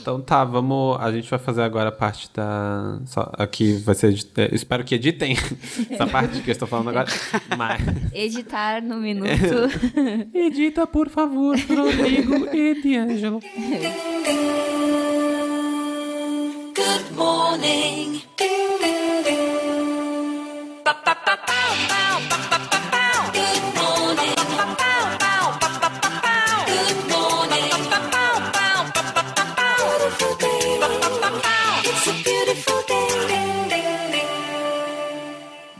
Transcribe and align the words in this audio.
Então 0.00 0.20
tá, 0.20 0.44
vamos. 0.44 0.96
A 1.00 1.10
gente 1.12 1.28
vai 1.28 1.38
fazer 1.38 1.62
agora 1.62 1.88
a 1.88 1.92
parte 1.92 2.30
da. 2.34 2.98
Só, 3.06 3.30
aqui 3.36 3.74
vai 3.78 3.94
ser. 3.94 4.08
edit- 4.08 4.32
Espero 4.52 4.84
que 4.84 4.94
editem 4.94 5.36
essa 5.90 6.06
parte 6.06 6.40
que 6.40 6.50
eu 6.50 6.52
estou 6.52 6.66
falando 6.68 6.88
agora. 6.90 7.06
Mas. 7.56 7.80
Editar 8.14 8.82
no 8.82 8.96
minuto. 8.96 9.28
Edita, 10.34 10.86
por 10.86 11.08
favor, 11.08 11.56
Rodrigo 11.58 12.48
e 12.54 12.74
D'Angelo. 12.82 13.40
Good 16.74 17.12
morning. 17.16 18.22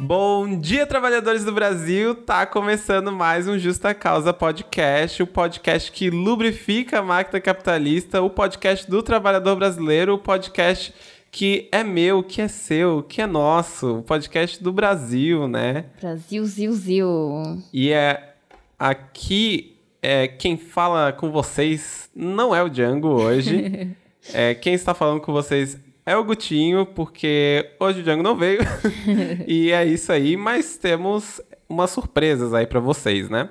Bom 0.08 0.58
dia, 0.58 0.86
trabalhadores 0.86 1.44
do 1.44 1.52
Brasil! 1.52 2.14
Tá 2.14 2.46
começando 2.46 3.12
mais 3.12 3.46
um 3.46 3.58
Justa 3.58 3.92
Causa 3.92 4.32
Podcast, 4.32 5.22
o 5.22 5.26
podcast 5.26 5.92
que 5.92 6.08
lubrifica 6.08 7.00
a 7.00 7.02
máquina 7.02 7.38
capitalista, 7.38 8.22
o 8.22 8.30
podcast 8.30 8.90
do 8.90 9.02
trabalhador 9.02 9.54
brasileiro, 9.56 10.14
o 10.14 10.18
podcast 10.18 10.94
que 11.30 11.68
é 11.70 11.84
meu, 11.84 12.22
que 12.22 12.40
é 12.40 12.48
seu, 12.48 13.02
que 13.02 13.20
é 13.20 13.26
nosso, 13.26 13.98
o 13.98 14.02
podcast 14.02 14.64
do 14.64 14.72
Brasil, 14.72 15.46
né? 15.46 15.84
Brasil, 16.00 16.42
zil, 16.46 16.72
zil. 16.72 17.62
E 17.70 17.92
é 17.92 18.32
aqui 18.78 19.76
é 20.00 20.26
quem 20.26 20.56
fala 20.56 21.12
com 21.12 21.30
vocês 21.30 22.08
não 22.16 22.56
é 22.56 22.62
o 22.62 22.70
Django 22.70 23.08
hoje. 23.08 23.94
é 24.32 24.54
quem 24.54 24.72
está 24.72 24.94
falando 24.94 25.20
com 25.20 25.34
vocês 25.34 25.78
é 26.08 26.16
o 26.16 26.24
Gutinho, 26.24 26.86
porque 26.86 27.70
hoje 27.78 28.00
o 28.00 28.02
Django 28.02 28.22
não 28.22 28.34
veio. 28.36 28.60
e 29.46 29.70
é 29.70 29.84
isso 29.84 30.10
aí, 30.10 30.36
mas 30.36 30.76
temos 30.78 31.40
umas 31.68 31.90
surpresas 31.90 32.54
aí 32.54 32.66
para 32.66 32.80
vocês, 32.80 33.28
né? 33.28 33.50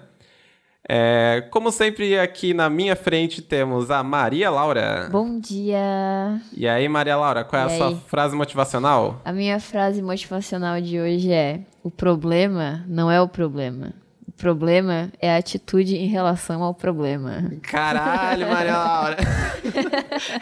É, 0.90 1.45
como 1.52 1.70
sempre, 1.70 2.17
aqui 2.17 2.54
na 2.54 2.70
minha 2.70 2.95
frente 2.95 3.42
temos 3.42 3.92
a 3.92 4.02
Maria 4.02 4.50
Laura. 4.50 5.09
Bom 5.12 5.38
dia. 5.38 6.42
E 6.56 6.66
aí, 6.67 6.88
Maria 6.88 7.17
Laura, 7.17 7.44
qual 7.44 7.62
é 7.62 7.66
a 7.66 7.67
E 7.73 7.78
sua 7.78 7.88
aí? 7.90 7.98
frase 8.08 8.36
motivacional? 8.36 9.22
A 9.26 9.34
minha 9.34 9.60
frase 9.60 10.02
motivacional 10.02 10.80
de 10.80 10.98
hoje 10.98 11.30
é: 11.32 11.60
O 11.84 11.92
problema 11.92 12.86
não 12.88 13.12
é 13.12 13.22
o 13.22 13.28
problema. 13.28 13.92
O 14.28 14.31
problema 14.31 15.09
é 15.22 15.33
a 15.33 15.38
atitude 15.38 15.95
em 15.95 16.08
relação 16.08 16.61
ao 16.61 16.73
problema. 16.73 17.50
Caralho, 17.61 18.47
Maria 18.47 18.78
Laura! 18.78 19.17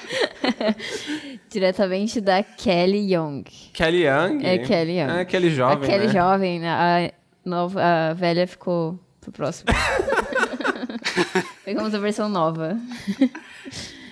Diretamente 1.49 2.19
da 2.19 2.41
Kelly 2.41 3.13
Young. 3.13 3.43
Kelly 3.73 4.05
Young? 4.05 4.43
É 4.43 4.57
Kelly 4.57 4.99
Young. 4.99 5.19
É 5.19 5.25
Kelly 5.25 5.49
Jovem, 5.51 5.83
a 5.83 5.87
Kelly 5.87 6.07
né? 6.07 6.13
jovem, 6.13 6.59
né? 6.59 6.69
a, 6.69 7.11
nova, 7.47 7.81
a 7.81 8.13
velha 8.13 8.47
ficou 8.47 8.99
pro 9.21 9.31
próximo. 9.31 9.69
Pegamos 11.63 11.93
a 11.93 11.99
versão 11.99 12.27
nova. 12.27 12.77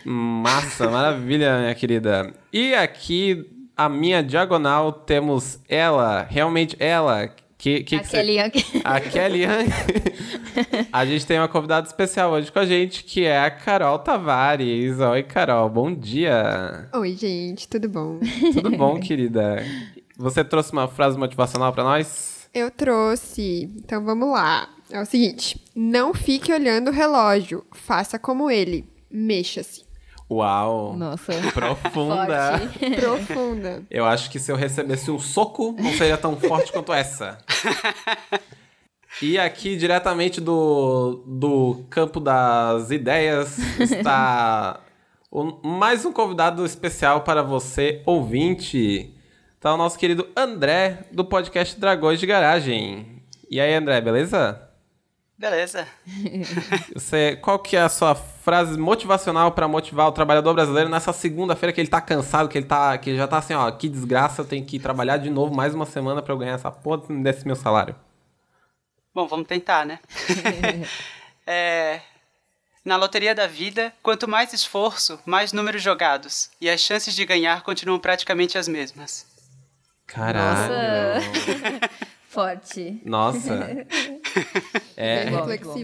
Massa, 0.05 0.89
maravilha, 0.89 1.59
minha 1.59 1.75
querida. 1.75 2.31
E 2.51 2.73
aqui, 2.75 3.49
a 3.75 3.89
minha 3.89 4.23
diagonal, 4.23 4.91
temos 4.91 5.59
ela, 5.67 6.25
realmente 6.29 6.75
ela. 6.79 7.29
Que, 7.63 7.81
que 7.81 7.95
a 7.95 7.99
que 8.01 8.07
cê- 8.07 8.17
Kelly 8.17 8.39
Young. 8.39 8.51
A 8.83 8.99
Kelly 8.99 9.43
Young. 9.43 9.69
a 10.91 11.05
gente 11.05 11.25
tem 11.25 11.39
uma 11.39 11.47
convidada 11.47 11.87
especial 11.87 12.29
hoje 12.33 12.51
com 12.51 12.59
a 12.59 12.65
gente, 12.65 13.05
que 13.05 13.23
é 13.23 13.39
a 13.39 13.49
Carol 13.49 13.97
Tavares. 13.99 14.99
Oi, 14.99 15.23
Carol, 15.23 15.69
bom 15.69 15.95
dia. 15.95 16.89
Oi, 16.93 17.15
gente, 17.15 17.65
tudo 17.69 17.87
bom? 17.87 18.19
Tudo 18.53 18.69
bom, 18.71 18.99
querida? 18.99 19.65
Você 20.17 20.43
trouxe 20.43 20.73
uma 20.73 20.89
frase 20.89 21.17
motivacional 21.17 21.71
pra 21.71 21.85
nós? 21.85 22.49
Eu 22.53 22.69
trouxe, 22.69 23.71
então 23.77 24.03
vamos 24.03 24.29
lá. 24.29 24.67
É 24.91 25.01
o 25.01 25.05
seguinte: 25.05 25.57
não 25.73 26.13
fique 26.13 26.51
olhando 26.51 26.89
o 26.89 26.93
relógio, 26.93 27.63
faça 27.71 28.19
como 28.19 28.51
ele, 28.51 28.85
mexa-se. 29.09 29.85
Uau. 30.33 30.95
Nossa. 30.95 31.31
Profunda. 31.53 32.61
Profunda. 32.99 33.83
Eu 33.89 34.05
acho 34.05 34.29
que 34.29 34.39
se 34.39 34.51
eu 34.51 34.55
recebesse 34.55 35.09
um 35.11 35.19
soco, 35.19 35.75
não 35.79 35.91
seria 35.93 36.17
tão 36.17 36.35
forte 36.37 36.71
quanto 36.71 36.91
essa. 36.93 37.37
E 39.21 39.37
aqui, 39.37 39.75
diretamente 39.77 40.41
do, 40.41 41.23
do 41.27 41.85
campo 41.89 42.19
das 42.19 42.89
ideias, 42.89 43.57
está 43.79 44.79
o- 45.31 45.59
mais 45.67 46.03
um 46.03 46.11
convidado 46.11 46.65
especial 46.65 47.21
para 47.21 47.43
você, 47.43 48.01
ouvinte. 48.05 49.13
Tá 49.59 49.73
o 49.73 49.77
nosso 49.77 49.97
querido 49.97 50.27
André, 50.35 51.05
do 51.11 51.23
podcast 51.23 51.79
Dragões 51.79 52.19
de 52.19 52.25
Garagem. 52.25 53.21
E 53.49 53.61
aí, 53.61 53.73
André, 53.75 54.01
beleza? 54.01 54.62
Beleza. 55.37 55.87
Você, 56.93 57.35
qual 57.37 57.59
que 57.59 57.75
é 57.75 57.81
a 57.81 57.89
sua 57.89 58.15
frase 58.15 58.77
motivacional 58.77 59.51
para 59.51 59.67
motivar 59.67 60.07
o 60.07 60.11
trabalhador 60.11 60.53
brasileiro 60.53 60.89
nessa 60.89 61.11
segunda-feira 61.11 61.73
que 61.73 61.81
ele 61.81 61.87
tá 61.87 61.99
cansado, 61.99 62.47
que 62.47 62.57
ele 62.57 62.65
tá, 62.65 62.97
que 62.97 63.09
ele 63.09 63.17
já 63.17 63.27
tá 63.27 63.37
assim, 63.37 63.53
ó, 63.53 63.69
que 63.71 63.89
desgraça, 63.89 64.41
eu 64.41 64.45
tenho 64.45 64.65
que 64.65 64.79
trabalhar 64.79 65.17
de 65.17 65.29
novo 65.29 65.53
mais 65.53 65.73
uma 65.73 65.85
semana 65.85 66.21
para 66.21 66.33
eu 66.33 66.37
ganhar 66.37 66.53
essa 66.53 66.71
porra 66.71 67.01
desse 67.21 67.45
meu 67.45 67.55
salário. 67.55 67.95
Bom, 69.13 69.27
vamos 69.27 69.47
tentar, 69.47 69.85
né? 69.85 69.99
É, 71.45 71.99
na 72.85 72.95
loteria 72.95 73.35
da 73.35 73.47
vida, 73.47 73.93
quanto 74.01 74.29
mais 74.29 74.53
esforço, 74.53 75.19
mais 75.25 75.51
números 75.51 75.81
jogados. 75.81 76.49
E 76.59 76.69
as 76.69 76.79
chances 76.79 77.13
de 77.13 77.25
ganhar 77.25 77.63
continuam 77.63 77.99
praticamente 77.99 78.57
as 78.57 78.65
mesmas. 78.65 79.25
Caralho. 80.07 81.21
Forte. 82.33 82.99
Nossa. 83.05 83.85
É, 84.97 85.25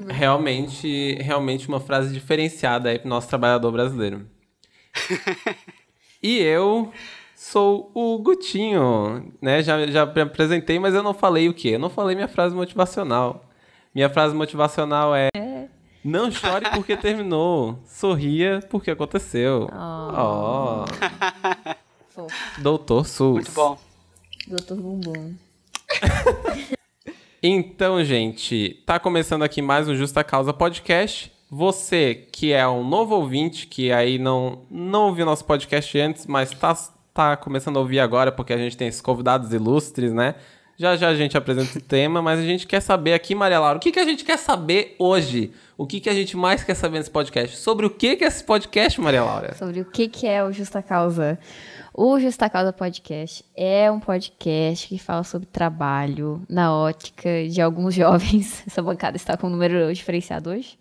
realmente, 0.10 1.14
realmente 1.22 1.68
uma 1.68 1.80
frase 1.80 2.12
diferenciada 2.12 2.90
aí 2.90 2.98
pro 2.98 3.08
nosso 3.08 3.28
trabalhador 3.28 3.72
brasileiro. 3.72 4.28
E 6.24 6.40
eu 6.40 6.92
sou 7.36 7.92
o 7.94 8.18
Gutinho, 8.18 9.32
né? 9.40 9.62
Já, 9.62 9.86
já 9.86 10.06
me 10.08 10.22
apresentei, 10.22 10.80
mas 10.80 10.96
eu 10.96 11.04
não 11.04 11.14
falei 11.14 11.48
o 11.48 11.54
quê? 11.54 11.70
Eu 11.70 11.80
não 11.80 11.92
falei 11.92 12.16
minha 12.16 12.28
frase 12.28 12.56
motivacional. 12.56 13.46
Minha 13.94 14.10
frase 14.10 14.34
motivacional 14.34 15.14
é... 15.14 15.30
Não 16.04 16.32
chore 16.32 16.66
porque 16.72 16.98
terminou. 16.98 17.78
Sorria 17.86 18.62
porque 18.68 18.90
aconteceu. 18.90 19.70
Ó. 19.72 20.86
Fofo. 22.10 22.62
Doutor 22.62 23.06
Sus. 23.06 23.34
Muito 23.34 23.52
bom. 23.52 23.78
Doutor 24.48 24.78
Bumbum. 24.78 25.49
Então, 27.42 28.04
gente, 28.04 28.84
tá 28.86 29.00
começando 29.00 29.44
aqui 29.44 29.62
mais 29.62 29.88
um 29.88 29.96
Justa 29.96 30.26
Causa 30.26 30.52
Podcast. 30.52 31.32
Você 31.50 32.28
que 32.32 32.52
é 32.52 32.68
um 32.68 32.84
novo 32.84 33.16
ouvinte, 33.16 33.66
que 33.66 33.94
aí 33.94 34.20
não, 34.20 34.64
não 34.70 35.08
ouviu 35.08 35.26
nosso 35.26 35.46
podcast 35.46 35.98
antes, 35.98 36.28
mas 36.28 36.52
tá, 36.52 36.76
tá 37.14 37.38
começando 37.38 37.78
a 37.78 37.80
ouvir 37.80 38.02
agora 38.02 38.30
porque 38.30 38.52
a 38.52 38.58
gente 38.58 38.76
tem 38.76 38.90
esses 38.90 39.00
convidados 39.00 39.54
ilustres, 39.54 40.12
né? 40.12 40.36
Já 40.78 40.96
já 40.96 41.10
a 41.10 41.16
gente 41.16 41.38
apresenta 41.38 41.78
o 41.78 41.82
tema, 41.82 42.22
mas 42.22 42.40
a 42.40 42.44
gente 42.44 42.68
quer 42.68 42.82
saber 42.82 43.14
aqui, 43.14 43.34
Maria 43.34 43.60
Laura, 43.60 43.78
o 43.78 43.82
que, 43.82 43.92
que 43.92 44.00
a 44.00 44.06
gente 44.06 44.24
quer 44.24 44.38
saber 44.38 44.96
hoje? 45.00 45.52
O 45.78 45.88
que, 45.88 46.00
que 46.00 46.10
a 46.10 46.14
gente 46.14 46.38
mais 46.38 46.64
quer 46.64 46.76
saber 46.76 47.00
nesse 47.00 47.12
podcast? 47.12 47.58
Sobre 47.58 47.86
o 47.86 47.90
que, 47.90 48.16
que 48.16 48.24
é 48.24 48.28
esse 48.28 48.44
podcast, 48.44 49.00
Maria 49.00 49.24
Laura? 49.24 49.56
Sobre 49.56 49.82
o 49.82 49.86
que, 49.86 50.08
que 50.08 50.28
é 50.28 50.44
o 50.44 50.52
Justa 50.52 50.82
Causa. 50.82 51.40
O 51.94 52.20
Justa 52.20 52.50
Causa 52.50 52.72
Podcast 52.72 53.44
é 53.56 53.92
um 53.92 54.00
podcast 54.00 54.88
que 54.88 54.98
fala 55.00 55.24
sobre 55.24 55.48
trabalho 55.48 56.42
na 56.48 56.74
ótica 56.76 57.30
de 57.50 57.62
alguns 57.62 57.94
jovens. 57.96 58.64
Essa 58.66 58.82
bancada 58.82 59.18
está 59.18 59.36
com 59.36 59.48
um 59.48 59.50
número 59.50 59.92
diferenciado 59.94 60.52
hoje? 60.52 60.78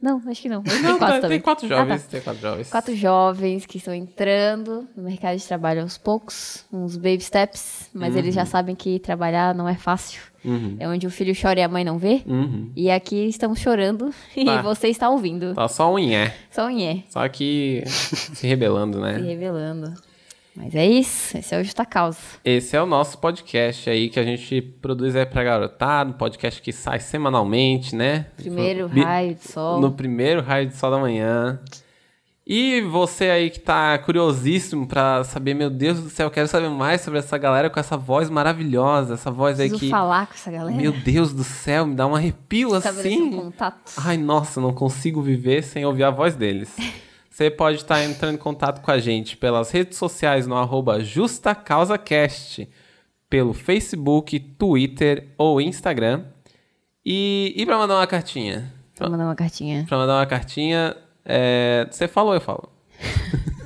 Não, 0.00 0.20
acho 0.28 0.42
que 0.42 0.48
não. 0.48 0.60
Hoje 0.60 0.70
tem 0.70 0.82
Não, 0.82 0.98
quatro 0.98 1.20
tá- 1.22 1.28
tem 1.28 1.40
quatro 1.40 1.66
Ah, 1.66 1.68
tá. 1.70 1.76
jovens, 1.78 2.02
tem 2.04 2.20
quatro 2.20 2.40
jovens. 2.42 2.70
Quatro 2.70 2.94
jovens 2.96 3.66
que 3.66 3.78
estão 3.78 3.94
entrando 3.94 4.86
no 4.94 5.04
mercado 5.04 5.36
de 5.38 5.44
trabalho 5.44 5.80
aos 5.80 5.96
poucos, 5.96 6.64
uns 6.70 6.96
baby 6.96 7.20
steps, 7.22 7.88
mas 7.94 8.14
eles 8.14 8.34
já 8.34 8.44
sabem 8.44 8.76
que 8.76 8.98
trabalhar 8.98 9.54
não 9.54 9.66
é 9.68 9.74
fácil. 9.74 10.20
É 10.78 10.86
onde 10.86 11.08
o 11.08 11.10
filho 11.10 11.34
chora 11.34 11.58
e 11.58 11.62
a 11.62 11.68
mãe 11.68 11.82
não 11.82 11.98
vê. 11.98 12.22
Uhum. 12.24 12.70
E 12.76 12.88
aqui 12.88 13.26
estamos 13.26 13.58
chorando 13.58 14.14
e 14.36 14.44
Tá. 14.44 14.62
você 14.62 14.86
está 14.88 15.08
ouvindo. 15.10 15.54
Tá 15.54 15.66
só 15.66 15.92
um 15.92 15.98
nhé. 15.98 16.32
Só 16.52 16.66
um 16.66 16.70
nhé, 16.70 17.02
Só 17.08 17.26
que 17.28 17.82
se 17.88 18.46
rebelando, 18.46 19.00
né? 19.00 19.18
se 19.18 19.24
revelando. 19.24 19.92
Mas 20.56 20.74
é 20.74 20.86
isso, 20.86 21.36
esse 21.36 21.54
é 21.54 21.60
o 21.60 21.64
Justa 21.64 21.84
Causa. 21.84 22.18
Esse 22.44 22.74
é 22.76 22.82
o 22.82 22.86
nosso 22.86 23.18
podcast 23.18 23.90
aí 23.90 24.08
que 24.08 24.18
a 24.18 24.24
gente 24.24 24.62
produz 24.62 25.14
aí 25.14 25.26
pra 25.26 25.44
garotada, 25.44 26.10
um 26.10 26.14
podcast 26.14 26.62
que 26.62 26.72
sai 26.72 26.98
semanalmente, 26.98 27.94
né? 27.94 28.26
Primeiro 28.36 28.88
Bi- 28.88 29.02
raio 29.02 29.34
de 29.34 29.42
sol. 29.48 29.80
No 29.80 29.92
primeiro 29.92 30.40
raio 30.40 30.66
de 30.66 30.74
sol 30.74 30.90
da 30.90 30.98
manhã. 30.98 31.60
E 32.48 32.80
você 32.82 33.24
aí 33.28 33.50
que 33.50 33.58
tá 33.58 33.98
curiosíssimo 33.98 34.86
pra 34.86 35.24
saber, 35.24 35.52
meu 35.52 35.68
Deus 35.68 36.00
do 36.00 36.08
céu, 36.08 36.28
eu 36.28 36.30
quero 36.30 36.46
saber 36.46 36.68
mais 36.70 37.00
sobre 37.00 37.18
essa 37.18 37.36
galera 37.36 37.68
com 37.68 37.80
essa 37.80 37.96
voz 37.96 38.30
maravilhosa, 38.30 39.14
essa 39.14 39.32
voz 39.32 39.58
aí 39.58 39.68
que. 39.68 39.90
falar 39.90 40.28
com 40.28 40.34
essa 40.34 40.50
galera. 40.50 40.76
Meu 40.76 40.92
Deus 40.92 41.32
do 41.32 41.42
céu, 41.42 41.84
me 41.86 41.96
dá 41.96 42.06
um 42.06 42.14
arrepio 42.14 42.76
Estabelecer 42.76 43.18
um 43.20 43.26
assim. 43.28 43.36
contato. 43.36 43.92
Ai, 43.98 44.16
nossa, 44.16 44.60
não 44.60 44.72
consigo 44.72 45.20
viver 45.20 45.62
sem 45.64 45.84
ouvir 45.84 46.04
a 46.04 46.10
voz 46.10 46.34
deles. 46.36 46.74
Você 47.36 47.50
pode 47.50 47.76
estar 47.76 48.02
entrando 48.02 48.36
em 48.36 48.38
contato 48.38 48.80
com 48.80 48.90
a 48.90 48.98
gente 48.98 49.36
pelas 49.36 49.70
redes 49.70 49.98
sociais 49.98 50.46
no 50.46 50.56
arroba 50.56 51.04
JustaCausaCast, 51.04 52.66
pelo 53.28 53.52
Facebook, 53.52 54.40
Twitter 54.40 55.28
ou 55.36 55.60
Instagram. 55.60 56.24
E, 57.04 57.52
e 57.54 57.66
para 57.66 57.76
mandar 57.76 57.96
uma 57.96 58.06
cartinha? 58.06 58.72
Vou 58.98 59.10
mandar 59.10 59.26
uma 59.26 59.34
cartinha. 59.34 59.84
Pra 59.86 59.98
mandar 59.98 60.14
uma 60.14 60.24
cartinha, 60.24 60.96
é, 61.26 61.86
você 61.90 62.08
falou, 62.08 62.32
eu 62.32 62.40
falo. 62.40 62.70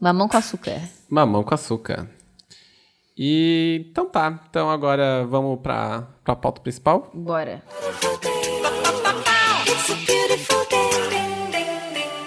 Mamão 0.00 0.28
com 0.28 0.36
açúcar. 0.36 0.72
aí. 0.72 0.82
Mamão 1.08 1.42
com 1.42 1.54
açúcar. 1.54 2.08
E 3.16 3.86
então 3.90 4.06
tá. 4.06 4.40
Então 4.48 4.70
agora 4.70 5.24
vamos 5.26 5.60
pra, 5.60 6.08
pra 6.24 6.34
pauta 6.34 6.60
principal. 6.60 7.10
Bora. 7.14 7.62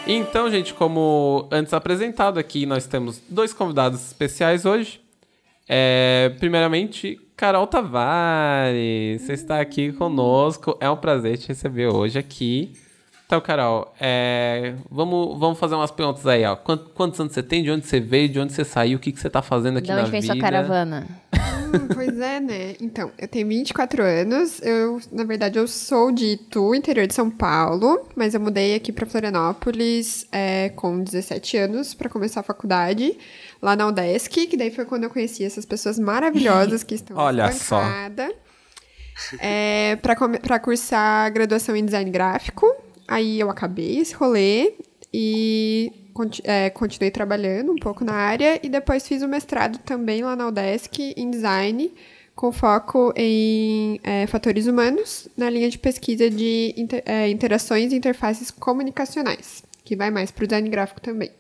Então, 0.08 0.52
gente, 0.52 0.72
como 0.74 1.50
antes 1.52 1.74
apresentado 1.74 2.40
aqui, 2.40 2.68
nós 2.68 2.86
temos 2.86 3.20
dois 3.28 3.52
convidados 3.52 4.06
especiais 4.06 4.64
hoje. 4.64 5.02
É, 5.68 6.32
primeiramente, 6.38 7.20
Carol 7.36 7.68
Tavares. 7.68 9.22
Você 9.22 9.34
está 9.34 9.60
aqui 9.60 9.92
conosco. 9.92 10.78
É 10.80 10.90
um 10.90 10.96
prazer 10.96 11.38
te 11.38 11.50
receber 11.50 11.88
hoje 11.88 12.18
aqui. 12.18 12.74
Então, 13.26 13.42
Carol, 13.42 13.94
é, 14.00 14.76
vamos, 14.90 15.38
vamos 15.40 15.60
fazer 15.60 15.76
umas 15.76 15.92
perguntas 15.92 16.26
aí. 16.28 16.46
Ó. 16.46 16.56
Quantos, 16.56 16.92
quantos 16.94 17.20
anos 17.20 17.34
você 17.34 17.42
tem? 17.44 17.64
De 17.64 17.72
onde 17.72 17.86
você 17.86 18.00
veio? 18.00 18.30
De 18.30 18.40
onde 18.40 18.54
você 18.54 18.64
saiu? 18.64 18.98
O 18.98 19.02
que, 19.02 19.12
que 19.12 19.20
você 19.20 19.28
está 19.28 19.42
fazendo 19.42 19.78
aqui 19.78 19.88
De 19.88 19.94
na 19.94 20.02
onde 20.02 20.12
vem 20.12 20.22
vida? 20.22 20.34
sua 20.34 20.42
caravana? 20.42 21.08
Hum, 21.34 21.88
pois 21.94 22.20
é, 22.20 22.40
né? 22.40 22.76
Então, 22.80 23.12
eu 23.18 23.28
tenho 23.28 23.48
24 23.48 24.04
anos. 24.04 24.62
Eu, 24.62 25.02
na 25.12 25.24
verdade, 25.24 25.58
eu 25.58 25.68
sou 25.68 26.12
de 26.12 26.34
Itu, 26.34 26.76
interior 26.76 27.08
de 27.08 27.16
São 27.16 27.30
Paulo, 27.32 28.08
mas 28.16 28.36
eu 28.36 28.40
mudei 28.40 28.76
aqui 28.76 28.92
pra 28.94 29.08
Florianópolis 29.08 30.28
é, 30.32 30.70
com 30.70 31.04
17 31.04 31.58
anos 31.58 31.96
pra 31.96 32.08
começar 32.08 32.42
a 32.42 32.44
faculdade 32.44 33.18
lá 33.62 33.76
na 33.76 33.88
UDESC, 33.88 34.48
que 34.48 34.58
daí 34.58 34.72
foi 34.72 34.86
quando 34.86 35.04
eu 35.06 35.10
conheci 35.10 35.44
essas 35.44 35.66
pessoas 35.66 35.98
maravilhosas 36.00 36.84
que 36.84 36.96
estão 36.96 37.18
Olha 37.18 37.52
só. 37.52 37.80
É, 39.40 39.98
come- 40.16 40.40
pra 40.40 40.60
cursar 40.60 41.32
graduação 41.34 41.76
em 41.76 41.86
design 41.86 42.10
gráfico. 42.12 42.66
Aí 43.08 43.40
eu 43.40 43.50
acabei 43.50 44.00
esse 44.00 44.14
rolê 44.14 44.74
e 45.14 45.92
é, 46.44 46.70
continuei 46.70 47.12
trabalhando 47.12 47.72
um 47.72 47.76
pouco 47.78 48.04
na 48.04 48.14
área 48.14 48.60
e 48.64 48.70
depois 48.70 49.08
fiz 49.08 49.22
o 49.22 49.28
mestrado 49.28 49.78
também 49.80 50.24
lá 50.24 50.36
na 50.36 50.48
UDESC 50.48 51.14
em 51.16 51.30
design, 51.30 51.94
com 52.36 52.52
foco 52.52 53.14
em 53.16 54.00
é, 54.04 54.26
fatores 54.28 54.66
humanos, 54.68 55.28
na 55.38 55.50
linha 55.50 55.70
de 55.70 55.78
pesquisa 55.78 56.30
de 56.30 56.74
inter- 56.76 57.04
é, 57.06 57.30
interações 57.30 57.94
e 57.94 57.96
interfaces 57.96 58.50
comunicacionais, 58.52 59.64
que 59.86 59.96
vai 59.96 60.10
mais 60.12 60.32
pro 60.32 60.46
design 60.48 60.68
gráfico 60.70 61.00
também. 61.00 61.32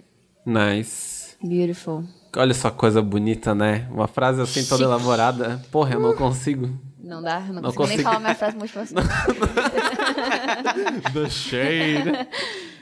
Nice. 0.45 1.14
Beautiful. 1.47 2.03
Olha 2.35 2.53
só 2.53 2.69
coisa 2.69 3.01
bonita, 3.01 3.55
né? 3.55 3.87
Uma 3.91 4.07
frase 4.07 4.41
assim 4.41 4.63
toda 4.63 4.83
Chique. 4.83 4.83
elaborada. 4.83 5.61
Porra, 5.71 5.93
eu 5.93 5.99
não 5.99 6.15
consigo. 6.15 6.69
Não 7.01 7.21
dá? 7.21 7.39
Não, 7.39 7.55
Não 7.55 7.61
consigo, 7.61 7.77
consigo. 7.83 7.97
nem 7.97 8.03
falar 8.03 8.19
minha 8.19 8.35
frase 8.35 8.57
motivacional. 8.57 9.05
The 11.13 11.29
shade. 11.29 12.27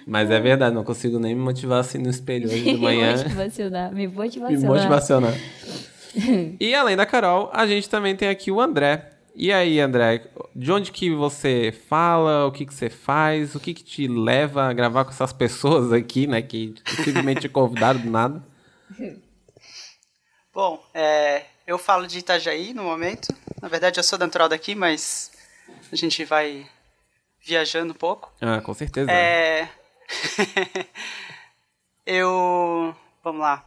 Mas 0.07 0.31
é 0.31 0.39
verdade, 0.39 0.73
não 0.75 0.83
consigo 0.83 1.19
nem 1.19 1.35
me 1.35 1.41
motivar 1.41 1.79
assim 1.79 1.97
no 1.97 2.09
espelho 2.09 2.47
hoje 2.47 2.63
de 2.63 2.75
manhã. 2.77 3.15
Me 3.93 4.07
me 4.07 4.09
motivacional. 4.13 4.75
motivacionar. 4.75 5.33
e 6.59 6.73
além 6.75 6.95
da 6.95 7.05
Carol, 7.05 7.49
a 7.53 7.65
gente 7.67 7.89
também 7.89 8.15
tem 8.15 8.29
aqui 8.29 8.51
o 8.51 8.59
André. 8.61 9.09
E 9.35 9.51
aí, 9.51 9.79
André, 9.79 10.25
de 10.55 10.71
onde 10.71 10.91
que 10.91 11.09
você 11.13 11.73
fala, 11.89 12.45
o 12.45 12.51
que 12.51 12.65
que 12.67 12.73
você 12.73 12.87
faz, 12.89 13.55
o 13.55 13.59
que 13.59 13.73
que 13.73 13.83
te 13.83 14.07
leva 14.07 14.65
a 14.65 14.73
gravar 14.73 15.05
com 15.05 15.09
essas 15.11 15.33
pessoas 15.33 15.91
aqui, 15.91 16.27
né, 16.27 16.39
que 16.41 16.75
simplesmente 17.03 17.41
te 17.41 17.49
convidaram 17.49 17.99
do 17.99 18.09
nada? 18.11 18.43
Bom, 20.53 20.83
é, 20.93 21.45
eu 21.65 21.77
falo 21.77 22.05
de 22.07 22.19
Itajaí 22.19 22.73
no 22.73 22.83
momento. 22.83 23.33
Na 23.61 23.67
verdade, 23.67 23.99
eu 23.99 24.03
sou 24.03 24.19
natural 24.19 24.47
daqui, 24.49 24.75
mas 24.75 25.31
a 25.91 25.95
gente 25.95 26.23
vai 26.25 26.69
viajando 27.45 27.91
um 27.93 27.95
pouco. 27.97 28.31
Ah, 28.39 28.61
com 28.61 28.73
certeza. 28.73 29.11
É... 29.11 29.67
eu... 32.05 32.95
Vamos 33.23 33.41
lá. 33.41 33.65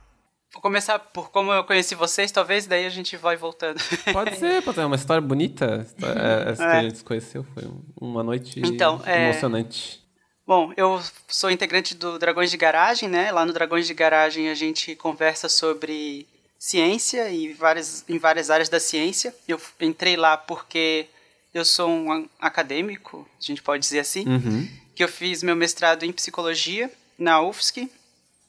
Vou 0.53 0.63
começar 0.63 0.99
por 0.99 1.31
como 1.31 1.53
eu 1.53 1.65
conheci 1.65 1.95
vocês, 1.95 2.31
talvez, 2.31 2.67
daí 2.67 2.87
a 2.87 2.91
gente 2.91 3.17
vai 3.17 3.37
voltando. 3.37 3.79
Pode 4.13 4.37
ser, 4.37 4.63
pode 4.63 4.77
ser 4.77 4.85
uma 4.85 4.97
história 4.97 5.21
bonita. 5.21 5.87
É, 6.03 6.51
Essa 6.51 6.63
que 6.63 6.73
É. 6.77 6.79
a 6.79 6.83
gente 6.83 6.99
se 6.99 7.05
conheceu 7.05 7.45
foi 7.53 7.65
um- 7.65 7.83
uma 8.01 8.23
noite 8.23 8.61
Então, 8.65 9.03
é- 9.05 9.25
emocionante. 9.25 10.06
Bom, 10.47 10.73
eu 10.77 11.01
sou 11.27 11.51
integrante 11.51 11.95
do 11.95 12.19
Dragões 12.19 12.51
de 12.51 12.57
Garagem, 12.57 13.09
né? 13.09 13.33
Lá 13.33 13.45
no 13.45 13.53
Dragões 13.53 13.87
de 13.87 13.95
Garagem 13.95 14.49
a 14.49 14.55
gente 14.55 14.95
conversa 14.95 15.49
sobre 15.49 16.27
ciência 16.59 17.29
e 17.31 17.53
várias, 17.53 18.05
em 18.09 18.19
várias 18.19 18.49
áreas 18.49 18.69
da 18.69 18.79
ciência. 18.79 19.35
Eu 19.49 19.61
entrei 19.81 20.17
lá 20.17 20.37
porque 20.37 21.07
eu 21.53 21.65
sou 21.65 21.89
um 21.89 22.29
acadêmico, 22.41 23.29
a 23.41 23.43
gente 23.45 23.63
pode 23.63 23.81
dizer 23.83 24.01
assim, 24.01 24.25
Uhum. 24.29 24.69
que 24.95 25.03
eu 25.03 25.09
fiz 25.09 25.43
meu 25.43 25.57
mestrado 25.57 26.05
em 26.05 26.13
psicologia 26.13 26.91
na 27.19 27.41
UFSC 27.41 27.91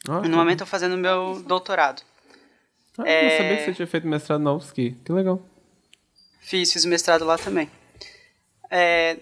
Ah, 0.08 0.22
e 0.24 0.28
no 0.28 0.38
momento 0.38 0.62
eu 0.62 0.66
tô 0.66 0.70
fazendo 0.70 0.96
meu 0.98 1.42
doutorado. 1.48 2.04
ah, 3.00 3.04
é- 3.08 3.26
Eu 3.26 3.30
não 3.32 3.38
sabia 3.38 3.58
que 3.58 3.66
você 3.66 3.74
tinha 3.74 3.88
feito 3.88 4.08
mestrado 4.08 4.42
na 4.42 4.54
UFSC. 4.54 4.96
Que 5.04 5.12
legal. 5.12 5.42
Fiz, 6.42 6.72
fiz 6.72 6.86
o 6.86 6.88
mestrado 6.88 7.26
lá 7.26 7.38
também. 7.40 7.70
É, 8.70 9.18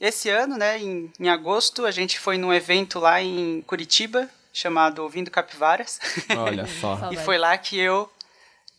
esse 0.00 0.28
ano, 0.28 0.56
né, 0.56 0.78
em, 0.78 1.10
em 1.18 1.28
agosto, 1.28 1.86
a 1.86 1.90
gente 1.90 2.18
foi 2.18 2.36
num 2.36 2.52
evento 2.52 2.98
lá 2.98 3.20
em 3.22 3.62
Curitiba, 3.62 4.28
chamado 4.52 5.02
Ouvindo 5.02 5.30
Capivaras. 5.30 5.98
Olha 6.36 6.66
só. 6.80 7.10
e 7.10 7.16
foi 7.16 7.38
lá 7.38 7.56
que 7.56 7.78
eu 7.78 8.10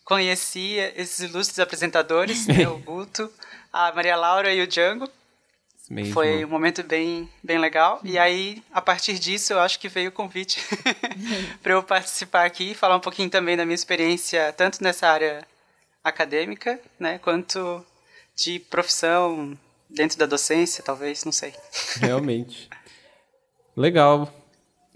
conheci 0.04 0.76
esses 0.96 1.20
ilustres 1.20 1.60
apresentadores, 1.60 2.48
né, 2.48 2.68
o 2.68 2.78
Guto, 2.78 3.32
a 3.72 3.92
Maria 3.94 4.16
Laura 4.16 4.54
e 4.54 4.62
o 4.62 4.68
Django. 4.68 5.10
Mesmo. 5.90 6.14
Foi 6.14 6.46
um 6.46 6.48
momento 6.48 6.84
bem, 6.84 7.28
bem 7.44 7.58
legal. 7.58 8.00
E 8.04 8.20
aí, 8.20 8.62
a 8.72 8.80
partir 8.80 9.18
disso, 9.18 9.54
eu 9.54 9.60
acho 9.60 9.80
que 9.80 9.90
veio 9.90 10.10
o 10.10 10.12
convite 10.12 10.64
para 11.64 11.74
eu 11.74 11.82
participar 11.82 12.46
aqui 12.46 12.72
e 12.72 12.76
falar 12.76 12.96
um 12.96 13.00
pouquinho 13.00 13.30
também 13.30 13.58
da 13.58 13.66
minha 13.66 13.74
experiência, 13.74 14.54
tanto 14.54 14.84
nessa 14.84 15.08
área 15.08 15.48
acadêmica, 16.04 16.80
né, 17.00 17.18
quanto 17.18 17.84
de 18.36 18.60
profissão 18.60 19.58
dentro 19.90 20.18
da 20.18 20.26
docência, 20.26 20.84
talvez, 20.84 21.24
não 21.24 21.32
sei. 21.32 21.54
Realmente. 22.00 22.70
Legal. 23.76 24.34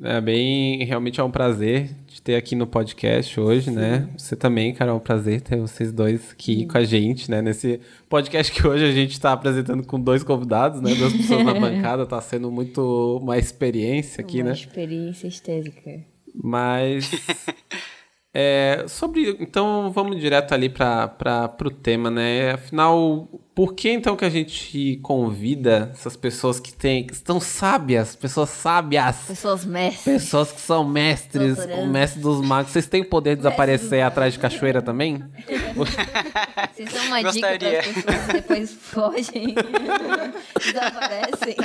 É 0.01 0.19
bem, 0.19 0.83
realmente 0.85 1.21
é 1.21 1.23
um 1.23 1.29
prazer 1.29 1.89
te 2.07 2.19
ter 2.21 2.35
aqui 2.35 2.55
no 2.55 2.65
podcast 2.65 3.39
hoje, 3.39 3.69
né? 3.69 4.09
Você 4.17 4.35
também, 4.35 4.73
cara, 4.73 4.89
é 4.89 4.93
um 4.93 4.99
prazer 4.99 5.39
ter 5.39 5.55
vocês 5.57 5.91
dois 5.93 6.31
aqui 6.31 6.65
com 6.65 6.77
a 6.79 6.83
gente, 6.83 7.29
né? 7.29 7.41
Nesse 7.43 7.79
podcast 8.09 8.51
que 8.51 8.67
hoje 8.67 8.83
a 8.83 8.91
gente 8.91 9.21
tá 9.21 9.31
apresentando 9.31 9.85
com 9.85 9.99
dois 10.01 10.23
convidados, 10.23 10.81
né? 10.81 10.95
Duas 10.95 11.13
pessoas 11.13 11.45
na 11.45 11.53
bancada, 11.57 12.07
tá 12.07 12.19
sendo 12.19 12.51
muito 12.51 13.19
uma 13.21 13.37
experiência 13.37 14.21
aqui, 14.21 14.41
Uma 14.41 14.49
né? 14.49 14.53
experiência 14.53 15.27
estética. 15.27 16.03
Mas 16.33 17.09
É, 18.35 18.85
sobre, 18.87 19.37
então 19.39 19.91
vamos 19.91 20.19
direto 20.19 20.53
ali 20.55 20.67
para 20.67 21.55
o 21.63 21.69
tema, 21.69 22.09
né? 22.09 22.53
Afinal, 22.53 23.27
por 23.53 23.75
que 23.75 23.91
então 23.91 24.15
que 24.15 24.25
a 24.25 24.29
gente 24.29 24.97
convida 25.03 25.91
essas 25.93 26.17
pessoas 26.17 26.59
que 26.59 26.73
têm, 26.73 27.05
que 27.05 27.13
estão 27.13 27.39
sábias, 27.39 28.15
pessoas 28.15 28.49
sábias, 28.49 29.17
Pessoas 29.27 29.63
mestres. 29.63 30.03
pessoas 30.23 30.51
que 30.51 30.59
são 30.61 30.83
mestres, 30.83 31.57
Doutorando. 31.57 31.83
o 31.83 31.87
mestre 31.91 32.21
dos 32.21 32.41
magos, 32.41 32.71
vocês 32.71 32.87
têm 32.87 33.01
o 33.01 33.05
poder 33.09 33.35
de 33.35 33.43
desaparecer 33.43 34.01
atrás 34.01 34.33
de 34.33 34.39
cachoeira 34.39 34.81
também? 34.81 35.23
Vocês 36.73 36.91
dão 36.91 37.05
uma 37.05 37.21
Gostaria. 37.21 37.81
dica 37.83 38.01
para 38.01 38.15
as 38.15 38.25
pessoas 38.25 38.29
e 38.29 38.33
depois 38.33 38.73
fogem. 38.73 39.55
Desaparecem. 40.59 41.55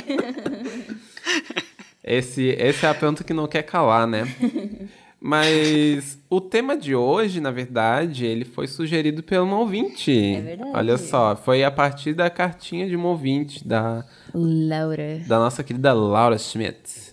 Esse, 2.03 2.55
essa 2.59 2.87
é 2.87 2.89
a 2.89 2.93
pergunta 2.93 3.23
que 3.23 3.33
não 3.33 3.47
quer 3.47 3.63
calar, 3.63 4.05
né? 4.07 4.23
Mas 5.21 6.17
o 6.29 6.39
tema 6.39 6.77
de 6.77 6.95
hoje, 6.95 7.41
na 7.41 7.51
verdade, 7.51 8.25
ele 8.25 8.45
foi 8.45 8.67
sugerido 8.67 9.21
pelo 9.21 9.45
um 9.45 9.53
ouvinte. 9.53 10.11
É 10.35 10.41
verdade. 10.41 10.71
Olha 10.73 10.97
só, 10.97 11.35
foi 11.35 11.63
a 11.63 11.69
partir 11.69 12.13
da 12.13 12.29
cartinha 12.29 12.87
de 12.87 12.95
um 12.95 13.05
ouvinte 13.05 13.67
da, 13.67 14.05
Laura. 14.33 15.19
da 15.27 15.37
nossa 15.39 15.61
querida 15.63 15.91
Laura 15.93 16.37
Schmidt. 16.37 17.09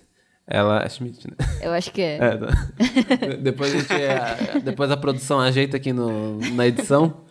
Ela 0.46 0.84
é 0.84 0.88
Schmidt, 0.88 1.26
né? 1.28 1.36
Eu 1.60 1.72
acho 1.72 1.90
que 1.92 2.00
é. 2.00 2.18
É, 2.18 2.36
tá. 2.36 2.46
depois 3.42 3.74
a 3.74 3.78
gente, 3.78 3.92
a- 3.92 4.58
depois 4.60 4.90
a 4.92 4.96
produção 4.96 5.40
ajeita 5.40 5.76
aqui 5.76 5.92
no, 5.92 6.38
na 6.54 6.64
edição. 6.68 7.24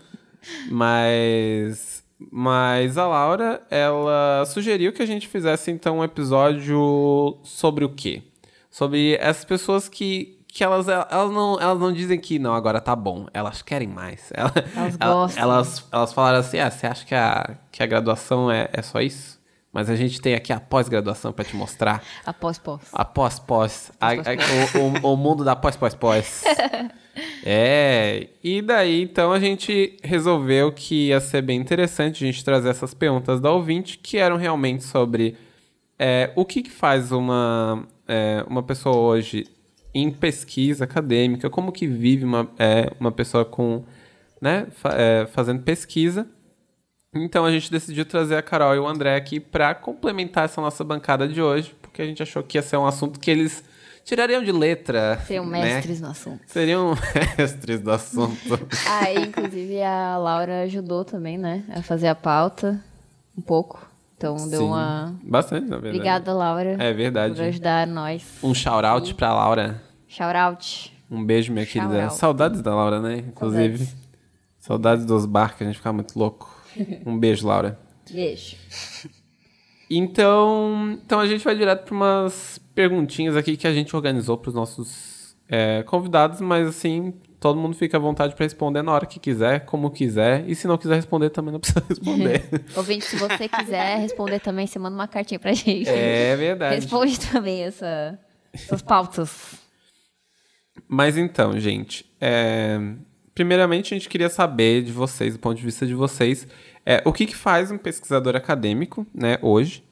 Mas, 0.70 2.04
mas 2.32 2.98
a 2.98 3.08
Laura, 3.08 3.62
ela 3.72 4.44
sugeriu 4.46 4.92
que 4.92 5.02
a 5.02 5.06
gente 5.06 5.28
fizesse 5.28 5.72
então 5.72 6.00
um 6.00 6.04
episódio 6.04 7.38
sobre 7.44 7.86
o 7.86 7.90
quê? 7.90 8.22
Sobre 8.70 9.16
essas 9.16 9.46
pessoas 9.46 9.88
que, 9.88 10.35
que 10.56 10.64
elas, 10.64 10.88
elas, 10.88 11.32
não, 11.32 11.60
elas 11.60 11.78
não 11.82 11.92
dizem 11.92 12.18
que 12.18 12.40
não, 12.40 12.54
agora 12.56 12.80
tá 12.80 12.96
bom. 12.96 13.26
Elas 13.34 13.62
querem 13.62 13.90
mais. 13.90 14.32
Ela- 14.34 14.54
Elas 14.74 14.98
ela- 15.02 15.14
gostam. 15.14 15.44
Elas, 15.44 15.86
elas 15.92 16.14
falaram 16.14 16.40
assim, 16.40 16.60
ah, 16.60 16.72
você 16.72 16.88
acha 16.88 17.06
que 17.06 17.14
a, 17.14 17.58
que 17.70 17.84
a 17.84 17.86
graduação 17.86 18.50
é, 18.50 18.70
é 18.72 18.82
só 18.82 19.02
isso? 19.02 19.38
Mas 19.74 19.90
a 19.90 19.98
gente 19.98 20.22
tem 20.22 20.34
aqui 20.34 20.54
a 20.54 20.60
pós-graduação 20.62 21.34
pra 21.34 21.44
te 21.44 21.54
mostrar. 21.58 22.02
Após 22.26 22.58
pós. 22.58 22.80
A 22.94 23.04
pós-pós. 23.04 23.92
A- 24.00 24.12
a- 24.12 24.80
o, 25.04 25.10
o- 25.10 25.14
o 25.14 25.18
mundo 25.18 25.44
da 25.44 25.58
pós-pós-pós. 25.58 26.46
é, 27.44 28.30
e 28.42 28.62
daí 28.62 29.02
então 29.02 29.34
a 29.34 29.40
gente 29.40 29.98
resolveu 30.04 30.72
que 30.72 31.08
ia 31.08 31.20
ser 31.20 31.42
bem 31.42 31.60
interessante 31.60 32.24
a 32.24 32.28
gente 32.28 32.44
trazer 32.46 32.70
essas 32.70 32.94
perguntas 32.94 33.42
da 33.42 33.52
ouvinte, 33.52 33.98
que 33.98 34.18
eram 34.18 34.38
realmente 34.38 34.86
sobre 34.86 35.36
é, 36.00 36.32
o 36.36 36.46
que, 36.46 36.62
que 36.64 36.72
faz 36.72 37.12
uma, 37.12 37.86
é, 38.08 38.44
uma 38.48 38.64
pessoa 38.64 38.96
hoje 38.96 39.46
em 39.96 40.12
pesquisa 40.12 40.84
acadêmica, 40.84 41.50
como 41.50 41.72
que 41.72 41.88
vive 41.88 42.26
uma, 42.26 42.48
é, 42.60 42.92
uma 43.00 43.12
pessoa 43.12 43.46
com, 43.46 43.84
né, 44.42 44.68
fa- 44.72 44.94
é, 44.94 45.26
fazendo 45.28 45.62
pesquisa. 45.64 46.28
Então 47.14 47.46
a 47.46 47.52
gente 47.52 47.72
decidiu 47.72 48.06
trazer 48.06 48.36
a 48.36 48.42
Carol 48.42 48.76
e 48.76 48.80
o 48.80 48.86
André 48.86 49.16
aqui 49.16 49.40
para 49.40 49.74
complementar 49.74 50.44
essa 50.46 50.60
nossa 50.60 50.84
bancada 50.84 51.28
de 51.28 51.42
hoje, 51.42 51.74
porque 51.82 52.02
a 52.02 52.06
gente 52.06 52.22
achou 52.22 52.44
que 52.44 52.58
ia 52.58 52.62
ser 52.62 52.76
um 52.76 52.86
assunto 52.86 53.20
que 53.22 53.32
eles 53.32 53.64
tirariam 54.04 54.44
de 54.44 54.52
letra. 54.52 55.18
Seriam 55.26 55.46
né? 55.46 55.62
mestres 55.62 56.02
no 56.02 56.08
assunto. 56.10 56.42
Seriam 56.46 56.94
mestres 57.40 57.80
do 57.80 57.90
assunto. 57.92 58.60
Aí, 58.90 59.16
inclusive, 59.18 59.82
a 59.82 60.18
Laura 60.18 60.64
ajudou 60.64 61.06
também, 61.06 61.38
né? 61.38 61.64
A 61.74 61.82
fazer 61.82 62.08
a 62.08 62.16
pauta. 62.16 62.84
Um 63.38 63.42
pouco. 63.42 63.90
Então, 64.18 64.36
deu 64.50 64.62
Sim. 64.62 64.68
uma. 64.68 65.16
Bastante, 65.24 65.68
na 65.68 65.76
verdade. 65.78 65.98
Obrigada, 65.98 66.34
Laura. 66.34 66.78
É 66.80 66.94
verdade. 66.94 67.36
Por 67.36 67.44
ajudar 67.44 67.86
nós. 67.86 68.24
Um 68.42 68.54
shout-out 68.54 69.14
pra 69.14 69.34
Laura. 69.34 69.82
Shout 70.08 70.36
out. 70.36 70.94
Um 71.12 71.24
beijo, 71.24 71.52
minha 71.52 71.66
querida. 71.66 71.92
Shout-out. 71.92 72.16
Saudades 72.16 72.62
da 72.62 72.74
Laura, 72.74 73.02
né? 73.02 73.18
Inclusive. 73.18 73.78
Saudades. 73.78 74.06
Saudades, 74.60 75.06
dos 75.06 75.26
bar 75.26 75.56
que 75.56 75.64
a 75.64 75.68
gente 75.68 75.78
ficava 75.78 75.94
muito 75.94 76.18
louco. 76.18 76.54
Um 77.06 77.18
beijo, 77.18 77.48
Laura. 77.48 77.80
Beijo. 78.12 78.58
Então, 79.90 80.98
então 81.04 81.20
a 81.20 81.28
gente 81.28 81.44
vai 81.44 81.56
direto 81.56 81.86
para 81.86 81.96
umas 81.96 82.60
perguntinhas 82.74 83.38
aqui 83.38 83.56
que 83.56 83.68
a 83.68 83.74
gente 83.74 83.96
organizou 83.96 84.38
para 84.38 84.50
os 84.50 84.56
nossos 84.56 85.38
é, 85.48 85.84
convidados, 85.84 86.42
mas 86.42 86.68
assim, 86.68 87.14
todo 87.46 87.60
mundo 87.60 87.76
fica 87.76 87.98
à 87.98 88.00
vontade 88.00 88.34
para 88.34 88.44
responder 88.44 88.82
na 88.82 88.92
hora 88.92 89.06
que 89.06 89.20
quiser, 89.20 89.66
como 89.66 89.92
quiser, 89.92 90.50
e 90.50 90.56
se 90.56 90.66
não 90.66 90.80
quiser 90.80 90.96
responder 90.96 91.30
também 91.30 91.52
não 91.52 91.60
precisa 91.60 91.86
responder. 91.88 92.44
Ouvinte, 92.76 93.06
se 93.06 93.18
você 93.18 93.48
quiser 93.48 94.00
responder 94.00 94.40
também, 94.40 94.66
você 94.66 94.80
manda 94.80 94.96
uma 94.96 95.08
cartinha 95.08 95.40
pra 95.40 95.54
gente. 95.54 95.88
é 95.88 96.36
verdade. 96.36 96.74
Responde 96.74 97.20
também 97.20 97.62
essa, 97.62 98.18
essas 98.52 98.82
pautas. 98.82 99.60
Mas 100.88 101.20
então, 101.20 101.60
gente, 101.60 102.12
é, 102.20 102.80
primeiramente 103.36 103.94
a 103.94 103.98
gente 103.98 104.10
queria 104.10 104.28
saber 104.28 104.82
de 104.82 104.92
vocês, 104.92 105.34
do 105.34 105.40
ponto 105.40 105.56
de 105.56 105.64
vista 105.64 105.86
de 105.86 105.94
vocês, 105.94 106.48
é, 106.84 107.04
o 107.06 107.14
que, 107.14 107.28
que 107.28 107.36
faz 107.36 107.70
um 107.70 107.78
pesquisador 107.78 108.36
acadêmico, 108.36 109.06
né, 109.14 109.38
hoje, 109.40 109.84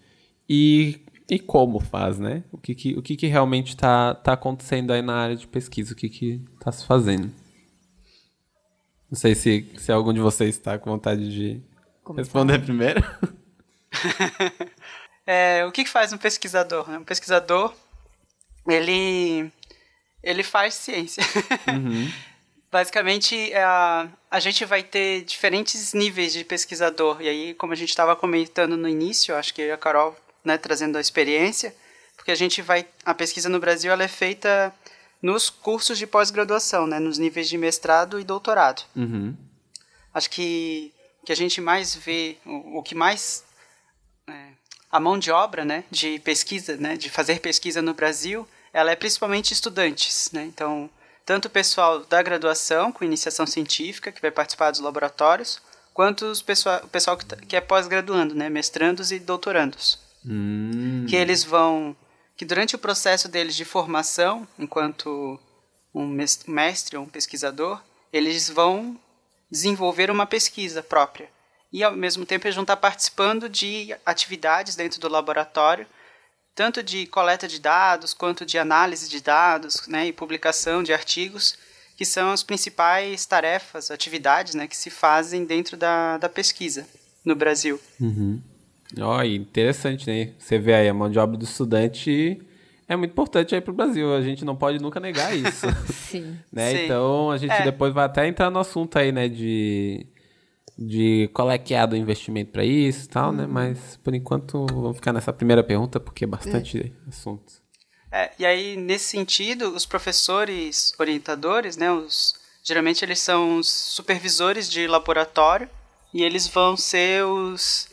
e, 0.49 1.01
e 1.29 1.37
como 1.37 1.79
faz, 1.79 2.17
né? 2.17 2.43
O 2.51 2.57
que, 2.57 2.73
que, 2.73 2.97
o 2.97 3.01
que, 3.03 3.15
que 3.15 3.27
realmente 3.27 3.69
está 3.69 4.15
tá 4.15 4.33
acontecendo 4.33 4.91
aí 4.91 5.03
na 5.03 5.17
área 5.17 5.35
de 5.35 5.45
pesquisa, 5.45 5.93
o 5.93 5.95
que 5.95 6.09
que 6.09 6.41
está 6.57 6.71
se 6.71 6.83
fazendo. 6.87 7.42
Não 9.13 9.19
sei 9.19 9.35
se, 9.35 9.71
se 9.77 9.91
algum 9.91 10.11
de 10.11 10.19
vocês 10.19 10.55
está 10.55 10.75
com 10.79 10.89
vontade 10.89 11.31
de 11.31 11.61
Começar. 12.03 12.23
responder 12.23 12.59
primeiro. 12.59 12.99
É, 15.25 15.63
o 15.65 15.71
que, 15.71 15.85
que 15.85 15.89
faz 15.89 16.11
um 16.11 16.17
pesquisador? 16.17 16.89
né? 16.89 16.97
Um 16.97 17.03
pesquisador, 17.05 17.73
ele, 18.67 19.49
ele 20.21 20.43
faz 20.43 20.73
ciência. 20.73 21.23
Basicamente, 22.69 23.53
a, 23.53 24.09
a 24.29 24.39
gente 24.41 24.65
vai 24.65 24.83
ter 24.83 25.23
diferentes 25.23 25.93
níveis 25.93 26.33
de 26.33 26.43
pesquisador. 26.43 27.21
E 27.21 27.29
aí, 27.29 27.53
como 27.53 27.71
a 27.71 27.75
gente 27.77 27.87
estava 27.87 28.17
comentando 28.17 28.75
no 28.75 28.89
início, 28.89 29.33
acho 29.33 29.53
que 29.53 29.71
a 29.71 29.77
Carol 29.77 30.13
né, 30.43 30.57
trazendo 30.57 30.97
a 30.97 31.01
experiência, 31.01 31.73
porque 32.17 32.31
a 32.31 32.35
gente 32.35 32.61
vai. 32.61 32.85
A 33.05 33.13
pesquisa 33.13 33.47
no 33.47 33.61
Brasil 33.61 33.93
ela 33.93 34.03
é 34.03 34.09
feita 34.09 34.73
nos 35.23 35.49
cursos 35.49 35.97
de 35.97 36.05
pós-graduação, 36.05 36.85
né, 36.85 36.99
nos 36.99 37.17
níveis 37.17 37.47
de 37.49 37.57
mestrado 37.57 38.19
e 38.19 38.23
doutorado. 38.23 38.83
Uhum. 38.95 39.35
Acho 40.13 40.29
que 40.29 40.93
que 41.25 41.31
a 41.31 41.35
gente 41.35 41.61
mais 41.61 41.95
vê, 41.95 42.35
o, 42.45 42.79
o 42.79 42.83
que 42.83 42.93
mais 42.93 43.45
é, 44.27 44.47
a 44.91 44.99
mão 44.99 45.17
de 45.17 45.31
obra, 45.31 45.63
né, 45.63 45.85
de 45.89 46.19
pesquisa, 46.19 46.75
né, 46.75 46.97
de 46.97 47.09
fazer 47.09 47.39
pesquisa 47.39 47.81
no 47.81 47.93
Brasil, 47.93 48.45
ela 48.73 48.91
é 48.91 48.95
principalmente 48.95 49.53
estudantes, 49.53 50.29
né? 50.33 50.43
Então, 50.43 50.89
tanto 51.25 51.45
o 51.45 51.49
pessoal 51.49 52.01
da 52.05 52.21
graduação 52.21 52.91
com 52.91 53.05
iniciação 53.05 53.47
científica 53.47 54.11
que 54.11 54.21
vai 54.21 54.31
participar 54.31 54.71
dos 54.71 54.81
laboratórios, 54.81 55.61
quanto 55.93 56.25
os 56.25 56.41
pessoal, 56.41 56.81
o 56.83 56.89
pessoal 56.89 57.15
que, 57.15 57.25
tá- 57.25 57.37
que 57.37 57.55
é 57.55 57.61
pós-graduando, 57.61 58.35
né, 58.35 58.49
mestrandos 58.49 59.11
e 59.11 59.19
doutorandos 59.19 59.99
Hum, 60.25 61.05
que 61.09 61.15
eles 61.15 61.43
vão 61.43 61.95
que 62.35 62.45
durante 62.45 62.75
o 62.75 62.79
processo 62.79 63.27
deles 63.27 63.55
de 63.55 63.65
formação 63.65 64.47
enquanto 64.57 65.39
um 65.93 66.07
mes- 66.07 66.43
mestre 66.47 66.97
ou 66.97 67.03
um 67.03 67.09
pesquisador 67.09 67.81
eles 68.11 68.49
vão 68.49 68.99
desenvolver 69.49 70.09
uma 70.09 70.25
pesquisa 70.25 70.81
própria. 70.81 71.29
E 71.71 71.83
ao 71.83 71.91
mesmo 71.95 72.25
tempo 72.25 72.45
eles 72.45 72.55
vão 72.55 72.63
estar 72.63 72.77
participando 72.77 73.49
de 73.49 73.95
atividades 74.05 74.75
dentro 74.75 74.99
do 74.99 75.07
laboratório 75.09 75.87
tanto 76.55 76.83
de 76.83 77.07
coleta 77.07 77.47
de 77.47 77.59
dados 77.59 78.13
quanto 78.13 78.45
de 78.45 78.59
análise 78.59 79.09
de 79.09 79.19
dados 79.21 79.87
né, 79.87 80.05
e 80.07 80.13
publicação 80.13 80.83
de 80.83 80.93
artigos 80.93 81.57
que 81.97 82.05
são 82.05 82.31
as 82.31 82.43
principais 82.43 83.25
tarefas 83.25 83.89
atividades 83.89 84.53
né, 84.53 84.67
que 84.67 84.77
se 84.77 84.89
fazem 84.91 85.45
dentro 85.45 85.75
da, 85.75 86.17
da 86.19 86.29
pesquisa 86.29 86.87
no 87.25 87.35
Brasil 87.35 87.79
Ó, 88.99 89.21
e 89.23 89.35
interessante, 89.35 90.07
né? 90.07 90.33
Você 90.37 90.59
vê 90.59 90.73
aí, 90.73 90.89
a 90.89 90.93
mão 90.93 91.09
de 91.09 91.17
obra 91.19 91.37
do 91.37 91.43
estudante 91.43 92.39
é 92.87 92.95
muito 92.95 93.11
importante 93.11 93.55
aí 93.55 93.61
pro 93.61 93.73
Brasil. 93.73 94.13
A 94.15 94.21
gente 94.21 94.45
não 94.45 94.55
pode 94.55 94.79
nunca 94.79 94.99
negar 94.99 95.35
isso. 95.35 95.65
Sim. 95.91 96.37
né? 96.51 96.71
Sim. 96.71 96.85
Então 96.85 97.31
a 97.31 97.37
gente 97.37 97.53
É. 97.53 97.63
depois 97.63 97.93
vai 97.93 98.05
até 98.05 98.27
entrar 98.27 98.49
no 98.49 98.59
assunto 98.59 98.97
aí, 98.97 99.11
né? 99.11 99.27
De, 99.27 100.05
de 100.77 101.29
qual 101.33 101.49
é 101.51 101.57
que 101.57 101.73
é 101.73 101.85
do 101.87 101.95
investimento 101.95 102.51
para 102.51 102.63
isso 102.63 103.05
e 103.05 103.09
tal, 103.09 103.31
né? 103.31 103.47
Mas 103.47 103.97
por 104.03 104.13
enquanto 104.13 104.65
vamos 104.67 104.97
ficar 104.97 105.13
nessa 105.13 105.33
primeira 105.33 105.63
pergunta, 105.63 105.99
porque 105.99 106.25
é 106.25 106.27
bastante 106.27 106.93
assunto. 107.07 107.63
É, 108.11 108.29
e 108.37 108.45
aí, 108.45 108.77
nesse 108.77 109.05
sentido, 109.05 109.73
os 109.73 109.87
professores 109.87 110.93
orientadores, 110.99 111.77
né, 111.77 111.91
os, 111.91 112.35
geralmente 112.63 113.03
eles 113.03 113.17
são 113.19 113.57
os 113.57 113.67
supervisores 113.67 114.69
de 114.69 114.85
laboratório 114.85 115.67
e 116.13 116.21
eles 116.21 116.47
vão 116.47 116.77
ser 116.77 117.25
os, 117.25 117.87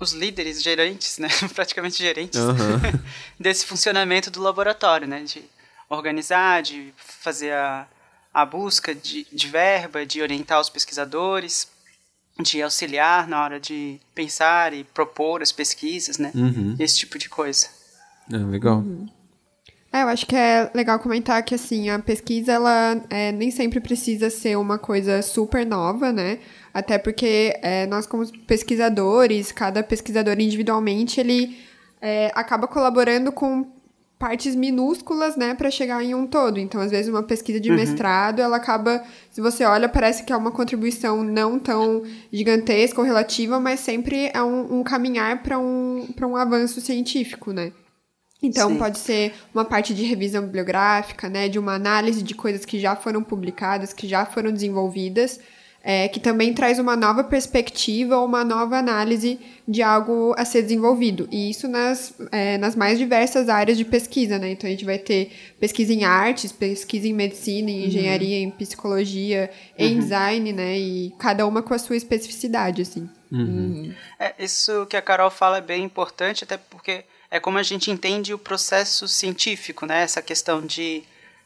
os 0.00 0.12
líderes, 0.12 0.62
gerentes, 0.62 1.18
né, 1.18 1.28
praticamente 1.54 1.98
gerentes, 2.02 2.40
Aham. 2.40 2.80
desse 3.38 3.66
funcionamento 3.66 4.30
do 4.30 4.40
laboratório, 4.40 5.06
né, 5.06 5.22
de 5.22 5.42
organizar, 5.88 6.62
de 6.62 6.92
fazer 6.96 7.52
a, 7.52 7.86
a 8.32 8.46
busca 8.46 8.94
de, 8.94 9.26
de 9.30 9.46
verba, 9.48 10.06
de 10.06 10.22
orientar 10.22 10.60
os 10.60 10.70
pesquisadores, 10.70 11.68
de 12.40 12.62
auxiliar 12.62 13.28
na 13.28 13.42
hora 13.44 13.60
de 13.60 14.00
pensar 14.14 14.72
e 14.72 14.82
propor 14.84 15.42
as 15.42 15.52
pesquisas, 15.52 16.16
né, 16.16 16.32
Uhum. 16.34 16.74
esse 16.78 16.96
tipo 16.98 17.18
de 17.18 17.28
coisa. 17.28 17.68
Ah, 18.32 18.36
legal. 18.38 18.82
É, 19.92 20.04
eu 20.04 20.08
acho 20.08 20.24
que 20.24 20.36
é 20.36 20.70
legal 20.72 21.00
comentar 21.00 21.42
que, 21.42 21.52
assim, 21.52 21.90
a 21.90 21.98
pesquisa, 21.98 22.52
ela 22.52 23.04
é, 23.10 23.32
nem 23.32 23.50
sempre 23.50 23.80
precisa 23.80 24.30
ser 24.30 24.56
uma 24.56 24.78
coisa 24.78 25.20
super 25.20 25.66
nova, 25.66 26.12
né? 26.12 26.38
Até 26.72 26.98
porque 26.98 27.58
é, 27.62 27.86
nós, 27.86 28.06
como 28.06 28.26
pesquisadores, 28.42 29.52
cada 29.52 29.82
pesquisador 29.82 30.38
individualmente, 30.40 31.20
ele 31.20 31.58
é, 32.00 32.30
acaba 32.34 32.66
colaborando 32.68 33.32
com 33.32 33.66
partes 34.20 34.54
minúsculas, 34.54 35.34
né, 35.34 35.54
para 35.54 35.70
chegar 35.70 36.04
em 36.04 36.14
um 36.14 36.26
todo. 36.26 36.58
Então, 36.58 36.78
às 36.78 36.90
vezes, 36.90 37.08
uma 37.08 37.22
pesquisa 37.22 37.58
de 37.58 37.70
mestrado, 37.70 38.40
ela 38.40 38.58
acaba, 38.58 39.02
se 39.30 39.40
você 39.40 39.64
olha, 39.64 39.88
parece 39.88 40.24
que 40.24 40.32
é 40.32 40.36
uma 40.36 40.52
contribuição 40.52 41.24
não 41.24 41.58
tão 41.58 42.02
gigantesca 42.30 43.00
ou 43.00 43.06
relativa, 43.06 43.58
mas 43.58 43.80
sempre 43.80 44.30
é 44.34 44.42
um, 44.42 44.80
um 44.80 44.82
caminhar 44.82 45.42
para 45.42 45.58
um, 45.58 46.06
um 46.22 46.36
avanço 46.36 46.82
científico, 46.82 47.50
né? 47.50 47.72
Então, 48.42 48.68
Sim. 48.68 48.76
pode 48.76 48.98
ser 48.98 49.32
uma 49.54 49.64
parte 49.64 49.94
de 49.94 50.02
revisão 50.04 50.42
bibliográfica, 50.44 51.26
né, 51.30 51.48
de 51.48 51.58
uma 51.58 51.74
análise 51.74 52.22
de 52.22 52.34
coisas 52.34 52.66
que 52.66 52.78
já 52.78 52.94
foram 52.94 53.22
publicadas, 53.22 53.94
que 53.94 54.06
já 54.06 54.26
foram 54.26 54.52
desenvolvidas, 54.52 55.40
é, 55.82 56.08
que 56.08 56.20
também 56.20 56.52
traz 56.52 56.78
uma 56.78 56.94
nova 56.94 57.24
perspectiva 57.24 58.18
ou 58.18 58.26
uma 58.26 58.44
nova 58.44 58.76
análise 58.76 59.40
de 59.66 59.82
algo 59.82 60.34
a 60.36 60.44
ser 60.44 60.62
desenvolvido. 60.62 61.28
E 61.30 61.50
isso 61.50 61.68
nas, 61.68 62.12
é, 62.30 62.58
nas 62.58 62.76
mais 62.76 62.98
diversas 62.98 63.48
áreas 63.48 63.78
de 63.78 63.84
pesquisa, 63.84 64.38
né? 64.38 64.50
Então, 64.50 64.68
a 64.68 64.70
gente 64.70 64.84
vai 64.84 64.98
ter 64.98 65.32
pesquisa 65.58 65.92
em 65.92 66.04
artes, 66.04 66.52
pesquisa 66.52 67.08
em 67.08 67.14
medicina, 67.14 67.70
em 67.70 67.86
engenharia, 67.86 68.38
em 68.38 68.50
psicologia, 68.50 69.50
em 69.78 69.98
design, 69.98 70.52
né? 70.52 70.78
E 70.78 71.14
cada 71.18 71.46
uma 71.46 71.62
com 71.62 71.72
a 71.72 71.78
sua 71.78 71.96
especificidade, 71.96 72.82
assim. 72.82 73.08
É, 74.18 74.34
isso 74.38 74.86
que 74.86 74.96
a 74.96 75.02
Carol 75.02 75.30
fala 75.30 75.58
é 75.58 75.62
bem 75.62 75.84
importante, 75.84 76.44
até 76.44 76.58
porque 76.58 77.04
é 77.30 77.40
como 77.40 77.56
a 77.58 77.62
gente 77.62 77.90
entende 77.90 78.34
o 78.34 78.38
processo 78.38 79.08
científico, 79.08 79.86
né? 79.86 80.02
Essa 80.02 80.20
questão 80.20 80.60
de, 80.60 81.04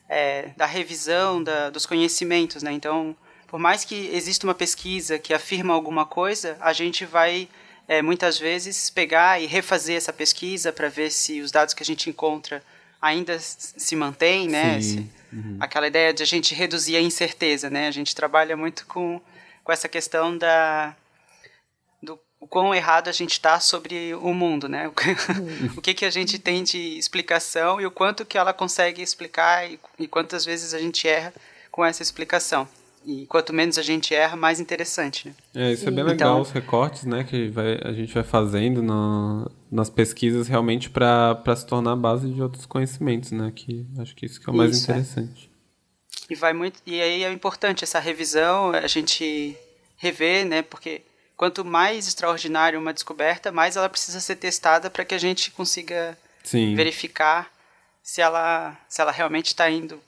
é, 0.08 0.48
da 0.56 0.66
revisão 0.66 1.42
da, 1.42 1.70
dos 1.70 1.86
conhecimentos, 1.86 2.62
né? 2.62 2.72
Então, 2.72 3.14
por 3.54 3.60
mais 3.60 3.84
que 3.84 3.94
exista 4.12 4.44
uma 4.44 4.52
pesquisa 4.54 5.16
que 5.16 5.32
afirma 5.32 5.72
alguma 5.72 6.04
coisa, 6.04 6.56
a 6.60 6.72
gente 6.72 7.04
vai 7.06 7.48
é, 7.86 8.02
muitas 8.02 8.36
vezes 8.36 8.90
pegar 8.90 9.40
e 9.40 9.46
refazer 9.46 9.96
essa 9.96 10.12
pesquisa 10.12 10.72
para 10.72 10.88
ver 10.88 11.08
se 11.12 11.40
os 11.40 11.52
dados 11.52 11.72
que 11.72 11.80
a 11.80 11.86
gente 11.86 12.10
encontra 12.10 12.60
ainda 13.00 13.38
se 13.38 13.94
mantêm, 13.94 14.48
né? 14.48 14.80
Se- 14.80 15.08
Aquela 15.60 15.86
ideia 15.86 16.12
de 16.12 16.20
a 16.20 16.26
gente 16.26 16.52
reduzir 16.52 16.96
a 16.96 17.00
incerteza, 17.00 17.70
né? 17.70 17.86
A 17.86 17.92
gente 17.92 18.12
trabalha 18.12 18.56
muito 18.56 18.84
com, 18.88 19.20
com 19.62 19.70
essa 19.70 19.88
questão 19.88 20.36
da 20.36 20.96
do 22.02 22.18
o 22.40 22.48
quão 22.48 22.74
errado 22.74 23.06
a 23.06 23.12
gente 23.12 23.34
está 23.34 23.60
sobre 23.60 24.16
o 24.16 24.34
mundo, 24.34 24.68
né? 24.68 24.88
O 24.90 24.92
que- 24.92 25.78
o 25.78 25.80
que 25.80 25.94
que 25.94 26.04
a 26.04 26.10
gente 26.10 26.40
tem 26.40 26.64
de 26.64 26.98
explicação 26.98 27.80
e 27.80 27.86
o 27.86 27.90
quanto 27.92 28.24
que 28.24 28.36
ela 28.36 28.52
consegue 28.52 29.00
explicar 29.00 29.70
e, 29.70 29.78
e 29.96 30.08
quantas 30.08 30.44
vezes 30.44 30.74
a 30.74 30.80
gente 30.80 31.06
erra 31.06 31.32
com 31.70 31.84
essa 31.84 32.02
explicação. 32.02 32.68
E 33.06 33.26
quanto 33.26 33.52
menos 33.52 33.76
a 33.76 33.82
gente 33.82 34.14
erra, 34.14 34.34
mais 34.36 34.58
interessante, 34.60 35.28
né? 35.28 35.34
É, 35.54 35.72
isso 35.72 35.82
é 35.86 35.90
bem 35.90 36.00
Então- 36.00 36.06
legal, 36.12 36.40
os 36.40 36.50
recortes, 36.50 37.04
né, 37.04 37.22
que 37.24 37.48
vai, 37.48 37.78
a 37.84 37.92
gente 37.92 38.14
vai 38.14 38.22
fazendo 38.22 38.82
na- 38.82 39.46
nas 39.70 39.90
pesquisas 39.90 40.48
realmente 40.48 40.88
para 40.88 41.36
se 41.56 41.66
tornar 41.66 41.92
a 41.92 41.96
base 41.96 42.28
de 42.30 42.40
outros 42.42 42.64
conhecimentos, 42.64 43.30
né, 43.30 43.52
que 43.54 43.86
acho 43.98 44.14
que 44.16 44.24
isso 44.24 44.40
que 44.40 44.48
é 44.48 44.52
o 44.52 44.56
mais 44.56 44.76
Isso, 44.76 44.90
é. 44.90 44.94
interessante. 44.94 45.50
E 46.30 46.34
vai 46.34 46.54
muito 46.54 46.80
e 46.86 47.00
aí 47.02 47.24
é 47.24 47.30
importante 47.32 47.84
essa 47.84 47.98
revisão, 48.00 48.70
a 48.70 48.86
gente 48.86 49.54
rever, 49.98 50.46
né? 50.46 50.62
Porque 50.62 51.02
quanto 51.36 51.62
mais 51.64 52.08
extraordinária 52.08 52.78
uma 52.78 52.94
descoberta, 52.94 53.52
mais 53.52 53.76
ela 53.76 53.88
precisa 53.90 54.20
ser 54.20 54.36
testada 54.36 54.88
para 54.88 55.04
que 55.04 55.14
a 55.14 55.18
gente 55.18 55.50
consiga 55.50 56.16
Sim, 56.42 56.74
verificar 56.74 57.52
se 58.02 58.22
ela 58.22 58.74
se 58.88 59.02
ela 59.02 59.12
realmente 59.12 59.48
está 59.48 59.68
indo 59.70 60.00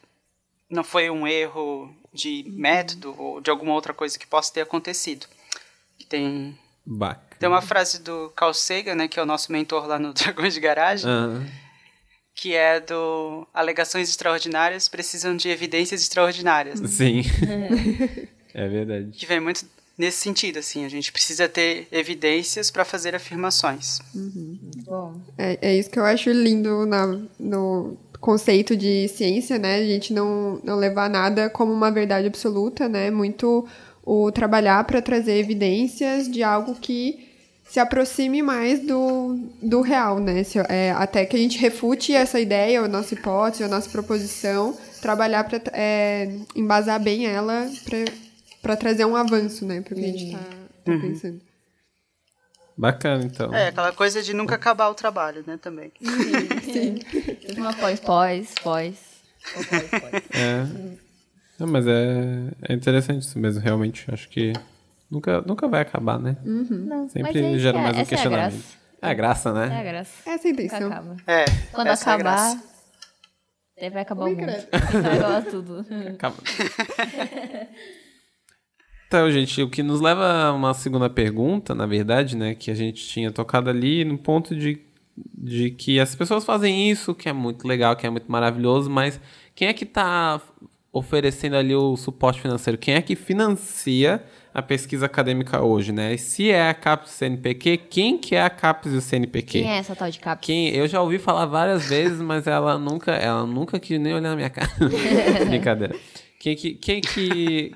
não 0.70 0.82
foi 0.82 1.10
um 1.10 1.26
erro 1.26 1.94
de 2.16 2.44
método 2.48 3.14
ou 3.16 3.40
de 3.40 3.50
alguma 3.50 3.72
outra 3.74 3.92
coisa 3.94 4.18
que 4.18 4.26
possa 4.26 4.52
ter 4.52 4.62
acontecido. 4.62 5.26
Tem 6.08 6.56
bacana. 6.84 7.26
tem 7.38 7.48
uma 7.48 7.62
frase 7.62 8.00
do 8.00 8.30
Carl 8.36 8.54
Sagan, 8.54 8.94
né, 8.94 9.08
que 9.08 9.18
é 9.20 9.22
o 9.22 9.26
nosso 9.26 9.52
mentor 9.52 9.86
lá 9.86 9.98
no 9.98 10.12
Dragões 10.14 10.54
de 10.54 10.60
Garagem, 10.60 11.08
Ah, 11.10 11.42
que 12.34 12.54
é 12.54 12.80
do 12.80 13.46
alegações 13.54 14.08
extraordinárias 14.08 14.88
precisam 14.88 15.36
de 15.36 15.48
evidências 15.48 16.00
extraordinárias. 16.02 16.78
sim. 16.90 17.22
é 18.54 18.68
verdade. 18.68 19.10
que 19.12 19.26
vem 19.26 19.40
muito 19.40 19.64
nesse 19.98 20.18
sentido, 20.18 20.58
assim, 20.58 20.84
a 20.84 20.90
gente 20.90 21.10
precisa 21.10 21.48
ter 21.48 21.88
evidências 21.90 22.70
para 22.70 22.84
fazer 22.84 23.14
afirmações. 23.14 23.98
Bom, 24.84 25.18
É, 25.38 25.58
é 25.70 25.74
isso 25.74 25.88
que 25.90 25.98
eu 25.98 26.04
acho 26.04 26.30
lindo 26.30 26.84
na, 26.84 27.06
no 27.40 27.96
conceito 28.20 28.76
de 28.76 29.08
ciência, 29.08 29.58
né? 29.58 29.76
A 29.76 29.84
gente 29.86 30.12
não, 30.12 30.60
não 30.64 30.76
levar 30.76 31.08
nada 31.10 31.48
como 31.50 31.72
uma 31.72 31.90
verdade 31.90 32.26
absoluta, 32.26 32.88
né? 32.88 33.10
Muito 33.10 33.66
o 34.04 34.30
trabalhar 34.32 34.84
para 34.84 35.02
trazer 35.02 35.38
evidências 35.38 36.30
de 36.30 36.42
algo 36.42 36.74
que 36.76 37.26
se 37.68 37.80
aproxime 37.80 38.42
mais 38.42 38.78
do, 38.80 39.38
do 39.60 39.80
real, 39.80 40.20
né? 40.20 40.44
Se- 40.44 40.58
é, 40.68 40.92
até 40.92 41.26
que 41.26 41.34
a 41.36 41.38
gente 41.38 41.58
refute 41.58 42.12
essa 42.14 42.38
ideia, 42.38 42.78
ou 42.80 42.84
a 42.86 42.88
nossa 42.88 43.14
hipótese, 43.14 43.62
ou 43.64 43.68
a 43.68 43.72
nossa 43.74 43.90
proposição, 43.90 44.76
trabalhar 45.02 45.42
para 45.44 45.60
embasar 46.54 47.00
bem 47.02 47.26
ela 47.26 47.68
para 48.62 48.76
trazer 48.76 49.04
um 49.04 49.16
avanço, 49.16 49.64
né? 49.66 49.80
Para 49.80 49.94
o 49.94 49.96
que 49.96 50.04
a 50.04 50.08
gente 50.08 50.24
está 50.26 50.38
pensando. 51.00 51.40
Bacana, 52.76 53.24
então. 53.24 53.54
É, 53.54 53.68
aquela 53.68 53.92
coisa 53.92 54.22
de 54.22 54.34
nunca 54.34 54.54
acabar 54.54 54.88
o 54.88 54.94
trabalho, 54.94 55.42
né, 55.46 55.58
também. 55.60 55.90
uma 57.56 57.72
pós, 57.72 58.00
pós, 58.00 58.54
pós. 58.62 58.94
Pós, 59.54 59.66
pós. 59.68 60.22
É. 60.34 60.66
Não, 61.58 61.66
mas 61.66 61.86
é, 61.86 62.50
é 62.68 62.74
interessante 62.74 63.22
isso 63.22 63.38
mesmo, 63.38 63.62
realmente. 63.62 64.04
Acho 64.12 64.28
que 64.28 64.52
nunca, 65.10 65.40
nunca 65.42 65.66
vai 65.68 65.80
acabar, 65.80 66.18
né? 66.18 66.36
Não, 66.44 67.02
mas 67.04 67.12
Sempre 67.12 67.54
é 67.54 67.58
gera 67.58 67.72
que 67.72 67.78
é- 67.78 67.82
mais 67.82 67.96
um 67.96 68.00
essa 68.00 68.00
é 68.00 68.02
a 68.02 68.04
questionamento. 68.06 68.52
graça. 68.52 68.76
É 69.02 69.08
a 69.10 69.14
graça, 69.14 69.48
É 69.48 69.52
a 69.52 69.54
né? 69.54 69.84
graça. 69.84 70.30
Essa 70.30 70.46
é 70.46 70.50
a 70.50 70.52
intenção. 70.52 70.86
acaba. 70.92 71.16
É, 71.26 71.44
Quando 71.72 71.86
essa 71.88 72.10
é 72.10 72.12
a 72.12 72.14
acabar, 72.16 72.34
graça. 72.50 72.64
daí 73.80 73.90
vai 73.90 74.02
acabar 74.02 74.24
o 74.26 74.28
mundo. 74.30 74.46
Vai 74.46 75.16
acabar 75.18 75.42
tudo. 75.44 75.86
Acaba. 76.14 76.36
Então, 79.06 79.30
gente, 79.30 79.62
o 79.62 79.70
que 79.70 79.82
nos 79.82 80.00
leva 80.00 80.46
a 80.46 80.52
uma 80.52 80.74
segunda 80.74 81.08
pergunta, 81.08 81.74
na 81.74 81.86
verdade, 81.86 82.36
né? 82.36 82.54
Que 82.54 82.70
a 82.70 82.74
gente 82.74 83.06
tinha 83.06 83.30
tocado 83.30 83.70
ali 83.70 84.04
no 84.04 84.18
ponto 84.18 84.54
de, 84.54 84.80
de 85.16 85.70
que 85.70 86.00
as 86.00 86.14
pessoas 86.14 86.44
fazem 86.44 86.90
isso, 86.90 87.14
que 87.14 87.28
é 87.28 87.32
muito 87.32 87.68
legal, 87.68 87.94
que 87.94 88.06
é 88.06 88.10
muito 88.10 88.30
maravilhoso, 88.30 88.90
mas 88.90 89.20
quem 89.54 89.68
é 89.68 89.72
que 89.72 89.84
está 89.84 90.40
oferecendo 90.92 91.56
ali 91.56 91.74
o 91.74 91.96
suporte 91.96 92.40
financeiro? 92.40 92.78
Quem 92.78 92.94
é 92.94 93.02
que 93.02 93.14
financia 93.14 94.24
a 94.52 94.62
pesquisa 94.62 95.04
acadêmica 95.04 95.62
hoje, 95.62 95.92
né? 95.92 96.14
E 96.14 96.18
se 96.18 96.50
é 96.50 96.70
a 96.70 96.74
CAPES 96.74 97.10
e 97.10 97.12
o 97.12 97.16
CNPq, 97.18 97.76
quem 97.90 98.16
que 98.16 98.34
é 98.34 98.42
a 98.42 98.48
CAPES 98.48 98.92
e 98.94 98.96
o 98.96 99.00
CNPq? 99.02 99.60
Quem 99.60 99.70
é 99.70 99.76
essa 99.76 99.94
tal 99.94 100.10
de 100.10 100.18
CAPS? 100.18 100.46
Quem, 100.46 100.68
eu 100.70 100.88
já 100.88 101.02
ouvi 101.02 101.18
falar 101.18 101.44
várias 101.44 101.90
vezes, 101.90 102.22
mas 102.22 102.46
ela 102.46 102.78
nunca, 102.78 103.12
ela 103.12 103.46
nunca 103.46 103.78
quis 103.78 104.00
nem 104.00 104.14
olhar 104.14 104.30
na 104.30 104.36
minha 104.36 104.48
cara. 104.48 104.70
Brincadeira. 105.46 105.94
Quem 106.40 106.56
que, 106.56 106.72
quem 106.72 107.02
que, 107.02 107.74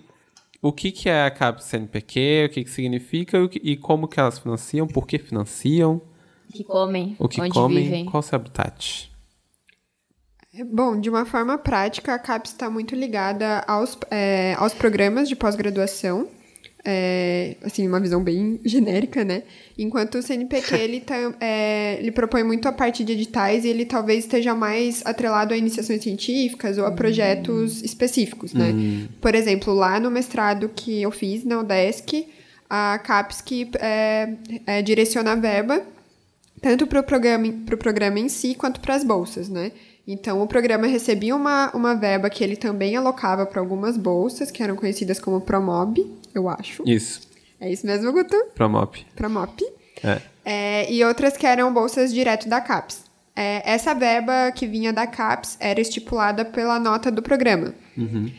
o 0.62 0.72
que 0.72 0.92
que 0.92 1.08
é 1.08 1.24
a 1.24 1.30
CAPES 1.30 1.64
CNPq, 1.64 2.46
o 2.46 2.52
que 2.52 2.64
que 2.64 2.70
significa? 2.70 3.38
E 3.38 3.42
o 3.42 3.48
que- 3.48 3.60
e 3.62 3.76
como 3.76 4.06
que 4.08 4.20
elas 4.20 4.38
financiam, 4.38 4.86
por 4.86 5.06
que 5.06 5.18
financiam, 5.18 6.00
O 6.48 6.52
que 6.52 6.64
comem, 6.64 7.16
o 7.18 7.28
que 7.28 7.40
onde 7.40 7.50
comem, 7.50 7.84
vivem. 7.84 8.04
qual 8.06 8.20
o 8.20 8.22
seu 8.22 8.36
habitat? 8.36 9.10
Bom, 10.72 10.98
de 11.00 11.08
uma 11.08 11.24
forma 11.24 11.56
prática, 11.58 12.12
a 12.14 12.18
CAPES 12.18 12.52
está 12.52 12.68
muito 12.68 12.94
ligada 12.94 13.60
aos, 13.68 13.96
é, 14.10 14.54
aos 14.58 14.74
programas 14.74 15.28
de 15.28 15.36
pós-graduação, 15.36 16.28
é, 16.84 17.56
assim, 17.62 17.86
uma 17.86 18.00
visão 18.00 18.22
bem 18.22 18.60
genérica, 18.64 19.24
né? 19.24 19.42
Enquanto 19.78 20.16
o 20.16 20.22
CNPq, 20.22 20.74
ele, 20.76 21.00
tá, 21.00 21.16
é, 21.40 21.96
ele 21.98 22.10
propõe 22.10 22.42
muito 22.42 22.66
a 22.68 22.72
parte 22.72 23.04
de 23.04 23.12
editais 23.12 23.64
e 23.64 23.68
ele 23.68 23.84
talvez 23.84 24.24
esteja 24.24 24.54
mais 24.54 25.02
atrelado 25.04 25.52
a 25.52 25.56
iniciações 25.56 26.02
científicas 26.02 26.78
ou 26.78 26.86
a 26.86 26.92
projetos 26.92 27.82
específicos, 27.82 28.52
né? 28.54 28.72
Por 29.20 29.34
exemplo, 29.34 29.74
lá 29.74 30.00
no 30.00 30.10
mestrado 30.10 30.70
que 30.74 31.02
eu 31.02 31.10
fiz 31.10 31.44
na 31.44 31.60
UDESC, 31.60 32.28
a 32.68 32.98
CAPES 32.98 33.40
que 33.40 33.70
é, 33.78 34.34
é, 34.66 34.82
direciona 34.82 35.32
a 35.32 35.36
verba 35.36 35.82
tanto 36.60 36.86
para 36.86 37.00
o 37.00 37.02
programa, 37.02 37.52
pro 37.64 37.78
programa 37.78 38.18
em 38.18 38.28
si 38.28 38.54
quanto 38.54 38.80
para 38.80 38.94
as 38.94 39.02
bolsas, 39.02 39.48
né? 39.48 39.72
Então, 40.06 40.42
o 40.42 40.46
programa 40.46 40.86
recebia 40.86 41.34
uma, 41.34 41.70
uma 41.74 41.94
verba 41.94 42.28
que 42.28 42.42
ele 42.42 42.56
também 42.56 42.96
alocava 42.96 43.46
para 43.46 43.60
algumas 43.60 43.96
bolsas, 43.96 44.50
que 44.50 44.62
eram 44.62 44.76
conhecidas 44.76 45.20
como 45.20 45.40
Promob, 45.40 46.04
eu 46.34 46.48
acho. 46.48 46.82
Isso, 46.86 47.28
É 47.60 47.70
isso 47.70 47.86
mesmo, 47.86 48.12
Guto? 48.12 48.36
Promop. 48.54 49.04
Promop. 49.14 49.62
É. 50.02 50.20
É, 50.44 50.92
e 50.92 51.04
outras 51.04 51.36
que 51.36 51.46
eram 51.46 51.72
bolsas 51.72 52.12
direto 52.12 52.48
da 52.48 52.60
CAPES. 52.60 53.04
É, 53.36 53.62
essa 53.64 53.94
verba 53.94 54.50
que 54.52 54.66
vinha 54.66 54.92
da 54.92 55.06
CAPES 55.06 55.56
era 55.60 55.80
estipulada 55.80 56.44
pela 56.44 56.78
nota 56.78 57.10
do 57.10 57.22
programa. 57.22 57.74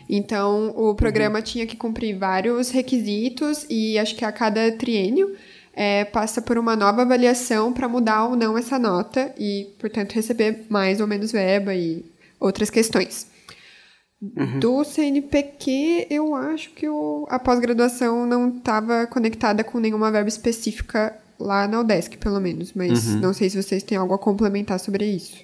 Então, 0.09 0.73
o 0.75 0.95
programa 0.95 1.41
tinha 1.41 1.67
que 1.67 1.75
cumprir 1.77 2.17
vários 2.17 2.71
requisitos 2.71 3.65
e 3.69 3.97
acho 3.97 4.15
que 4.15 4.25
a 4.25 4.31
cada 4.31 4.71
triênio 4.71 5.35
é, 5.73 6.03
passa 6.05 6.41
por 6.41 6.57
uma 6.57 6.75
nova 6.75 7.03
avaliação 7.03 7.71
para 7.71 7.87
mudar 7.87 8.25
ou 8.25 8.35
não 8.35 8.57
essa 8.57 8.77
nota 8.79 9.33
e, 9.37 9.67
portanto, 9.79 10.13
receber 10.13 10.65
mais 10.67 10.99
ou 10.99 11.07
menos 11.07 11.31
verba 11.31 11.73
e 11.73 12.03
outras 12.39 12.69
questões. 12.69 13.27
Do 14.59 14.83
CNPq, 14.83 16.07
eu 16.09 16.35
acho 16.35 16.69
que 16.71 16.87
o, 16.87 17.25
a 17.29 17.39
pós-graduação 17.39 18.25
não 18.27 18.49
estava 18.57 19.07
conectada 19.07 19.63
com 19.63 19.79
nenhuma 19.79 20.11
verba 20.11 20.29
específica 20.29 21.17
lá 21.39 21.67
na 21.67 21.79
UDESC, 21.79 22.17
pelo 22.17 22.39
menos. 22.39 22.71
Mas 22.73 23.15
não 23.15 23.33
sei 23.33 23.49
se 23.49 23.61
vocês 23.61 23.81
têm 23.81 23.97
algo 23.97 24.13
a 24.13 24.19
complementar 24.19 24.79
sobre 24.79 25.05
isso. 25.05 25.43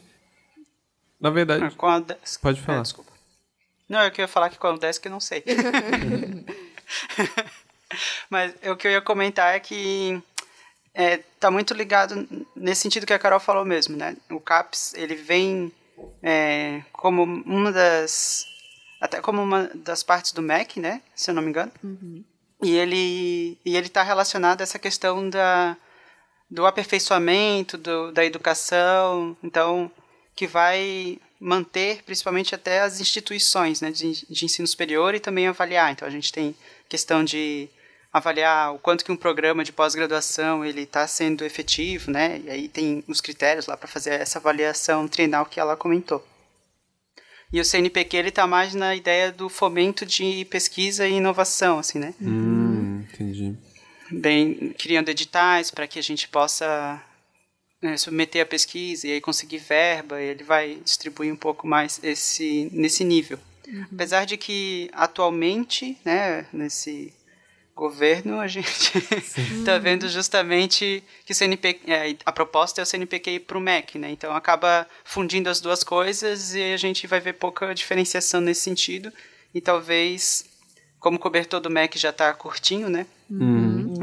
Na 1.20 1.32
verdade, 1.32 1.64
Ah, 1.64 1.72
Com 1.76 1.88
a 1.88 2.00
Desk. 2.00 2.40
Pode 2.40 2.62
falar. 2.62 2.78
É, 2.78 2.82
desculpa. 2.84 3.12
Não, 3.90 4.04
eu 4.04 4.12
queria 4.12 4.28
falar 4.28 4.50
que 4.52 4.60
com 4.60 4.68
a 4.68 4.78
Desk 4.78 5.04
eu 5.04 5.12
não 5.12 5.20
sei. 5.20 5.44
Mas 8.30 8.54
o 8.70 8.76
que 8.76 8.88
eu 8.88 8.92
ia 8.92 9.02
comentar 9.02 9.56
é 9.56 9.60
que 9.60 10.22
é, 10.94 11.18
tá 11.40 11.50
muito 11.50 11.74
ligado 11.74 12.28
nesse 12.56 12.82
sentido 12.82 13.06
que 13.06 13.14
a 13.14 13.20
Carol 13.20 13.40
falou 13.40 13.66
mesmo, 13.66 13.96
né? 13.98 14.16
O 14.30 14.40
CAPS, 14.40 14.94
ele 14.96 15.16
vem 15.16 15.72
é, 16.22 16.82
como 16.92 17.24
uma 17.24 17.72
das... 17.72 18.46
Até 19.00 19.22
como 19.22 19.42
uma 19.42 19.70
das 19.76 20.04
partes 20.04 20.32
do 20.32 20.42
MEC, 20.42 20.80
né? 20.80 21.02
Se 21.16 21.30
eu 21.30 21.36
não 21.36 21.42
me 21.42 21.50
engano. 21.50 21.72
E 22.64 22.76
ele 22.76 23.58
e 23.64 23.76
ele 23.76 23.88
está 23.88 24.02
relacionado 24.02 24.62
a 24.62 24.64
essa 24.64 24.80
questão 24.80 25.30
da, 25.30 25.78
do 26.50 26.66
aperfeiçoamento, 26.66 27.78
do, 27.78 28.12
da 28.12 28.26
educação, 28.26 29.38
então 29.44 29.92
que 30.36 30.48
vai 30.48 31.20
manter 31.40 32.04
principalmente 32.04 32.56
até 32.56 32.82
as 32.82 33.00
instituições 33.00 33.82
né, 33.82 33.92
de, 33.92 34.26
de 34.28 34.46
ensino 34.46 34.68
superior 34.68 35.14
e 35.14 35.20
também 35.20 35.48
avaliar. 35.48 35.92
Então 35.92 36.08
a 36.08 36.12
gente 36.12 36.32
tem 36.32 36.56
questão 36.90 37.24
de 37.24 37.70
avaliar 38.12 38.74
o 38.74 38.80
quanto 38.80 39.06
que 39.06 39.12
um 39.12 39.18
programa 39.18 39.64
de 39.64 39.72
pós-graduação 39.72 40.66
ele 40.66 40.82
está 40.82 41.08
sendo 41.08 41.44
efetivo, 41.46 42.10
né? 42.12 42.42
E 42.44 42.50
aí 42.50 42.68
tem 42.68 43.04
os 43.08 43.22
critérios 43.22 43.68
lá 43.68 43.78
para 43.78 43.88
fazer 43.88 44.14
essa 44.14 44.40
avaliação 44.40 45.08
trienal 45.08 45.46
que 45.46 45.60
ela 45.60 45.76
comentou. 45.76 46.26
E 47.52 47.60
o 47.62 47.66
CNPq 47.66 48.18
ele 48.18 48.30
está 48.30 48.46
mais 48.46 48.74
na 48.74 48.96
ideia 48.96 49.32
do 49.32 49.48
fomento 49.48 50.06
de 50.06 50.46
pesquisa 50.46 51.08
e 51.08 51.14
inovação, 51.14 51.80
assim, 51.80 51.98
né? 52.00 52.14
Hum, 52.22 53.04
entendi. 53.14 53.56
bem 54.12 54.74
criando 54.78 55.10
editais 55.10 55.72
para 55.72 55.88
que 55.88 56.00
a 56.00 56.04
gente 56.04 56.28
possa 56.28 57.02
né, 57.82 57.96
submeter 57.96 58.42
a 58.42 58.46
pesquisa 58.46 59.08
e 59.08 59.14
aí 59.14 59.22
conseguir 59.22 59.60
verba, 59.60 60.22
e 60.22 60.26
ele 60.26 60.44
vai 60.44 60.76
distribuir 60.84 61.32
um 61.32 61.38
pouco 61.38 61.68
mais 61.68 62.00
esse 62.04 62.70
nesse 62.72 63.04
nível. 63.04 63.40
Apesar 63.94 64.26
de 64.26 64.38
que 64.38 64.90
atualmente, 64.94 65.98
né, 66.06 66.46
nesse 66.54 67.14
governo, 67.78 68.40
a 68.42 68.48
gente 68.48 68.98
está 69.60 69.78
vendo 69.80 70.10
justamente 70.10 71.04
que 71.26 71.34
CNP, 71.34 71.80
é, 71.88 72.16
a 72.26 72.32
proposta 72.32 72.82
é 72.82 72.84
o 72.84 72.86
CNPq 72.86 73.32
ir 73.32 73.40
para 73.42 73.58
o 73.58 73.62
MEC, 73.62 74.00
né? 74.00 74.10
Então 74.10 74.36
acaba 74.36 74.86
fundindo 75.06 75.48
as 75.48 75.62
duas 75.62 75.84
coisas 75.84 76.56
e 76.56 76.74
a 76.74 76.78
gente 76.78 77.06
vai 77.08 77.20
ver 77.20 77.34
pouca 77.34 77.74
diferenciação 77.74 78.42
nesse 78.42 78.62
sentido. 78.62 79.14
E 79.54 79.62
talvez, 79.62 80.46
como 81.00 81.18
o 81.18 81.20
cobertor 81.20 81.62
do 81.62 81.70
MEC 81.70 81.98
já 81.98 82.10
está 82.10 82.34
curtinho, 82.34 82.90
né? 82.90 83.06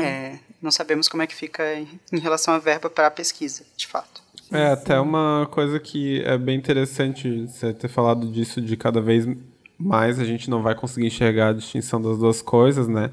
É, 0.01 0.39
não 0.63 0.71
sabemos 0.71 1.09
como 1.09 1.23
é 1.23 1.27
que 1.27 1.35
fica 1.35 1.75
em, 1.75 1.89
em 2.13 2.19
relação 2.19 2.55
à 2.55 2.59
verba 2.59 2.89
para 2.89 3.09
a 3.09 3.11
pesquisa, 3.11 3.65
de 3.77 3.87
fato. 3.87 4.23
É, 4.53 4.69
até 4.69 5.01
uma 5.01 5.49
coisa 5.51 5.81
que 5.81 6.23
é 6.23 6.39
bem 6.39 6.57
interessante 6.57 7.47
você 7.47 7.73
ter 7.73 7.89
falado 7.89 8.31
disso, 8.31 8.61
de 8.61 8.77
cada 8.77 9.01
vez 9.01 9.27
mais 9.79 10.19
a 10.19 10.25
gente 10.25 10.49
não 10.49 10.63
vai 10.63 10.75
conseguir 10.75 11.07
enxergar 11.07 11.49
a 11.49 11.53
distinção 11.53 12.01
das 12.01 12.19
duas 12.19 12.41
coisas, 12.41 12.87
né? 12.87 13.11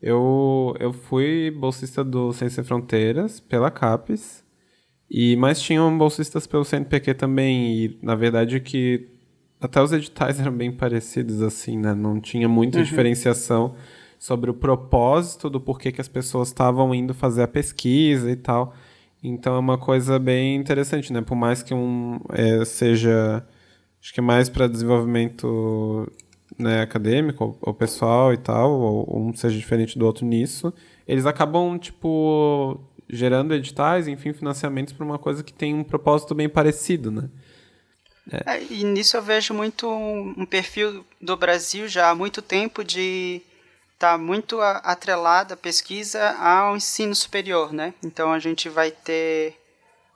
Eu, 0.00 0.74
eu 0.78 0.92
fui 0.92 1.50
bolsista 1.50 2.04
do 2.04 2.32
Sem 2.32 2.48
Fronteiras 2.50 3.40
pela 3.40 3.70
CAPES, 3.70 4.44
e, 5.10 5.36
mas 5.36 5.60
tinham 5.60 5.96
bolsistas 5.96 6.46
pelo 6.46 6.64
CNPq 6.64 7.14
também, 7.14 7.72
e 7.72 7.98
na 8.02 8.14
verdade 8.14 8.60
que 8.60 9.08
até 9.60 9.80
os 9.80 9.92
editais 9.92 10.38
eram 10.40 10.52
bem 10.52 10.72
parecidos, 10.72 11.42
assim, 11.42 11.78
né? 11.78 11.94
Não 11.94 12.20
tinha 12.20 12.48
muita 12.48 12.82
diferenciação 12.82 13.74
sobre 14.18 14.50
o 14.50 14.54
propósito 14.54 15.48
do 15.50 15.60
porquê 15.60 15.92
que 15.92 16.00
as 16.00 16.08
pessoas 16.08 16.48
estavam 16.48 16.94
indo 16.94 17.14
fazer 17.14 17.42
a 17.42 17.48
pesquisa 17.48 18.30
e 18.30 18.36
tal. 18.36 18.74
Então 19.22 19.54
é 19.56 19.58
uma 19.58 19.78
coisa 19.78 20.18
bem 20.18 20.56
interessante, 20.56 21.12
né? 21.12 21.20
Por 21.20 21.36
mais 21.36 21.62
que 21.62 21.74
um 21.74 22.20
é, 22.32 22.64
seja, 22.64 23.44
acho 24.00 24.14
que 24.14 24.20
mais 24.20 24.48
para 24.48 24.66
desenvolvimento 24.66 26.10
né, 26.58 26.82
acadêmico 26.82 27.56
ou, 27.60 27.74
pessoal 27.74 28.32
e 28.32 28.36
tal, 28.36 28.70
ou 28.72 29.28
um 29.28 29.34
seja 29.34 29.56
diferente 29.56 29.98
do 29.98 30.06
outro 30.06 30.24
nisso, 30.24 30.72
eles 31.06 31.26
acabam 31.26 31.78
tipo 31.78 32.80
gerando 33.08 33.54
editais, 33.54 34.08
enfim, 34.08 34.32
financiamentos 34.32 34.92
para 34.92 35.04
uma 35.04 35.18
coisa 35.18 35.44
que 35.44 35.52
tem 35.52 35.74
um 35.74 35.84
propósito 35.84 36.34
bem 36.34 36.48
parecido, 36.48 37.10
né? 37.10 37.28
É, 38.30 38.60
e 38.70 38.82
nisso 38.82 39.16
eu 39.16 39.22
vejo 39.22 39.54
muito 39.54 39.88
um, 39.88 40.44
perfil 40.44 41.06
do 41.20 41.36
Brasil 41.36 41.86
já 41.86 42.10
há 42.10 42.14
muito 42.14 42.42
tempo 42.42 42.82
de 42.82 43.40
estar 43.94 44.12
tá 44.12 44.18
muito 44.18 44.60
a 44.60 45.56
pesquisa 45.56 46.30
ao 46.32 46.76
ensino 46.76 47.14
superior, 47.14 47.72
né? 47.72 47.94
Então 48.02 48.32
a 48.32 48.40
gente 48.40 48.68
vai 48.68 48.90
ter 48.90 49.56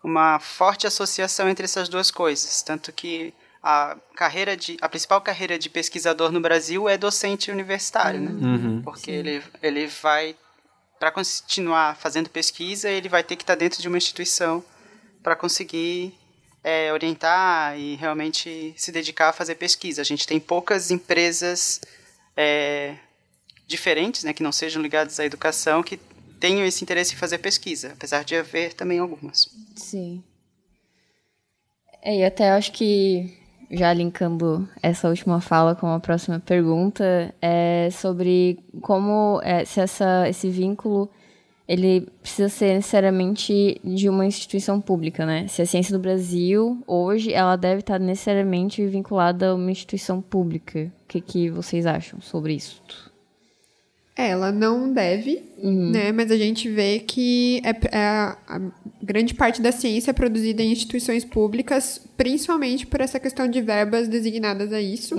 uma 0.02 0.40
forte 0.40 0.86
associação 0.86 1.48
entre 1.48 1.64
essas 1.64 1.88
duas 1.88 2.10
coisas, 2.10 2.62
tanto 2.62 2.92
que 2.92 3.32
a 3.62 3.96
carreira 4.14 4.56
de 4.56 4.76
a 4.80 4.88
principal 4.88 5.20
carreira 5.20 5.58
de 5.58 5.68
pesquisador 5.68 6.32
no 6.32 6.40
Brasil 6.40 6.88
é 6.88 6.96
docente 6.96 7.50
universitário, 7.50 8.20
né? 8.20 8.30
Porque 8.82 9.10
ele 9.10 9.42
ele 9.62 9.86
vai 9.86 10.36
para 10.98 11.10
continuar 11.10 11.96
fazendo 11.96 12.28
pesquisa, 12.28 12.90
ele 12.90 13.08
vai 13.08 13.22
ter 13.22 13.36
que 13.36 13.42
estar 13.42 13.54
dentro 13.54 13.80
de 13.80 13.88
uma 13.88 13.96
instituição 13.96 14.62
para 15.22 15.34
conseguir 15.34 16.14
é, 16.62 16.92
orientar 16.92 17.78
e 17.78 17.96
realmente 17.96 18.74
se 18.76 18.92
dedicar 18.92 19.30
a 19.30 19.32
fazer 19.32 19.54
pesquisa. 19.54 20.02
A 20.02 20.04
gente 20.04 20.26
tem 20.26 20.38
poucas 20.38 20.90
empresas 20.90 21.80
é, 22.36 22.96
diferentes, 23.66 24.24
né, 24.24 24.32
que 24.32 24.42
não 24.42 24.52
sejam 24.52 24.82
ligadas 24.82 25.18
à 25.18 25.24
educação, 25.24 25.82
que 25.82 25.98
tenham 26.38 26.66
esse 26.66 26.82
interesse 26.82 27.14
em 27.14 27.18
fazer 27.18 27.38
pesquisa, 27.38 27.92
apesar 27.92 28.24
de 28.24 28.34
haver 28.34 28.74
também 28.74 28.98
algumas. 28.98 29.48
Sim. 29.76 30.22
É, 32.02 32.18
e 32.18 32.24
até 32.24 32.50
acho 32.50 32.72
que, 32.72 33.38
já 33.70 33.92
linkando 33.92 34.68
essa 34.82 35.08
última 35.08 35.40
fala 35.40 35.74
com 35.74 35.86
a 35.86 36.00
próxima 36.00 36.40
pergunta, 36.40 37.32
é 37.40 37.88
sobre 37.92 38.58
como 38.80 39.40
é, 39.42 39.64
se 39.64 39.80
essa, 39.80 40.28
esse 40.28 40.50
vínculo 40.50 41.08
ele 41.68 42.00
precisa 42.20 42.48
ser 42.48 42.74
necessariamente 42.74 43.80
de 43.84 44.08
uma 44.08 44.26
instituição 44.26 44.80
pública, 44.80 45.24
né? 45.24 45.46
Se 45.46 45.62
a 45.62 45.66
ciência 45.66 45.96
do 45.96 46.02
Brasil, 46.02 46.82
hoje, 46.84 47.32
ela 47.32 47.54
deve 47.54 47.78
estar 47.78 48.00
necessariamente 48.00 48.84
vinculada 48.86 49.50
a 49.50 49.54
uma 49.54 49.70
instituição 49.70 50.20
pública. 50.20 50.92
O 51.04 51.06
que, 51.06 51.20
que 51.20 51.48
vocês 51.48 51.86
acham 51.86 52.20
sobre 52.20 52.54
isso? 52.54 52.82
É, 54.20 54.28
ela 54.28 54.52
não 54.52 54.92
deve, 54.92 55.42
né? 55.62 56.12
Mas 56.12 56.30
a 56.30 56.36
gente 56.36 56.68
vê 56.68 56.98
que 56.98 57.62
é, 57.64 57.96
é 57.96 58.04
a, 58.04 58.36
a 58.46 58.60
grande 59.02 59.32
parte 59.32 59.62
da 59.62 59.72
ciência 59.72 60.10
é 60.10 60.12
produzida 60.12 60.62
em 60.62 60.72
instituições 60.72 61.24
públicas, 61.24 62.00
principalmente 62.16 62.86
por 62.86 63.00
essa 63.00 63.18
questão 63.18 63.48
de 63.48 63.62
verbas 63.62 64.08
designadas 64.08 64.72
a 64.72 64.80
isso. 64.80 65.16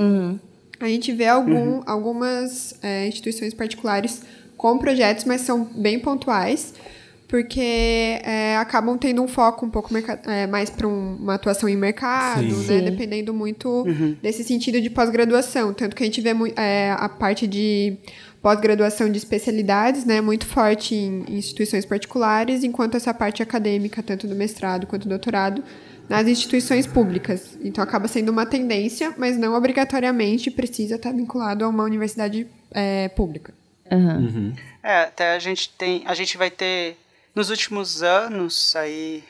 A 0.79 0.87
gente 0.87 1.11
vê 1.11 1.27
algum, 1.27 1.81
algumas 1.85 2.75
é, 2.81 3.07
instituições 3.07 3.53
particulares 3.53 4.21
com 4.57 4.77
projetos, 4.77 5.25
mas 5.25 5.41
são 5.41 5.63
bem 5.63 5.99
pontuais, 5.99 6.73
porque 7.27 8.19
é, 8.23 8.57
acabam 8.57 8.97
tendo 8.97 9.23
um 9.23 9.27
foco 9.27 9.65
um 9.65 9.69
pouco 9.69 9.89
é, 10.27 10.45
mais 10.45 10.69
para 10.69 10.87
uma 10.87 11.35
atuação 11.35 11.69
em 11.69 11.75
mercado, 11.75 12.41
Sim. 12.41 12.67
né? 12.67 12.79
Sim. 12.79 12.85
Dependendo 12.85 13.33
muito 13.33 13.85
desse 14.21 14.43
sentido 14.43 14.81
de 14.81 14.89
pós-graduação. 14.89 15.73
Tanto 15.73 15.95
que 15.95 16.03
a 16.03 16.05
gente 16.05 16.19
vê 16.19 16.31
é, 16.55 16.91
a 16.91 17.07
parte 17.07 17.47
de 17.47 17.97
pós-graduação 18.41 19.09
de 19.09 19.17
especialidades, 19.17 20.03
né, 20.03 20.19
muito 20.19 20.45
forte 20.45 20.95
em, 20.95 21.23
em 21.27 21.37
instituições 21.37 21.85
particulares, 21.85 22.63
enquanto 22.63 22.95
essa 22.95 23.13
parte 23.13 23.43
acadêmica, 23.43 24.01
tanto 24.01 24.27
do 24.27 24.35
mestrado 24.35 24.87
quanto 24.87 25.03
do 25.03 25.09
doutorado, 25.09 25.63
nas 26.09 26.27
instituições 26.27 26.87
públicas. 26.87 27.57
Então 27.61 27.83
acaba 27.83 28.07
sendo 28.07 28.29
uma 28.29 28.45
tendência, 28.45 29.13
mas 29.17 29.37
não 29.37 29.53
obrigatoriamente 29.53 30.49
precisa 30.49 30.95
estar 30.95 31.13
vinculado 31.13 31.63
a 31.63 31.69
uma 31.69 31.83
universidade 31.83 32.47
é, 32.71 33.07
pública. 33.09 33.53
Aham. 33.91 34.53
É, 34.81 35.03
até 35.03 35.35
a 35.35 35.39
gente 35.39 35.69
tem, 35.77 36.03
a 36.05 36.13
gente 36.13 36.37
vai 36.37 36.49
ter 36.49 36.97
nos 37.35 37.49
últimos 37.49 38.01
anos, 38.01 38.75
aí 38.75 39.23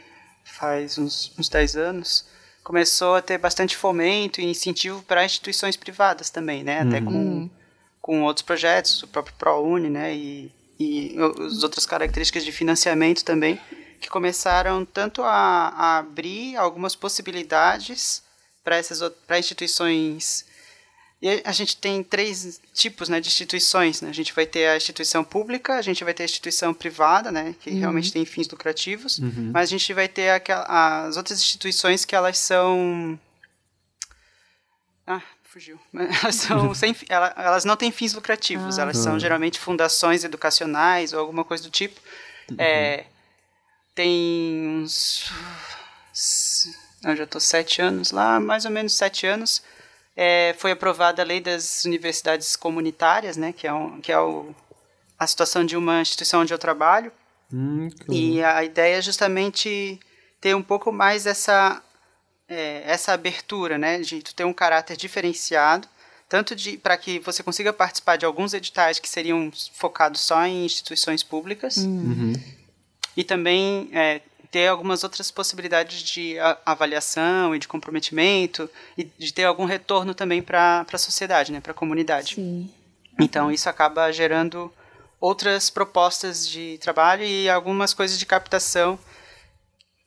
faz 0.44 0.98
uns, 0.98 1.34
uns 1.38 1.50
10 1.50 1.76
anos, 1.76 2.26
começou 2.64 3.16
a 3.16 3.22
ter 3.22 3.38
bastante 3.38 3.76
fomento 3.76 4.40
e 4.40 4.46
incentivo 4.46 5.04
para 5.04 5.26
instituições 5.26 5.76
privadas 5.76 6.30
também, 6.30 6.64
né? 6.64 6.82
Até 6.82 7.02
com, 7.02 7.50
com 8.02 8.24
outros 8.24 8.44
projetos, 8.44 9.04
o 9.04 9.08
próprio 9.08 9.36
ProUni, 9.38 9.90
né? 9.90 10.16
E, 10.16 10.52
e 10.80 11.16
as 11.46 11.64
outras 11.64 11.86
características 11.86 12.44
de 12.44 12.52
financiamento 12.52 13.24
também, 13.24 13.60
que 14.00 14.10
começaram 14.10 14.84
tanto 14.84 15.22
a, 15.22 15.30
a 15.70 15.98
abrir 16.00 16.56
algumas 16.58 16.96
possibilidades 16.96 18.24
para 18.64 18.78
essas 18.78 19.00
para 19.28 19.40
instituições 19.40 20.46
E 21.22 21.42
a 21.46 21.52
gente 21.52 21.78
tem 21.78 22.04
três 22.04 22.60
tipos 22.74 23.08
né, 23.08 23.20
de 23.20 23.28
instituições. 23.28 24.02
Né? 24.02 24.10
A 24.10 24.14
gente 24.14 24.34
vai 24.34 24.46
ter 24.48 24.68
a 24.68 24.78
instituição 24.78 25.24
pública, 25.24 25.76
a 25.76 25.82
gente 25.82 26.04
vai 26.04 26.14
ter 26.16 26.24
a 26.24 26.26
instituição 26.26 26.74
privada, 26.74 27.32
né, 27.32 27.56
que 27.62 27.70
realmente 27.70 28.12
tem 28.12 28.26
fins 28.26 28.50
lucrativos, 28.50 29.20
mas 29.54 29.70
a 29.70 29.72
gente 29.72 29.94
vai 29.94 30.08
ter 30.08 30.32
aquela, 30.32 31.06
as 31.06 31.18
outras 31.18 31.40
instituições 31.40 32.06
que 32.06 32.16
elas 32.16 32.40
são. 32.40 33.20
Ah, 35.52 35.54
fugiu. 35.54 35.80
Elas, 35.94 36.36
são 36.36 36.74
sem, 36.76 36.96
elas 37.10 37.66
não 37.66 37.76
têm 37.76 37.92
fins 37.92 38.14
lucrativos, 38.14 38.78
elas 38.78 38.98
são 38.98 39.20
geralmente 39.20 39.60
fundações 39.60 40.24
educacionais 40.24 41.14
ou 41.14 41.20
alguma 41.20 41.44
coisa 41.44 41.64
do 41.64 41.70
tipo. 41.70 42.00
É, 42.58 43.06
tem 43.94 44.68
uns. 44.68 45.32
Eu 47.04 47.16
já 47.16 47.24
estou 47.24 47.42
sete 47.42 47.82
anos 47.82 48.12
lá, 48.12 48.40
mais 48.40 48.66
ou 48.66 48.72
menos 48.72 48.94
sete 48.94 49.26
anos. 49.26 49.62
É, 50.16 50.56
foi 50.58 50.72
aprovada 50.72 51.22
a 51.22 51.26
lei 51.26 51.40
das 51.40 51.86
universidades 51.86 52.56
comunitárias, 52.56 53.38
né, 53.38 53.54
que 53.54 53.66
é, 53.66 53.74
um, 53.74 54.02
que 54.02 54.12
é 54.12 54.20
o, 54.20 54.54
a 55.18 55.26
situação 55.26 55.66
de 55.66 55.78
uma 55.78 56.02
instituição 56.02 56.42
onde 56.42 56.54
eu 56.54 56.60
trabalho. 56.60 57.12
Hum, 57.52 57.90
E 58.10 58.44
a 58.44 58.64
ideia 58.64 58.98
é 58.98 59.02
justamente 59.02 60.00
ter 60.40 60.54
um 60.56 60.62
pouco 60.62 60.92
mais 60.92 61.26
essa, 61.26 61.82
é, 62.52 62.84
essa 62.86 63.14
abertura, 63.14 63.78
né, 63.78 64.00
de 64.00 64.22
tu 64.22 64.36
ter 64.36 64.44
um 64.44 64.52
caráter 64.54 64.98
diferenciado, 64.98 65.88
tanto 66.28 66.54
de 66.54 66.78
para 66.78 66.98
que 66.98 67.18
você 67.20 67.42
consiga 67.42 67.72
participar 67.72 68.18
de 68.18 68.26
alguns 68.26 68.54
editais 68.54 69.00
que 69.00 69.08
seriam 69.08 69.52
focados 69.74 70.20
só 70.22 70.46
em 70.46 70.66
instituições 70.66 71.24
públicas, 71.24 71.78
e 73.16 73.24
também 73.24 73.90
é, 73.94 74.22
ter 74.52 74.68
algumas 74.68 75.04
outras 75.04 75.32
possibilidades 75.32 76.04
de 76.04 76.36
avaliação 76.66 77.56
e 77.56 77.60
de 77.60 77.68
comprometimento, 77.68 78.70
e 78.98 79.06
de 79.06 79.34
ter 79.34 79.46
algum 79.46 79.66
retorno 79.66 80.14
também 80.14 80.42
para 80.42 80.86
a 80.92 80.98
sociedade, 80.98 81.54
né, 81.54 81.62
para 81.62 81.72
a 81.72 81.76
comunidade. 81.76 82.36
Sim. 82.36 82.70
Então 83.20 83.50
isso 83.50 83.70
acaba 83.70 84.12
gerando 84.12 84.72
outras 85.22 85.70
propostas 85.70 86.48
de 86.48 86.78
trabalho 86.80 87.24
e 87.24 87.50
algumas 87.50 87.94
coisas 87.94 88.20
de 88.20 88.26
captação. 88.26 89.00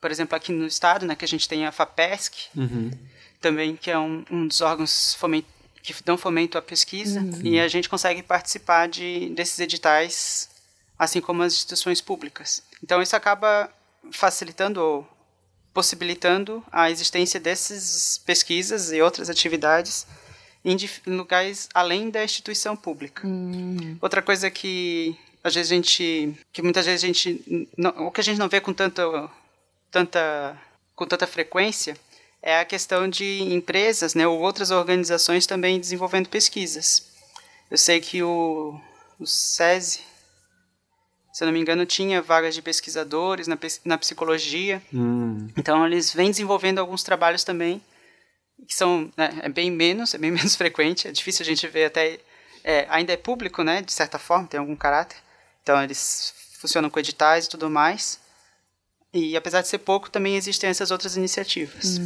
Por 0.05 0.11
exemplo, 0.11 0.35
aqui 0.35 0.51
no 0.51 0.67
estado, 0.67 1.03
né, 1.03 1.15
que 1.15 1.25
a 1.25 1.27
gente 1.27 1.49
tem 1.49 1.65
a 1.65 1.71
FAPESC, 1.71 2.49
também 3.41 3.75
que 3.75 3.89
é 3.89 3.97
um, 3.97 4.23
um 4.29 4.47
dos 4.47 4.61
órgãos 4.61 5.17
que 5.81 5.95
dão 6.03 6.15
fomento 6.15 6.59
à 6.59 6.61
pesquisa, 6.61 7.25
e 7.43 7.59
a 7.59 7.67
gente 7.67 7.89
consegue 7.89 8.21
participar 8.21 8.87
de, 8.87 9.29
desses 9.29 9.57
editais, 9.57 10.47
assim 10.99 11.19
como 11.19 11.41
as 11.41 11.53
instituições 11.53 12.01
públicas. 12.01 12.61
Então 12.83 13.01
isso 13.01 13.15
acaba 13.15 13.67
facilitando 14.11 14.79
ou 14.79 15.07
possibilitando 15.73 16.63
a 16.71 16.91
existência 16.91 17.39
dessas 17.39 18.21
pesquisas 18.23 18.91
e 18.91 19.01
outras 19.01 19.27
atividades 19.27 20.05
em 20.63 20.77
em 21.07 21.15
lugares 21.15 21.67
além 21.73 22.11
da 22.11 22.23
instituição 22.23 22.75
pública. 22.75 23.27
Outra 23.99 24.21
coisa 24.21 24.51
que 24.51 25.17
às 25.43 25.55
vezes 25.55 25.71
a 25.71 25.75
gente, 25.75 26.35
que 26.53 26.61
muitas 26.61 26.85
vezes 26.85 27.03
a 27.03 27.07
gente, 27.07 27.67
não, 27.75 28.07
o 28.07 28.11
que 28.11 28.21
a 28.21 28.23
gente 28.23 28.39
não 28.39 28.49
vê 28.49 28.59
com 28.59 28.73
tanta, 28.73 29.03
tanta, 29.95 30.57
com 30.93 31.07
tanta 31.07 31.25
frequência 31.25 31.97
é 32.41 32.59
a 32.59 32.65
questão 32.65 33.07
de 33.07 33.41
empresas, 33.43 34.13
né, 34.13 34.27
ou 34.27 34.41
outras 34.41 34.69
organizações 34.69 35.47
também 35.47 35.79
desenvolvendo 35.79 36.27
pesquisas. 36.27 37.07
Eu 37.71 37.77
sei 37.77 38.01
que 38.01 38.21
o, 38.21 38.77
o 39.17 39.25
SESI, 39.25 40.01
se 41.31 41.43
eu 41.43 41.45
não 41.45 41.53
me 41.53 41.61
engano, 41.61 41.85
tinha 41.85 42.21
vagas 42.21 42.53
de 42.53 42.61
pesquisadores 42.61 43.47
na, 43.47 43.57
na 43.85 43.97
psicologia. 43.97 44.83
Hum, 44.93 45.47
Então 45.57 45.85
eles 45.85 46.13
vêm 46.13 46.29
desenvolvendo 46.29 46.79
alguns 46.79 47.01
trabalhos 47.01 47.45
também 47.45 47.81
que 48.67 48.75
são 48.75 49.09
né, 49.15 49.39
é 49.43 49.49
bem 49.49 49.71
menos, 49.71 50.13
é 50.13 50.17
bem 50.17 50.31
menos 50.31 50.57
frequente, 50.57 51.07
é 51.07 51.11
difícil 51.11 51.43
a 51.43 51.45
gente 51.45 51.65
ver 51.69 51.85
até 51.85 52.19
é, 52.65 52.85
ainda 52.89 53.13
é 53.13 53.17
público, 53.17 53.63
né, 53.63 53.81
de 53.81 53.93
certa 53.93 54.19
forma, 54.19 54.45
tem 54.47 54.59
algum 54.59 54.75
caráter. 54.75 55.17
Então 55.63 55.81
eles 55.81 56.33
funcionam 56.59 56.89
com 56.89 56.99
editais 56.99 57.45
e 57.45 57.49
tudo 57.49 57.69
mais. 57.69 58.24
E 59.15 59.37
apesar 59.37 59.61
de 59.61 59.69
ser 59.69 59.77
pouco, 59.77 60.11
também 60.11 60.35
existem 60.35 60.69
essas 60.69 60.91
outras 60.91 61.15
iniciativas. 61.15 62.01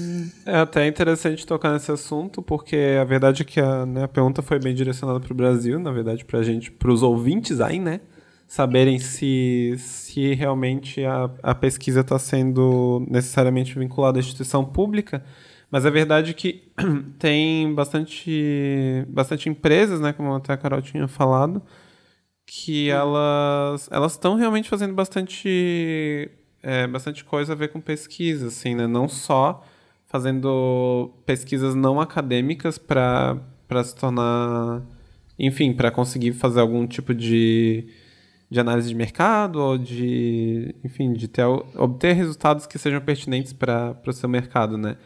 É 0.46 0.58
até 0.58 0.86
interessante 0.86 1.44
tocar 1.44 1.74
nesse 1.74 1.92
assunto, 1.92 2.40
porque 2.40 2.98
a 3.02 3.04
verdade 3.04 3.42
é 3.42 3.46
que 3.46 3.60
a, 3.60 3.84
né, 3.84 4.04
a 4.04 4.08
pergunta 4.08 4.44
foi 4.44 4.60
bem 4.60 4.76
direcionada 4.76 5.20
para 5.20 5.34
o 5.34 5.36
Brasil, 5.36 5.80
na 5.80 5.92
verdade, 5.92 6.24
para 6.24 6.38
a 6.38 6.44
gente, 6.44 6.70
para 6.70 6.92
os 6.92 7.02
ouvintes 7.02 7.60
aí, 7.62 7.80
né? 7.80 8.00
Saberem 8.48 9.00
se, 9.00 9.74
se 9.80 10.36
realmente 10.36 11.04
a, 11.04 11.32
a 11.42 11.56
pesquisa 11.56 12.02
está 12.02 12.20
sendo 12.20 13.04
necessariamente 13.10 13.78
vinculada 13.78 14.20
à 14.20 14.22
instituição 14.22 14.64
pública. 14.64 15.26
Mas 15.72 15.88
a 15.88 15.90
verdade 15.90 16.30
é 16.30 16.34
que 16.36 16.72
tem 17.18 17.74
bastante, 17.74 19.04
bastante 19.08 19.50
empresas, 19.50 20.00
né? 20.00 20.14
Como 20.14 20.32
até 20.36 20.54
a 20.54 20.58
Carol 20.58 20.80
tinha 20.80 21.08
falado, 21.08 21.60
que 22.46 22.90
elas 22.92 23.90
elas 23.92 24.12
estão 24.12 24.36
realmente 24.36 24.70
fazendo 24.70 24.94
bastante 24.94 26.30
é, 26.62 26.88
bastante 26.88 27.24
coisa 27.24 27.54
a 27.54 27.56
ver 27.56 27.70
com 27.70 27.80
pesquisa, 27.82 28.48
assim, 28.48 28.76
né? 28.76 28.88
Não 28.88 29.08
só 29.08 29.64
fazendo 30.06 31.12
pesquisas 31.26 31.76
não 31.76 32.02
acadêmicas 32.02 32.78
para 32.78 33.38
se 33.84 33.96
tornar, 33.96 34.82
enfim, 35.38 35.74
para 35.74 35.92
conseguir 35.92 36.34
fazer 36.34 36.60
algum 36.60 36.88
tipo 36.88 37.14
de 37.14 37.88
de 38.50 38.60
análise 38.60 38.90
de 38.90 38.96
mercado 38.96 39.60
ou 39.60 39.78
de, 39.78 40.74
enfim, 40.84 41.14
de 41.14 41.28
ter, 41.28 41.46
obter 41.46 42.14
resultados 42.14 42.66
que 42.66 42.80
sejam 42.80 43.00
pertinentes 43.00 43.54
para 43.54 43.96
o 44.08 44.12
seu 44.12 44.28
mercado, 44.28 44.78
né? 44.78 44.98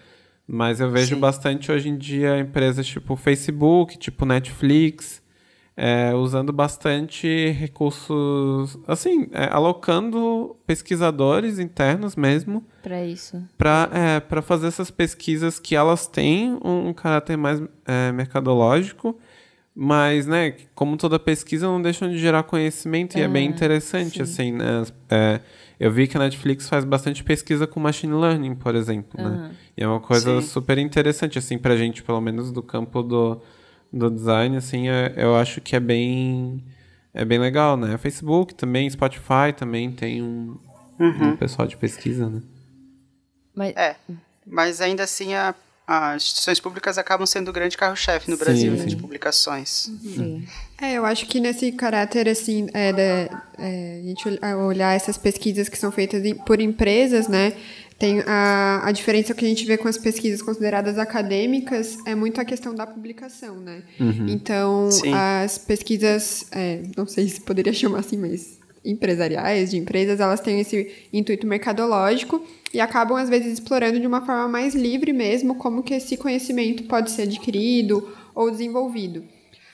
Mas 0.47 0.79
eu 0.79 0.89
vejo 0.89 1.15
Sim. 1.15 1.21
bastante 1.21 1.71
hoje 1.71 1.89
em 1.89 1.97
dia 1.97 2.39
empresas 2.39 2.85
tipo 2.85 3.15
Facebook, 3.15 3.97
tipo 3.97 4.25
Netflix, 4.25 5.21
é, 5.75 6.13
usando 6.13 6.53
bastante 6.53 7.49
recursos, 7.51 8.77
assim, 8.87 9.27
é, 9.31 9.45
alocando 9.51 10.55
pesquisadores 10.67 11.57
internos 11.57 12.15
mesmo 12.15 12.63
Pra 12.81 13.03
isso. 13.03 13.41
para 13.57 13.89
é, 13.91 14.19
pra 14.19 14.41
fazer 14.41 14.67
essas 14.67 14.91
pesquisas 14.91 15.59
que 15.59 15.75
elas 15.75 16.05
têm 16.05 16.57
um, 16.63 16.89
um 16.89 16.93
caráter 16.93 17.37
mais 17.37 17.61
é, 17.85 18.11
mercadológico, 18.11 19.17
mas, 19.75 20.27
né, 20.27 20.53
como 20.75 20.95
toda 20.97 21.17
pesquisa, 21.17 21.65
não 21.65 21.81
deixam 21.81 22.07
de 22.07 22.19
gerar 22.19 22.43
conhecimento 22.43 23.17
e 23.17 23.21
é 23.21 23.27
bem 23.27 23.47
interessante, 23.49 24.21
assim, 24.21 24.51
né? 24.51 24.83
É, 25.09 25.39
eu 25.79 25.91
vi 25.91 26.07
que 26.07 26.15
a 26.15 26.19
Netflix 26.19 26.69
faz 26.69 26.85
bastante 26.85 27.23
pesquisa 27.23 27.65
com 27.65 27.79
machine 27.79 28.13
learning, 28.13 28.53
por 28.53 28.75
exemplo, 28.75 29.19
né? 29.19 29.51
E 29.75 29.83
é 29.83 29.87
uma 29.87 29.99
coisa 29.99 30.39
Sim. 30.39 30.47
super 30.47 30.77
interessante, 30.77 31.39
assim, 31.39 31.57
pra 31.57 31.75
gente, 31.75 32.03
pelo 32.03 32.21
menos 32.21 32.51
do 32.51 32.61
campo 32.61 33.01
do, 33.01 33.41
do 33.93 34.09
design, 34.09 34.57
assim, 34.57 34.89
é- 34.89 35.13
eu 35.15 35.35
acho 35.35 35.61
que 35.61 35.75
é 35.75 35.79
bem, 35.79 36.63
é 37.13 37.23
bem 37.23 37.37
legal, 37.39 37.77
né? 37.77 37.95
Facebook 37.97 38.55
também, 38.55 38.89
Spotify 38.89 39.53
também 39.55 39.91
tem 39.91 40.21
um, 40.23 40.57
um 40.99 41.37
pessoal 41.37 41.67
de 41.67 41.77
pesquisa, 41.77 42.27
né? 42.29 42.41
Mas, 43.55 43.75
É, 43.75 43.95
mas 44.47 44.81
ainda 44.81 45.03
assim 45.03 45.35
a, 45.35 45.53
as 45.85 46.23
instituições 46.23 46.59
públicas 46.59 46.97
acabam 46.97 47.25
sendo 47.27 47.49
o 47.49 47.53
grande 47.53 47.77
carro-chefe 47.77 48.31
no 48.31 48.35
Sim, 48.37 48.43
Brasil, 48.43 48.71
né, 48.71 48.77
sim. 48.79 48.87
de 48.87 48.95
publicações. 48.97 49.91
sim. 50.01 50.43
É, 50.81 50.93
eu 50.93 51.05
acho 51.05 51.27
que 51.27 51.39
nesse 51.39 51.71
caráter, 51.71 52.27
assim, 52.27 52.67
é, 52.73 52.91
da- 52.91 53.43
é, 53.59 53.99
a 54.01 54.07
gente 54.07 54.27
olhar 54.67 54.93
essas 54.95 55.17
pesquisas 55.17 55.69
que 55.69 55.77
são 55.77 55.91
feitas 55.91 56.23
por 56.45 56.59
empresas, 56.59 57.27
né? 57.27 57.53
Tem 58.03 58.19
a, 58.27 58.81
a 58.83 58.91
diferença 58.91 59.33
que 59.33 59.45
a 59.45 59.47
gente 59.47 59.63
vê 59.63 59.77
com 59.77 59.87
as 59.87 59.97
pesquisas 59.97 60.41
consideradas 60.41 60.97
acadêmicas 60.97 61.97
é 62.05 62.13
muito 62.13 62.41
a 62.41 62.43
questão 62.43 62.75
da 62.75 62.85
publicação, 62.85 63.55
né? 63.55 63.81
Então, 64.29 64.91
Sim. 64.91 65.13
as 65.13 65.57
pesquisas, 65.57 66.45
é, 66.51 66.83
não 66.97 67.07
sei 67.07 67.29
se 67.29 67.39
poderia 67.39 67.71
chamar 67.71 67.99
assim, 67.99 68.17
mas 68.17 68.59
empresariais, 68.83 69.71
de 69.71 69.77
empresas, 69.77 70.19
elas 70.19 70.41
têm 70.41 70.59
esse 70.59 70.91
intuito 71.13 71.47
mercadológico 71.47 72.45
e 72.73 72.81
acabam, 72.81 73.15
às 73.15 73.29
vezes, 73.29 73.53
explorando 73.53 73.97
de 73.97 74.05
uma 74.05 74.25
forma 74.25 74.49
mais 74.49 74.75
livre 74.75 75.13
mesmo 75.13 75.55
como 75.55 75.81
que 75.81 75.93
esse 75.93 76.17
conhecimento 76.17 76.83
pode 76.83 77.09
ser 77.09 77.21
adquirido 77.21 78.11
ou 78.35 78.51
desenvolvido. 78.51 79.23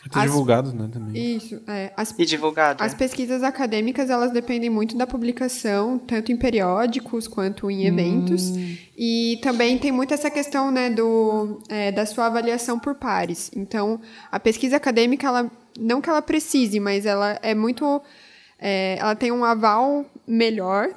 Muito 0.09 0.17
As- 0.17 0.23
divulgado, 0.31 0.73
né, 0.73 0.89
também. 0.91 1.35
Isso, 1.35 1.61
é. 1.67 1.91
As, 1.95 2.15
E 2.17 2.25
divulgado. 2.25 2.83
as 2.83 2.93
né? 2.93 2.97
pesquisas 2.97 3.43
acadêmicas, 3.43 4.09
elas 4.09 4.31
dependem 4.31 4.67
muito 4.67 4.97
da 4.97 5.05
publicação, 5.05 5.99
tanto 5.99 6.31
em 6.31 6.35
periódicos 6.35 7.27
quanto 7.27 7.69
em 7.69 7.85
eventos. 7.85 8.53
E 8.97 9.39
também 9.43 9.77
tem 9.77 9.91
muito 9.91 10.11
essa 10.11 10.31
questão, 10.31 10.71
né, 10.71 10.89
do, 10.89 11.61
é, 11.69 11.91
da 11.91 12.07
sua 12.07 12.25
avaliação 12.25 12.79
por 12.79 12.95
pares. 12.95 13.51
Então, 13.55 14.01
a 14.31 14.39
pesquisa 14.39 14.77
acadêmica, 14.77 15.27
ela, 15.27 15.51
não 15.79 16.01
que 16.01 16.09
ela 16.09 16.23
precise, 16.23 16.79
mas 16.79 17.05
ela 17.05 17.37
é 17.43 17.53
muito... 17.53 18.01
é, 18.59 18.97
ela 18.99 19.13
tem 19.13 19.31
um 19.31 19.45
aval 19.45 20.05
melhor, 20.27 20.89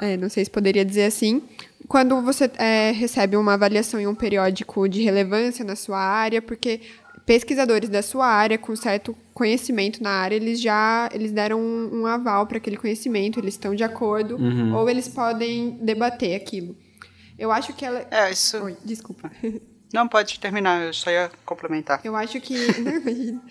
é, 0.00 0.16
não 0.16 0.30
sei 0.30 0.42
se 0.46 0.50
poderia 0.50 0.86
dizer 0.86 1.04
assim, 1.04 1.42
quando 1.86 2.20
você 2.22 2.50
é, 2.56 2.92
recebe 2.92 3.36
uma 3.36 3.54
avaliação 3.54 4.00
em 4.00 4.06
um 4.06 4.14
periódico 4.14 4.88
de 4.88 5.02
relevância 5.02 5.64
na 5.64 5.76
sua 5.76 5.98
área, 5.98 6.40
porque 6.40 6.80
pesquisadores 7.28 7.90
da 7.90 8.00
sua 8.00 8.26
área 8.26 8.56
com 8.56 8.74
certo 8.74 9.14
conhecimento 9.34 10.02
na 10.02 10.08
área, 10.08 10.34
eles 10.34 10.58
já 10.58 11.10
eles 11.12 11.30
deram 11.30 11.60
um, 11.60 12.00
um 12.00 12.06
aval 12.06 12.46
para 12.46 12.56
aquele 12.56 12.78
conhecimento, 12.78 13.38
eles 13.38 13.52
estão 13.52 13.74
de 13.74 13.84
acordo, 13.84 14.38
ou 14.74 14.88
eles 14.88 15.08
podem 15.08 15.78
debater 15.82 16.34
aquilo. 16.34 16.74
Eu 17.38 17.52
acho 17.52 17.74
que 17.74 17.84
ela... 17.84 18.06
É, 18.10 18.30
isso. 18.30 18.56
Oi, 18.56 18.78
desculpa. 18.82 19.30
Não, 19.92 20.08
pode 20.08 20.40
terminar, 20.40 20.82
eu 20.86 20.94
só 20.94 21.10
ia 21.10 21.30
complementar. 21.44 22.00
Eu 22.02 22.16
acho 22.16 22.40
que. 22.40 22.54
Não. 22.80 23.42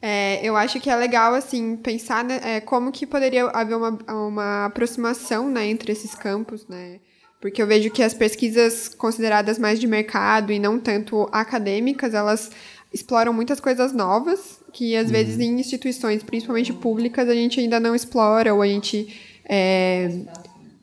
É, 0.00 0.40
eu 0.42 0.56
acho 0.56 0.78
que 0.80 0.90
é 0.90 0.96
legal, 0.96 1.34
assim, 1.34 1.76
pensar 1.76 2.22
né, 2.22 2.40
é, 2.42 2.60
como 2.60 2.92
que 2.92 3.06
poderia 3.06 3.46
haver 3.46 3.76
uma, 3.76 3.98
uma 4.08 4.66
aproximação 4.66 5.48
né, 5.50 5.66
entre 5.66 5.92
esses 5.92 6.14
campos, 6.14 6.66
né? 6.68 7.00
Porque 7.40 7.62
eu 7.62 7.66
vejo 7.66 7.90
que 7.90 8.02
as 8.02 8.12
pesquisas 8.12 8.88
consideradas 8.88 9.58
mais 9.58 9.78
de 9.78 9.86
mercado 9.86 10.52
e 10.52 10.58
não 10.58 10.78
tanto 10.78 11.28
acadêmicas, 11.32 12.12
elas 12.12 12.50
exploram 12.92 13.32
muitas 13.32 13.60
coisas 13.60 13.92
novas 13.92 14.60
que, 14.72 14.96
às 14.96 15.10
vezes, 15.10 15.38
em 15.38 15.58
instituições, 15.58 16.22
principalmente 16.22 16.72
públicas, 16.72 17.28
a 17.28 17.34
gente 17.34 17.60
ainda 17.60 17.80
não 17.80 17.94
explora 17.94 18.54
ou 18.54 18.62
a 18.62 18.66
gente 18.66 19.14
é, 19.44 20.08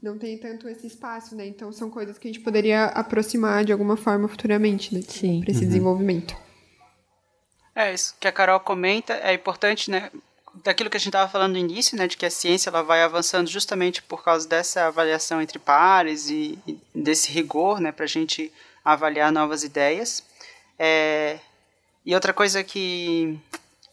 não 0.04 0.18
tem 0.18 0.38
tanto 0.38 0.68
esse 0.68 0.86
espaço, 0.86 1.34
né? 1.34 1.48
Então, 1.48 1.72
são 1.72 1.90
coisas 1.90 2.18
que 2.18 2.28
a 2.28 2.32
gente 2.32 2.44
poderia 2.44 2.88
aproximar 2.88 3.64
de 3.64 3.72
alguma 3.72 3.96
forma 3.96 4.28
futuramente, 4.28 4.94
né? 4.94 5.02
Sim. 5.08 5.40
Para 5.40 5.52
esse 5.52 5.66
desenvolvimento. 5.66 6.36
É, 7.74 7.94
isso 7.94 8.14
que 8.20 8.28
a 8.28 8.32
Carol 8.32 8.60
comenta 8.60 9.14
é 9.14 9.34
importante, 9.34 9.90
né? 9.90 10.12
Daquilo 10.62 10.90
que 10.90 10.98
a 10.98 11.00
gente 11.00 11.08
estava 11.08 11.32
falando 11.32 11.54
no 11.54 11.58
início, 11.58 11.98
né? 11.98 12.06
De 12.06 12.18
que 12.18 12.26
a 12.26 12.30
ciência 12.30 12.70
ela 12.70 12.84
vai 12.84 13.02
avançando 13.02 13.48
justamente 13.48 14.04
por 14.04 14.26
causa 14.26 14.46
dessa 14.46 14.88
avaliação 14.88 15.42
entre 15.42 15.58
pares 15.58 16.30
e, 16.30 16.60
e 16.68 16.78
desse 16.94 17.32
rigor, 17.32 17.80
né? 17.80 17.94
Para 17.94 18.04
a 18.04 18.08
gente 18.08 18.52
avaliar 18.84 19.32
novas 19.32 19.64
ideias. 19.64 20.22
É, 20.78 21.40
e 22.06 22.14
outra 22.14 22.34
coisa 22.34 22.64
que 22.64 23.40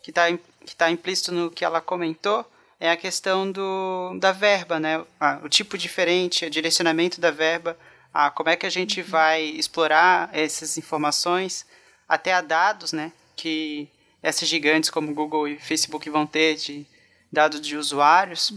que 0.03 0.11
está 0.11 0.27
que 0.65 0.77
tá 0.77 0.91
implícito 0.91 1.33
no 1.33 1.51
que 1.51 1.65
ela 1.65 1.81
comentou 1.81 2.45
é 2.79 2.91
a 2.91 2.97
questão 2.97 3.51
do, 3.51 4.17
da 4.19 4.33
verba, 4.33 4.81
né? 4.81 5.05
Ah, 5.21 5.39
o 5.45 5.49
tipo 5.49 5.77
diferente, 5.77 6.47
o 6.47 6.51
direcionamento 6.51 7.21
da 7.21 7.31
verba, 7.31 7.77
ah, 8.13 8.31
como 8.31 8.49
é 8.49 8.57
que 8.57 8.65
a 8.65 8.71
gente 8.71 9.03
vai 9.03 9.43
explorar 9.43 10.31
essas 10.33 10.79
informações, 10.79 11.67
até 12.09 12.33
a 12.33 12.41
dados, 12.41 12.93
né? 12.93 13.13
Que 13.37 13.87
essas 14.23 14.49
gigantes 14.49 14.89
como 14.89 15.15
Google 15.15 15.47
e 15.47 15.59
Facebook 15.59 16.09
vão 16.09 16.27
ter 16.27 16.57
de 16.57 16.87
dados 17.31 17.61
de 17.61 17.77
usuários. 17.77 18.53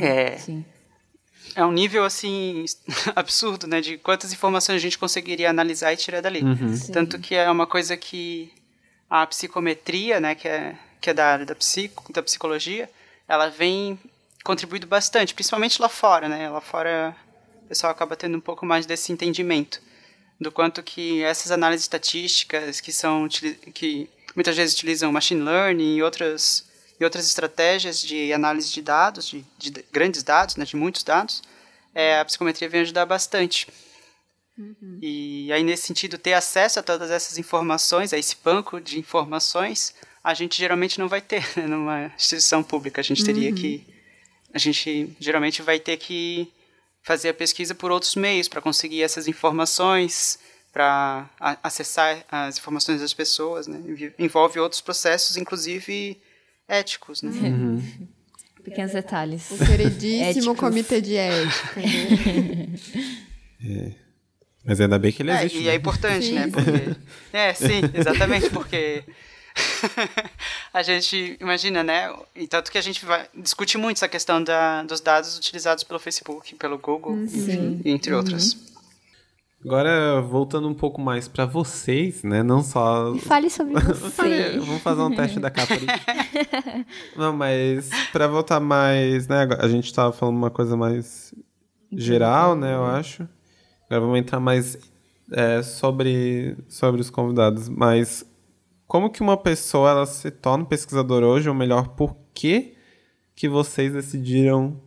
É, 0.00 0.36
Sim. 0.38 0.64
é 1.54 1.64
um 1.64 1.72
nível 1.72 2.04
assim 2.04 2.64
absurdo, 3.14 3.66
né, 3.66 3.80
de 3.80 3.98
quantas 3.98 4.32
informações 4.32 4.76
a 4.76 4.82
gente 4.82 4.98
conseguiria 4.98 5.48
analisar 5.48 5.92
e 5.92 5.96
tirar 5.96 6.20
dali. 6.20 6.42
Tanto 6.92 7.18
que 7.18 7.34
é 7.34 7.48
uma 7.50 7.66
coisa 7.66 7.96
que 7.96 8.52
a 9.08 9.26
psicometria, 9.26 10.20
né, 10.20 10.34
que 10.34 10.48
é 10.48 10.76
que 11.00 11.10
é 11.10 11.14
da 11.14 11.26
área 11.26 11.46
da 11.46 11.54
psico, 11.54 12.12
da 12.12 12.22
psicologia, 12.22 12.90
ela 13.28 13.48
vem 13.48 13.98
contribuindo 14.42 14.86
bastante, 14.86 15.34
principalmente 15.34 15.80
lá 15.80 15.88
fora, 15.88 16.28
né? 16.28 16.48
Lá 16.48 16.60
fora 16.60 17.14
o 17.64 17.68
pessoal 17.68 17.92
acaba 17.92 18.16
tendo 18.16 18.36
um 18.36 18.40
pouco 18.40 18.66
mais 18.66 18.86
desse 18.86 19.12
entendimento 19.12 19.80
do 20.40 20.50
quanto 20.50 20.82
que 20.82 21.22
essas 21.22 21.50
análises 21.50 21.84
estatísticas 21.84 22.80
que 22.80 22.92
são 22.92 23.28
que 23.74 24.08
muitas 24.34 24.56
vezes 24.56 24.74
utilizam 24.74 25.12
machine 25.12 25.42
learning 25.42 25.96
e 25.96 26.02
outras 26.02 26.66
e 27.00 27.04
outras 27.04 27.26
estratégias 27.26 28.00
de 28.00 28.32
análise 28.32 28.72
de 28.72 28.82
dados, 28.82 29.26
de, 29.28 29.44
de 29.56 29.84
grandes 29.92 30.22
dados, 30.24 30.56
né, 30.56 30.64
de 30.64 30.74
muitos 30.74 31.04
dados, 31.04 31.42
é, 31.94 32.18
a 32.18 32.24
psicometria 32.24 32.68
vem 32.68 32.80
ajudar 32.80 33.06
bastante. 33.06 33.68
E 35.00 35.52
aí, 35.52 35.62
nesse 35.62 35.86
sentido, 35.86 36.18
ter 36.18 36.32
acesso 36.32 36.80
a 36.80 36.82
todas 36.82 37.10
essas 37.10 37.38
informações, 37.38 38.12
a 38.12 38.18
esse 38.18 38.36
banco 38.42 38.80
de 38.80 38.98
informações, 38.98 39.94
a 40.22 40.34
gente 40.34 40.58
geralmente 40.58 40.98
não 40.98 41.08
vai 41.08 41.20
ter 41.20 41.46
né, 41.56 41.66
numa 41.66 42.06
instituição 42.16 42.62
pública. 42.62 43.00
A 43.00 43.04
gente 43.04 43.24
teria 43.24 43.52
que. 43.52 43.86
A 44.52 44.58
gente 44.58 45.14
geralmente 45.20 45.62
vai 45.62 45.78
ter 45.78 45.96
que 45.98 46.50
fazer 47.02 47.28
a 47.28 47.34
pesquisa 47.34 47.74
por 47.74 47.90
outros 47.90 48.16
meios 48.16 48.48
para 48.48 48.60
conseguir 48.60 49.02
essas 49.02 49.28
informações, 49.28 50.38
para 50.72 51.28
acessar 51.62 52.24
as 52.30 52.58
informações 52.58 53.00
das 53.00 53.14
pessoas. 53.14 53.66
Né? 53.66 53.78
Envolve 54.18 54.58
outros 54.58 54.80
processos, 54.80 55.36
inclusive 55.36 56.20
éticos. 56.66 57.22
Né? 57.22 57.30
Pequenos 58.64 58.92
detalhes. 58.92 59.50
O 59.50 59.58
queridíssimo 59.58 60.50
Éticos. 60.50 60.58
comitê 60.58 61.00
de 61.00 61.16
ética. 61.16 61.80
Mas 64.68 64.80
ainda 64.82 64.98
bem 64.98 65.10
que 65.10 65.22
ele 65.22 65.30
É, 65.30 65.38
existe. 65.40 65.58
e 65.60 65.64
né? 65.64 65.70
é 65.70 65.74
importante, 65.74 66.30
né? 66.32 66.48
Porque... 66.48 66.96
É, 67.32 67.54
sim, 67.54 67.80
exatamente, 67.94 68.50
porque 68.50 69.02
a 70.74 70.82
gente 70.82 71.38
imagina, 71.40 71.82
né? 71.82 72.14
E 72.36 72.46
tanto 72.46 72.70
que 72.70 72.76
a 72.76 72.82
gente 72.82 73.04
vai 73.06 73.26
discute 73.34 73.78
muito 73.78 73.96
essa 73.96 74.08
questão 74.08 74.42
da, 74.44 74.82
dos 74.82 75.00
dados 75.00 75.38
utilizados 75.38 75.84
pelo 75.84 75.98
Facebook, 75.98 76.54
pelo 76.56 76.76
Google, 76.78 77.16
enfim, 77.22 77.80
entre 77.84 78.12
outras. 78.12 78.56
Agora, 79.64 80.20
voltando 80.20 80.68
um 80.68 80.74
pouco 80.74 81.00
mais 81.00 81.26
pra 81.26 81.44
vocês, 81.44 82.22
né? 82.22 82.42
Não 82.42 82.62
só 82.62 83.14
Fale 83.16 83.50
sobre 83.50 83.74
você. 83.80 84.58
Vamos 84.58 84.82
fazer 84.82 85.00
um 85.00 85.14
teste 85.16 85.40
da 85.40 85.50
capa 85.50 85.74
ali. 85.74 85.86
Não, 87.16 87.32
mas 87.32 87.90
pra 88.12 88.26
voltar 88.28 88.60
mais, 88.60 89.26
né? 89.26 89.48
A 89.58 89.66
gente 89.66 89.92
tava 89.92 90.12
falando 90.12 90.36
uma 90.36 90.50
coisa 90.50 90.76
mais 90.76 91.34
geral, 91.90 92.54
né? 92.54 92.74
Eu 92.74 92.84
acho. 92.84 93.26
Agora 93.88 94.02
vamos 94.02 94.18
entrar 94.18 94.38
mais 94.38 94.76
é, 95.32 95.62
sobre, 95.62 96.56
sobre 96.68 97.00
os 97.00 97.10
convidados. 97.10 97.68
Mas 97.68 98.24
como 98.86 99.10
que 99.10 99.22
uma 99.22 99.36
pessoa 99.36 99.90
ela 99.90 100.06
se 100.06 100.30
torna 100.30 100.64
pesquisadora 100.64 101.26
hoje? 101.26 101.48
Ou 101.48 101.54
melhor, 101.54 101.88
por 101.88 102.16
que 102.34 102.74
que 103.34 103.48
vocês 103.48 103.92
decidiram 103.92 104.80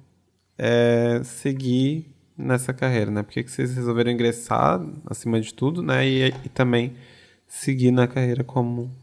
é, 0.58 1.22
seguir 1.24 2.14
nessa 2.38 2.74
carreira, 2.74 3.10
né? 3.10 3.24
Por 3.24 3.32
que, 3.32 3.44
que 3.44 3.52
vocês 3.52 3.74
resolveram 3.74 4.12
ingressar, 4.12 4.82
acima 5.06 5.40
de 5.40 5.54
tudo, 5.54 5.82
né? 5.82 6.08
E, 6.08 6.28
e 6.28 6.50
também 6.50 6.96
seguir 7.48 7.92
na 7.92 8.08
carreira 8.08 8.44
como, 8.44 8.96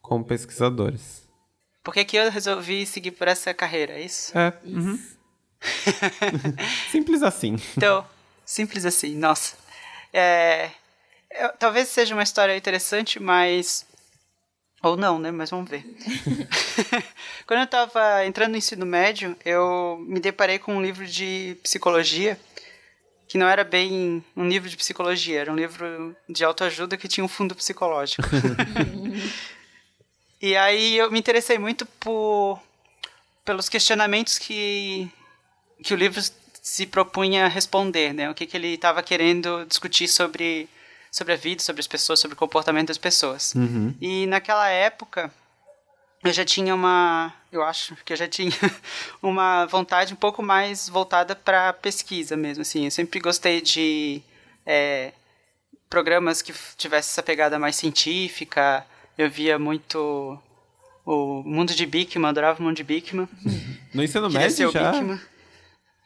como 0.00 0.24
pesquisadores. 0.24 1.28
Por 1.82 1.94
que, 1.94 2.04
que 2.04 2.16
eu 2.16 2.30
resolvi 2.30 2.84
seguir 2.84 3.12
por 3.12 3.28
essa 3.28 3.54
carreira? 3.54 3.94
É 3.94 4.04
isso? 4.04 4.36
É. 4.36 4.52
uhum. 4.64 4.98
Simples 6.90 7.22
assim. 7.22 7.56
Então, 7.76 8.04
simples 8.50 8.84
assim, 8.84 9.14
nossa. 9.14 9.54
É, 10.12 10.70
eu- 11.30 11.52
talvez 11.58 11.88
seja 11.88 12.14
uma 12.14 12.22
história 12.24 12.56
interessante, 12.56 13.20
mas. 13.20 13.86
Ou 14.82 14.96
não, 14.96 15.18
né? 15.18 15.30
Mas 15.30 15.50
vamos 15.50 15.70
ver. 15.70 15.84
Quando 17.46 17.60
eu 17.60 17.64
estava 17.64 18.24
entrando 18.26 18.52
no 18.52 18.56
ensino 18.56 18.84
médio, 18.84 19.36
eu 19.44 20.02
me 20.08 20.18
deparei 20.18 20.58
com 20.58 20.74
um 20.74 20.82
livro 20.82 21.06
de 21.06 21.56
psicologia 21.62 22.40
que 23.28 23.38
não 23.38 23.46
era 23.46 23.62
bem 23.62 24.24
um 24.36 24.48
livro 24.48 24.68
de 24.68 24.76
psicologia, 24.76 25.40
era 25.42 25.52
um 25.52 25.54
livro 25.54 26.16
de 26.28 26.44
autoajuda 26.44 26.96
que 26.96 27.06
tinha 27.06 27.24
um 27.24 27.28
fundo 27.28 27.54
psicológico. 27.54 28.22
e 30.42 30.56
aí 30.56 30.96
eu 30.96 31.08
me 31.12 31.18
interessei 31.20 31.56
muito 31.58 31.86
por 31.86 32.60
pelos 33.44 33.68
questionamentos 33.68 34.36
que 34.38 35.08
que 35.84 35.94
o 35.94 35.96
livro 35.96 36.20
se 36.62 36.86
propunha 36.86 37.44
a 37.46 37.48
responder, 37.48 38.12
né? 38.12 38.28
O 38.30 38.34
que, 38.34 38.46
que 38.46 38.56
ele 38.56 38.74
estava 38.74 39.02
querendo 39.02 39.64
discutir 39.66 40.08
sobre, 40.08 40.68
sobre 41.10 41.32
a 41.32 41.36
vida, 41.36 41.62
sobre 41.62 41.80
as 41.80 41.86
pessoas, 41.86 42.20
sobre 42.20 42.34
o 42.34 42.38
comportamento 42.38 42.88
das 42.88 42.98
pessoas. 42.98 43.54
E 44.00 44.26
naquela 44.26 44.68
época, 44.68 45.32
eu 46.22 46.32
já 46.32 46.44
tinha 46.44 46.74
uma, 46.74 47.32
eu 47.50 47.62
acho 47.62 47.96
que 48.04 48.12
eu 48.12 48.16
já 48.16 48.28
tinha 48.28 48.52
uma 49.22 49.64
vontade 49.66 50.12
um 50.12 50.16
pouco 50.16 50.42
mais 50.42 50.88
voltada 50.88 51.34
para 51.34 51.72
pesquisa 51.72 52.36
mesmo, 52.36 52.62
assim. 52.62 52.84
Eu 52.84 52.90
sempre 52.90 53.20
gostei 53.20 53.60
de 53.62 54.20
é, 54.66 55.12
programas 55.88 56.42
que 56.42 56.52
f- 56.52 56.76
tivesse 56.76 57.10
essa 57.10 57.22
pegada 57.22 57.58
mais 57.58 57.76
científica. 57.76 58.84
Eu 59.16 59.30
via 59.30 59.58
muito 59.58 60.38
o 61.06 61.42
Mundo 61.44 61.74
de 61.74 61.86
Bikman, 61.86 62.28
adorava 62.28 62.60
o 62.60 62.62
Mundo 62.62 62.76
de 62.76 62.84
Bikman. 62.84 63.26
No 63.94 64.02
ensino 64.04 64.28
médio 64.30 64.70
já? 64.72 64.92
Bikman. 64.92 65.20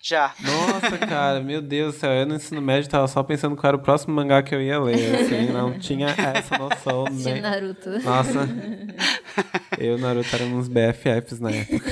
Já. 0.06 0.34
Nossa, 0.38 0.98
cara, 0.98 1.40
meu 1.40 1.62
Deus 1.62 1.94
do 1.94 2.00
céu. 2.00 2.10
Eu 2.12 2.26
no 2.26 2.34
ensino 2.34 2.60
médio 2.60 2.90
tava 2.90 3.08
só 3.08 3.22
pensando 3.22 3.56
qual 3.56 3.68
era 3.68 3.76
o 3.78 3.80
próximo 3.80 4.14
mangá 4.14 4.42
que 4.42 4.54
eu 4.54 4.60
ia 4.60 4.78
ler. 4.78 5.14
Assim, 5.14 5.46
não 5.50 5.78
tinha 5.78 6.08
essa 6.08 6.58
noção. 6.58 7.04
Nem... 7.10 7.40
Naruto. 7.40 7.88
Nossa. 8.02 8.40
Eu 9.80 9.92
e 9.92 9.94
o 9.94 9.98
Naruto 9.98 10.28
éramos 10.36 10.68
BFFs 10.68 11.40
na 11.40 11.50
época. 11.50 11.90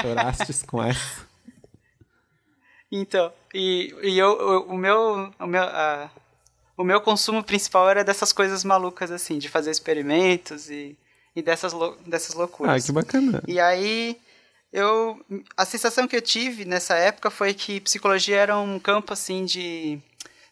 Chorastes 0.00 0.62
com 0.62 0.82
essa. 0.82 1.26
Então, 2.90 3.30
e, 3.52 3.94
e 4.02 4.18
eu, 4.18 4.40
eu- 4.40 4.62
o 4.62 4.76
meu, 4.78 5.30
o 5.38 5.46
meu, 5.46 5.62
ah, 5.62 6.10
o 6.78 6.82
meu 6.82 7.00
consumo 7.02 7.44
principal 7.44 7.90
era 7.90 8.02
dessas 8.02 8.32
coisas 8.32 8.64
malucas 8.64 9.10
assim, 9.10 9.38
de 9.38 9.48
fazer 9.50 9.70
experimentos 9.70 10.70
e, 10.70 10.96
e 11.36 11.42
dessas, 11.42 11.74
lou- 11.74 11.96
dessas 12.06 12.34
Ah, 12.34 12.38
loucuras. 12.38 12.86
que 12.86 12.92
bacana. 12.92 13.42
E 13.46 13.60
aí 13.60 14.16
eu 14.72 15.24
a 15.56 15.64
sensação 15.64 16.06
que 16.06 16.16
eu 16.16 16.22
tive 16.22 16.64
nessa 16.64 16.94
época 16.96 17.30
foi 17.30 17.54
que 17.54 17.80
psicologia 17.80 18.36
era 18.36 18.58
um 18.58 18.78
campo 18.78 19.12
assim 19.12 19.44
de 19.44 19.98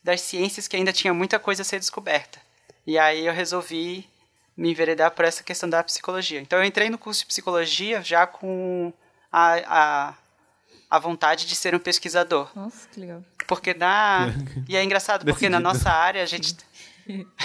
das 0.03 0.21
ciências 0.21 0.69
que 0.69 0.77
ainda 0.77 0.93
tinha 0.93 1.13
muita 1.13 1.39
coisa 1.39 1.63
a 1.63 1.65
ser 1.65 1.79
descoberta. 1.81 2.39
E 2.87 2.97
aí 2.99 3.27
eu 3.27 3.33
resolvi 3.33 4.09
me 4.57 4.71
enveredar 4.71 5.11
por 5.11 5.25
essa 5.25 5.43
questão 5.43 5.69
da 5.69 5.83
psicologia. 5.83 6.41
Então 6.41 6.59
eu 6.59 6.65
entrei 6.65 6.89
no 6.89 6.97
curso 6.97 7.23
de 7.23 7.27
psicologia 7.27 8.01
já 8.03 8.27
com 8.27 8.93
a, 9.31 9.55
a, 9.67 10.15
a 10.89 10.99
vontade 10.99 11.47
de 11.47 11.57
ser 11.57 11.75
um 11.75 11.79
pesquisador. 11.79 12.49
Nossa, 12.55 12.89
que 12.89 13.01
legal. 13.01 13.23
Porque 13.47 13.75
na. 13.75 14.29
E 14.69 14.77
é 14.77 14.83
engraçado, 14.83 15.25
porque 15.25 15.49
na 15.49 15.59
Decidido. 15.59 15.79
nossa 15.79 15.91
área 15.91 16.23
a 16.23 16.27
gente. 16.27 16.57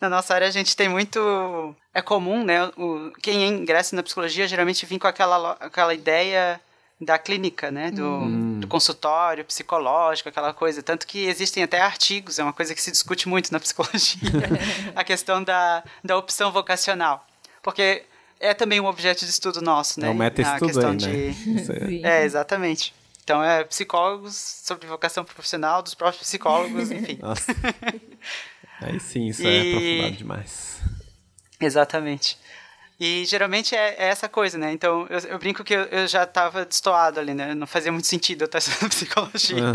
na 0.00 0.08
nossa 0.08 0.34
área 0.34 0.48
a 0.48 0.50
gente 0.50 0.76
tem 0.76 0.88
muito. 0.88 1.74
É 1.92 2.02
comum, 2.02 2.44
né? 2.44 2.66
O... 2.76 3.10
Quem 3.22 3.46
ingressa 3.48 3.94
na 3.96 4.02
psicologia 4.02 4.46
geralmente 4.48 4.84
vem 4.86 4.98
com 4.98 5.06
aquela, 5.06 5.52
aquela 5.60 5.94
ideia 5.94 6.60
da 7.00 7.18
clínica, 7.18 7.70
né? 7.70 7.90
Do, 7.90 8.60
do 8.60 8.66
consultório 8.66 9.44
psicológico, 9.44 10.28
aquela 10.28 10.52
coisa. 10.54 10.82
Tanto 10.82 11.06
que 11.06 11.26
existem 11.26 11.62
até 11.62 11.80
artigos, 11.80 12.38
é 12.38 12.42
uma 12.42 12.52
coisa 12.52 12.74
que 12.74 12.80
se 12.82 12.90
discute 12.90 13.28
muito 13.28 13.52
na 13.52 13.58
psicologia. 13.60 14.18
a 14.94 15.04
questão 15.04 15.42
da, 15.42 15.82
da 16.02 16.16
opção 16.16 16.50
vocacional. 16.52 17.26
Porque 17.62 18.04
é 18.40 18.52
também 18.54 18.80
um 18.80 18.86
objeto 18.86 19.24
de 19.24 19.30
estudo 19.30 19.60
nosso, 19.62 20.00
né? 20.00 20.08
É 20.08 20.10
um 20.10 20.14
meta-estudo 20.14 20.78
aí, 20.80 20.86
né? 20.86 20.96
de- 20.96 21.28
é- 21.72 21.86
Sim. 21.86 22.04
é, 22.04 22.24
exatamente. 22.24 22.94
Então, 23.22 23.42
é 23.42 23.64
psicólogos 23.64 24.36
sobre 24.36 24.86
vocação 24.86 25.24
profissional 25.24 25.82
dos 25.82 25.94
próprios 25.94 26.22
psicólogos, 26.26 26.90
enfim. 26.90 27.18
Nossa. 27.22 27.46
Aí 28.84 29.00
sim, 29.00 29.26
isso 29.28 29.42
E- 29.42 29.46
é 29.46 29.60
aprofundado 29.78 30.16
demais. 30.16 30.80
Exatamente. 31.60 32.38
E 33.00 33.24
geralmente 33.24 33.74
é, 33.74 33.94
é 33.98 34.06
essa 34.08 34.28
coisa, 34.28 34.56
né? 34.56 34.72
Então, 34.72 35.06
eu, 35.10 35.18
eu 35.20 35.38
brinco 35.38 35.64
que 35.64 35.74
eu, 35.74 35.82
eu 35.84 36.06
já 36.06 36.22
estava 36.24 36.64
destoado 36.64 37.18
ali, 37.18 37.34
né? 37.34 37.54
Não 37.54 37.66
fazia 37.66 37.90
muito 37.90 38.06
sentido 38.06 38.42
eu 38.42 38.46
estar 38.46 38.58
estudando 38.58 38.90
psicologia, 38.90 39.72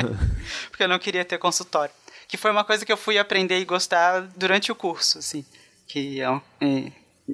porque 0.69 0.83
eu 0.83 0.87
não 0.87 0.99
queria 0.99 1.25
ter 1.25 1.37
consultório. 1.37 1.93
Que 2.27 2.37
foi 2.37 2.51
uma 2.51 2.63
coisa 2.63 2.85
que 2.85 2.91
eu 2.91 2.97
fui 2.97 3.17
aprender 3.17 3.59
e 3.59 3.65
gostar 3.65 4.21
durante 4.37 4.71
o 4.71 4.75
curso, 4.75 5.17
assim. 5.19 5.43
Que 5.87 6.21
é 6.21 6.29
um, 6.29 6.41
em, 6.61 6.93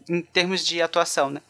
em 0.10 0.22
termos 0.22 0.66
de 0.66 0.82
atuação, 0.82 1.30
né? 1.30 1.42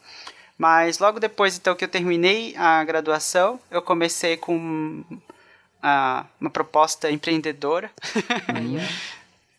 Mas 0.58 0.98
logo 0.98 1.20
depois, 1.20 1.56
então, 1.56 1.74
que 1.74 1.84
eu 1.84 1.88
terminei 1.88 2.54
a 2.56 2.82
graduação, 2.82 3.60
eu 3.70 3.80
comecei 3.80 4.36
com 4.36 5.04
a, 5.82 6.26
uma 6.40 6.50
proposta 6.50 7.10
empreendedora 7.10 7.90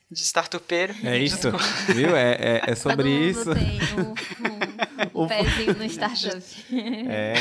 de 0.10 0.22
startupeiro. 0.24 0.93
É 1.03 1.18
isso, 1.20 1.51
viu? 1.93 2.16
É, 2.16 2.32
é, 2.34 2.62
é 2.72 2.76
sobre 2.76 2.95
Todo 3.03 3.10
mundo 3.14 3.24
isso. 3.30 3.53
tem 3.53 3.80
um, 5.14 5.22
um, 5.22 5.24
um 5.24 5.28
pezinho 5.28 5.74
no 5.76 5.84
startup. 5.89 6.43
É. 7.10 7.34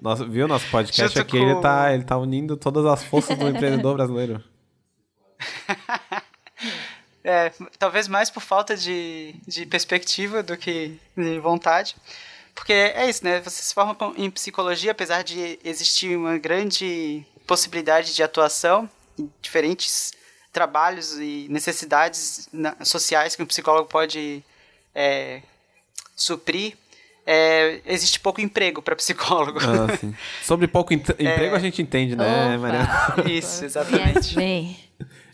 Nossa, 0.00 0.24
viu? 0.26 0.48
Nosso 0.48 0.66
podcast 0.70 1.16
Junto 1.16 1.26
aqui, 1.26 1.36
ele 1.36 1.54
com- 1.54 1.60
tá, 1.60 1.92
ele 1.94 2.02
tá 2.04 2.18
unindo 2.18 2.56
todas 2.56 2.84
as 2.86 3.04
forças 3.04 3.38
do 3.38 3.48
empreendedor 3.48 3.94
brasileiro. 3.94 4.42
É, 7.24 7.52
talvez 7.78 8.08
mais 8.08 8.28
por 8.30 8.40
falta 8.42 8.76
de, 8.76 9.34
de 9.46 9.64
perspectiva 9.64 10.42
do 10.42 10.56
que 10.56 10.98
de 11.16 11.38
vontade. 11.38 11.94
Porque 12.54 12.72
é 12.72 13.08
isso, 13.08 13.24
né? 13.24 13.40
Você 13.40 13.62
se 13.62 13.72
forma 13.72 13.94
com- 13.94 14.12
em 14.16 14.28
psicologia, 14.30 14.90
apesar 14.90 15.22
de 15.22 15.58
existir 15.64 16.16
uma 16.16 16.36
grande 16.36 17.24
possibilidade 17.46 18.14
de 18.14 18.22
atuação 18.22 18.90
em 19.18 19.30
diferentes 19.40 20.12
trabalhos 20.52 21.18
e 21.18 21.46
necessidades 21.48 22.48
sociais 22.84 23.34
que 23.34 23.42
um 23.42 23.46
psicólogo 23.46 23.88
pode 23.88 24.44
é, 24.94 25.40
suprir, 26.14 26.76
é, 27.26 27.80
existe 27.86 28.20
pouco 28.20 28.40
emprego 28.40 28.82
para 28.82 28.94
psicólogo. 28.96 29.58
Ah, 29.60 29.96
sim. 29.96 30.14
Sobre 30.44 30.66
pouco 30.68 30.92
ent- 30.92 31.10
emprego 31.10 31.54
a 31.54 31.58
gente 31.58 31.80
entende, 31.80 32.14
né, 32.16 32.56
Opa. 32.56 32.58
Mariana? 32.58 33.14
Isso, 33.30 33.64
exatamente. 33.64 34.36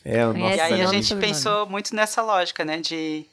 É, 0.05 0.27
o 0.27 0.33
Conhece 0.33 0.57
nosso 0.57 0.57
E 0.57 0.61
aí 0.75 0.83
a 0.83 0.87
gente 0.87 1.15
pensou 1.17 1.67
muito 1.67 1.95
nessa 1.95 2.23
lógica, 2.23 2.65
né, 2.65 2.79
de 2.79 3.27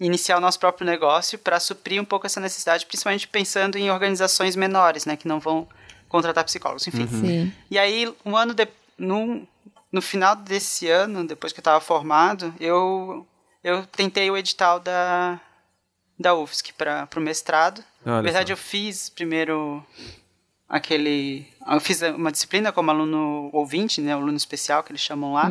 iniciar 0.00 0.36
o 0.38 0.40
nosso 0.40 0.58
próprio 0.58 0.86
negócio 0.86 1.38
para 1.38 1.58
suprir 1.60 2.00
um 2.00 2.04
pouco 2.04 2.26
essa 2.26 2.40
necessidade, 2.40 2.86
principalmente 2.86 3.26
pensando 3.28 3.76
em 3.76 3.90
organizações 3.90 4.56
menores, 4.56 5.04
né, 5.04 5.16
que 5.16 5.28
não 5.28 5.38
vão 5.40 5.68
contratar 6.08 6.44
psicólogos, 6.44 6.86
enfim. 6.86 7.06
Sim. 7.06 7.52
E 7.70 7.78
aí, 7.78 8.12
um 8.24 8.36
ano 8.36 8.54
de, 8.54 8.66
no, 8.96 9.46
no 9.90 10.02
final 10.02 10.36
desse 10.36 10.88
ano, 10.88 11.26
depois 11.26 11.52
que 11.52 11.58
eu 11.58 11.62
estava 11.62 11.80
formado, 11.80 12.54
eu 12.60 13.26
eu 13.62 13.84
tentei 13.86 14.30
o 14.30 14.36
edital 14.36 14.78
da 14.80 15.40
da 16.18 16.34
UFSC 16.34 16.72
para 16.72 17.08
o 17.16 17.20
mestrado. 17.20 17.82
Olha 18.04 18.16
Na 18.16 18.22
verdade, 18.22 18.48
só. 18.48 18.52
eu 18.52 18.56
fiz 18.56 19.08
primeiro 19.08 19.84
aquele. 20.68 21.46
Eu 21.66 21.80
fiz 21.80 22.02
uma 22.02 22.32
disciplina 22.32 22.72
como 22.72 22.90
aluno 22.90 23.50
ouvinte, 23.52 24.00
né? 24.00 24.12
Aluno 24.12 24.36
especial, 24.36 24.82
que 24.82 24.90
eles 24.92 25.00
chamam 25.00 25.32
lá, 25.34 25.50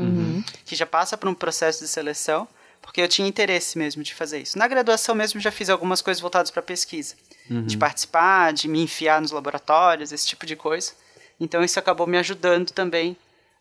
que 0.65 0.75
já 0.75 0.85
passa 0.85 1.17
por 1.17 1.29
um 1.29 1.33
processo 1.33 1.79
de 1.79 1.87
seleção, 1.87 2.47
porque 2.81 3.01
eu 3.01 3.07
tinha 3.07 3.27
interesse 3.27 3.77
mesmo 3.77 4.03
de 4.03 4.13
fazer 4.13 4.39
isso. 4.39 4.57
Na 4.57 4.67
graduação 4.67 5.15
mesmo, 5.15 5.39
já 5.39 5.51
fiz 5.51 5.69
algumas 5.69 6.01
coisas 6.01 6.19
voltadas 6.21 6.51
para 6.51 6.61
pesquisa, 6.61 7.15
de 7.49 7.77
participar, 7.77 8.51
de 8.53 8.67
me 8.67 8.81
enfiar 8.81 9.21
nos 9.21 9.31
laboratórios, 9.31 10.11
esse 10.11 10.27
tipo 10.27 10.45
de 10.45 10.55
coisa. 10.55 10.91
Então, 11.39 11.63
isso 11.63 11.79
acabou 11.79 12.07
me 12.07 12.17
ajudando 12.17 12.71
também 12.71 13.15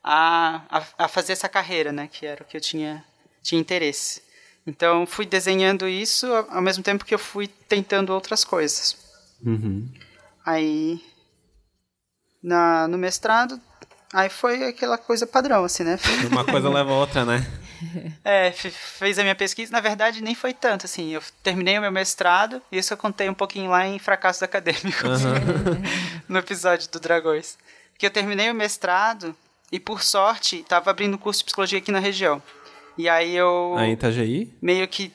a, 0.09 0.63
a, 0.71 1.05
a 1.05 1.09
fazer 1.09 1.33
essa 1.33 1.49
carreira, 1.49 1.91
né? 1.91 2.09
Que 2.11 2.25
era 2.25 2.45
o 2.45 2.47
que 2.47 2.57
eu 2.57 2.61
tinha, 2.61 3.05
tinha 3.43 3.61
interesse. 3.61 4.23
Então, 4.65 5.05
fui 5.05 5.27
desenhando 5.27 5.89
isso 5.89 6.27
ao 6.49 6.63
mesmo 6.63 6.83
tempo 6.85 7.05
que 7.05 7.15
eu 7.15 7.19
fui 7.19 7.49
tentando 7.49 8.11
outras 8.13 8.45
coisas. 8.45 8.97
Uhum. 9.45 9.89
Aí, 10.45 11.05
na, 12.43 12.87
no 12.89 12.97
mestrado, 12.99 13.61
aí 14.13 14.29
foi 14.29 14.65
aquela 14.69 14.97
coisa 14.99 15.27
padrão, 15.27 15.65
assim, 15.65 15.83
né? 15.85 15.99
Uma 16.31 16.45
coisa 16.45 16.69
leva 16.69 16.91
a 16.91 16.95
outra, 16.97 17.25
né? 17.25 17.45
É, 18.25 18.51
fe- 18.53 18.71
fez 18.71 19.19
a 19.19 19.23
minha 19.23 19.35
pesquisa. 19.35 19.71
Na 19.71 19.81
verdade, 19.81 20.23
nem 20.23 20.35
foi 20.35 20.55
tanto, 20.55 20.87
assim. 20.87 21.11
Eu 21.11 21.23
terminei 21.43 21.77
o 21.77 21.83
meu 21.83 21.93
mestrado, 21.93 22.63
e 22.73 22.79
isso 22.79 22.91
eu 22.95 22.97
contei 22.97 23.29
um 23.29 23.35
pouquinho 23.35 23.71
lá 23.71 23.87
em 23.87 23.99
Fracassos 23.99 24.41
Acadêmicos, 24.43 25.21
no 26.27 26.39
episódio 26.39 26.89
do 26.91 26.99
Dragões. 26.99 27.59
Que 27.99 28.07
eu 28.07 28.11
terminei 28.11 28.51
o 28.51 28.55
mestrado, 28.55 29.37
e 29.73 29.79
por 29.81 30.03
sorte, 30.03 30.61
estava 30.61 30.91
abrindo 30.91 31.19
curso 31.19 31.41
de 31.41 31.45
psicologia 31.47 31.79
aqui 31.79 31.91
na 31.93 31.99
região. 31.99 32.43
E 32.99 33.09
aí 33.09 33.35
eu 33.37 33.75
Aí 33.77 33.91
em 33.91 33.93
Itajaí? 33.93 34.53
meio 34.63 34.87
que 34.89 35.13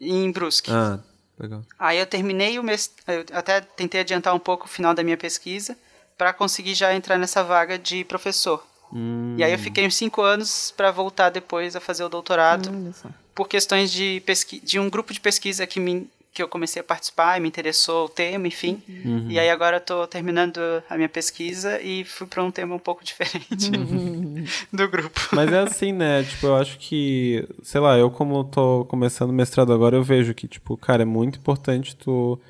em 0.00 0.30
Brusque. 0.30 0.70
Ah, 0.70 0.98
legal. 1.38 1.62
Aí 1.78 1.98
eu 1.98 2.06
terminei 2.06 2.58
o 2.58 2.62
mestrado, 2.62 3.24
eu 3.30 3.38
até 3.38 3.60
tentei 3.60 4.00
adiantar 4.00 4.34
um 4.34 4.38
pouco 4.38 4.66
o 4.66 4.68
final 4.68 4.92
da 4.94 5.02
minha 5.02 5.16
pesquisa 5.16 5.76
para 6.18 6.32
conseguir 6.32 6.74
já 6.74 6.94
entrar 6.94 7.16
nessa 7.18 7.42
vaga 7.42 7.78
de 7.78 8.04
professor. 8.04 8.64
Hum, 8.92 9.34
E 9.38 9.42
aí 9.42 9.52
eu 9.52 9.58
fiquei 9.58 9.86
uns 9.86 9.96
cinco 9.96 10.22
anos 10.22 10.72
para 10.76 10.90
voltar 10.90 11.30
depois 11.30 11.74
a 11.74 11.80
fazer 11.80 12.04
o 12.04 12.08
doutorado 12.08 12.70
só. 12.94 13.08
por 13.34 13.48
questões 13.48 13.90
de 13.90 14.22
pesqui 14.26 14.60
de 14.60 14.78
um 14.78 14.88
grupo 14.90 15.12
de 15.12 15.20
pesquisa 15.20 15.66
que 15.66 15.80
me 15.80 16.08
que 16.34 16.42
eu 16.42 16.48
comecei 16.48 16.80
a 16.80 16.84
participar 16.84 17.38
e 17.38 17.40
me 17.40 17.46
interessou 17.46 18.06
o 18.06 18.08
tema, 18.08 18.48
enfim. 18.48 18.82
Uhum. 18.88 19.30
E 19.30 19.38
aí 19.38 19.48
agora 19.48 19.76
eu 19.76 19.80
tô 19.80 20.04
terminando 20.04 20.58
a 20.90 20.96
minha 20.96 21.08
pesquisa 21.08 21.80
e 21.80 22.04
fui 22.04 22.26
para 22.26 22.42
um 22.42 22.50
tema 22.50 22.74
um 22.74 22.78
pouco 22.78 23.04
diferente 23.04 23.70
do 24.72 24.88
grupo. 24.88 25.20
Mas 25.32 25.52
é 25.52 25.60
assim, 25.60 25.92
né? 25.92 26.24
Tipo, 26.24 26.48
eu 26.48 26.56
acho 26.56 26.76
que, 26.78 27.48
sei 27.62 27.80
lá, 27.80 27.96
eu 27.96 28.10
como 28.10 28.42
tô 28.42 28.84
começando 28.86 29.30
o 29.30 29.32
mestrado 29.32 29.72
agora, 29.72 29.94
eu 29.94 30.02
vejo 30.02 30.34
que, 30.34 30.48
tipo, 30.48 30.76
cara, 30.76 31.02
é 31.02 31.06
muito 31.06 31.38
importante 31.38 31.94
tu, 31.94 32.40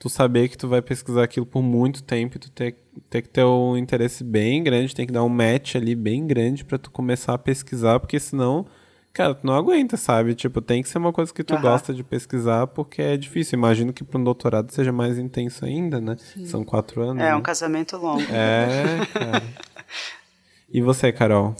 tu 0.00 0.08
saber 0.08 0.48
que 0.48 0.58
tu 0.58 0.66
vai 0.66 0.82
pesquisar 0.82 1.22
aquilo 1.22 1.46
por 1.46 1.62
muito 1.62 2.02
tempo 2.02 2.36
e 2.36 2.40
tu 2.40 2.50
ter, 2.50 2.74
ter 3.08 3.22
que 3.22 3.28
ter 3.28 3.44
um 3.44 3.76
interesse 3.76 4.24
bem 4.24 4.64
grande, 4.64 4.96
tem 4.96 5.06
que 5.06 5.12
dar 5.12 5.22
um 5.22 5.28
match 5.28 5.76
ali 5.76 5.94
bem 5.94 6.26
grande 6.26 6.64
pra 6.64 6.76
tu 6.76 6.90
começar 6.90 7.34
a 7.34 7.38
pesquisar, 7.38 8.00
porque 8.00 8.18
senão, 8.18 8.66
cara, 9.18 9.34
tu 9.34 9.44
não 9.44 9.54
aguenta, 9.54 9.96
sabe? 9.96 10.32
Tipo, 10.36 10.62
tem 10.62 10.80
que 10.80 10.88
ser 10.88 10.98
uma 10.98 11.12
coisa 11.12 11.34
que 11.34 11.42
tu 11.42 11.54
Aham. 11.54 11.62
gosta 11.62 11.92
de 11.92 12.04
pesquisar, 12.04 12.68
porque 12.68 13.02
é 13.02 13.16
difícil. 13.16 13.58
Imagino 13.58 13.92
que 13.92 14.04
para 14.04 14.20
um 14.20 14.22
doutorado 14.22 14.70
seja 14.70 14.92
mais 14.92 15.18
intenso 15.18 15.64
ainda, 15.64 16.00
né? 16.00 16.16
São 16.44 16.62
quatro 16.64 17.02
anos. 17.02 17.20
É 17.20 17.26
né? 17.26 17.34
um 17.34 17.42
casamento 17.42 17.96
longo. 17.96 18.22
É, 18.30 19.00
cara. 19.12 19.42
E 20.70 20.82
você, 20.82 21.10
Carol? 21.10 21.56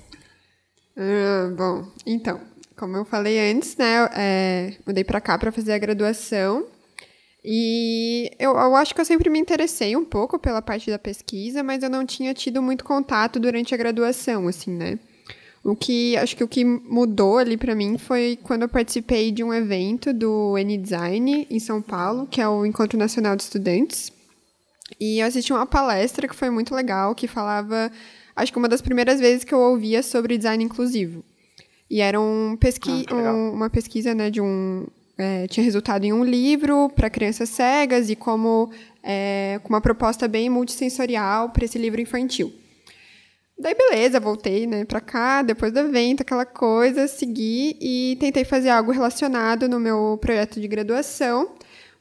Ah, 0.95 1.51
bom, 1.57 1.91
então, 2.05 2.39
como 2.77 2.95
eu 2.95 3.07
falei 3.07 3.51
antes, 3.51 3.75
né, 3.75 4.01
eu, 4.01 4.09
é, 4.13 4.77
mudei 4.87 5.03
pra 5.03 5.19
cá 5.19 5.39
pra 5.39 5.51
fazer 5.51 5.73
a 5.73 5.79
graduação 5.79 6.67
e 7.43 8.31
eu, 8.39 8.51
eu 8.51 8.77
acho 8.77 8.95
que 8.95 9.01
eu 9.01 9.07
sempre 9.07 9.31
me 9.31 9.39
interessei 9.39 9.97
um 9.97 10.05
pouco 10.05 10.39
pela 10.39 10.61
parte 10.61 10.91
da 10.91 10.99
pesquisa, 10.99 11.63
mas 11.63 11.83
eu 11.83 11.89
não 11.89 12.05
tinha 12.05 12.35
tido 12.35 12.61
muito 12.61 12.85
contato 12.85 13.41
durante 13.41 13.75
a 13.75 13.79
graduação, 13.79 14.47
assim, 14.47 14.73
né. 14.73 14.99
O 15.71 15.77
que, 15.77 16.17
acho 16.17 16.35
que 16.35 16.43
o 16.43 16.49
que 16.49 16.65
mudou 16.65 17.37
ali 17.37 17.57
pra 17.59 17.75
mim 17.75 17.99
foi 17.99 18.39
quando 18.43 18.63
eu 18.63 18.69
participei 18.69 19.31
de 19.31 19.45
um 19.45 19.53
evento 19.53 20.15
do 20.15 20.57
N-Design 20.57 21.47
em 21.51 21.59
São 21.61 21.83
Paulo, 21.83 22.27
que 22.27 22.41
é 22.41 22.49
o 22.49 22.65
Encontro 22.65 22.99
Nacional 22.99 23.37
de 23.37 23.43
Estudantes, 23.43 24.11
e 24.99 25.19
eu 25.21 25.27
assisti 25.27 25.53
uma 25.53 25.67
palestra 25.67 26.27
que 26.27 26.35
foi 26.35 26.49
muito 26.49 26.75
legal, 26.75 27.15
que 27.15 27.29
falava, 27.29 27.93
acho 28.35 28.51
que 28.51 28.59
uma 28.59 28.69
das 28.69 28.81
primeiras 28.81 29.21
vezes 29.21 29.45
que 29.45 29.53
eu 29.53 29.59
ouvia 29.59 30.03
sobre 30.03 30.39
design 30.39 30.65
inclusivo. 30.65 31.23
E 31.91 32.01
era 32.01 32.19
um 32.19 32.57
pesqui 32.59 33.05
Ah, 33.11 33.15
um- 33.15 33.53
uma 33.53 33.69
pesquisa, 33.69 34.15
né, 34.15 34.31
de 34.31 34.41
um... 34.41 34.87
é, 35.19 35.47
tinha 35.49 35.65
resultado 35.65 36.05
em 36.05 36.13
um 36.15 36.25
livro 36.25 36.89
para 36.97 37.11
crianças 37.11 37.51
cegas 37.51 38.09
e 38.09 38.17
como 38.17 38.71
é, 39.03 39.61
com 39.63 39.69
uma 39.71 39.81
proposta 39.83 40.27
bem 40.27 40.49
multissensorial 40.49 41.51
para 41.51 41.65
esse 41.67 41.77
livro 41.79 42.01
infantil. 42.01 42.51
Daí, 43.61 43.75
beleza, 43.75 44.21
voltei, 44.21 44.69
né, 44.69 44.85
pra 44.85 45.01
cá, 45.01 45.43
depois 45.43 45.73
do 45.73 45.81
evento, 45.81 46.21
aquela 46.21 46.47
coisa, 46.47 47.09
segui 47.09 47.77
e 47.81 48.17
tentei 48.21 48.45
fazer 48.45 48.69
algo 48.69 48.93
relacionado 48.93 49.69
no 49.69 49.81
meu 49.81 50.17
projeto 50.21 50.61
de 50.61 50.69
graduação, 50.69 51.55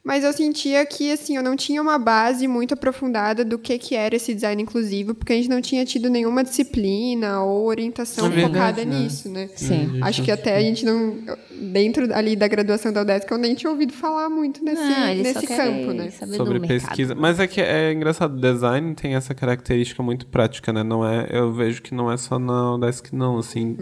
Mas 0.08 0.24
eu 0.24 0.32
sentia 0.32 0.86
que, 0.86 1.12
assim, 1.12 1.36
eu 1.36 1.44
não 1.44 1.58
tinha 1.58 1.82
uma 1.82 2.00
base 2.00 2.48
muito 2.48 2.74
aprofundada 2.74 3.44
do 3.44 3.60
que, 3.60 3.78
que 3.78 3.94
era 3.94 4.16
esse 4.16 4.34
design 4.34 4.64
inclusivo, 4.64 5.14
porque 5.14 5.34
a 5.34 5.36
gente 5.36 5.50
não 5.50 5.60
tinha 5.60 5.84
tido 5.84 6.10
nenhuma 6.10 6.46
disciplina 6.46 7.44
ou 7.44 7.66
orientação 7.66 8.26
É 8.28 8.30
verdade, 8.30 8.54
focada 8.54 8.86
né? 8.86 9.00
nisso, 9.02 9.28
né? 9.28 9.50
Sim. 9.54 10.00
Acho 10.02 10.24
que 10.24 10.32
até 10.32 10.56
a 10.56 10.62
gente 10.62 10.86
não. 10.86 11.18
Dentro 11.52 12.08
ali 12.16 12.38
da 12.38 12.48
graduação 12.48 12.94
da 12.94 13.02
UDESC, 13.02 13.30
eu 13.30 13.38
nem 13.38 13.54
tinha 13.54 13.70
ouvido 13.70 13.92
falar 13.92 14.30
muito 14.30 14.64
nesse, 14.64 14.82
Não, 14.82 15.16
nesse 15.16 15.46
campo, 15.46 15.92
né? 15.92 16.10
sobre 16.10 16.62
pesquisa. 16.62 17.14
Mas 17.14 17.38
é 17.42 17.46
que 17.46 17.60
é 17.60 17.92
engraçado, 17.92 18.40
design 18.40 18.96
tem 18.96 19.14
essa 19.14 19.36
característica 19.36 20.02
muito 20.02 20.26
prática, 20.28 20.72
né? 20.72 20.84
Não 20.84 21.06
é, 21.06 21.28
eu 21.32 21.52
vejo 21.52 21.82
que 21.82 21.94
não 21.94 22.10
é 22.10 22.16
só 22.16 22.40
na 22.40 22.76
UDESC 22.76 23.14
não, 23.14 23.40
assim. 23.40 23.76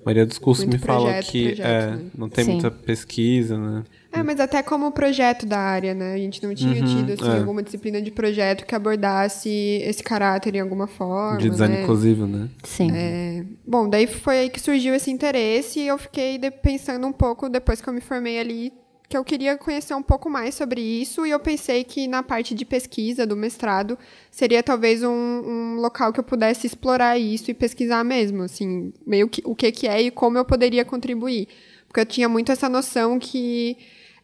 A 0.00 0.04
maioria 0.04 0.26
dos 0.26 0.38
cursos 0.38 0.64
Muito 0.64 0.80
me 0.80 0.86
fala 0.86 1.06
projeto, 1.06 1.26
que 1.26 1.46
projeto, 1.46 1.66
é, 1.66 1.90
né? 1.90 2.02
não 2.16 2.28
tem 2.28 2.44
Sim. 2.44 2.52
muita 2.52 2.70
pesquisa, 2.70 3.58
né? 3.58 3.82
É, 4.12 4.22
mas 4.22 4.38
até 4.38 4.62
como 4.62 4.92
projeto 4.92 5.46
da 5.46 5.58
área, 5.58 5.94
né? 5.94 6.12
A 6.12 6.18
gente 6.18 6.42
não 6.42 6.54
tinha 6.54 6.74
tido, 6.84 7.12
assim, 7.12 7.30
é. 7.30 7.38
alguma 7.38 7.62
disciplina 7.62 8.00
de 8.00 8.10
projeto 8.10 8.66
que 8.66 8.74
abordasse 8.74 9.48
esse 9.82 10.02
caráter 10.02 10.54
em 10.54 10.60
alguma 10.60 10.86
forma, 10.86 11.38
De 11.38 11.48
design 11.48 11.74
né? 11.76 11.82
inclusivo, 11.82 12.26
né? 12.26 12.48
Sim. 12.62 12.90
É, 12.94 13.44
bom, 13.66 13.88
daí 13.88 14.06
foi 14.06 14.38
aí 14.40 14.50
que 14.50 14.60
surgiu 14.60 14.94
esse 14.94 15.10
interesse 15.10 15.80
e 15.80 15.86
eu 15.88 15.96
fiquei 15.96 16.36
de- 16.36 16.50
pensando 16.50 17.06
um 17.06 17.12
pouco, 17.12 17.48
depois 17.48 17.80
que 17.80 17.88
eu 17.88 17.92
me 17.94 18.02
formei 18.02 18.38
ali, 18.38 18.72
que 19.08 19.16
eu 19.16 19.24
queria 19.24 19.56
conhecer 19.58 19.94
um 19.94 20.02
pouco 20.02 20.30
mais 20.30 20.54
sobre 20.54 20.80
isso 20.80 21.26
e 21.26 21.30
eu 21.30 21.38
pensei 21.40 21.82
que 21.84 22.06
na 22.06 22.22
parte 22.22 22.54
de 22.54 22.64
pesquisa 22.64 23.26
do 23.26 23.36
mestrado 23.36 23.98
seria 24.30 24.62
talvez 24.62 25.02
um, 25.02 25.10
um 25.10 25.74
local 25.76 26.12
que 26.12 26.20
eu 26.20 26.24
pudesse 26.24 26.66
explorar 26.66 27.18
isso 27.18 27.50
e 27.50 27.54
pesquisar 27.54 28.04
mesmo, 28.04 28.42
assim, 28.42 28.92
meio 29.06 29.28
que 29.28 29.42
o 29.44 29.54
que 29.54 29.70
que 29.72 29.86
é 29.86 30.00
e 30.02 30.10
como 30.10 30.38
eu 30.38 30.44
poderia 30.44 30.84
contribuir. 30.84 31.46
Porque 31.86 32.00
eu 32.00 32.06
tinha 32.06 32.26
muito 32.26 32.50
essa 32.52 32.70
noção 32.70 33.18
que 33.18 33.76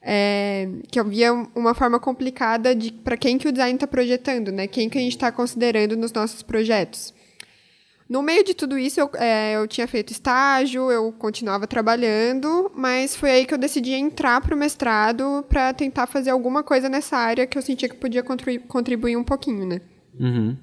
é, 0.02 0.68
que 0.90 0.98
havia 0.98 1.32
uma 1.54 1.74
forma 1.74 1.98
complicada 1.98 2.74
de 2.74 2.92
para 2.92 3.16
quem 3.16 3.38
que 3.38 3.48
o 3.48 3.52
design 3.52 3.74
está 3.74 3.86
projetando, 3.86 4.50
né? 4.52 4.66
Quem 4.66 4.88
que 4.88 4.98
a 4.98 5.00
gente 5.00 5.12
está 5.16 5.30
considerando 5.32 5.96
nos 5.96 6.12
nossos 6.12 6.42
projetos. 6.42 7.12
No 8.08 8.22
meio 8.22 8.42
de 8.42 8.54
tudo 8.54 8.78
isso, 8.78 8.98
eu, 8.98 9.10
é, 9.16 9.56
eu 9.56 9.68
tinha 9.68 9.86
feito 9.86 10.12
estágio, 10.12 10.90
eu 10.90 11.12
continuava 11.12 11.66
trabalhando, 11.66 12.70
mas 12.74 13.14
foi 13.14 13.30
aí 13.30 13.44
que 13.46 13.52
eu 13.52 13.58
decidi 13.58 13.92
entrar 13.92 14.40
para 14.40 14.54
o 14.54 14.58
mestrado 14.58 15.44
para 15.46 15.74
tentar 15.74 16.06
fazer 16.06 16.30
alguma 16.30 16.62
coisa 16.62 16.88
nessa 16.88 17.18
área 17.18 17.46
que 17.46 17.58
eu 17.58 17.60
sentia 17.60 17.86
que 17.86 17.96
podia 17.96 18.22
contribuir, 18.22 18.60
contribuir 18.66 19.16
um 19.16 19.24
pouquinho, 19.24 19.66
né? 19.66 19.82
Uhum. 20.18 20.56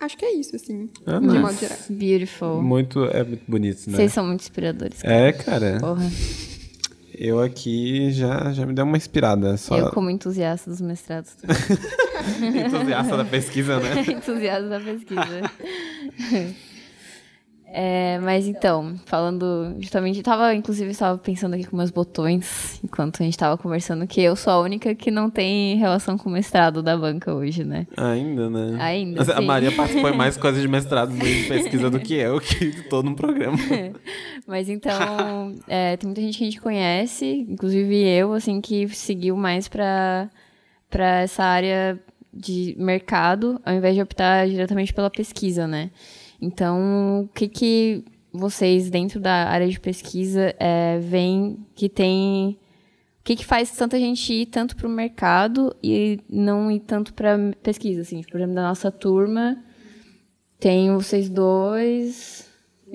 Acho 0.00 0.16
que 0.16 0.24
é 0.24 0.32
isso, 0.34 0.56
assim, 0.56 0.90
Ah, 1.06 1.20
de 1.20 1.26
nice. 1.26 1.38
modo 1.38 1.54
geral. 1.56 1.78
Beautiful. 1.88 2.62
Muito, 2.62 3.04
é 3.04 3.22
muito 3.22 3.44
bonito, 3.46 3.90
né? 3.90 3.96
Vocês 3.96 4.12
são 4.12 4.26
muito 4.26 4.40
inspiradores. 4.40 5.02
É, 5.04 5.32
cara. 5.32 5.78
Porra. 5.80 6.02
Eu 7.20 7.42
aqui 7.42 8.12
já, 8.12 8.52
já 8.52 8.64
me 8.64 8.72
deu 8.72 8.84
uma 8.84 8.96
inspirada. 8.96 9.56
Só 9.56 9.76
Eu, 9.76 9.90
como 9.90 10.08
entusiasta 10.08 10.70
dos 10.70 10.80
mestrados, 10.80 11.36
entusiasta 12.64 13.16
da 13.16 13.24
pesquisa, 13.24 13.80
né? 13.80 14.04
entusiasta 14.06 14.68
da 14.68 14.78
pesquisa. 14.78 15.50
É, 17.70 18.18
mas 18.20 18.46
então, 18.46 18.96
falando 19.04 19.76
justamente, 19.78 20.18
eu 20.18 20.24
tava, 20.24 20.54
inclusive, 20.54 20.90
estava 20.90 21.18
pensando 21.18 21.54
aqui 21.54 21.64
com 21.64 21.76
meus 21.76 21.90
botões, 21.90 22.80
enquanto 22.82 23.22
a 23.22 23.24
gente 23.24 23.36
tava 23.36 23.58
conversando, 23.58 24.06
que 24.06 24.22
eu 24.22 24.34
sou 24.34 24.52
a 24.52 24.60
única 24.60 24.94
que 24.94 25.10
não 25.10 25.28
tem 25.28 25.76
relação 25.76 26.16
com 26.16 26.30
o 26.30 26.32
mestrado 26.32 26.82
da 26.82 26.96
banca 26.96 27.34
hoje, 27.34 27.64
né? 27.64 27.86
Ainda, 27.96 28.48
né? 28.48 28.78
Ainda, 28.80 29.18
Mas 29.18 29.28
A 29.28 29.36
sim. 29.36 29.44
Maria 29.44 29.70
participou 29.70 30.10
em 30.10 30.16
mais 30.16 30.36
coisas 30.38 30.62
de 30.62 30.68
mestrado 30.68 31.12
em 31.14 31.48
pesquisa 31.48 31.90
do 31.90 32.00
que 32.00 32.14
eu, 32.14 32.40
que 32.40 32.88
tô 32.88 33.02
no 33.02 33.14
programa. 33.14 33.58
Mas 34.46 34.70
então, 34.70 35.54
é, 35.68 35.96
tem 35.98 36.06
muita 36.06 36.22
gente 36.22 36.38
que 36.38 36.44
a 36.44 36.46
gente 36.46 36.60
conhece, 36.60 37.46
inclusive 37.48 38.02
eu, 38.02 38.32
assim, 38.32 38.62
que 38.62 38.88
seguiu 38.88 39.36
mais 39.36 39.68
pra 39.68 40.30
essa 41.22 41.44
área 41.44 42.00
de 42.32 42.74
mercado, 42.78 43.60
ao 43.64 43.74
invés 43.74 43.94
de 43.94 44.00
optar 44.00 44.48
diretamente 44.48 44.94
pela 44.94 45.10
pesquisa, 45.10 45.66
né? 45.66 45.90
Então, 46.40 47.22
o 47.22 47.28
que 47.28 47.48
que 47.48 48.04
vocês, 48.32 48.90
dentro 48.90 49.20
da 49.20 49.48
área 49.48 49.68
de 49.68 49.78
pesquisa, 49.78 50.54
é, 50.58 50.98
veem 50.98 51.66
que 51.74 51.88
tem... 51.88 52.58
O 53.20 53.24
que 53.28 53.36
que 53.36 53.44
faz 53.44 53.70
tanta 53.72 53.98
gente 53.98 54.32
ir 54.32 54.46
tanto 54.46 54.74
pro 54.74 54.88
mercado 54.88 55.74
e 55.82 56.18
não 56.30 56.70
ir 56.70 56.80
tanto 56.80 57.12
pra 57.12 57.36
pesquisa, 57.62 58.02
assim? 58.02 58.22
Por 58.22 58.36
exemplo, 58.36 58.54
da 58.54 58.62
nossa 58.62 58.90
turma, 58.90 59.62
tem 60.58 60.94
vocês 60.94 61.28
dois... 61.28 62.46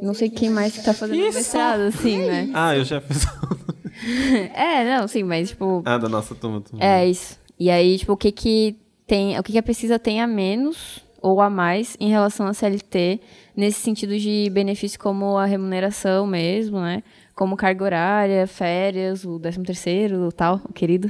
Não 0.02 0.16
sei 0.16 0.28
quem 0.28 0.50
mais 0.50 0.76
que 0.76 0.84
tá 0.84 0.92
fazendo 0.92 1.22
mestrado, 1.22 1.82
assim, 1.82 2.18
né? 2.18 2.50
Ah, 2.56 2.76
eu 2.76 2.84
já 2.84 3.00
fiz. 3.00 3.26
É, 4.56 4.84
não, 4.98 5.08
sim, 5.08 5.24
mas, 5.24 5.50
tipo, 5.50 5.84
ah, 5.86 5.98
da 5.98 6.10
nossa 6.10 6.34
turma. 6.34 6.60
turma. 6.62 6.84
é 6.84 7.08
isso. 7.08 7.40
E 7.60 7.70
aí, 7.70 7.98
tipo, 7.98 8.14
o 8.14 8.18
que 8.18 8.32
que 8.32 8.76
tem, 9.06 9.38
o 9.38 9.44
que 9.44 9.52
que 9.52 9.58
a 9.58 9.64
pesquisa 9.64 10.00
tem 10.00 10.20
a 10.20 10.28
menos 10.28 11.03
ou 11.24 11.40
a 11.40 11.50
mais 11.50 11.96
em 12.00 12.10
relação 12.10 12.46
à 12.46 12.54
CLT, 12.54 13.22
nesse 13.56 13.80
sentido 13.80 14.18
de 14.20 14.50
benefício 14.52 15.00
como 15.00 15.38
a 15.38 15.46
remuneração 15.46 16.28
mesmo, 16.28 16.82
né? 16.82 17.02
Como 17.34 17.56
carga 17.56 17.86
horária, 17.86 18.46
férias, 18.46 19.24
o 19.24 19.40
13 19.40 19.64
terceiro, 19.64 20.32
tal, 20.34 20.60
querido. 20.76 21.10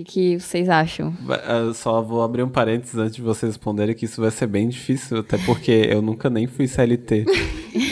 O 0.00 0.02
que 0.02 0.04
que 0.04 0.40
vocês 0.40 0.66
acham? 0.70 1.14
Eu 1.46 1.74
Só 1.74 2.00
vou 2.00 2.22
abrir 2.22 2.42
um 2.42 2.48
parênteses 2.48 2.96
antes 2.96 3.16
de 3.16 3.20
vocês 3.20 3.52
responderem 3.52 3.94
que 3.94 4.06
isso 4.06 4.18
vai 4.18 4.30
ser 4.30 4.46
bem 4.46 4.66
difícil, 4.66 5.18
até 5.18 5.36
porque 5.36 5.88
eu 5.90 6.00
nunca 6.00 6.30
nem 6.30 6.46
fui 6.46 6.66
CLT. 6.66 7.26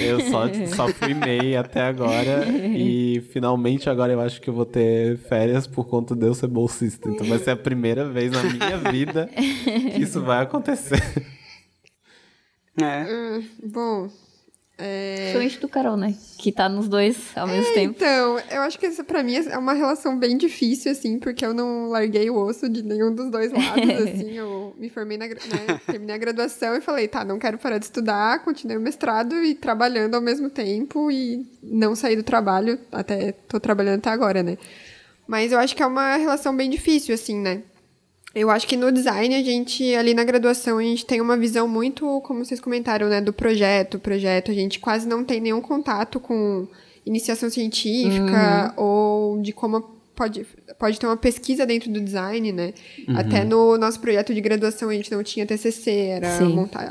Eu 0.00 0.18
só, 0.22 0.46
só 0.74 0.88
fui 0.88 1.12
MEI 1.12 1.54
até 1.54 1.82
agora 1.82 2.48
e 2.48 3.20
finalmente 3.30 3.90
agora 3.90 4.10
eu 4.10 4.20
acho 4.22 4.40
que 4.40 4.48
eu 4.48 4.54
vou 4.54 4.64
ter 4.64 5.18
férias 5.18 5.66
por 5.66 5.86
conta 5.86 6.16
de 6.16 6.26
eu 6.26 6.32
ser 6.32 6.46
bolsista. 6.46 7.10
Então 7.10 7.26
vai 7.26 7.38
ser 7.38 7.50
a 7.50 7.56
primeira 7.56 8.08
vez 8.08 8.32
na 8.32 8.42
minha 8.42 8.78
vida 8.90 9.28
que 9.94 10.00
isso 10.00 10.22
vai 10.22 10.42
acontecer. 10.42 11.02
É. 12.80 13.04
Hum, 13.04 13.44
bom, 13.70 14.08
é... 14.80 15.16
Principalmente 15.16 15.58
do 15.58 15.68
Carol, 15.68 15.96
né? 15.96 16.14
Que 16.38 16.52
tá 16.52 16.68
nos 16.68 16.88
dois 16.88 17.36
ao 17.36 17.48
mesmo 17.48 17.74
tempo. 17.74 17.96
Então, 17.96 18.38
eu 18.48 18.62
acho 18.62 18.78
que 18.78 18.86
essa 18.86 19.02
pra 19.02 19.24
mim 19.24 19.34
é 19.34 19.58
uma 19.58 19.72
relação 19.72 20.16
bem 20.16 20.38
difícil, 20.38 20.92
assim, 20.92 21.18
porque 21.18 21.44
eu 21.44 21.52
não 21.52 21.88
larguei 21.88 22.30
o 22.30 22.36
osso 22.36 22.68
de 22.68 22.82
nenhum 22.84 23.12
dos 23.12 23.28
dois 23.28 23.50
lados, 23.50 23.90
assim. 24.08 24.36
Eu 24.36 24.72
me 24.78 24.88
formei 24.88 25.18
na, 25.18 25.26
né, 25.26 25.36
terminei 25.84 26.14
a 26.14 26.18
graduação 26.18 26.76
e 26.76 26.80
falei, 26.80 27.08
tá, 27.08 27.24
não 27.24 27.40
quero 27.40 27.58
parar 27.58 27.78
de 27.78 27.86
estudar, 27.86 28.44
continuei 28.44 28.76
o 28.76 28.80
mestrado 28.80 29.42
e 29.42 29.52
trabalhando 29.52 30.14
ao 30.14 30.20
mesmo 30.20 30.48
tempo 30.48 31.10
e 31.10 31.44
não 31.60 31.96
saí 31.96 32.14
do 32.14 32.22
trabalho, 32.22 32.78
até 32.92 33.32
tô 33.32 33.58
trabalhando 33.58 33.98
até 33.98 34.10
agora, 34.10 34.44
né? 34.44 34.56
Mas 35.26 35.52
eu 35.52 35.58
acho 35.58 35.76
que 35.76 35.82
é 35.82 35.86
uma 35.86 36.16
relação 36.16 36.56
bem 36.56 36.70
difícil, 36.70 37.14
assim, 37.14 37.38
né? 37.38 37.62
Eu 38.38 38.50
acho 38.50 38.66
que 38.66 38.76
no 38.76 38.92
design 38.92 39.34
a 39.34 39.42
gente, 39.42 39.94
ali 39.94 40.14
na 40.14 40.24
graduação, 40.24 40.78
a 40.78 40.82
gente 40.82 41.04
tem 41.04 41.20
uma 41.20 41.36
visão 41.36 41.66
muito, 41.66 42.20
como 42.22 42.44
vocês 42.44 42.60
comentaram, 42.60 43.08
né, 43.08 43.20
do 43.20 43.32
projeto, 43.32 43.98
projeto. 43.98 44.50
A 44.50 44.54
gente 44.54 44.78
quase 44.78 45.08
não 45.08 45.24
tem 45.24 45.40
nenhum 45.40 45.60
contato 45.60 46.20
com 46.20 46.66
iniciação 47.04 47.48
científica 47.50 48.72
ou 48.76 49.40
de 49.40 49.52
como 49.52 49.80
pode, 50.14 50.46
pode 50.78 50.98
ter 50.98 51.06
uma 51.06 51.16
pesquisa 51.16 51.64
dentro 51.64 51.90
do 51.90 52.00
design, 52.00 52.52
né? 52.52 52.72
Até 53.16 53.44
no 53.44 53.78
nosso 53.78 54.00
projeto 54.00 54.34
de 54.34 54.40
graduação 54.40 54.88
a 54.88 54.94
gente 54.94 55.10
não 55.10 55.22
tinha 55.22 55.46
TCC, 55.46 55.90
era, 55.90 56.28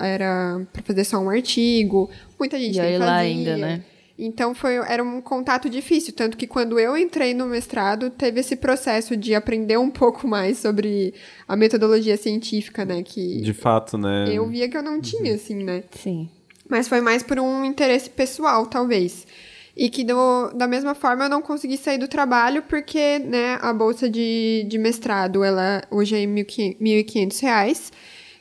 era 0.06 0.62
pra 0.72 0.82
fazer 0.82 1.04
só 1.04 1.20
um 1.20 1.30
artigo. 1.30 2.10
Muita 2.40 2.58
gente 2.58 2.78
E 2.78 2.82
nem 2.82 2.92
fazia. 2.94 3.06
lá 3.06 3.16
ainda, 3.18 3.58
né? 3.58 3.82
Então 4.20 4.56
foi, 4.56 4.76
era 4.78 5.04
um 5.04 5.22
contato 5.22 5.70
difícil, 5.70 6.12
tanto 6.14 6.36
que 6.38 6.48
quando 6.48 6.80
eu 6.80 6.98
entrei 6.98 7.34
no 7.36 7.46
mestrado, 7.46 8.10
teve 8.10 8.40
esse 8.40 8.56
processo 8.56 9.16
de 9.16 9.36
aprender 9.36 9.78
um 9.78 9.92
pouco 9.92 10.28
mais 10.28 10.58
sobre 10.58 11.14
a 11.48 11.56
metodologia 11.56 12.18
científica, 12.18 12.84
né? 12.84 13.04
Que 13.04 13.42
De 13.42 13.54
fato, 13.54 13.96
né? 13.98 14.26
eu 14.32 14.48
via 14.48 14.68
que 14.68 14.76
eu 14.76 14.82
não 14.82 15.00
tinha, 15.00 15.36
assim, 15.36 15.64
né? 15.64 15.84
Sim. 15.92 16.30
Mas 16.68 16.88
foi 16.88 17.00
mais 17.00 17.22
por 17.22 17.40
um 17.40 17.64
interesse 17.64 18.10
pessoal, 18.10 18.66
talvez. 18.66 19.28
E 19.76 19.90
que 19.92 20.04
do- 20.04 20.50
da 20.56 20.68
mesma 20.68 20.96
forma 20.96 21.26
eu 21.26 21.30
não 21.30 21.42
consegui 21.42 21.78
sair 21.78 22.00
do 22.00 22.08
trabalho 22.08 22.64
porque, 22.64 23.20
né, 23.20 23.60
a 23.62 23.72
bolsa 23.72 24.10
de, 24.10 24.66
de 24.68 24.78
mestrado, 24.80 25.44
ela 25.44 25.84
hoje 25.92 26.16
é 26.16 26.20
R$ 26.22 26.26
1.500 26.26 26.78
1.500 26.82 27.40
reais. 27.42 27.92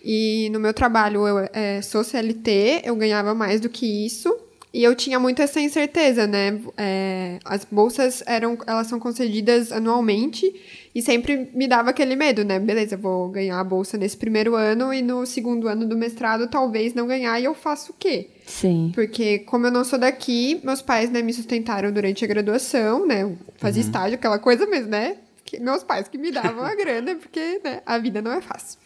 E 0.03 0.49
no 0.51 0.59
meu 0.59 0.73
trabalho 0.73 1.27
eu 1.27 1.49
é, 1.53 1.83
sou 1.83 2.03
CLT, 2.03 2.81
eu 2.85 2.97
ganhava 2.97 3.35
mais 3.35 3.61
do 3.61 3.69
que 3.69 4.07
isso. 4.07 4.35
E 4.77 4.85
eu 4.85 4.95
tinha 4.95 5.19
muito 5.19 5.41
essa 5.41 5.59
incerteza, 5.59 6.27
né? 6.27 6.61
É, 6.77 7.39
as 7.47 7.65
bolsas 7.65 8.23
eram, 8.27 8.59
elas 8.67 8.87
são 8.87 9.01
concedidas 9.01 9.73
anualmente 9.73 10.55
e 10.95 11.01
sempre 11.01 11.49
me 11.55 11.67
dava 11.67 11.89
aquele 11.89 12.15
medo, 12.15 12.45
né? 12.45 12.61
Beleza, 12.61 12.95
vou 12.95 13.31
ganhar 13.31 13.59
a 13.59 13.65
bolsa 13.65 13.97
nesse 13.97 14.19
primeiro 14.19 14.55
ano 14.55 14.93
e 14.93 15.01
no 15.01 15.25
segundo 15.25 15.67
ano 15.67 15.87
do 15.89 15.97
mestrado 15.97 16.47
talvez 16.47 16.93
não 16.93 17.07
ganhar 17.07 17.41
e 17.41 17.47
eu 17.47 17.55
faço 17.55 17.93
o 17.93 17.95
quê? 17.99 18.29
Sim. 18.45 18.93
Porque 18.95 19.39
como 19.39 19.67
eu 19.67 19.71
não 19.71 19.83
sou 19.83 19.99
daqui, 19.99 20.61
meus 20.63 20.83
pais, 20.83 21.09
né, 21.09 21.23
me 21.23 21.33
sustentaram 21.33 21.91
durante 21.91 22.23
a 22.23 22.29
graduação, 22.29 23.07
né? 23.07 23.35
Fazia 23.57 23.81
estágio, 23.81 24.17
aquela 24.17 24.39
coisa 24.39 24.67
mesmo, 24.67 24.91
né? 24.91 25.17
Que 25.43 25.59
meus 25.59 25.83
pais 25.85 26.07
que 26.07 26.19
me 26.19 26.31
davam 26.31 26.63
a 26.63 26.75
grana, 26.75 27.15
porque, 27.15 27.63
né, 27.65 27.81
a 27.87 27.97
vida 27.97 28.21
não 28.21 28.31
é 28.31 28.43
fácil. 28.43 28.79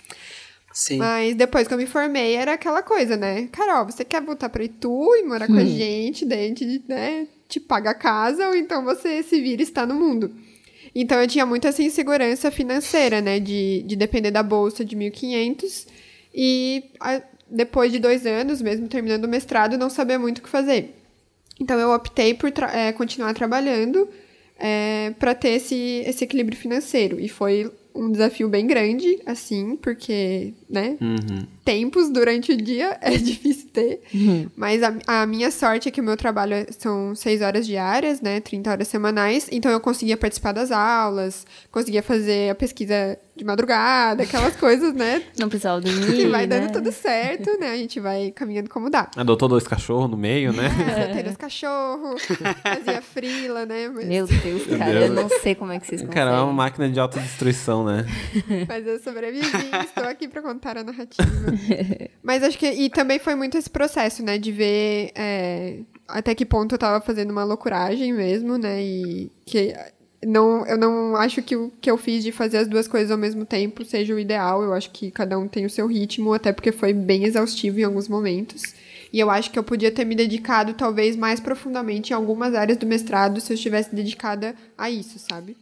Sim. 0.73 0.99
Mas 0.99 1.35
depois 1.35 1.67
que 1.67 1.75
eu 1.75 1.79
me 1.79 1.87
formei, 1.87 2.35
era 2.37 2.53
aquela 2.55 2.83
coisa, 2.83 3.17
né? 3.17 3.49
Carol, 3.51 3.87
você 3.87 4.05
quer 4.05 4.23
voltar 4.23 4.49
pra 4.49 4.63
Itu 4.65 5.15
e 5.17 5.23
morar 5.25 5.47
com 5.49 5.55
a 5.55 5.65
gente, 5.65 6.25
daí 6.25 6.45
a 6.45 6.49
gente, 6.49 6.83
né, 6.89 7.27
te 7.49 7.59
paga 7.59 7.91
a 7.91 7.95
casa, 7.95 8.47
ou 8.49 8.55
então 8.55 8.85
você 8.85 9.23
se 9.23 9.41
vira 9.41 9.61
e 9.63 9.65
está 9.65 9.85
no 9.85 9.95
mundo. 9.95 10.31
Então 10.95 11.21
eu 11.21 11.27
tinha 11.29 11.45
muita 11.45 11.69
essa 11.69 11.83
insegurança 11.83 12.51
financeira, 12.51 13.21
né? 13.21 13.41
De, 13.41 13.83
de 13.87 13.97
depender 13.97 14.31
da 14.31 14.43
bolsa 14.43 14.85
de 14.85 14.95
1.500 14.97 15.87
e 16.35 16.85
a- 17.01 17.23
depois 17.51 17.91
de 17.91 17.99
dois 17.99 18.25
anos, 18.27 18.63
mesmo 18.63 18.87
terminando 18.89 19.25
o 19.25 19.29
mestrado, 19.29 19.77
não 19.77 19.91
saber 19.91 20.19
muito 20.19 20.39
o 20.39 20.43
que 20.43 20.49
fazer. 20.49 20.95
Então 21.61 21.79
eu 21.79 21.91
optei 21.93 22.33
por 22.35 22.51
tra- 22.53 22.73
é, 22.77 22.93
continuar 22.93 23.35
trabalhando 23.35 24.09
para 25.19 25.35
ter 25.35 25.51
esse, 25.51 26.03
esse 26.07 26.25
equilíbrio 26.25 26.57
financeiro. 26.57 27.19
E 27.19 27.29
foi 27.29 27.71
um 27.95 28.11
desafio 28.11 28.49
bem 28.49 28.67
grande, 28.67 29.21
assim, 29.27 29.77
porque, 29.77 30.55
né? 30.69 30.97
Tempos 31.65 32.11
durante 32.11 32.53
o 32.53 32.57
dia 32.57 32.97
é 33.03 33.17
difícil 33.17 33.69
ter. 33.73 34.01
Mas 34.57 34.83
a, 34.83 34.95
a 35.07 35.27
minha 35.27 35.51
sorte 35.51 35.89
é 35.89 35.91
que 35.93 36.01
o 36.01 36.05
meu 36.05 36.17
trabalho 36.17 36.55
é- 36.55 36.67
são 36.79 37.15
seis 37.15 37.41
horas 37.43 37.67
diárias, 37.67 38.21
né? 38.21 38.41
30 38.41 38.71
horas 38.71 38.89
semanais. 38.89 39.49
Então 39.53 39.71
eu 39.71 39.81
conseguia 39.81 40.17
participar 40.17 40.53
das 40.53 40.71
aulas, 40.73 41.47
conseguia 41.71 42.03
fazer 42.03 42.51
a 42.51 42.55
pesquisa 42.55 43.19
de 43.37 43.45
madrugada, 43.45 44.23
aquelas 44.25 44.57
coisas, 44.59 44.93
né? 44.95 45.23
Não 45.39 45.49
precisava 45.49 45.81
dormir, 45.81 46.17
Que 46.17 46.27
vai 46.29 46.47
dando 46.47 46.63
né? 46.65 46.69
tudo 46.69 46.91
certo, 46.93 47.59
né? 47.61 47.71
A 47.73 47.77
gente 47.77 48.01
vai 48.01 48.31
caminhando 48.33 48.69
como 48.69 48.91
dá. 48.91 49.11
Adotou 49.17 49.49
dois 49.49 49.67
cachorros 49.67 50.11
no 50.11 50.17
meio, 50.17 50.53
né? 50.53 50.69
Solteira 51.05 51.31
os 51.31 51.37
cachorros, 51.37 52.23
fazia 52.63 53.01
frila, 53.03 53.65
né? 53.67 53.89
Mas, 53.89 54.07
Meu 54.07 54.27
Deus, 54.27 54.67
cara, 54.79 55.07
eu 55.07 55.13
não 55.13 55.29
sei 55.29 55.55
como 55.55 55.73
é 55.73 55.79
que 55.79 55.87
vocês 55.87 56.01
conseguem. 56.03 56.25
Cara, 56.25 56.37
é 56.39 56.41
uma 56.43 56.53
máquina 56.53 56.89
de 56.91 56.99
autodestruição, 56.99 57.85
né? 57.85 58.05
mas 58.69 58.87
eu 58.87 58.99
sobrevivi, 58.99 59.47
estou 59.85 60.05
aqui 60.05 60.27
pra 60.29 60.43
contar 60.43 60.77
a 60.79 60.85
narrativa. 60.85 61.31
Mas 62.23 62.43
acho 62.43 62.59
que. 62.59 62.67
E 62.67 62.91
também 62.91 63.19
foi 63.19 63.35
muito 63.35 63.57
esse 63.57 63.69
processo, 63.69 64.23
né? 64.23 64.39
De 64.39 64.53
ver 64.53 65.13
é, 65.15 65.79
até 66.09 66.35
que 66.35 66.45
ponto 66.45 66.75
eu 66.75 66.79
tava 66.79 67.05
fazendo 67.05 67.31
uma 67.31 67.45
loucuragem 67.45 68.13
mesmo, 68.13 68.57
né? 68.59 68.83
E 68.83 69.31
que. 69.45 69.75
Não, 70.23 70.67
eu 70.67 70.77
não 70.77 71.17
acho 71.17 71.43
que 71.43 71.57
o 71.57 71.73
que 71.81 71.91
eu 71.91 71.97
fiz 71.97 72.23
de 72.23 72.31
fazer 72.31 72.59
as 72.59 72.69
duas 72.69 72.87
coisas 72.87 73.11
ao 73.11 73.17
mesmo 73.17 73.47
tempo 73.47 73.85
seja 73.87 74.15
o 74.15 74.19
ideal. 74.19 74.63
Eu 74.63 74.75
acho 74.75 74.91
que 74.91 75.11
cada 75.11 75.39
um 75.39 75.49
tem 75.49 75.65
o 75.65 75.71
seu 75.71 75.87
ritmo, 75.87 76.35
até 76.35 76.53
porque 76.53 76.73
foi 76.73 76.93
bem 76.93 77.25
exaustivo 77.25 77.81
em 77.81 77.85
alguns 77.85 78.07
momentos. 78.07 78.63
E 79.13 79.19
eu 79.19 79.31
acho 79.31 79.51
que 79.51 79.59
eu 79.59 79.65
podia 79.65 79.91
ter 79.91 80.05
me 80.05 80.15
dedicado, 80.15 80.75
talvez, 80.75 81.17
mais 81.17 81.41
profundamente 81.41 82.13
em 82.13 82.15
algumas 82.15 82.55
áreas 82.55 82.79
do 82.79 82.87
mestrado 82.87 83.41
se 83.41 83.53
eu 83.53 83.55
estivesse 83.55 83.95
dedicada 83.95 84.55
a 84.77 84.91
isso, 84.91 85.19
sabe? 85.19 85.57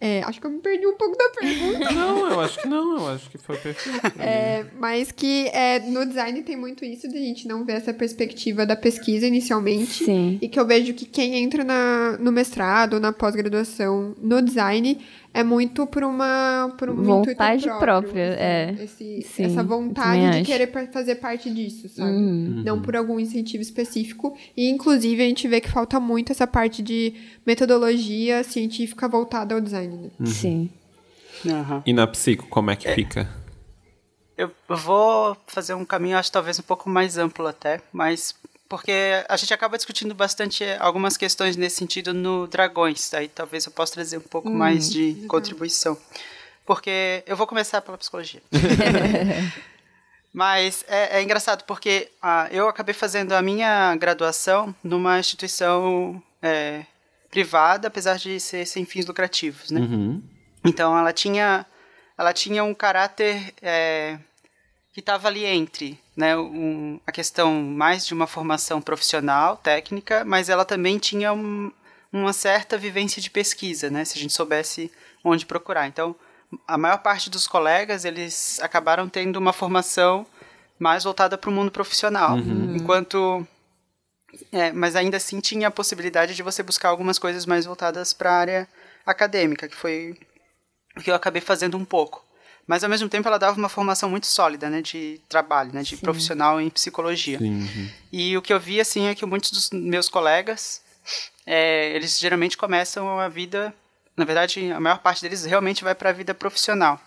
É, 0.00 0.22
acho 0.22 0.40
que 0.40 0.46
eu 0.46 0.50
me 0.50 0.58
perdi 0.60 0.86
um 0.86 0.96
pouco 0.96 1.16
da 1.18 1.28
pergunta. 1.40 1.90
Não, 1.94 2.30
eu 2.30 2.40
acho 2.40 2.60
que 2.62 2.68
não, 2.68 2.98
eu 2.98 3.08
acho 3.08 3.28
que 3.30 3.36
foi 3.38 3.56
perfeito. 3.56 4.00
É, 4.20 4.64
mas 4.78 5.10
que 5.10 5.48
é, 5.48 5.80
no 5.80 6.06
design 6.06 6.40
tem 6.42 6.56
muito 6.56 6.84
isso 6.84 7.08
de 7.08 7.16
a 7.16 7.20
gente 7.20 7.48
não 7.48 7.64
ver 7.64 7.72
essa 7.72 7.92
perspectiva 7.92 8.64
da 8.64 8.76
pesquisa 8.76 9.26
inicialmente. 9.26 10.04
Sim. 10.04 10.38
E 10.40 10.48
que 10.48 10.58
eu 10.60 10.64
vejo 10.66 10.94
que 10.94 11.04
quem 11.04 11.34
entra 11.42 11.64
na, 11.64 12.16
no 12.20 12.30
mestrado 12.30 12.94
ou 12.94 13.00
na 13.00 13.12
pós-graduação 13.12 14.14
no 14.22 14.40
design 14.40 14.98
é 15.34 15.44
muito 15.44 15.86
por 15.86 16.02
uma 16.02 16.74
por 16.78 16.88
um 16.90 16.94
Vontade 17.02 17.60
intuito 17.66 17.78
própria, 17.78 18.30
assim, 18.30 18.40
é. 18.40 18.84
esse- 18.84 19.22
Sim, 19.22 19.44
essa 19.44 19.62
vontade 19.62 20.38
de 20.38 20.42
querer 20.44 20.70
fazer 20.90 21.16
parte 21.16 21.50
disso, 21.50 21.88
sabe? 21.88 22.10
Uhum. 22.10 22.62
Não 22.64 22.80
por 22.80 22.96
algum 22.96 23.20
incentivo 23.20 23.62
específico. 23.62 24.36
E, 24.56 24.68
inclusive, 24.70 25.22
a 25.22 25.26
gente 25.26 25.46
vê 25.46 25.60
que 25.60 25.68
falta 25.70 26.00
muito 26.00 26.32
essa 26.32 26.46
parte 26.46 26.82
de 26.82 27.14
metodologia 27.46 28.42
científica 28.42 29.06
voltada 29.06 29.54
ao 29.54 29.60
design, 29.60 29.87
né? 29.88 30.10
Sim. 30.26 30.70
Aham. 31.46 31.82
E 31.86 31.92
na 31.92 32.06
psico, 32.06 32.46
como 32.48 32.70
é 32.70 32.76
que 32.76 32.92
fica? 32.94 33.28
Eu 34.36 34.50
vou 34.68 35.36
fazer 35.46 35.74
um 35.74 35.84
caminho, 35.84 36.16
acho 36.16 36.30
talvez 36.30 36.58
um 36.58 36.62
pouco 36.62 36.88
mais 36.88 37.18
amplo 37.18 37.46
até, 37.46 37.80
mas 37.92 38.34
porque 38.68 38.92
a 39.28 39.36
gente 39.36 39.52
acaba 39.54 39.76
discutindo 39.76 40.14
bastante 40.14 40.62
algumas 40.78 41.16
questões 41.16 41.56
nesse 41.56 41.76
sentido 41.76 42.12
no 42.12 42.46
Dragões, 42.46 43.12
aí 43.14 43.26
talvez 43.26 43.64
eu 43.64 43.72
possa 43.72 43.94
trazer 43.94 44.18
um 44.18 44.22
pouco 44.22 44.50
mais 44.50 44.90
de 44.90 45.24
contribuição. 45.26 45.96
Porque 46.66 47.24
eu 47.26 47.34
vou 47.34 47.46
começar 47.46 47.80
pela 47.80 47.96
psicologia. 47.96 48.42
Mas 50.32 50.84
é, 50.86 51.18
é 51.18 51.22
engraçado 51.22 51.64
porque 51.64 52.10
ah, 52.20 52.46
eu 52.50 52.68
acabei 52.68 52.94
fazendo 52.94 53.32
a 53.32 53.40
minha 53.40 53.96
graduação 53.96 54.74
numa 54.84 55.18
instituição 55.18 56.22
eh, 56.42 56.84
privada, 57.30 57.88
apesar 57.88 58.16
de 58.18 58.38
ser 58.40 58.66
sem 58.66 58.84
fins 58.84 59.06
lucrativos, 59.06 59.70
né? 59.70 59.80
Uhum. 59.80 60.22
Então 60.64 60.96
ela 60.98 61.12
tinha, 61.12 61.66
ela 62.16 62.32
tinha 62.32 62.64
um 62.64 62.74
caráter 62.74 63.54
é, 63.62 64.18
que 64.92 65.00
estava 65.00 65.28
ali 65.28 65.44
entre 65.44 65.98
né, 66.16 66.36
um- 66.36 66.98
a 67.06 67.12
questão 67.12 67.62
mais 67.62 68.04
de 68.06 68.12
uma 68.12 68.26
formação 68.26 68.80
profissional, 68.80 69.56
técnica, 69.56 70.24
mas 70.24 70.48
ela 70.48 70.64
também 70.64 70.98
tinha 70.98 71.32
um- 71.32 71.70
uma 72.12 72.32
certa 72.32 72.76
vivência 72.76 73.22
de 73.22 73.30
pesquisa, 73.30 73.88
né, 73.88 74.04
se 74.04 74.18
a 74.18 74.20
gente 74.20 74.32
soubesse 74.32 74.90
onde 75.22 75.46
procurar. 75.46 75.86
Então, 75.86 76.16
a 76.66 76.76
maior 76.78 76.98
parte 76.98 77.28
dos 77.30 77.46
colegas 77.46 78.04
eles 78.04 78.58
acabaram 78.60 79.08
tendo 79.08 79.36
uma 79.36 79.52
formação 79.52 80.26
mais 80.78 81.04
voltada 81.04 81.36
para 81.38 81.50
o 81.50 81.52
mundo 81.52 81.70
profissional, 81.70 82.36
enquanto 82.74 83.46
é, 84.52 84.72
mas 84.72 84.96
ainda 84.96 85.16
assim 85.16 85.40
tinha 85.40 85.68
a 85.68 85.70
possibilidade 85.70 86.34
de 86.34 86.42
você 86.42 86.62
buscar 86.62 86.88
algumas 86.88 87.18
coisas 87.18 87.46
mais 87.46 87.64
voltadas 87.64 88.12
para 88.12 88.30
a 88.30 88.38
área 88.38 88.68
acadêmica, 89.06 89.68
que 89.68 89.76
foi 89.76 90.18
o 90.96 91.00
que 91.00 91.10
eu 91.10 91.14
acabei 91.14 91.40
fazendo 91.40 91.76
um 91.76 91.84
pouco. 91.84 92.24
Mas 92.66 92.84
ao 92.84 92.90
mesmo 92.90 93.08
tempo 93.08 93.26
ela 93.26 93.38
dava 93.38 93.56
uma 93.56 93.68
formação 93.68 94.10
muito 94.10 94.26
sólida, 94.26 94.68
né, 94.68 94.82
de 94.82 95.20
trabalho, 95.28 95.72
né, 95.72 95.82
de 95.82 95.96
profissional 95.96 96.60
em 96.60 96.68
psicologia. 96.68 97.38
Sim. 97.38 97.62
uhum. 97.62 97.90
E 98.12 98.36
o 98.36 98.42
que 98.42 98.52
eu 98.52 98.60
vi 98.60 98.80
assim 98.80 99.06
é 99.06 99.14
que 99.14 99.24
muitos 99.24 99.50
dos 99.50 99.70
meus 99.70 100.08
colegas, 100.08 100.82
é, 101.46 101.94
eles 101.94 102.18
geralmente 102.18 102.58
começam 102.58 103.18
a 103.18 103.28
vida, 103.28 103.74
na 104.14 104.24
verdade, 104.24 104.70
a 104.70 104.78
maior 104.78 104.98
parte 104.98 105.22
deles 105.22 105.46
realmente 105.46 105.82
vai 105.82 105.94
para 105.94 106.10
a 106.10 106.12
vida 106.12 106.34
profissional. 106.34 107.00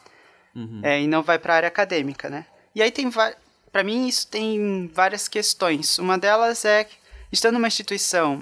É, 0.84 1.02
e 1.02 1.08
não 1.08 1.22
vai 1.22 1.40
para 1.40 1.54
a 1.54 1.56
área 1.58 1.68
acadêmica, 1.68 2.30
né? 2.30 2.46
E 2.76 2.82
aí 2.82 2.92
tem 2.92 3.10
para 3.72 3.84
mim 3.84 4.08
isso 4.08 4.28
tem 4.28 4.90
várias 4.94 5.28
questões. 5.28 5.98
Uma 5.98 6.18
delas 6.18 6.66
é 6.66 6.84
que 6.84 6.96
estando 7.32 7.54
numa 7.56 7.68
instituição 7.68 8.42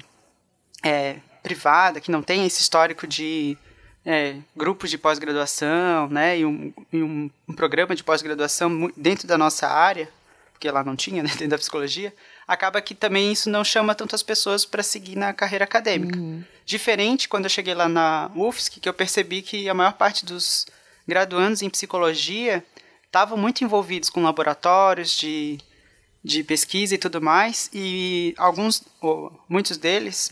é, 0.84 1.18
privada 1.44 2.00
que 2.02 2.12
não 2.12 2.22
tem 2.22 2.46
esse 2.46 2.62
histórico 2.62 3.06
de 3.08 3.58
é, 4.06 4.38
grupos 4.56 4.90
de 4.90 4.98
pós-graduação, 4.98 6.08
né, 6.10 6.40
e 6.40 6.46
um, 6.46 6.74
e 6.92 7.04
um, 7.04 7.30
um 7.48 7.54
programa 7.54 7.96
de 7.96 8.04
pós-graduação 8.04 8.92
dentro 8.96 9.28
da 9.28 9.38
nossa 9.38 9.68
área, 9.68 10.10
porque 10.52 10.70
lá 10.72 10.84
não 10.84 10.96
tinha, 10.96 11.22
né, 11.24 11.30
dentro 11.30 11.50
da 11.50 11.58
psicologia, 11.58 12.14
acaba 12.48 12.82
que 12.82 12.96
também 12.96 13.32
isso 13.32 13.50
não 13.50 13.64
chama 13.64 13.94
tanto 13.94 14.16
as 14.16 14.24
pessoas 14.24 14.66
para 14.66 14.82
seguir 14.82 15.16
na 15.16 15.34
carreira 15.34 15.66
acadêmica. 15.66 16.18
Diferente 16.66 17.30
quando 17.30 17.46
eu 17.46 17.50
cheguei 17.50 17.74
lá 17.74 17.88
na 17.88 18.32
UFSC, 18.36 18.80
que 18.80 18.90
eu 18.90 18.94
percebi 18.94 19.42
que 19.42 19.70
a 19.70 19.74
maior 19.74 19.94
parte 19.94 20.26
dos 20.26 20.66
graduandos 21.08 21.62
em 21.62 21.70
psicologia 21.70 22.64
estavam 23.06 23.38
muito 23.38 23.64
envolvidos 23.64 24.10
com 24.10 24.22
laboratórios 24.22 25.18
de, 25.18 25.58
de 26.24 26.43
pesquisa 26.43 26.95
e 26.95 26.97
tudo 26.97 27.22
mais, 27.22 27.70
e 27.74 28.34
alguns, 28.38 28.84
ou 29.01 29.32
muitos 29.47 29.78
deles, 29.78 30.32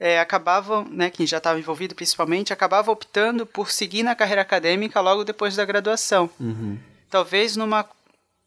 é, 0.00 0.20
acabavam, 0.20 0.84
né, 0.88 1.10
quem 1.10 1.26
já 1.26 1.38
estava 1.38 1.58
envolvido 1.58 1.94
principalmente, 1.94 2.52
acabava 2.52 2.90
optando 2.90 3.44
por 3.44 3.70
seguir 3.70 4.02
na 4.02 4.14
carreira 4.14 4.42
acadêmica 4.42 5.00
logo 5.00 5.24
depois 5.24 5.56
da 5.56 5.64
graduação. 5.64 6.30
Talvez 7.10 7.56
numa, 7.56 7.88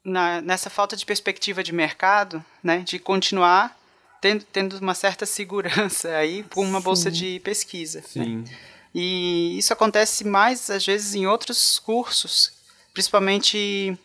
na, 0.03 0.41
nessa 0.41 0.69
falta 0.69 0.95
de 0.95 1.05
perspectiva 1.05 1.63
de 1.63 1.73
mercado, 1.73 2.43
né, 2.63 2.79
de 2.79 2.97
continuar 2.99 3.77
tendo, 4.21 4.45
tendo 4.45 4.77
uma 4.77 4.93
certa 4.93 5.25
segurança 5.25 6.09
aí 6.15 6.43
com 6.43 6.63
uma 6.63 6.79
bolsa 6.79 7.11
de 7.11 7.39
pesquisa. 7.41 7.99
né? 7.99 8.05
Sim. 8.07 8.45
E 8.93 9.57
isso 9.57 9.73
acontece 9.73 10.25
mais, 10.25 10.69
às 10.69 10.85
vezes, 10.85 11.15
em 11.15 11.25
outros 11.25 11.79
cursos, 11.79 12.51
principalmente 12.93 13.97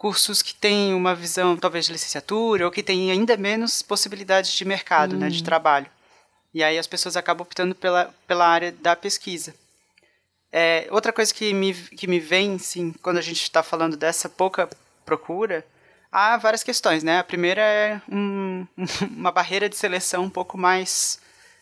cursos 0.00 0.40
que 0.40 0.54
têm 0.54 0.94
uma 0.94 1.14
visão, 1.14 1.58
talvez, 1.58 1.84
de 1.84 1.92
licenciatura, 1.92 2.64
ou 2.64 2.70
que 2.70 2.82
têm 2.82 3.10
ainda 3.10 3.36
menos 3.36 3.82
possibilidades 3.82 4.50
de 4.54 4.64
mercado, 4.64 5.14
né, 5.14 5.28
de 5.28 5.42
trabalho. 5.44 5.86
E 6.54 6.64
aí 6.64 6.78
as 6.78 6.86
pessoas 6.86 7.18
acabam 7.18 7.42
optando 7.42 7.74
pela, 7.74 8.06
pela 8.26 8.48
área 8.48 8.72
da 8.72 8.96
pesquisa. 8.96 9.54
É, 10.50 10.88
outra 10.90 11.12
coisa 11.12 11.34
que 11.34 11.52
me, 11.52 11.74
que 11.74 12.06
me 12.06 12.18
vem, 12.18 12.58
sim, 12.58 12.94
quando 13.02 13.18
a 13.18 13.20
gente 13.20 13.42
está 13.42 13.62
falando 13.62 13.94
dessa 13.94 14.26
pouca 14.26 14.70
procura, 15.04 15.66
há 16.10 16.38
várias 16.38 16.62
questões, 16.62 17.02
né? 17.02 17.18
A 17.18 17.24
primeira 17.24 17.60
é 17.60 18.00
um- 18.10 18.66
uma 19.14 19.30
barreira 19.30 19.68
de 19.68 19.76
seleção 19.76 20.24
um 20.24 20.30
pouco 20.30 20.56
mais 20.56 21.20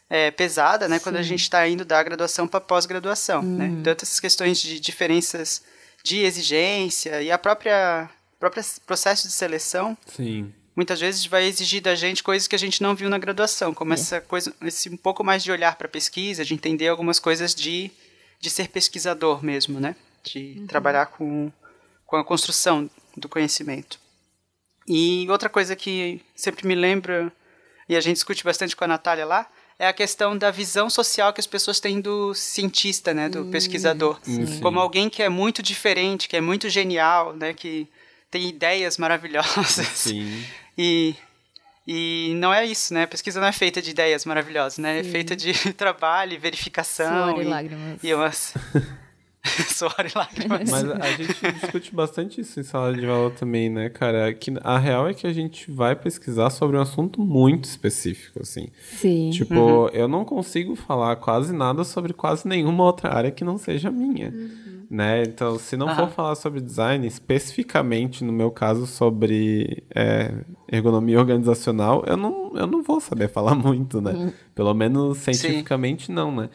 é, 0.09 0.31
pesada, 0.31 0.87
né? 0.87 1.01
Quando 1.01 1.17
a 1.17 1.23
gente 1.25 1.43
está 1.43 1.67
indo 1.67 1.85
da 1.85 2.01
graduação 2.05 2.47
para 2.47 2.61
pós-graduação, 2.61 3.43
né? 3.43 3.69
Tanto 3.83 4.05
essas 4.05 4.21
questões 4.21 4.61
de 4.63 4.79
diferenças 4.79 5.61
de 6.05 6.21
exigência 6.21 7.21
e 7.21 7.33
a 7.33 7.37
própria 7.37 8.09
próprio 8.39 8.63
processo 8.87 9.27
de 9.27 9.33
seleção 9.33 9.97
Sim. 10.07 10.53
muitas 10.75 11.01
vezes 11.01 11.27
vai 11.27 11.45
exigir 11.45 11.83
da 11.83 11.95
gente 11.95 12.23
coisas 12.23 12.47
que 12.47 12.55
a 12.55 12.59
gente 12.59 12.83
não 12.83 12.95
viu 12.95 13.11
na 13.11 13.19
graduação, 13.19 13.75
como 13.75 13.93
essa 13.93 14.21
coisa, 14.21 14.55
esse 14.63 14.89
um 14.89 14.97
pouco 14.97 15.25
mais 15.25 15.43
de 15.43 15.51
olhar 15.51 15.77
para 15.77 15.87
a 15.87 15.91
pesquisa, 15.91 16.45
de 16.45 16.55
entender 16.55 16.89
algumas 16.89 17.19
coisas 17.19 17.55
de, 17.55 17.91
de 18.41 18.49
ser 18.49 18.69
pesquisador 18.69 19.45
mesmo, 19.45 19.81
né? 19.81 19.97
De 20.23 20.65
trabalhar 20.69 21.07
com, 21.07 21.51
com 22.07 22.17
a 22.17 22.25
construção 22.25 22.89
do 23.17 23.29
conhecimento. 23.29 23.99
E 24.87 25.27
outra 25.29 25.49
coisa 25.49 25.77
que 25.77 26.23
sempre 26.35 26.67
me 26.67 26.75
lembra, 26.75 27.31
e 27.89 27.97
a 27.97 28.01
gente 28.01 28.15
discute 28.15 28.43
bastante 28.43 28.75
com 28.75 28.85
a 28.85 28.89
Natália 28.89 29.27
lá, 29.27 29.51
é 29.79 29.87
a 29.87 29.93
questão 29.93 30.37
da 30.37 30.51
visão 30.51 30.91
social 30.91 31.33
que 31.33 31.41
as 31.41 31.47
pessoas 31.47 31.79
têm 31.79 32.01
do 32.01 32.35
cientista, 32.35 33.15
né, 33.15 33.29
do 33.29 33.45
pesquisador, 33.47 34.19
Sim. 34.23 34.61
como 34.61 34.81
alguém 34.81 35.09
que 35.09 35.23
é 35.23 35.29
muito 35.29 35.63
diferente, 35.63 36.29
que 36.29 36.37
é 36.37 36.41
muito 36.41 36.69
genial, 36.69 37.33
né, 37.33 37.55
que 37.55 37.87
tem 38.31 38.49
ideias 38.49 38.97
maravilhosas. 38.99 39.87
Sim. 39.89 40.43
E 40.81 41.17
e 41.91 42.35
não 42.37 42.55
é 42.55 42.65
isso, 42.67 42.95
né? 42.95 43.03
A 43.05 43.07
pesquisa 43.09 43.41
não 43.41 43.49
é 43.49 43.53
feita 43.53 43.83
de 43.83 43.91
ideias 43.91 44.25
maravilhosas, 44.25 44.79
né? 44.79 45.01
É 45.01 45.03
feita 45.03 45.35
de 45.35 45.53
trabalho, 45.75 46.35
e 46.35 46.37
verificação 46.39 47.31
Suor 47.33 47.41
e 47.43 47.45
e, 47.45 47.49
lágrimas. 47.49 48.05
e 48.05 48.15
umas 48.15 48.55
suor 49.75 49.95
e 50.07 50.17
lágrimas. 50.17 50.71
Mas 50.71 50.85
a 50.91 51.11
gente 51.13 51.53
discute 51.61 51.95
bastante 51.95 52.41
isso 52.43 52.61
em 52.61 52.63
sala 52.63 52.93
de 52.95 53.07
aula 53.07 53.31
também, 53.31 53.69
né, 53.71 53.89
cara? 53.89 54.33
Que 54.35 54.53
a 54.63 54.79
real 54.79 55.09
é 55.09 55.15
que 55.15 55.27
a 55.27 55.33
gente 55.33 55.71
vai 55.71 55.97
pesquisar 55.97 56.51
sobre 56.51 56.77
um 56.77 56.81
assunto 56.81 57.21
muito 57.23 57.65
específico, 57.65 58.41
assim. 58.43 58.69
Sim. 59.01 59.31
Tipo, 59.31 59.55
Uhum. 59.55 59.89
eu 59.89 60.07
não 60.07 60.25
consigo 60.25 60.77
falar 60.77 61.17
quase 61.17 61.53
nada 61.53 61.83
sobre 61.85 62.13
quase 62.13 62.47
nenhuma 62.47 62.85
outra 62.85 63.13
área 63.15 63.31
que 63.31 63.43
não 63.43 63.57
seja 63.59 63.91
minha. 63.91 64.33
Né? 64.91 65.23
Então, 65.23 65.59
se 65.59 65.77
não 65.77 65.95
for 65.95 66.09
falar 66.09 66.35
sobre 66.35 66.63
design, 66.63 67.07
especificamente 67.07 68.25
no 68.25 68.33
meu 68.33 68.51
caso 68.51 68.87
sobre 68.87 69.85
é, 69.95 70.33
ergonomia 70.67 71.19
organizacional, 71.19 72.03
eu 72.07 72.17
não, 72.17 72.57
eu 72.57 72.67
não 72.67 72.83
vou 72.83 72.99
saber 72.99 73.29
falar 73.33 73.55
muito, 73.55 74.01
né? 74.01 74.33
Pelo 74.55 74.73
menos 74.73 75.19
cientificamente 75.19 76.11
não, 76.11 76.35
né? 76.35 76.49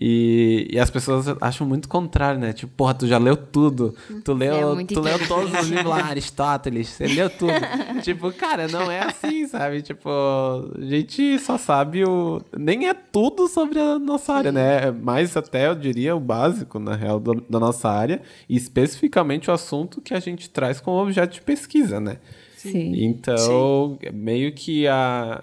E, 0.00 0.68
e 0.70 0.78
as 0.78 0.90
pessoas 0.90 1.26
acham 1.40 1.66
muito 1.66 1.88
contrário, 1.88 2.40
né? 2.40 2.52
Tipo, 2.52 2.72
porra, 2.76 2.94
tu 2.94 3.06
já 3.08 3.18
leu 3.18 3.36
tudo. 3.36 3.96
Tu 4.24 4.32
leu, 4.32 4.78
é 4.78 4.84
tu 4.84 5.00
leu 5.00 5.18
todos 5.26 5.52
os 5.52 5.68
livros 5.68 5.86
lá, 5.88 6.04
Aristóteles, 6.06 6.86
você 6.88 7.08
leu 7.08 7.28
tudo. 7.28 7.52
tipo, 8.04 8.30
cara, 8.32 8.68
não 8.68 8.88
é 8.88 9.00
assim, 9.00 9.48
sabe? 9.48 9.82
Tipo, 9.82 10.08
a 10.08 10.84
gente 10.84 11.38
só 11.40 11.58
sabe 11.58 12.04
o. 12.04 12.40
Nem 12.56 12.86
é 12.88 12.94
tudo 12.94 13.48
sobre 13.48 13.80
a 13.80 13.98
nossa 13.98 14.34
área, 14.34 14.52
né? 14.52 14.90
Mais 14.92 15.36
até, 15.36 15.66
eu 15.66 15.74
diria, 15.74 16.14
o 16.14 16.20
básico, 16.20 16.78
na 16.78 16.94
real, 16.94 17.18
do- 17.18 17.44
da 17.50 17.58
nossa 17.58 17.88
área. 17.88 18.22
E 18.48 18.56
especificamente 18.56 19.50
o 19.50 19.52
assunto 19.52 20.00
que 20.00 20.14
a 20.14 20.20
gente 20.20 20.48
traz 20.48 20.80
como 20.80 21.02
objeto 21.02 21.34
de 21.34 21.40
pesquisa, 21.40 21.98
né? 21.98 22.18
Sim. 22.56 22.92
Então, 23.04 23.98
meio 24.12 24.52
que 24.52 24.86
a. 24.86 25.42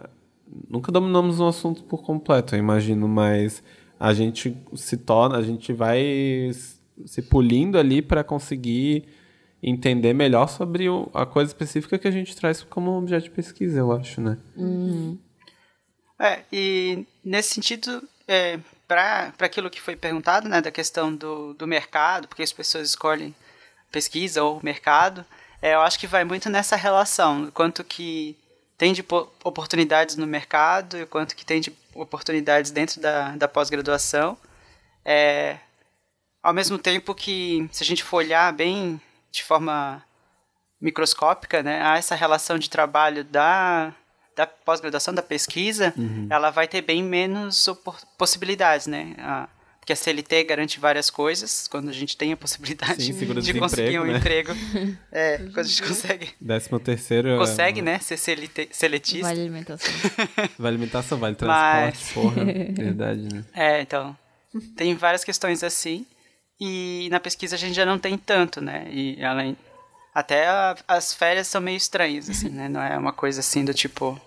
Nunca 0.70 0.92
dominamos 0.94 1.42
um 1.42 1.48
assunto 1.48 1.84
por 1.84 2.02
completo, 2.04 2.56
eu 2.56 2.60
imagino, 2.60 3.06
mas 3.10 3.62
a 4.00 4.14
gente 4.14 4.56
se 4.76 4.98
torna, 4.98 5.38
a 5.38 5.42
gente 5.42 5.72
vai 5.74 6.52
se 7.06 7.22
polindo 7.22 7.78
ali 7.78 8.02
para 8.02 8.24
conseguir 8.24 9.06
entender 9.62 10.14
melhor 10.14 10.48
sobre 10.48 10.88
o- 10.90 11.10
a 11.14 11.26
coisa 11.26 11.50
específica 11.50 11.98
que 11.98 12.08
a 12.08 12.12
gente 12.12 12.36
traz 12.36 12.62
como 12.64 12.92
objeto 12.98 13.24
de 13.24 13.32
pesquisa, 13.32 13.80
eu 13.80 13.92
acho, 13.92 14.22
né? 14.22 14.38
É, 16.20 16.42
e 16.52 17.06
nesse 17.24 17.54
sentido, 17.56 18.02
é, 18.28 18.60
para 18.88 19.34
aquilo 19.40 19.70
que 19.70 19.82
foi 19.82 19.96
perguntado, 19.96 20.48
né, 20.48 20.62
da 20.62 20.72
questão 20.72 21.14
do, 21.14 21.54
do 21.56 21.68
mercado, 21.68 22.28
porque 22.28 22.44
as 22.44 22.54
pessoas 22.54 22.90
escolhem 22.90 23.34
pesquisa 23.92 24.44
ou 24.44 24.60
mercado, 24.64 25.26
é, 25.62 25.74
eu 25.74 25.82
acho 25.82 26.00
que 26.00 26.08
vai 26.08 26.24
muito 26.24 26.50
nessa 26.50 26.76
relação, 26.76 27.50
quanto 27.54 27.84
que 27.84 28.38
tem 28.78 28.94
de 28.94 29.02
po- 29.02 29.28
oportunidades 29.44 30.16
no 30.16 30.28
mercado 30.28 30.98
e 30.98 31.04
o 31.04 31.08
quanto 31.08 31.36
que 31.36 31.46
tem 31.46 31.60
de 31.62 31.72
oportunidades 31.96 32.70
dentro 32.72 33.00
da, 33.02 33.32
da 33.36 33.48
pós-graduação. 33.48 34.38
É, 35.04 35.58
ao 36.44 36.54
mesmo 36.54 36.78
tempo 36.78 37.16
que, 37.16 37.68
se 37.72 37.82
a 37.84 37.86
gente 37.86 38.04
for 38.04 38.18
olhar 38.18 38.52
bem 38.54 39.02
de 39.32 39.44
forma 39.44 40.04
microscópica, 40.80 41.64
né, 41.64 41.82
há 41.82 41.98
essa 41.98 42.14
relação 42.16 42.60
de 42.60 42.70
trabalho 42.70 43.24
da, 43.24 43.94
da 44.36 44.46
pós-graduação, 44.46 45.14
da 45.14 45.24
pesquisa, 45.24 45.94
ela 46.30 46.50
vai 46.52 46.68
ter 46.68 46.82
bem 46.82 47.02
menos 47.02 47.68
possibilidades, 48.18 48.86
né? 48.88 49.16
A- 49.20 49.48
porque 49.86 49.94
a 49.94 49.96
CLT 49.96 50.44
garante 50.46 50.80
várias 50.80 51.12
coisas, 51.12 51.68
quando 51.68 51.90
a 51.90 51.94
gente 51.94 52.18
tem 52.18 52.34
a 52.34 52.38
possibilidade 52.38 53.04
Sim, 53.04 53.14
de 53.40 53.54
conseguir 53.54 54.00
um 54.00 54.06
né? 54.06 54.18
emprego. 54.18 54.52
É, 55.12 55.38
quando 55.38 55.60
a 55.60 55.64
gente 55.64 55.84
consegue, 55.84 56.30
Décimo 56.42 56.80
terceiro. 56.80 57.38
consegue 57.38 57.80
é, 57.82 57.84
né, 57.84 58.00
ser 58.00 58.18
CLT, 58.18 58.70
seletista. 58.72 59.28
Vale 59.28 59.42
alimentação. 59.42 59.94
Vale 60.58 60.76
alimentação, 60.76 61.18
vale 61.20 61.38
Mas- 61.40 61.98
transporte, 62.00 62.14
porra. 62.14 62.46
Verdade, 62.74 63.22
né? 63.32 63.46
É, 63.54 63.82
então, 63.82 64.18
tem 64.76 64.96
várias 64.96 65.24
questões 65.24 65.64
assim, 65.64 66.06
e 66.60 67.08
na 67.12 67.20
pesquisa 67.20 67.56
a 67.56 67.60
gente 67.60 67.76
já 67.76 67.86
não 67.86 68.00
tem 68.00 68.18
tanto, 68.18 68.60
né? 68.62 68.88
E 68.92 69.24
além, 69.24 69.56
até 70.16 70.48
a- 70.48 70.76
as 70.88 71.14
férias 71.14 71.46
são 71.48 71.62
meio 71.62 71.78
estranhas, 71.78 72.28
assim, 72.30 72.50
né? 72.50 72.68
Não 72.68 72.82
é 72.82 72.98
uma 72.98 73.14
coisa 73.14 73.40
assim 73.40 73.64
do 73.64 73.74
tipo, 73.74 74.20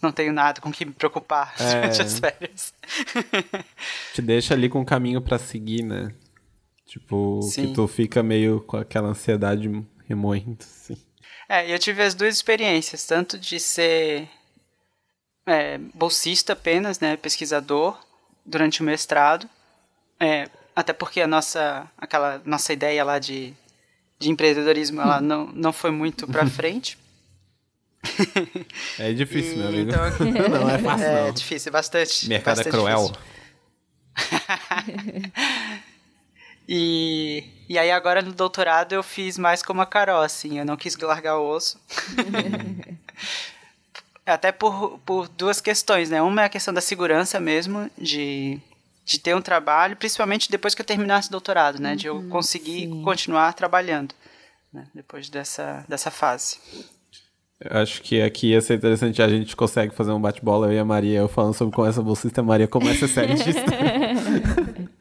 não 0.00 0.12
tenho 0.12 0.32
nada 0.32 0.60
com 0.60 0.70
que 0.72 0.84
me 0.84 0.92
preocupar 0.92 1.54
É. 1.60 1.74
durante 1.74 2.02
as 2.02 2.18
férias. 2.18 2.74
Te 4.14 4.22
deixa 4.22 4.54
ali 4.54 4.68
com 4.68 4.80
um 4.80 4.84
caminho 4.84 5.20
pra 5.20 5.38
seguir, 5.38 5.82
né? 5.82 6.12
Tipo, 6.86 7.40
Sim. 7.42 7.68
que 7.68 7.74
tu 7.74 7.88
fica 7.88 8.22
meio 8.22 8.60
com 8.60 8.76
aquela 8.76 9.08
ansiedade 9.08 9.70
remoendo, 10.06 10.58
assim. 10.60 10.96
É, 11.48 11.72
eu 11.72 11.78
tive 11.78 12.02
as 12.02 12.14
duas 12.14 12.34
experiências, 12.34 13.06
tanto 13.06 13.38
de 13.38 13.58
ser 13.58 14.28
é, 15.46 15.78
bolsista 15.94 16.52
apenas, 16.52 17.00
né, 17.00 17.16
pesquisador, 17.16 17.98
durante 18.44 18.80
o 18.80 18.84
mestrado, 18.84 19.48
é, 20.20 20.48
até 20.74 20.92
porque 20.92 21.20
a 21.20 21.26
nossa, 21.26 21.88
aquela 21.96 22.40
nossa 22.44 22.72
ideia 22.72 23.04
lá 23.04 23.18
de, 23.18 23.54
de 24.18 24.30
empreendedorismo, 24.30 25.00
ela 25.00 25.20
não, 25.20 25.46
não 25.48 25.72
foi 25.72 25.90
muito 25.90 26.26
pra 26.26 26.44
frente. 26.48 26.98
É 28.98 29.12
difícil, 29.12 29.54
E 29.54 29.56
meu 29.58 29.68
amigo. 29.68 29.90
então- 29.90 30.50
não 30.60 30.68
é 30.70 30.78
fácil, 30.82 31.06
É 31.06 31.24
não. 31.26 31.32
difícil, 31.32 31.72
bastante. 31.72 32.28
Mercado 32.28 32.60
é 32.60 32.64
bastante 32.64 32.72
cruel. 32.72 33.12
difícil. 34.14 35.32
E, 36.68 37.44
e 37.68 37.76
aí 37.76 37.90
agora 37.90 38.22
no 38.22 38.32
doutorado 38.32 38.92
eu 38.92 39.02
fiz 39.02 39.36
mais 39.36 39.62
como 39.64 39.80
a 39.82 39.86
Carol, 39.86 40.22
assim, 40.22 40.58
eu 40.60 40.64
não 40.64 40.76
quis 40.76 40.96
largar 40.96 41.36
o 41.38 41.48
osso. 41.48 41.78
Até 44.24 44.52
por, 44.52 44.98
por 45.04 45.28
duas 45.28 45.60
questões, 45.60 46.08
né? 46.08 46.22
Uma 46.22 46.42
é 46.42 46.44
a 46.44 46.48
questão 46.48 46.72
da 46.72 46.80
segurança 46.80 47.40
mesmo, 47.40 47.90
de, 47.98 48.60
de 49.04 49.18
ter 49.18 49.34
um 49.34 49.42
trabalho, 49.42 49.96
principalmente 49.96 50.50
depois 50.50 50.74
que 50.74 50.80
eu 50.80 50.86
terminasse 50.86 51.28
o 51.28 51.32
doutorado, 51.32 51.80
né? 51.80 51.96
De 51.96 52.06
eu 52.06 52.22
conseguir 52.28 52.88
continuar 53.02 53.52
trabalhando, 53.54 54.14
né? 54.72 54.86
Depois 54.94 55.28
dessa, 55.28 55.84
dessa 55.88 56.10
fase. 56.12 56.58
Acho 57.70 58.02
que 58.02 58.20
aqui 58.20 58.48
ia 58.48 58.60
ser 58.60 58.74
interessante, 58.74 59.22
a 59.22 59.28
gente 59.28 59.54
consegue 59.54 59.94
fazer 59.94 60.12
um 60.12 60.20
bate-bola, 60.20 60.66
eu 60.66 60.72
e 60.72 60.78
a 60.78 60.84
Maria, 60.84 61.20
eu 61.20 61.28
falando 61.28 61.54
sobre 61.54 61.74
como 61.74 61.86
essa 61.86 62.02
bolsista, 62.02 62.40
a 62.40 62.44
Maria 62.44 62.66
como 62.66 62.88
essa 62.88 63.06
cientista. 63.06 63.62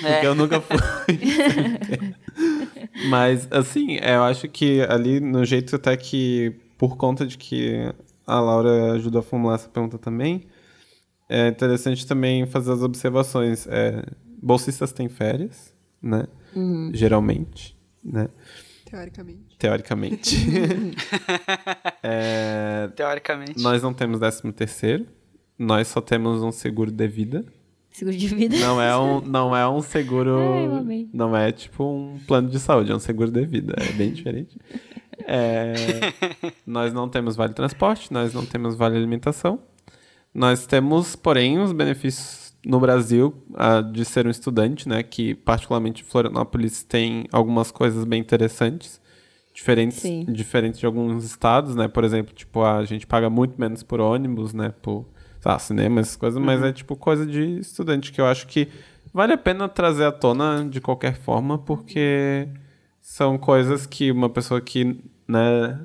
Porque 0.00 0.26
eu 0.26 0.34
nunca 0.34 0.60
fui. 0.60 0.76
Mas, 3.08 3.46
assim, 3.50 3.98
é, 4.00 4.16
eu 4.16 4.24
acho 4.24 4.48
que 4.48 4.82
ali, 4.82 5.20
no 5.20 5.44
jeito 5.44 5.76
até 5.76 5.96
que, 5.96 6.54
por 6.76 6.96
conta 6.96 7.26
de 7.26 7.38
que 7.38 7.92
a 8.26 8.40
Laura 8.40 8.92
ajudou 8.92 9.20
a 9.20 9.22
formular 9.22 9.54
essa 9.54 9.68
pergunta 9.68 9.98
também, 9.98 10.46
é 11.28 11.48
interessante 11.48 12.06
também 12.06 12.46
fazer 12.46 12.72
as 12.72 12.82
observações. 12.82 13.66
É, 13.68 14.04
bolsistas 14.42 14.92
têm 14.92 15.08
férias, 15.08 15.74
né? 16.02 16.26
Geralmente, 16.94 17.76
né? 18.02 18.28
Teoricamente. 18.90 19.56
Teoricamente. 19.58 20.36
É, 22.02 22.88
Teoricamente. 22.96 23.62
nós 23.62 23.82
não 23.82 23.92
temos 23.92 24.18
13 24.18 24.52
terceiro. 24.52 25.06
Nós 25.58 25.88
só 25.88 26.00
temos 26.00 26.42
um 26.42 26.50
seguro 26.50 26.90
de 26.90 27.06
vida. 27.06 27.44
Seguro 27.90 28.16
de 28.16 28.28
vida. 28.28 28.56
Não 28.58 28.80
é 28.80 28.96
um, 28.96 29.20
não 29.20 29.54
é 29.56 29.68
um 29.68 29.82
seguro. 29.82 30.38
Ai, 30.54 30.64
amei. 30.78 31.10
não 31.12 31.36
é 31.36 31.50
tipo 31.52 31.84
um 31.84 32.18
plano 32.26 32.48
de 32.48 32.58
saúde, 32.58 32.90
é 32.92 32.94
um 32.94 33.00
seguro 33.00 33.30
de 33.30 33.44
vida. 33.44 33.74
É 33.76 33.92
bem 33.92 34.12
diferente. 34.12 34.56
É, 35.26 35.74
nós 36.66 36.92
não 36.92 37.08
temos 37.08 37.36
vale 37.36 37.52
transporte, 37.52 38.12
nós 38.12 38.32
não 38.32 38.46
temos 38.46 38.76
vale 38.76 38.96
alimentação. 38.96 39.60
Nós 40.32 40.66
temos, 40.66 41.16
porém, 41.16 41.58
os 41.58 41.72
benefícios 41.72 42.47
no 42.68 42.78
Brasil 42.78 43.34
de 43.92 44.04
ser 44.04 44.26
um 44.26 44.30
estudante, 44.30 44.86
né? 44.88 45.02
Que, 45.02 45.34
particularmente, 45.34 46.04
Florianópolis 46.04 46.82
tem 46.82 47.26
algumas 47.32 47.70
coisas 47.70 48.04
bem 48.04 48.20
interessantes. 48.20 49.00
Diferentes, 49.54 49.98
Sim. 49.98 50.24
diferentes 50.28 50.78
de 50.78 50.86
alguns 50.86 51.24
estados, 51.24 51.74
né? 51.74 51.88
Por 51.88 52.04
exemplo, 52.04 52.32
tipo, 52.32 52.62
a 52.62 52.84
gente 52.84 53.06
paga 53.06 53.28
muito 53.28 53.58
menos 53.58 53.82
por 53.82 54.00
ônibus, 54.00 54.52
né? 54.52 54.72
Por 54.82 55.04
lá, 55.44 55.58
cinema, 55.58 56.00
essas 56.00 56.14
coisas, 56.14 56.40
mas 56.40 56.62
é 56.62 56.72
tipo 56.72 56.94
coisa 56.94 57.26
de 57.26 57.58
estudante 57.58 58.12
que 58.12 58.20
eu 58.20 58.26
acho 58.26 58.46
que 58.46 58.68
vale 59.14 59.32
a 59.32 59.38
pena 59.38 59.66
trazer 59.68 60.04
à 60.04 60.12
tona 60.12 60.64
de 60.68 60.80
qualquer 60.80 61.16
forma, 61.16 61.56
porque 61.56 62.46
são 63.00 63.38
coisas 63.38 63.86
que 63.86 64.12
uma 64.12 64.28
pessoa 64.28 64.60
que, 64.60 65.00
né, 65.26 65.80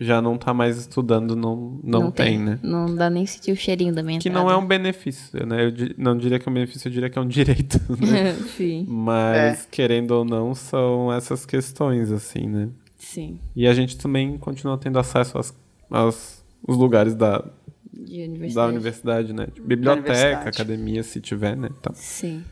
já 0.00 0.20
não 0.22 0.38
tá 0.38 0.54
mais 0.54 0.78
estudando 0.78 1.36
não, 1.36 1.78
não, 1.84 2.10
tem, 2.10 2.38
né? 2.38 2.58
Não 2.62 2.94
dá 2.94 3.10
nem 3.10 3.26
sentir 3.26 3.52
o 3.52 3.56
cheirinho 3.56 3.94
da 3.94 4.02
minha 4.02 4.18
Que 4.18 4.30
não 4.30 4.50
é 4.50 4.56
um 4.56 4.66
benefício, 4.66 5.46
né? 5.46 5.66
Eu 5.66 5.70
di- 5.70 5.94
não 5.98 6.16
diria 6.16 6.38
que 6.38 6.48
é 6.48 6.50
um 6.50 6.54
benefício, 6.54 6.88
eu 6.88 6.92
diria 6.92 7.10
que 7.10 7.18
é 7.18 7.22
um 7.22 7.28
direito, 7.28 7.78
né? 8.00 8.32
Sim, 8.56 8.86
Mas, 8.88 9.68
querendo 9.70 10.12
ou 10.12 10.24
não, 10.24 10.54
são 10.54 11.12
essas 11.12 11.44
questões, 11.44 12.10
assim, 12.10 12.48
né? 12.48 12.68
sim. 12.96 13.38
E 13.54 13.66
a 13.66 13.74
gente 13.74 13.96
também 13.98 14.36
continua 14.38 14.76
tendo 14.78 14.98
acesso 14.98 15.36
aos, 15.36 15.54
aos 15.90 16.44
os 16.66 16.76
lugares 16.76 17.14
da, 17.14 17.44
De 17.92 18.22
universidade. 18.22 18.54
da 18.54 18.66
universidade, 18.66 19.32
né? 19.32 19.46
Tipo, 19.52 19.66
biblioteca, 19.66 20.10
universidade. 20.12 20.48
academia, 20.48 21.02
se 21.02 21.20
tiver, 21.20 21.56
né? 21.56 21.68
Então, 21.78 21.92
Sim. 21.94 22.42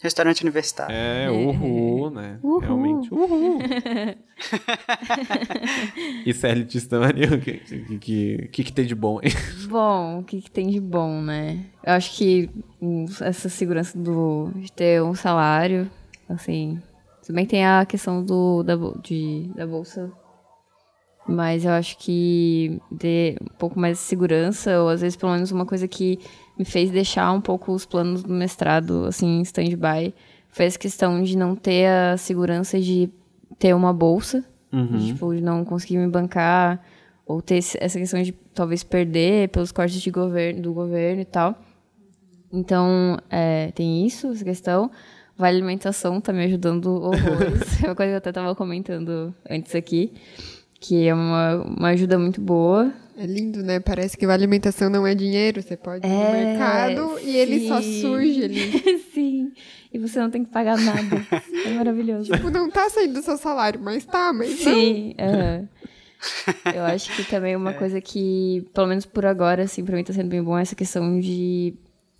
Restaurante 0.00 0.42
universitário. 0.42 0.94
é, 0.94 1.28
uhul, 1.28 2.08
né? 2.10 2.38
Uhul. 2.40 2.60
Realmente, 2.60 3.12
uhul. 3.12 3.58
e 6.24 6.30
é 6.30 6.50
elitista, 6.50 7.00
Maria? 7.00 7.34
O 7.34 7.40
que, 7.40 7.54
que, 7.54 7.98
que, 7.98 8.48
que, 8.52 8.64
que 8.64 8.72
tem 8.72 8.86
de 8.86 8.94
bom 8.94 9.18
aí? 9.20 9.32
Bom, 9.68 10.20
o 10.20 10.24
que, 10.24 10.40
que 10.40 10.50
tem 10.50 10.68
de 10.68 10.78
bom, 10.78 11.20
né? 11.20 11.64
Eu 11.84 11.94
acho 11.94 12.16
que 12.16 12.48
essa 13.20 13.48
segurança 13.48 13.98
do, 13.98 14.52
de 14.54 14.70
ter 14.70 15.02
um 15.02 15.16
salário, 15.16 15.90
assim. 16.28 16.80
Também 17.26 17.44
tem 17.44 17.66
a 17.66 17.84
questão 17.84 18.24
do, 18.24 18.62
da, 18.62 18.76
de, 19.02 19.50
da 19.56 19.66
bolsa. 19.66 20.12
Mas 21.28 21.64
eu 21.64 21.72
acho 21.72 21.98
que 21.98 22.80
ter 22.98 23.36
um 23.42 23.58
pouco 23.58 23.78
mais 23.78 23.98
de 23.98 24.04
segurança, 24.04 24.80
ou 24.80 24.88
às 24.88 25.02
vezes 25.02 25.16
pelo 25.16 25.32
menos 25.32 25.52
uma 25.52 25.66
coisa 25.66 25.86
que 25.86 26.18
me 26.58 26.64
fez 26.64 26.90
deixar 26.90 27.30
um 27.32 27.40
pouco 27.40 27.72
os 27.72 27.84
planos 27.84 28.22
do 28.22 28.32
mestrado, 28.32 29.04
assim, 29.04 29.38
em 29.38 29.42
stand-by, 29.42 30.14
foi 30.48 30.64
essa 30.64 30.78
questão 30.78 31.22
de 31.22 31.36
não 31.36 31.54
ter 31.54 31.86
a 31.86 32.16
segurança 32.16 32.80
de 32.80 33.10
ter 33.58 33.74
uma 33.74 33.92
bolsa, 33.92 34.42
de, 34.72 35.06
tipo, 35.08 35.34
de 35.34 35.42
não 35.42 35.64
conseguir 35.64 35.98
me 35.98 36.08
bancar, 36.08 36.82
ou 37.26 37.42
ter 37.42 37.58
essa 37.58 37.98
questão 37.98 38.22
de 38.22 38.32
talvez 38.54 38.82
perder 38.82 39.50
pelos 39.50 39.70
cortes 39.70 40.00
de 40.00 40.10
governo, 40.10 40.62
do 40.62 40.72
governo 40.72 41.20
e 41.20 41.26
tal. 41.26 41.58
Então, 42.50 43.18
é, 43.28 43.70
tem 43.72 44.06
isso, 44.06 44.28
essa 44.28 44.44
questão. 44.44 44.90
Vale 45.36 45.56
alimentação 45.56 46.20
tá 46.20 46.32
me 46.32 46.42
ajudando 46.44 46.86
horrores. 46.86 47.80
é 47.84 47.86
uma 47.86 47.94
coisa 47.94 48.10
que 48.10 48.14
eu 48.14 48.16
até 48.16 48.32
tava 48.32 48.54
comentando 48.54 49.32
antes 49.48 49.74
aqui, 49.74 50.12
que 50.80 51.06
é 51.06 51.14
uma, 51.14 51.56
uma 51.56 51.88
ajuda 51.88 52.18
muito 52.18 52.40
boa. 52.40 52.92
É 53.16 53.26
lindo, 53.26 53.62
né? 53.64 53.80
Parece 53.80 54.16
que 54.16 54.24
a 54.24 54.32
alimentação 54.32 54.88
não 54.88 55.04
é 55.06 55.14
dinheiro. 55.14 55.60
Você 55.60 55.76
pode 55.76 56.06
ir 56.06 56.08
no 56.08 56.14
É, 56.14 56.30
mercado 56.30 57.18
e 57.20 57.36
ele 57.36 57.66
só 57.66 57.80
sim. 57.82 58.00
surge 58.00 58.44
ali. 58.44 58.70
Sim. 59.12 59.52
E 59.92 59.98
você 59.98 60.20
não 60.20 60.30
tem 60.30 60.44
que 60.44 60.50
pagar 60.52 60.78
nada. 60.78 61.20
É 61.66 61.70
maravilhoso. 61.70 62.32
Tipo, 62.32 62.50
não 62.50 62.70
tá 62.70 62.88
saindo 62.88 63.14
do 63.14 63.22
seu 63.22 63.36
salário, 63.36 63.80
mas 63.82 64.04
tá, 64.04 64.32
mas 64.32 64.50
Sim, 64.50 65.12
aham. 65.18 65.68
Eu 66.72 66.84
acho 66.84 67.14
que 67.16 67.24
também 67.28 67.56
uma 67.56 67.72
coisa 67.78 68.00
que, 68.00 68.64
pelo 68.72 68.86
menos 68.86 69.04
por 69.04 69.26
agora, 69.26 69.64
assim, 69.64 69.84
pra 69.84 69.96
mim 69.96 70.04
tá 70.04 70.12
sendo 70.12 70.28
bem 70.28 70.40
bom 70.42 70.56
é 70.56 70.62
essa 70.62 70.76
questão 70.76 71.18
de 71.18 71.74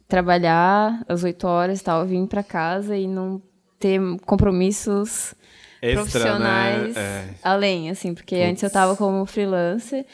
trabalhar 0.08 1.04
às 1.08 1.22
8 1.22 1.46
horas 1.46 1.80
e 1.80 1.84
tal, 1.84 2.04
vir 2.04 2.26
pra 2.26 2.42
casa 2.42 2.96
e 2.96 3.06
não 3.06 3.40
ter 3.78 4.00
compromissos 4.26 5.34
Extra, 5.80 6.02
profissionais 6.02 6.94
né? 6.96 7.00
É. 7.00 7.24
além, 7.42 7.90
assim, 7.90 8.12
porque 8.14 8.34
antes 8.36 8.62
eu 8.62 8.70
tava 8.70 8.96
como 8.96 9.24
freelancer 9.26 10.04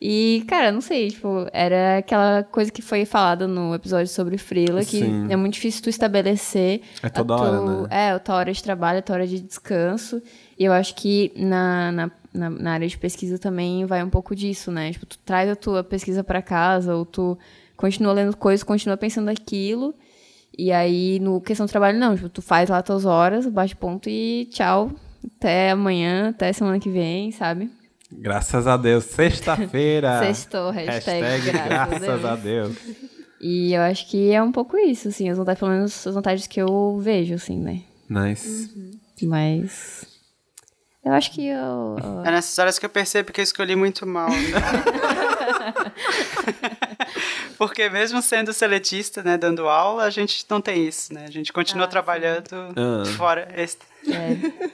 e, 0.00 0.44
cara, 0.46 0.70
não 0.70 0.82
sei, 0.82 1.10
tipo, 1.10 1.46
era 1.52 1.98
aquela 1.98 2.42
coisa 2.42 2.70
que 2.70 2.82
foi 2.82 3.06
falada 3.06 3.48
no 3.48 3.74
episódio 3.74 4.08
sobre 4.08 4.36
freela, 4.36 4.80
que 4.84 4.98
Sim. 4.98 5.26
é 5.30 5.36
muito 5.36 5.54
difícil 5.54 5.82
tu 5.82 5.88
estabelecer 5.88 6.82
É 7.02 7.06
a 7.06 7.10
toda 7.10 7.36
tua- 7.36 7.46
hora, 7.50 7.82
né? 7.82 7.88
é, 7.90 8.10
a 8.10 8.18
tua 8.18 8.34
hora 8.34 8.52
de 8.52 8.62
trabalho, 8.62 8.98
a 8.98 9.02
tua 9.02 9.14
hora 9.14 9.26
de 9.26 9.40
descanso. 9.40 10.20
E 10.58 10.64
eu 10.64 10.72
acho 10.74 10.94
que 10.94 11.32
na, 11.36 11.90
na, 11.90 12.10
na, 12.34 12.50
na 12.50 12.72
área 12.72 12.86
de 12.86 12.98
pesquisa 12.98 13.38
também 13.38 13.86
vai 13.86 14.02
um 14.04 14.10
pouco 14.10 14.36
disso, 14.36 14.70
né? 14.70 14.92
Tipo, 14.92 15.06
tu 15.06 15.16
traz 15.24 15.48
a 15.48 15.56
tua 15.56 15.82
pesquisa 15.82 16.22
pra 16.22 16.42
casa, 16.42 16.94
ou 16.94 17.06
tu 17.06 17.38
continua 17.76 18.12
lendo 18.12 18.36
coisas, 18.36 18.62
continua 18.62 18.98
pensando 18.98 19.30
aquilo. 19.30 19.94
E 20.56 20.70
aí, 20.70 21.18
no 21.18 21.40
questão 21.40 21.64
do 21.66 21.70
trabalho, 21.70 21.98
não. 21.98 22.14
Tipo, 22.14 22.28
tu 22.28 22.42
faz 22.42 22.68
lá 22.68 22.82
tuas 22.82 23.06
horas, 23.06 23.46
bate 23.46 23.74
ponto 23.74 24.08
e 24.10 24.46
tchau. 24.52 24.90
Até 25.38 25.70
amanhã, 25.70 26.30
até 26.30 26.52
semana 26.52 26.78
que 26.78 26.90
vem, 26.90 27.32
sabe? 27.32 27.70
Graças 28.12 28.66
a 28.66 28.76
Deus. 28.76 29.04
Sexta-feira. 29.04 30.20
Sextou, 30.24 30.70
hashtag, 30.70 31.22
Hashtag 31.22 31.50
graças, 31.50 31.98
graças 32.00 32.24
a 32.24 32.32
a 32.32 32.36
Deus. 32.36 32.76
E 33.40 33.74
eu 33.74 33.82
acho 33.82 34.08
que 34.08 34.30
é 34.32 34.42
um 34.42 34.52
pouco 34.52 34.76
isso, 34.76 35.08
assim. 35.08 35.28
As 35.28 35.36
vantagens, 35.36 35.58
pelo 35.60 35.70
menos 35.72 36.06
as 36.06 36.14
vantagens 36.14 36.46
que 36.46 36.60
eu 36.60 36.98
vejo, 37.00 37.34
assim, 37.34 37.58
né? 37.58 37.82
Nice. 38.08 38.70
Mas. 39.22 40.04
Eu 41.04 41.12
acho 41.12 41.32
que 41.32 41.46
eu. 41.46 41.96
É 42.24 42.30
nessas 42.30 42.58
horas 42.58 42.78
que 42.78 42.86
eu 42.86 42.90
percebo 42.90 43.32
que 43.32 43.40
eu 43.40 43.44
escolhi 43.44 43.76
muito 43.76 44.06
mal. 44.06 44.30
né? 44.30 44.36
Porque 47.58 47.88
mesmo 47.88 48.20
sendo 48.22 48.52
seletista, 48.52 49.22
né, 49.22 49.36
dando 49.36 49.68
aula, 49.68 50.04
a 50.04 50.10
gente 50.10 50.44
não 50.50 50.60
tem 50.60 50.86
isso, 50.86 51.12
né? 51.12 51.24
A 51.26 51.30
gente 51.30 51.52
continua 51.52 51.86
trabalhando 51.86 52.48
Ah. 52.76 53.04
fora. 53.16 53.48
Extra. 53.56 53.86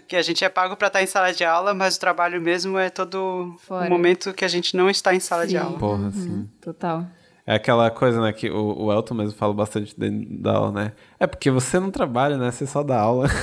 Que 0.07 0.16
a 0.16 0.22
gente 0.22 0.45
é 0.45 0.49
pago 0.49 0.76
pra 0.76 0.89
estar 0.89 1.03
em 1.03 1.07
sala 1.07 1.33
de 1.33 1.45
aula, 1.45 1.72
mas 1.72 1.97
o 1.97 2.01
trabalho 2.01 2.41
mesmo 2.41 2.78
é 2.78 2.91
todo 2.91 3.55
Fora. 3.61 3.87
o 3.87 3.91
momento 3.91 4.33
que 4.35 4.45
a 4.45 4.49
gente 4.49 4.76
não 4.76 4.91
está 4.91 5.14
em 5.14 5.20
sala 5.20 5.47
de 5.47 5.53
Sim. 5.53 5.59
aula. 5.59 5.78
Porra, 5.78 6.09
assim. 6.09 6.49
Total. 6.61 7.07
É 7.47 7.55
aquela 7.55 7.91
coisa, 7.91 8.20
né, 8.20 8.33
que 8.33 8.49
o, 8.49 8.85
o 8.85 8.93
Elton 8.93 9.14
mesmo 9.14 9.33
fala 9.37 9.53
bastante 9.53 9.99
dentro 9.99 10.39
da 10.41 10.53
aula, 10.53 10.70
né? 10.70 10.93
É 11.18 11.26
porque 11.26 11.51
você 11.51 11.81
não 11.81 11.91
trabalha, 11.91 12.37
né? 12.37 12.49
Você 12.51 12.64
só 12.64 12.83
dá 12.83 13.01
aula. 13.01 13.26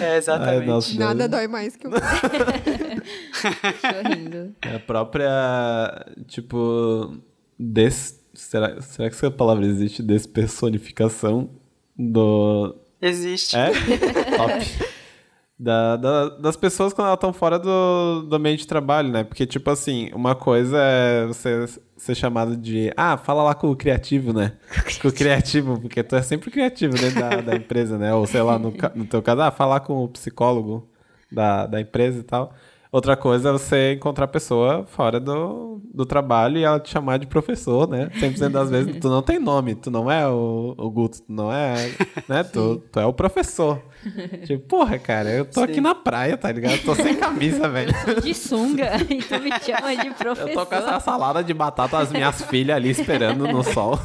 É, 0.00 0.16
exatamente. 0.16 0.60
Ai, 0.60 0.66
nossa, 0.66 0.98
nada 0.98 1.28
dói 1.28 1.46
mais 1.46 1.76
que 1.76 1.86
o. 1.86 1.90
Rindo. 4.08 4.54
É 4.60 4.76
a 4.76 4.80
própria, 4.80 6.04
tipo, 6.26 7.16
des... 7.58 8.20
Será, 8.34 8.80
será 8.80 9.08
que 9.08 9.14
essa 9.14 9.30
palavra 9.30 9.64
existe? 9.64 10.02
Despersonificação 10.02 11.50
do... 11.96 12.74
Existe. 13.02 13.56
É? 13.56 13.70
Top. 14.36 14.92
Da, 15.58 15.96
da- 15.96 16.28
das 16.38 16.56
pessoas 16.56 16.92
quando 16.92 17.06
elas 17.06 17.18
estão 17.18 17.32
fora 17.32 17.58
do, 17.58 18.22
do 18.22 18.34
ambiente 18.36 18.60
de 18.60 18.66
trabalho, 18.66 19.10
né? 19.10 19.22
Porque, 19.22 19.46
tipo 19.46 19.70
assim, 19.70 20.10
uma 20.12 20.34
coisa 20.34 20.76
é 20.78 21.26
você 21.26 21.66
ser 21.96 22.14
chamado 22.16 22.56
de... 22.56 22.92
Ah, 22.96 23.16
fala 23.16 23.42
lá 23.44 23.54
com 23.54 23.70
o 23.70 23.76
criativo, 23.76 24.32
né? 24.32 24.52
Com 25.00 25.08
o 25.08 25.12
criativo, 25.12 25.78
porque 25.80 26.02
tu 26.02 26.16
é 26.16 26.22
sempre 26.22 26.50
criativo 26.50 26.94
dentro 26.94 27.20
da, 27.20 27.40
da 27.40 27.54
empresa, 27.56 27.96
né? 27.96 28.12
Ou, 28.14 28.26
sei 28.26 28.42
lá, 28.42 28.58
no, 28.58 28.72
no 28.94 29.04
teu 29.04 29.22
caso, 29.22 29.40
ah, 29.42 29.50
falar 29.52 29.80
com 29.80 30.02
o 30.02 30.08
psicólogo 30.08 30.88
da, 31.30 31.66
da 31.66 31.80
empresa 31.80 32.18
e 32.18 32.22
tal. 32.24 32.52
Outra 32.92 33.16
coisa 33.16 33.48
é 33.48 33.52
você 33.52 33.94
encontrar 33.94 34.26
a 34.26 34.28
pessoa 34.28 34.84
fora 34.86 35.18
do, 35.18 35.80
do 35.94 36.04
trabalho 36.04 36.58
e 36.58 36.62
ela 36.62 36.78
te 36.78 36.90
chamar 36.90 37.16
de 37.16 37.26
professor, 37.26 37.88
né? 37.88 38.10
100% 38.20 38.50
das 38.50 38.68
vezes 38.68 38.98
tu 39.00 39.08
não 39.08 39.22
tem 39.22 39.38
nome, 39.38 39.74
tu 39.74 39.90
não 39.90 40.10
é 40.10 40.28
o, 40.28 40.74
o 40.76 40.90
Guto, 40.90 41.22
tu 41.22 41.32
não 41.32 41.50
é, 41.50 41.90
né? 42.28 42.44
Tu, 42.52 42.82
tu 42.92 43.00
é 43.00 43.06
o 43.06 43.14
professor. 43.14 43.80
Tipo, 44.44 44.66
porra, 44.66 44.98
cara, 44.98 45.30
eu 45.30 45.46
tô 45.46 45.62
aqui 45.62 45.80
na 45.80 45.94
praia, 45.94 46.36
tá 46.36 46.52
ligado? 46.52 46.74
Eu 46.74 46.84
tô 46.84 46.94
sem 46.94 47.16
camisa, 47.16 47.66
velho. 47.66 47.94
De 48.20 48.34
sunga 48.34 48.90
e 49.08 49.22
tu 49.22 49.40
me 49.40 49.50
chama 49.60 49.96
de 49.96 50.10
professor. 50.10 50.50
Eu 50.50 50.54
tô 50.54 50.66
com 50.66 50.74
essa 50.74 51.00
salada 51.00 51.42
de 51.42 51.54
batata, 51.54 51.96
as 51.96 52.12
minhas 52.12 52.42
filhas 52.42 52.76
ali 52.76 52.90
esperando 52.90 53.48
no 53.48 53.64
sol. 53.64 53.96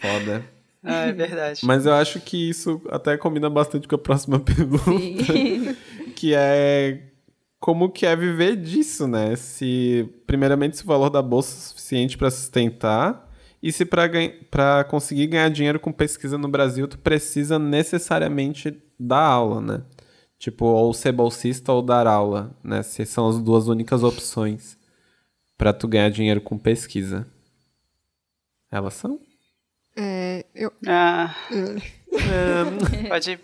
Foda. 0.00 0.44
Ah, 0.84 1.06
é 1.06 1.12
verdade. 1.12 1.60
Mas 1.64 1.84
eu 1.84 1.92
acho 1.92 2.20
que 2.20 2.48
isso 2.48 2.80
até 2.90 3.16
combina 3.16 3.50
bastante 3.50 3.86
com 3.86 3.96
a 3.96 3.98
próxima 3.98 4.38
pergunta. 4.38 5.32
Sim. 5.32 5.76
Que 6.20 6.34
é 6.34 7.00
como 7.58 7.90
que 7.90 8.04
é 8.04 8.14
viver 8.14 8.54
disso, 8.56 9.08
né? 9.08 9.34
Se 9.36 10.06
primeiramente 10.26 10.76
se 10.76 10.84
o 10.84 10.86
valor 10.86 11.08
da 11.08 11.22
bolsa 11.22 11.56
é 11.56 11.60
suficiente 11.68 12.18
para 12.18 12.30
sustentar 12.30 13.26
e 13.62 13.72
se 13.72 13.86
para 13.86 14.84
conseguir 14.84 15.28
ganhar 15.28 15.48
dinheiro 15.48 15.80
com 15.80 15.90
pesquisa 15.90 16.36
no 16.36 16.46
Brasil 16.46 16.86
tu 16.86 16.98
precisa 16.98 17.58
necessariamente 17.58 18.82
dar 18.98 19.24
aula, 19.24 19.62
né? 19.62 19.82
Tipo, 20.38 20.66
ou 20.66 20.92
ser 20.92 21.12
bolsista 21.12 21.72
ou 21.72 21.80
dar 21.80 22.06
aula, 22.06 22.54
né? 22.62 22.82
Se 22.82 23.06
são 23.06 23.26
as 23.26 23.38
duas 23.40 23.66
únicas 23.66 24.02
opções 24.02 24.78
para 25.56 25.72
tu 25.72 25.88
ganhar 25.88 26.10
dinheiro 26.10 26.42
com 26.42 26.58
pesquisa. 26.58 27.26
Elas 28.70 28.92
são? 28.92 29.18
É, 29.96 30.44
eu, 30.54 30.70
Ah, 30.86 31.34
pode 33.08 33.30
ir. 33.32 33.40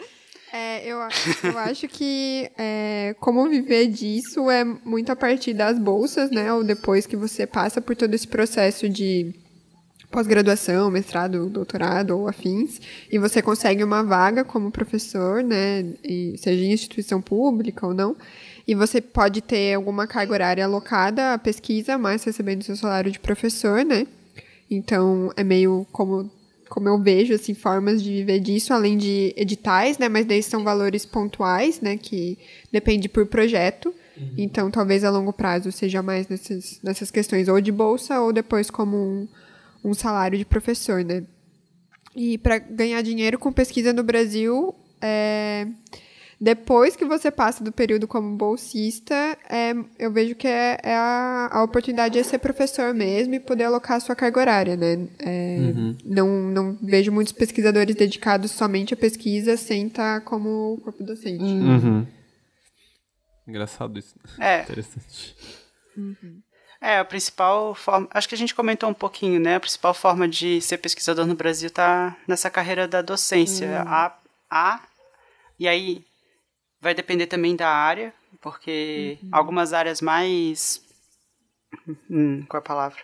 É, 0.53 0.87
eu, 0.87 0.99
eu 1.43 1.59
acho 1.59 1.89
que 1.89 2.51
é, 2.57 3.15
como 3.21 3.49
viver 3.49 3.89
disso 3.89 4.51
é 4.51 4.65
muito 4.65 5.11
a 5.11 5.17
partir 5.17 5.53
das 5.53 5.79
bolsas, 5.79 6.31
né? 6.31 6.53
Ou 6.53 6.63
depois 6.63 7.07
que 7.07 7.17
você 7.17 7.47
passa 7.47 7.81
por 7.81 7.97
todo 7.97 8.15
esse 8.15 8.27
processo 8.29 8.89
de 8.89 9.35
pós-graduação, 10.11 10.91
mestrado, 10.91 11.49
doutorado 11.49 12.17
ou 12.17 12.29
afins, 12.29 12.81
e 13.11 13.19
você 13.19 13.43
consegue 13.43 13.83
uma 13.83 14.03
vaga 14.03 14.45
como 14.45 14.71
professor, 14.71 15.43
né? 15.43 15.85
E, 16.03 16.37
seja 16.39 16.65
em 16.65 16.73
instituição 16.73 17.21
pública 17.21 17.87
ou 17.87 17.93
não. 17.93 18.17
E 18.67 18.75
você 18.75 19.01
pode 19.01 19.41
ter 19.41 19.75
alguma 19.75 20.07
carga 20.07 20.33
horária 20.33 20.65
alocada 20.65 21.35
à 21.35 21.39
pesquisa, 21.39 21.99
mas 21.99 22.25
recebendo 22.25 22.63
seu 22.63 22.77
salário 22.77 23.11
de 23.11 23.19
professor, 23.19 23.85
né? 23.85 24.07
Então, 24.71 25.31
é 25.37 25.45
meio 25.45 25.87
como, 25.93 26.31
como 26.69 26.89
eu 26.89 27.01
vejo, 27.01 27.35
assim, 27.35 27.55
formas 27.55 28.03
de 28.03 28.11
viver 28.11 28.41
disso, 28.41 28.73
além 28.73 28.97
de 28.97 29.33
editais, 29.37 29.99
né? 29.99 30.09
Mas 30.09 30.27
daí 30.27 30.43
são 30.43 30.65
valores 30.65 31.07
pontuais, 31.07 31.81
né? 31.81 31.97
Que 31.97 32.39
depende 32.73 33.09
por 33.09 33.27
projeto. 33.27 33.95
Então, 34.37 34.71
talvez 34.71 35.05
a 35.05 35.11
longo 35.11 35.33
prazo 35.33 35.71
seja 35.71 36.03
mais 36.03 36.27
nessas, 36.29 36.81
nessas 36.83 37.11
questões, 37.11 37.49
ou 37.49 37.61
de 37.61 37.71
bolsa, 37.71 38.21
ou 38.21 38.33
depois 38.33 38.71
como 38.71 38.97
um, 38.97 39.29
um 39.85 39.95
salário 39.95 40.39
de 40.39 40.45
professor, 40.45 41.05
né? 41.05 41.23
E 42.15 42.39
para 42.39 42.59
ganhar 42.59 43.03
dinheiro 43.03 43.39
com 43.39 43.53
pesquisa 43.53 43.93
no 43.93 44.03
Brasil, 44.03 44.75
é, 45.03 45.67
Depois 46.39 46.95
que 46.95 47.05
você 47.05 47.31
passa 47.31 47.65
do 47.65 47.73
período 47.73 48.07
como 48.07 48.37
bolsista, 48.37 49.15
é, 49.49 49.73
eu 49.99 50.13
vejo 50.13 50.35
que 50.35 50.47
é, 50.47 50.79
é 50.83 50.95
a, 50.95 51.49
a 51.51 51.63
oportunidade 51.63 52.15
de 52.15 52.25
ser 52.25 52.39
professor 52.39 52.93
mesmo 52.93 53.35
e 53.35 53.41
poder 53.41 53.65
alocar 53.65 53.97
a 53.97 54.01
sua 54.01 54.15
carga 54.15 54.41
horária, 54.41 54.77
né? 54.77 55.09
É, 55.19 55.59
não, 56.05 56.29
não 56.29 56.79
vejo 56.83 57.11
muitos 57.11 57.33
pesquisadores 57.33 57.97
dedicados 57.97 58.51
somente 58.51 58.93
à 58.93 58.97
pesquisa 58.97 59.57
sem 59.57 59.87
estar 59.87 60.21
como 60.23 60.79
corpo 60.85 61.03
docente. 61.03 61.43
Uhum. 61.43 62.07
Engraçado 63.49 63.99
isso. 63.99 64.15
É. 64.39 64.61
Interessante. 64.61 65.35
É, 66.83 66.99
a 66.99 67.05
principal 67.05 67.75
forma. 67.75 68.09
Acho 68.11 68.29
que 68.29 68.35
a 68.35 68.39
gente 68.39 68.55
comentou 68.55 68.91
um 68.91 68.95
pouquinho, 68.95 69.41
né? 69.41 69.57
A 69.57 69.61
principal 69.61 69.95
forma 69.95 70.29
de 70.29 70.61
ser 70.61 70.77
pesquisador 70.77 71.27
no 71.27 71.35
Brasil 71.35 71.71
tá 71.71 72.15
nessa 72.29 72.51
carreira 72.51 72.87
da 72.87 73.01
docência. 73.01 73.83
A, 73.87 74.15
a, 74.51 74.83
e 75.59 75.67
aí 75.67 76.05
vai 76.87 76.95
depender 76.95 77.27
também 77.27 77.55
da 77.55 77.69
área, 77.69 78.13
porque 78.41 79.19
algumas 79.31 79.73
áreas 79.73 80.01
mais. 80.01 80.83
Hum, 82.11 82.45
qual 82.49 82.59
é 82.59 82.65
a 82.65 82.67
palavra? 82.67 82.99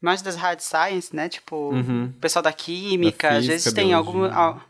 Mais 0.00 0.22
das 0.22 0.36
hard 0.36 0.60
science, 0.60 1.14
né? 1.14 1.28
Tipo, 1.28 1.74
o 2.16 2.20
pessoal 2.20 2.42
da 2.42 2.52
química, 2.52 3.28
Da 3.30 3.36
às 3.36 3.46
vezes 3.46 3.64
física, 3.64 3.80
tem 3.82 3.92
algum. 3.92 4.24
al- 4.24 4.60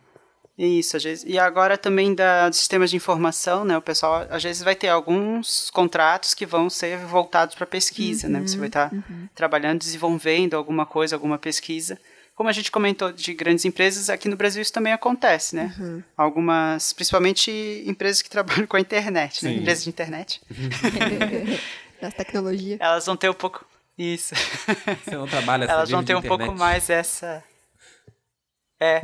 Isso, 0.59 0.97
às 0.99 1.03
vezes. 1.03 1.24
E 1.26 1.39
agora 1.39 1.78
também 1.78 2.14
da, 2.14 2.49
dos 2.49 2.59
sistemas 2.59 2.91
de 2.91 2.97
informação, 2.97 3.64
né? 3.64 3.76
O 3.76 3.83
pessoal 3.83 4.26
às 4.28 4.43
vezes 4.43 4.62
vai 4.62 4.74
ter 4.74 4.89
alguns 4.89 5.70
contratos 5.70 6.35
que 6.35 6.45
vão 6.45 6.68
ser 6.68 6.99
voltados 6.99 7.55
para 7.55 7.66
pesquisa, 7.66 8.28
né? 8.28 8.41
Você 8.47 8.59
vai 8.59 8.68
estar 8.68 8.91
trabalhando, 9.35 9.78
desenvolvendo 9.78 10.55
alguma 10.55 10.85
coisa, 10.85 11.16
alguma 11.16 11.39
pesquisa. 11.39 11.99
Como 12.43 12.51
a 12.51 12.53
gente 12.53 12.72
comentou 12.72 13.12
de 13.12 13.32
grandes 13.34 13.64
empresas, 13.64 14.11
aqui 14.11 14.28
no 14.28 14.34
Brasil 14.34 14.61
isso 14.61 14.72
também 14.72 14.93
acontece, 14.93 15.55
né? 15.55 15.72
Algumas, 16.16 16.93
principalmente 16.93 17.84
empresas 17.86 18.20
que 18.20 18.28
trabalham 18.28 18.66
com 18.66 18.76
a 18.76 18.80
internet, 18.80 19.45
né? 19.45 19.53
Empresas 19.53 19.84
de 19.84 19.90
internet. 19.90 20.40
Das 22.03 22.12
tecnologias. 22.14 22.80
Elas 22.80 23.07
vão 23.07 23.16
ter 23.16 23.30
um 23.30 23.34
pouco. 23.34 23.64
Isso. 23.97 24.34
Você 25.05 25.14
não 25.14 25.28
trabalha 25.28 25.66
Elas 25.66 25.88
vão 25.88 26.03
ter 26.03 26.16
um 26.16 26.20
pouco 26.20 26.53
mais 26.53 26.90
essa. 26.90 27.45
É. 28.80 29.03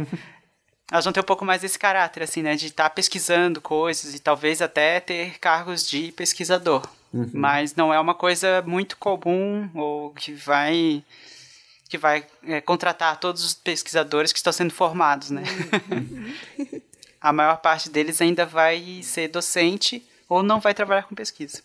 Elas 0.90 1.04
vão 1.04 1.12
ter 1.12 1.20
um 1.20 1.22
pouco 1.22 1.44
mais 1.44 1.62
esse 1.62 1.78
caráter, 1.78 2.24
assim, 2.24 2.42
né? 2.42 2.56
De 2.56 2.66
estar 2.66 2.90
pesquisando 2.90 3.60
coisas 3.60 4.16
e 4.16 4.18
talvez 4.18 4.60
até 4.60 4.98
ter 4.98 5.38
cargos 5.38 5.88
de 5.88 6.10
pesquisador. 6.10 6.88
Uhum. 7.14 7.30
Mas 7.32 7.76
não 7.76 7.94
é 7.94 8.00
uma 8.00 8.16
coisa 8.16 8.64
muito 8.66 8.96
comum 8.96 9.70
ou 9.76 10.10
que 10.10 10.32
vai. 10.32 11.04
Que 11.88 11.96
vai 11.96 12.24
é, 12.44 12.60
contratar 12.60 13.18
todos 13.18 13.44
os 13.44 13.54
pesquisadores 13.54 14.32
que 14.32 14.38
estão 14.38 14.52
sendo 14.52 14.72
formados, 14.72 15.30
né? 15.30 15.42
A 17.20 17.32
maior 17.32 17.56
parte 17.56 17.90
deles 17.90 18.20
ainda 18.20 18.46
vai 18.46 19.00
ser 19.02 19.28
docente 19.28 20.06
ou 20.28 20.42
não 20.42 20.60
vai 20.60 20.74
trabalhar 20.74 21.04
com 21.04 21.14
pesquisa. 21.14 21.62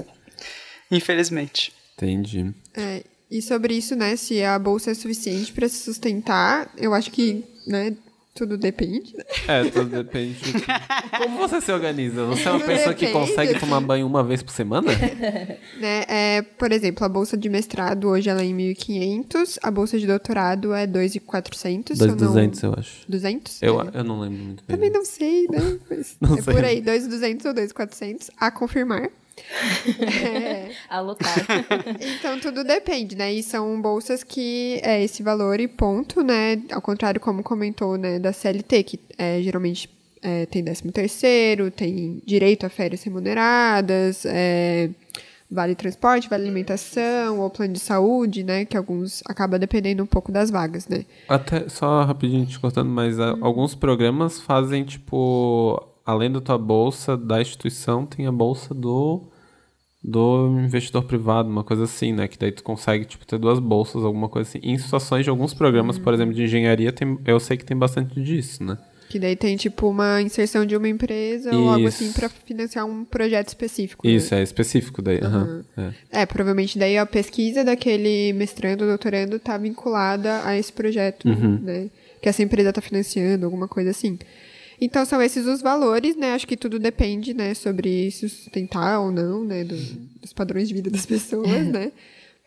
Infelizmente. 0.90 1.72
Entendi. 1.96 2.52
É, 2.74 3.02
e 3.30 3.40
sobre 3.40 3.74
isso, 3.74 3.96
né, 3.96 4.16
se 4.16 4.42
a 4.42 4.58
bolsa 4.58 4.90
é 4.90 4.94
suficiente 4.94 5.52
para 5.52 5.68
se 5.68 5.78
sustentar, 5.78 6.70
eu 6.76 6.92
acho 6.92 7.10
que, 7.10 7.44
né, 7.66 7.96
tudo 8.34 8.56
depende. 8.56 9.14
né? 9.16 9.24
É, 9.48 9.64
tudo 9.64 9.88
depende 10.02 10.34
de 10.34 10.52
como 11.18 11.38
você 11.38 11.60
se 11.60 11.70
organiza. 11.72 12.24
Você 12.26 12.48
é 12.48 12.50
uma 12.50 12.60
Tudo 12.60 12.68
pessoa 12.68 12.94
que 12.94 13.06
depende. 13.06 13.26
consegue 13.28 13.58
tomar 13.60 13.80
banho 13.80 14.06
uma 14.06 14.22
vez 14.22 14.42
por 14.42 14.52
semana? 14.52 14.90
né? 15.78 16.04
É, 16.08 16.42
por 16.42 16.72
exemplo, 16.72 17.04
a 17.04 17.08
bolsa 17.08 17.36
de 17.36 17.48
mestrado 17.48 18.08
hoje 18.08 18.28
ela 18.30 18.40
é 18.40 18.44
em 18.44 18.56
1.500, 18.56 19.58
a 19.62 19.70
bolsa 19.70 19.98
de 19.98 20.06
doutorado 20.06 20.72
é 20.72 20.86
2.400. 20.86 21.96
se 21.96 22.02
eu 22.02 22.06
não- 22.08 22.16
2,200, 22.16 22.62
eu 22.62 22.74
acho. 22.78 22.92
200? 23.08 23.62
Eu, 23.62 23.80
É. 23.80 23.90
eu 23.94 24.04
não 24.04 24.20
lembro 24.20 24.38
muito 24.44 24.64
bem. 24.66 24.76
Também 24.76 24.90
não 24.90 25.04
sei, 25.04 25.46
né? 25.48 25.78
Mas 25.90 26.16
Não 26.20 26.36
é 26.36 26.42
sei. 26.42 26.54
por 26.54 26.64
aí, 26.64 26.80
2.200 26.82 27.44
ou 27.46 27.54
2.400, 27.54 28.30
a 28.38 28.50
confirmar. 28.50 29.08
É, 30.00 30.70
Alocar. 30.88 31.34
então, 32.00 32.38
tudo 32.40 32.64
depende, 32.64 33.16
né? 33.16 33.32
E 33.32 33.42
são 33.42 33.80
bolsas 33.80 34.22
que 34.22 34.80
é 34.82 35.02
esse 35.02 35.22
valor 35.22 35.60
e 35.60 35.68
ponto, 35.68 36.22
né? 36.22 36.60
Ao 36.72 36.80
contrário, 36.80 37.20
como 37.20 37.42
comentou, 37.42 37.96
né, 37.96 38.18
da 38.18 38.32
CLT, 38.32 38.82
que 38.82 39.00
é, 39.18 39.40
geralmente 39.42 39.88
é, 40.22 40.46
tem 40.46 40.62
13 40.62 40.90
terceiro, 40.92 41.70
tem 41.70 42.22
direito 42.26 42.66
a 42.66 42.68
férias 42.68 43.02
remuneradas, 43.02 44.24
é, 44.26 44.90
vale 45.50 45.74
transporte, 45.74 46.28
vale 46.28 46.44
alimentação, 46.44 47.40
ou 47.40 47.50
plano 47.50 47.72
de 47.72 47.80
saúde, 47.80 48.44
né? 48.44 48.64
Que 48.64 48.76
alguns 48.76 49.22
acaba 49.26 49.58
dependendo 49.58 50.02
um 50.02 50.06
pouco 50.06 50.30
das 50.30 50.50
vagas, 50.50 50.86
né? 50.86 51.04
Até, 51.28 51.68
só 51.68 52.04
rapidinho 52.04 52.46
te 52.46 52.58
cortando, 52.58 52.88
mas 52.88 53.18
ah, 53.18 53.36
alguns 53.40 53.74
programas 53.74 54.40
fazem, 54.40 54.84
tipo, 54.84 55.82
além 56.10 56.30
da 56.30 56.40
tua 56.40 56.58
bolsa 56.58 57.16
da 57.16 57.40
instituição, 57.40 58.04
tem 58.06 58.26
a 58.26 58.32
bolsa 58.32 58.74
do, 58.74 59.22
do 60.02 60.58
investidor 60.64 61.04
privado, 61.04 61.48
uma 61.48 61.64
coisa 61.64 61.84
assim, 61.84 62.12
né? 62.12 62.26
Que 62.26 62.38
daí 62.38 62.52
tu 62.52 62.62
consegue, 62.62 63.04
tipo, 63.04 63.26
ter 63.26 63.38
duas 63.38 63.58
bolsas, 63.58 64.02
alguma 64.04 64.28
coisa 64.28 64.48
assim. 64.48 64.60
Em 64.62 64.78
situações 64.78 65.24
de 65.24 65.30
alguns 65.30 65.52
programas, 65.54 65.98
por 65.98 66.14
exemplo, 66.14 66.34
de 66.34 66.42
engenharia, 66.44 66.92
tem, 66.92 67.18
eu 67.26 67.38
sei 67.38 67.56
que 67.56 67.64
tem 67.64 67.76
bastante 67.76 68.20
disso, 68.22 68.62
né? 68.64 68.78
Que 69.10 69.18
daí 69.18 69.34
tem, 69.34 69.56
tipo, 69.56 69.88
uma 69.88 70.22
inserção 70.22 70.64
de 70.64 70.76
uma 70.76 70.88
empresa 70.88 71.50
ou 71.56 71.68
algo 71.68 71.88
Isso. 71.88 72.04
assim 72.04 72.12
para 72.12 72.28
financiar 72.28 72.86
um 72.86 73.04
projeto 73.04 73.48
específico. 73.48 74.06
né? 74.06 74.12
Isso, 74.14 74.32
é 74.34 74.40
específico 74.42 75.02
daí. 75.02 75.18
aham, 75.20 75.64
é. 75.76 76.22
É, 76.22 76.26
provavelmente 76.26 76.78
daí 76.78 76.96
a 76.96 77.04
pesquisa 77.04 77.64
daquele 77.64 78.32
mestrando, 78.34 78.86
doutorando 78.86 79.36
tá 79.40 79.58
vinculada 79.58 80.42
a 80.46 80.56
esse 80.56 80.72
projeto, 80.72 81.28
Uhum. 81.28 81.58
né? 81.60 81.90
Que 82.22 82.28
essa 82.28 82.40
empresa 82.42 82.72
tá 82.72 82.80
financiando, 82.80 83.44
alguma 83.46 83.66
coisa 83.66 83.90
assim. 83.90 84.16
Então 84.80 85.04
são 85.04 85.20
esses 85.20 85.46
os 85.46 85.60
valores, 85.60 86.16
né? 86.16 86.32
Acho 86.32 86.46
que 86.46 86.56
tudo 86.56 86.78
depende, 86.78 87.34
né, 87.34 87.52
sobre 87.54 88.10
se 88.10 88.28
sustentar 88.28 89.00
ou 89.00 89.10
não, 89.12 89.44
né, 89.44 89.62
do- 89.64 89.76
dos 90.20 90.32
padrões 90.32 90.68
de 90.68 90.74
vida 90.74 90.90
das 90.90 91.04
pessoas, 91.06 91.66
né? 91.66 91.92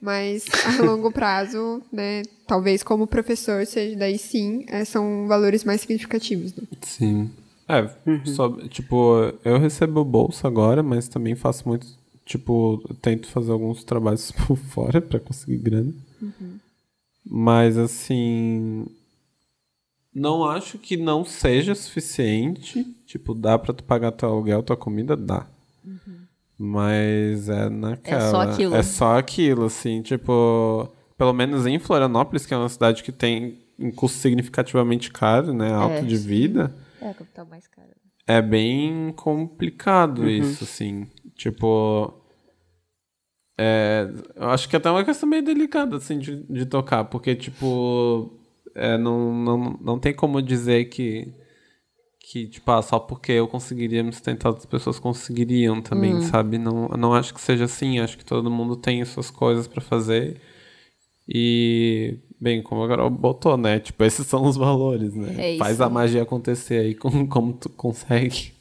Mas 0.02 0.46
a 0.66 0.82
longo 0.84 1.12
prazo, 1.12 1.82
né, 1.92 2.24
talvez 2.48 2.84
como 2.84 3.08
professor 3.08 3.66
seja 3.66 3.96
daí 3.96 4.18
sim, 4.18 4.66
é, 4.68 4.84
são 4.84 5.28
valores 5.28 5.64
mais 5.64 5.82
significativos, 5.82 6.54
né? 6.56 6.64
Sim. 6.82 7.30
É, 7.70 7.90
só, 8.26 8.50
tipo, 8.68 9.32
eu 9.46 9.58
recebo 9.58 10.04
bolsa 10.04 10.48
agora, 10.48 10.84
mas 10.84 11.08
também 11.08 11.36
faço 11.36 11.66
muito, 11.68 11.88
tipo, 12.26 12.84
tento 13.02 13.28
fazer 13.28 13.52
alguns 13.54 13.84
trabalhos 13.86 14.32
por 14.46 14.58
fora 14.58 15.00
pra 15.00 15.20
conseguir 15.20 15.58
grana. 15.60 15.94
Mas, 17.26 17.78
assim, 17.78 18.86
não 20.14 20.44
acho 20.46 20.78
que 20.78 20.96
não 20.98 21.24
seja 21.26 21.74
suficiente. 21.76 22.84
Tipo, 23.06 23.34
dá 23.34 23.58
pra 23.58 23.74
tu 23.74 23.84
pagar 23.84 24.12
teu 24.12 24.30
aluguel, 24.30 24.64
tua 24.64 24.78
comida? 24.78 25.16
Dá. 25.16 25.48
Mas 26.58 27.50
é 27.50 27.70
naquela. 27.70 28.32
só 28.32 28.42
aquilo. 28.42 28.76
É 28.76 28.84
só 28.84 29.18
aquilo, 29.18 29.66
assim, 29.66 30.02
tipo. 30.02 30.88
Pelo 31.18 31.34
menos 31.34 31.66
em 31.66 31.80
Florianópolis, 31.80 32.46
que 32.46 32.54
é 32.54 32.58
uma 32.58 32.70
cidade 32.70 33.04
que 33.04 33.12
tem 33.12 33.60
um 33.78 33.92
custo 33.92 34.18
significativamente 34.20 35.12
caro, 35.12 35.54
né? 35.54 35.72
Alto 35.74 35.96
É, 35.96 36.02
de 36.02 36.18
vida. 36.18 36.74
É 37.02 37.10
a 37.10 37.14
capital 37.14 37.46
mais 37.46 37.68
cara. 37.68 37.90
É 38.26 38.42
bem 38.42 39.12
complicado 39.16 40.30
isso, 40.30 40.64
assim. 40.64 41.08
Tipo. 41.36 42.14
É, 43.60 44.10
eu 44.36 44.50
acho 44.50 44.68
que 44.68 44.76
é 44.76 44.80
até 44.80 44.90
uma 44.90 45.04
questão 45.04 45.30
meio 45.30 45.44
delicada, 45.44 45.98
assim, 45.98 46.18
de, 46.18 46.44
de 46.44 46.66
tocar, 46.66 47.04
porque, 47.06 47.36
tipo. 47.36 48.40
É, 48.76 48.98
não, 48.98 49.34
não, 49.34 49.80
não 49.82 50.00
tem 50.00 50.14
como 50.14 50.42
dizer 50.42 50.86
que. 50.86 51.32
Que, 52.32 52.48
tipo, 52.48 52.72
ah, 52.72 52.82
só 52.82 53.00
porque 53.00 53.34
eu 53.34 53.48
conseguiria 53.48 54.02
me 54.02 54.12
sustentar, 54.12 54.48
outras 54.48 54.66
pessoas 54.66 54.98
conseguiriam 54.98 55.82
também, 55.82 56.22
sabe? 56.22 56.58
Não, 56.58 56.88
não 56.98 57.14
acho 57.14 57.34
que 57.34 57.42
seja 57.42 57.66
assim. 57.66 58.00
Acho 58.00 58.18
que 58.18 58.26
todo 58.26 58.50
mundo 58.50 58.76
tem 58.76 59.02
as 59.02 59.10
suas 59.10 59.30
coisas 59.30 59.68
pra 59.68 59.82
fazer. 59.82 60.42
E, 61.28 62.18
bem, 62.40 62.64
como 62.64 62.84
a 62.84 62.88
Carol 62.88 63.10
botou, 63.10 63.58
né? 63.58 63.80
Tipo, 63.80 64.04
esses 64.04 64.26
são 64.26 64.46
os 64.46 64.56
valores, 64.56 65.14
né? 65.14 65.56
É. 65.56 65.58
Faz 65.58 65.80
a 65.82 65.90
magia 65.90 66.24
acontecer 66.24 66.80
aí 66.80 66.96
com, 66.96 67.28
como 67.28 67.54
tu 67.54 67.70
consegue. 67.70 68.53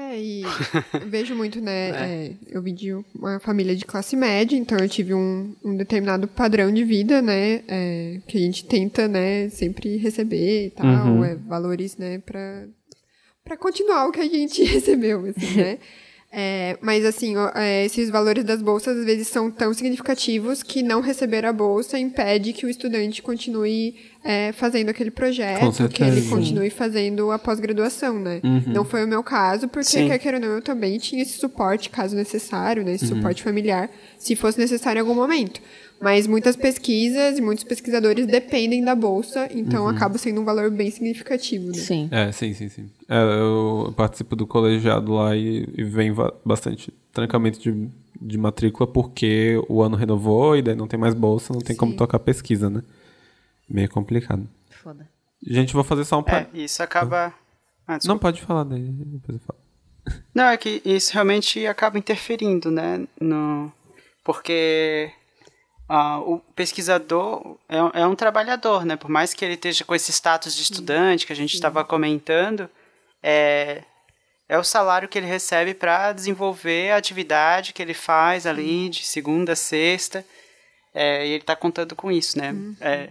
É, 0.00 0.18
e 0.18 0.42
vejo 1.06 1.34
muito, 1.34 1.60
né? 1.60 1.90
é, 1.90 2.32
eu 2.48 2.62
vim 2.62 2.74
de 2.74 2.92
uma 3.14 3.38
família 3.38 3.76
de 3.76 3.84
classe 3.84 4.16
média, 4.16 4.56
então 4.56 4.78
eu 4.78 4.88
tive 4.88 5.12
um, 5.12 5.54
um 5.62 5.76
determinado 5.76 6.26
padrão 6.26 6.72
de 6.72 6.82
vida, 6.84 7.20
né? 7.20 7.62
é, 7.68 8.18
que 8.26 8.38
a 8.38 8.40
gente 8.40 8.64
tenta, 8.64 9.06
né, 9.06 9.50
sempre 9.50 9.98
receber 9.98 10.66
e 10.66 10.70
tal, 10.70 11.22
é, 11.22 11.34
valores, 11.34 11.98
né, 11.98 12.18
pra, 12.18 12.64
pra 13.44 13.56
continuar 13.58 14.06
o 14.06 14.12
que 14.12 14.20
a 14.20 14.28
gente 14.28 14.64
recebeu, 14.64 15.26
assim, 15.26 15.56
né? 15.56 15.78
É, 16.32 16.78
mas 16.80 17.04
assim, 17.04 17.34
é, 17.56 17.84
esses 17.84 18.08
valores 18.08 18.44
das 18.44 18.62
bolsas 18.62 18.98
às 18.98 19.04
vezes 19.04 19.26
são 19.26 19.50
tão 19.50 19.74
significativos 19.74 20.62
que 20.62 20.80
não 20.80 21.00
receber 21.00 21.44
a 21.44 21.52
bolsa 21.52 21.98
impede 21.98 22.52
que 22.52 22.64
o 22.64 22.68
estudante 22.68 23.20
continue 23.20 23.96
é, 24.22 24.52
fazendo 24.52 24.90
aquele 24.90 25.10
projeto, 25.10 25.88
que 25.88 26.04
ele 26.04 26.22
continue 26.22 26.70
fazendo 26.70 27.32
a 27.32 27.38
pós-graduação, 27.38 28.20
né? 28.20 28.40
Não 28.66 28.84
foi 28.84 29.04
o 29.04 29.08
meu 29.08 29.24
caso, 29.24 29.66
porque 29.66 29.88
Sim. 29.88 30.06
quer 30.06 30.18
queira 30.18 30.36
ou 30.36 30.42
não, 30.42 30.50
eu 30.50 30.62
também 30.62 30.98
tinha 30.98 31.20
esse 31.20 31.36
suporte, 31.36 31.90
caso 31.90 32.14
necessário, 32.14 32.84
né? 32.84 32.94
Esse 32.94 33.08
suporte 33.08 33.42
familiar, 33.42 33.90
se 34.16 34.36
fosse 34.36 34.56
necessário 34.56 34.98
em 34.98 35.00
algum 35.00 35.14
momento. 35.14 35.60
Mas 36.00 36.26
muitas 36.26 36.56
pesquisas 36.56 37.38
e 37.38 37.42
muitos 37.42 37.62
pesquisadores 37.62 38.26
dependem 38.26 38.82
da 38.82 38.94
bolsa, 38.94 39.46
então 39.52 39.86
acaba 39.86 40.16
sendo 40.16 40.40
um 40.40 40.44
valor 40.44 40.70
bem 40.70 40.90
significativo, 40.90 41.66
né? 41.68 41.74
Sim. 41.74 42.08
É, 42.10 42.32
sim, 42.32 42.54
sim, 42.54 42.68
sim. 42.70 42.90
É, 43.06 43.16
eu 43.22 43.92
participo 43.94 44.34
do 44.34 44.46
colegiado 44.46 45.12
lá 45.12 45.36
e, 45.36 45.68
e 45.76 45.84
vem 45.84 46.10
bastante 46.42 46.90
trancamento 47.12 47.60
de, 47.60 47.86
de 48.20 48.38
matrícula 48.38 48.86
porque 48.86 49.62
o 49.68 49.82
ano 49.82 49.94
renovou 49.94 50.56
e 50.56 50.62
daí 50.62 50.74
não 50.74 50.86
tem 50.88 50.98
mais 50.98 51.12
bolsa, 51.12 51.52
não 51.52 51.60
tem 51.60 51.76
como 51.76 51.92
Sim. 51.92 51.98
tocar 51.98 52.18
pesquisa, 52.18 52.70
né? 52.70 52.82
Meio 53.68 53.90
complicado. 53.90 54.48
Foda. 54.70 55.06
Gente, 55.46 55.74
vou 55.74 55.84
fazer 55.84 56.04
só 56.06 56.16
um... 56.16 56.20
É, 56.20 56.44
pa- 56.44 56.46
isso 56.54 56.82
acaba. 56.82 57.34
Ah, 57.86 57.92
Não, 57.92 57.98
desculpa. 57.98 58.20
pode 58.20 58.40
falar 58.40 58.64
daí, 58.64 58.80
depois 58.82 59.38
eu 59.38 59.44
falo. 59.46 59.60
Não, 60.34 60.44
é 60.44 60.56
que 60.56 60.80
isso 60.82 61.12
realmente 61.12 61.66
acaba 61.66 61.98
interferindo, 61.98 62.70
né? 62.70 63.06
No... 63.20 63.70
Porque 64.24 65.10
ah, 65.92 66.20
o 66.20 66.38
pesquisador 66.54 67.56
é, 67.68 67.82
um- 67.82 67.90
é 67.94 68.06
um 68.06 68.14
trabalhador, 68.14 68.84
né? 68.84 68.94
Por 68.96 69.10
mais 69.10 69.34
que 69.34 69.44
ele 69.44 69.54
esteja 69.54 69.84
com 69.84 69.92
esse 69.94 70.12
status 70.12 70.54
de 70.54 70.62
estudante 70.62 71.26
que 71.26 71.32
a 71.32 71.36
gente 71.36 71.54
estava 71.54 71.82
comentando, 71.84 72.70
é, 73.20 73.82
é 74.48 74.56
o 74.56 74.62
salário 74.62 75.08
que 75.08 75.18
ele 75.18 75.26
recebe 75.26 75.74
para 75.74 76.12
desenvolver 76.12 76.92
a 76.92 76.96
atividade 76.96 77.72
que 77.72 77.82
ele 77.82 77.92
faz 77.94 78.46
ali 78.46 78.88
de 78.88 79.04
segunda 79.04 79.52
a 79.54 79.56
sexta. 79.56 80.24
É, 80.94 81.26
e 81.26 81.30
ele 81.30 81.42
está 81.42 81.54
contando 81.56 81.94
com 81.96 82.10
isso, 82.10 82.38
né? 82.38 82.54
É, 82.80 83.10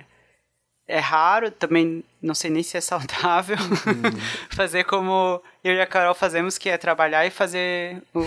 é 0.88 1.00
raro, 1.00 1.52
também 1.52 2.04
não 2.22 2.34
sei 2.36 2.50
nem 2.50 2.64
se 2.64 2.78
é 2.78 2.82
saudável, 2.82 3.58
fazer 4.50 4.84
como 4.86 5.42
eu 5.64 5.74
e 5.76 5.82
a 5.82 5.86
Carol 5.88 6.16
fazemos, 6.16 6.58
que 6.58 6.70
é 6.70 6.78
trabalhar 6.78 7.26
e 7.26 7.30
fazer 7.30 8.02
o- 8.14 8.24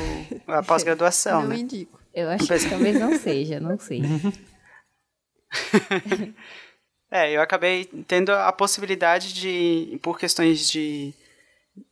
a 0.53 0.63
pós-graduação, 0.65 1.41
Não 1.43 1.49
né? 1.49 1.57
indico. 1.57 2.02
Eu 2.15 2.29
acho 2.29 2.47
que 2.47 2.69
talvez 2.69 2.99
não 2.99 3.19
seja, 3.19 3.61
não 3.61 3.79
sei. 3.79 4.03
É, 7.15 7.31
eu 7.31 7.43
acabei 7.43 7.85
tendo 8.09 8.33
a 8.33 8.51
possibilidade 8.51 9.35
de, 9.35 9.99
por 10.01 10.19
questões 10.19 10.67
de, 10.71 11.13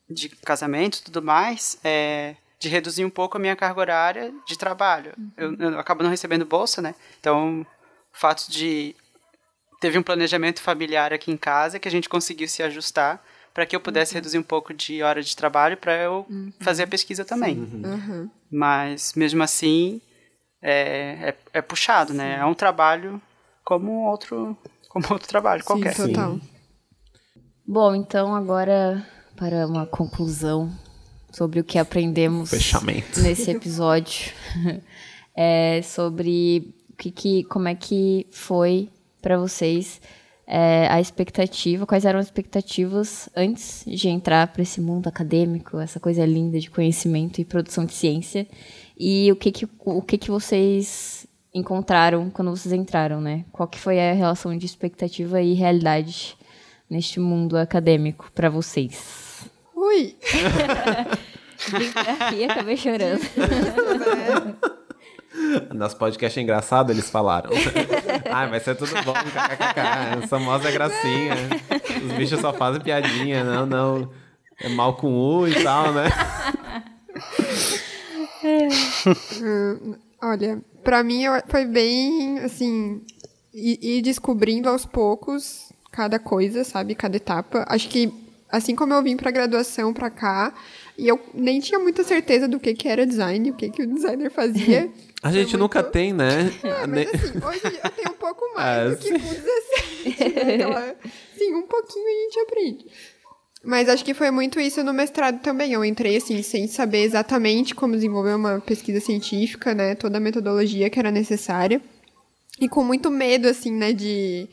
de 0.08 0.30
casamento 0.30 0.96
e 0.96 1.02
tudo 1.02 1.20
mais, 1.20 1.78
é, 1.84 2.36
de 2.58 2.70
reduzir 2.70 3.04
um 3.04 3.10
pouco 3.10 3.36
a 3.36 3.40
minha 3.40 3.54
carga 3.54 3.80
horária 3.80 4.34
de 4.46 4.56
trabalho. 4.56 5.12
Eu, 5.36 5.54
eu 5.56 5.78
acabo 5.78 6.02
não 6.02 6.08
recebendo 6.08 6.46
bolsa, 6.46 6.80
né? 6.80 6.94
Então, 7.20 7.60
o 7.60 8.18
fato 8.18 8.50
de... 8.50 8.96
Teve 9.78 9.98
um 9.98 10.02
planejamento 10.02 10.62
familiar 10.62 11.12
aqui 11.12 11.30
em 11.30 11.36
casa 11.36 11.78
que 11.78 11.88
a 11.88 11.90
gente 11.90 12.08
conseguiu 12.08 12.48
se 12.48 12.62
ajustar 12.62 13.22
para 13.52 13.66
que 13.66 13.76
eu 13.76 13.80
pudesse 13.80 14.14
reduzir 14.14 14.38
um 14.38 14.42
pouco 14.42 14.72
de 14.72 15.02
hora 15.02 15.22
de 15.22 15.36
trabalho 15.36 15.76
para 15.76 15.96
eu 15.96 16.26
fazer 16.60 16.84
a 16.84 16.86
pesquisa 16.86 17.26
também. 17.26 17.82
Aham. 17.84 18.30
Mas, 18.50 19.12
mesmo 19.14 19.42
assim, 19.42 20.00
é, 20.62 21.30
é, 21.30 21.36
é 21.54 21.62
puxado, 21.62 22.12
né? 22.12 22.36
É 22.38 22.44
um 22.44 22.54
trabalho 22.54 23.20
como 23.64 24.06
outro, 24.06 24.56
como 24.88 25.06
outro 25.10 25.28
trabalho 25.28 25.64
qualquer. 25.64 25.94
Sim, 25.94 26.08
total. 26.08 26.38
Bom, 27.66 27.94
então 27.94 28.34
agora 28.34 29.06
para 29.36 29.66
uma 29.66 29.86
conclusão 29.86 30.70
sobre 31.32 31.60
o 31.60 31.64
que 31.64 31.78
aprendemos 31.78 32.50
Fechamento. 32.50 33.20
nesse 33.20 33.50
episódio. 33.50 34.32
é 35.34 35.80
sobre 35.82 36.74
o 36.90 36.96
que, 36.96 37.10
que 37.10 37.44
como 37.44 37.68
é 37.68 37.74
que 37.74 38.26
foi 38.30 38.90
para 39.22 39.38
vocês 39.38 40.00
é, 40.46 40.88
a 40.88 41.00
expectativa, 41.00 41.86
quais 41.86 42.04
eram 42.04 42.18
as 42.18 42.26
expectativas 42.26 43.28
antes 43.36 43.84
de 43.86 44.08
entrar 44.08 44.48
para 44.48 44.62
esse 44.62 44.80
mundo 44.80 45.06
acadêmico, 45.06 45.78
essa 45.78 46.00
coisa 46.00 46.26
linda 46.26 46.58
de 46.58 46.68
conhecimento 46.68 47.40
e 47.40 47.44
produção 47.44 47.84
de 47.84 47.94
ciência, 47.94 48.48
e 49.02 49.32
o 49.32 49.36
que 49.36 49.50
que, 49.50 49.66
o 49.78 50.02
que, 50.02 50.18
que 50.18 50.30
vocês 50.30 51.26
encontraram 51.54 52.28
quando 52.28 52.50
vocês 52.50 52.70
entraram, 52.70 53.18
né? 53.18 53.46
Qual 53.50 53.66
que 53.66 53.78
foi 53.78 53.98
a 53.98 54.12
relação 54.12 54.54
de 54.54 54.66
expectativa 54.66 55.40
e 55.40 55.54
realidade 55.54 56.36
neste 56.88 57.18
mundo 57.18 57.56
acadêmico 57.56 58.30
para 58.34 58.50
vocês? 58.50 59.48
Ui! 59.74 60.14
Aqui 61.96 62.40
e 62.40 62.44
acabei 62.44 62.76
chorando. 62.76 63.22
Nosso 65.72 65.96
podcast 65.96 66.38
é 66.38 66.42
engraçado, 66.42 66.92
eles 66.92 67.08
falaram. 67.08 67.48
Ai, 68.30 68.48
vai 68.52 68.60
ser 68.60 68.74
tudo 68.74 68.92
bom, 69.02 69.14
kkkk. 69.14 70.26
Famosa 70.28 70.68
é 70.68 70.72
gracinha. 70.72 71.36
Os 72.04 72.12
bichos 72.12 72.38
só 72.38 72.52
fazem 72.52 72.82
piadinha, 72.82 73.44
não, 73.44 73.64
não. 73.64 74.10
É 74.60 74.68
mal 74.68 74.94
com 74.94 75.16
U 75.16 75.48
e 75.48 75.62
tal, 75.62 75.90
né? 75.94 76.10
Olha, 80.22 80.60
pra 80.84 81.02
mim 81.02 81.24
foi 81.48 81.64
bem, 81.64 82.38
assim, 82.40 83.00
ir, 83.54 84.02
descobrindo 84.02 84.68
aos 84.68 84.84
poucos 84.84 85.72
cada 85.90 86.18
coisa, 86.18 86.62
sabe? 86.64 86.94
Cada 86.94 87.16
etapa. 87.16 87.64
Acho 87.68 87.88
que, 87.88 88.12
assim 88.50 88.74
como 88.76 88.92
eu 88.92 89.02
vim 89.02 89.16
pra 89.16 89.30
graduação 89.30 89.92
pra 89.94 90.10
cá, 90.10 90.52
e 90.98 91.08
eu 91.08 91.18
nem 91.32 91.58
tinha 91.60 91.78
muita 91.78 92.04
certeza 92.04 92.46
do 92.46 92.60
que, 92.60 92.74
que 92.74 92.86
era 92.88 93.06
design, 93.06 93.50
o 93.50 93.54
que, 93.54 93.70
que 93.70 93.82
o 93.82 93.86
designer 93.86 94.30
fazia. 94.30 94.90
A 95.22 95.30
gente 95.30 95.50
Foi 95.50 95.60
nunca 95.60 95.80
muito- 95.82 95.92
tem, 95.92 96.14
né? 96.14 96.50
É, 96.62 96.86
mas 96.86 97.08
assim, 97.12 97.38
hoje 97.46 97.78
eu 97.84 97.90
tenho 97.90 98.08
um 98.10 98.14
pouco 98.18 98.42
mais 98.56 98.66
Ah, 98.66 98.88
do 98.88 98.96
que 98.96 99.10
com 99.12 99.18
17. 99.18 100.34
né? 100.46 100.54
Aquela- 100.54 100.96
Sim, 101.36 101.54
um 101.56 101.62
pouquinho 101.62 102.06
a 102.06 102.22
gente 102.22 102.40
aprende. 102.40 102.86
Mas 103.62 103.88
acho 103.88 104.04
que 104.04 104.14
foi 104.14 104.30
muito 104.30 104.58
isso 104.58 104.82
no 104.82 104.92
mestrado 104.92 105.40
também. 105.40 105.72
Eu 105.72 105.84
entrei, 105.84 106.16
assim, 106.16 106.42
sem 106.42 106.66
saber 106.66 107.02
exatamente 107.02 107.74
como 107.74 107.94
desenvolver 107.94 108.34
uma 108.34 108.60
pesquisa 108.60 109.00
científica, 109.00 109.74
né? 109.74 109.94
Toda 109.94 110.16
a 110.16 110.20
metodologia 110.20 110.88
que 110.88 110.98
era 110.98 111.10
necessária. 111.10 111.80
E 112.58 112.68
com 112.68 112.82
muito 112.82 113.10
medo, 113.10 113.48
assim, 113.48 113.72
né, 113.72 113.92
de... 113.92 114.48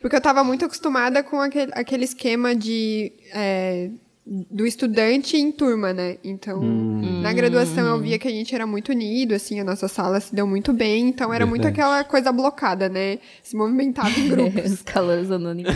Porque 0.00 0.16
eu 0.16 0.20
tava 0.20 0.42
muito 0.42 0.64
acostumada 0.64 1.22
com 1.22 1.40
aquele, 1.40 1.72
aquele 1.74 2.04
esquema 2.04 2.54
de... 2.54 3.12
é, 3.32 3.90
do 4.24 4.64
estudante 4.64 5.36
em 5.36 5.50
turma, 5.50 5.92
né? 5.92 6.16
Então, 6.22 6.62
na 6.62 7.32
graduação 7.32 7.84
eu 7.88 8.00
via 8.00 8.18
que 8.20 8.28
a 8.28 8.30
gente 8.30 8.54
era 8.54 8.64
muito 8.64 8.90
unido, 8.90 9.34
assim, 9.34 9.58
a 9.58 9.64
nossa 9.64 9.88
sala 9.88 10.20
se 10.20 10.32
deu 10.32 10.46
muito 10.46 10.72
bem, 10.72 11.08
então 11.08 11.34
era 11.34 11.44
muito 11.44 11.64
Verdade. 11.64 11.80
aquela 11.80 12.04
coisa 12.04 12.30
blocada, 12.30 12.88
né? 12.88 13.18
Se 13.42 13.56
movimentava 13.56 14.10
em 14.10 14.28
grupos. 14.28 14.70
Os 14.72 14.82
calouros 14.82 15.28
anônimos. 15.28 15.74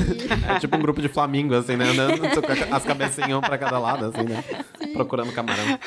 É 0.48 0.60
tipo 0.60 0.76
um 0.76 0.80
grupo 0.80 1.02
de 1.02 1.08
flamingo, 1.08 1.54
assim, 1.54 1.76
né? 1.76 1.90
Andando 1.90 2.20
com 2.20 2.74
as 2.74 2.84
cabecinhas 2.84 3.32
um 3.32 3.40
pra 3.40 3.58
cada 3.58 3.80
lado, 3.80 4.06
assim, 4.06 4.22
né? 4.22 4.44
Procurando 4.92 5.32
camarão. 5.32 5.78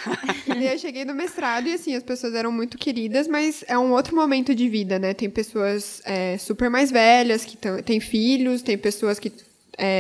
E 0.45 0.49
daí 0.49 0.73
eu 0.73 0.77
cheguei 0.77 1.05
no 1.05 1.15
mestrado 1.15 1.67
e, 1.67 1.73
assim, 1.73 1.95
as 1.95 2.03
pessoas 2.03 2.35
eram 2.35 2.51
muito 2.51 2.77
queridas, 2.77 3.25
mas 3.25 3.63
é 3.69 3.77
um 3.77 3.93
outro 3.93 4.13
momento 4.13 4.53
de 4.53 4.67
vida, 4.67 4.99
né? 4.99 5.13
Tem 5.13 5.29
pessoas 5.29 6.01
é, 6.03 6.37
super 6.37 6.69
mais 6.69 6.91
velhas, 6.91 7.45
que 7.45 7.57
têm 7.83 8.01
filhos, 8.01 8.61
tem 8.61 8.77
pessoas 8.77 9.17
que 9.17 9.31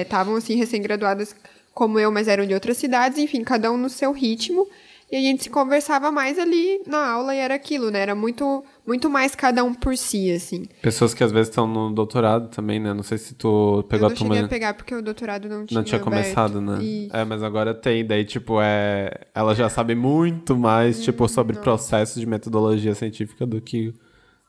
estavam, 0.01 0.35
assim, 0.35 0.55
recém-graduadas 0.55 1.33
como 1.79 1.97
eu, 1.97 2.11
mas 2.11 2.27
eram 2.27 2.45
de 2.45 2.53
outras 2.53 2.75
cidades, 2.75 3.17
enfim, 3.17 3.41
cada 3.41 3.71
um 3.71 3.77
no 3.77 3.89
seu 3.89 4.11
ritmo. 4.11 4.67
E 5.09 5.15
a 5.15 5.19
gente 5.21 5.43
se 5.43 5.49
conversava 5.49 6.11
mais 6.11 6.37
ali 6.37 6.81
na 6.85 7.09
aula 7.09 7.33
e 7.33 7.37
era 7.39 7.55
aquilo, 7.55 7.89
né? 7.89 7.99
Era 8.01 8.13
muito, 8.13 8.63
muito 8.85 9.09
mais 9.09 9.33
cada 9.33 9.63
um 9.63 9.73
por 9.73 9.95
si, 9.97 10.29
assim. 10.29 10.65
Pessoas 10.81 11.13
que 11.13 11.23
às 11.23 11.31
vezes 11.31 11.47
estão 11.47 11.65
no 11.65 11.89
doutorado 11.91 12.49
também, 12.49 12.81
né? 12.81 12.93
Não 12.93 13.01
sei 13.01 13.17
se 13.17 13.33
tu 13.33 13.83
pegou 13.89 14.07
eu 14.07 14.09
não 14.09 14.15
a 14.15 14.17
turma. 14.19 14.33
cheguei 14.35 14.45
a 14.45 14.49
pegar 14.49 14.73
porque 14.73 14.93
o 14.93 15.01
doutorado 15.01 15.47
não 15.47 15.65
tinha 15.65 15.79
Não 15.79 15.85
tinha 15.85 15.99
aberto. 16.01 16.21
começado, 16.21 16.61
né? 16.61 16.83
Isso. 16.83 17.15
É, 17.15 17.23
mas 17.23 17.41
agora 17.41 17.73
tem. 17.73 18.05
Daí, 18.05 18.25
tipo, 18.25 18.59
é... 18.61 19.09
ela 19.33 19.55
já 19.55 19.69
sabe 19.69 19.95
muito 19.95 20.55
mais, 20.55 21.01
tipo, 21.01 21.27
sobre 21.29 21.57
processos 21.57 22.19
de 22.19 22.27
metodologia 22.27 22.93
científica 22.93 23.47
do 23.47 23.59
que 23.61 23.93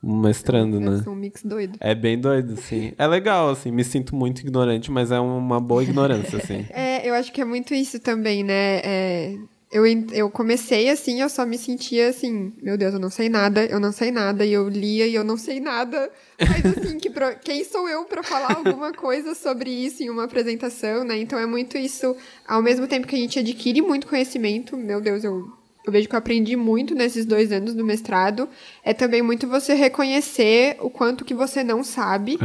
um 0.02 0.18
mestrando, 0.20 0.80
né? 0.80 1.02
É 1.06 1.08
um 1.10 1.14
mix 1.14 1.42
doido. 1.42 1.76
É 1.80 1.94
bem 1.94 2.18
doido, 2.18 2.54
assim. 2.54 2.92
É 2.96 3.06
legal, 3.06 3.50
assim. 3.50 3.70
Me 3.70 3.84
sinto 3.84 4.14
muito 4.16 4.40
ignorante, 4.40 4.90
mas 4.90 5.10
é 5.10 5.20
uma 5.20 5.60
boa 5.60 5.82
ignorância, 5.82 6.38
assim. 6.38 6.66
É, 6.72 7.08
eu 7.08 7.14
acho 7.14 7.32
que 7.32 7.40
é 7.40 7.44
muito 7.44 7.74
isso 7.74 7.98
também, 8.00 8.42
né? 8.42 8.80
É, 8.82 9.36
eu, 9.72 9.84
eu 10.12 10.28
comecei 10.30 10.88
assim, 10.90 11.20
eu 11.20 11.28
só 11.28 11.46
me 11.46 11.56
sentia 11.56 12.08
assim, 12.08 12.52
meu 12.60 12.76
Deus, 12.76 12.92
eu 12.94 12.98
não 13.00 13.10
sei 13.10 13.28
nada, 13.28 13.64
eu 13.66 13.78
não 13.78 13.92
sei 13.92 14.10
nada, 14.10 14.44
e 14.44 14.52
eu 14.52 14.68
lia 14.68 15.06
e 15.06 15.14
eu 15.14 15.22
não 15.22 15.36
sei 15.36 15.60
nada. 15.60 16.10
Mas 16.40 16.64
assim, 16.66 16.98
que 16.98 17.08
pro- 17.10 17.36
quem 17.44 17.62
sou 17.64 17.88
eu 17.88 18.04
para 18.04 18.22
falar 18.22 18.56
alguma 18.56 18.92
coisa 18.92 19.34
sobre 19.34 19.70
isso 19.70 20.02
em 20.02 20.10
uma 20.10 20.24
apresentação, 20.24 21.04
né? 21.04 21.18
Então 21.18 21.38
é 21.38 21.46
muito 21.46 21.76
isso, 21.78 22.16
ao 22.48 22.60
mesmo 22.62 22.86
tempo 22.88 23.06
que 23.06 23.14
a 23.14 23.18
gente 23.18 23.38
adquire 23.38 23.80
muito 23.80 24.06
conhecimento, 24.08 24.76
meu 24.76 25.00
Deus, 25.00 25.22
eu 25.22 25.52
eu 25.84 25.92
vejo 25.92 26.08
que 26.08 26.14
eu 26.14 26.18
aprendi 26.18 26.56
muito 26.56 26.94
nesses 26.94 27.24
dois 27.24 27.50
anos 27.50 27.74
do 27.74 27.84
mestrado, 27.84 28.48
é 28.84 28.92
também 28.92 29.22
muito 29.22 29.48
você 29.48 29.74
reconhecer 29.74 30.76
o 30.80 30.90
quanto 30.90 31.24
que 31.24 31.34
você 31.34 31.64
não 31.64 31.82
sabe 31.82 32.38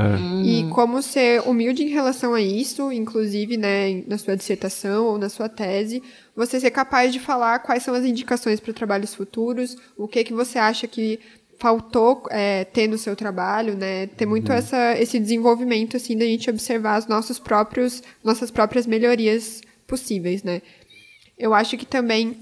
e 0.44 0.70
como 0.72 1.02
ser 1.02 1.42
humilde 1.42 1.84
em 1.84 1.90
relação 1.90 2.34
a 2.34 2.42
isso, 2.42 2.92
inclusive, 2.92 3.58
né, 3.58 4.04
na 4.08 4.18
sua 4.18 4.38
dissertação 4.38 5.06
ou 5.06 5.18
na 5.18 5.30
sua 5.30 5.50
tese, 5.50 6.02
você 6.36 6.60
ser 6.60 6.72
capaz 6.72 7.12
de 7.12 7.20
falar 7.20 7.60
quais 7.60 7.84
são 7.84 7.94
as 7.94 8.06
indicações 8.06 8.60
para 8.60 8.74
trabalhos 8.74 9.14
futuros, 9.14 9.78
o 9.98 10.08
que 10.08 10.24
que 10.24 10.34
você 10.34 10.58
acha 10.58 10.88
que 10.88 11.20
faltou 11.58 12.24
é, 12.30 12.66
ter 12.66 12.88
no 12.88 12.98
seu 12.98 13.16
trabalho, 13.16 13.76
né? 13.76 14.08
Ter 14.08 14.26
muito 14.26 14.52
essa, 14.52 14.98
esse 15.00 15.18
desenvolvimento, 15.20 15.96
assim, 15.96 16.18
da 16.18 16.26
gente 16.26 16.50
observar 16.50 17.00
os 17.00 17.08
nossos 17.08 17.40
próprios, 17.40 18.04
nossas 18.24 18.52
próprias 18.52 18.86
melhorias 18.86 19.62
possíveis, 19.88 20.44
né? 20.44 20.62
Eu 21.38 21.54
acho 21.54 21.78
que 21.78 21.86
também 21.86 22.36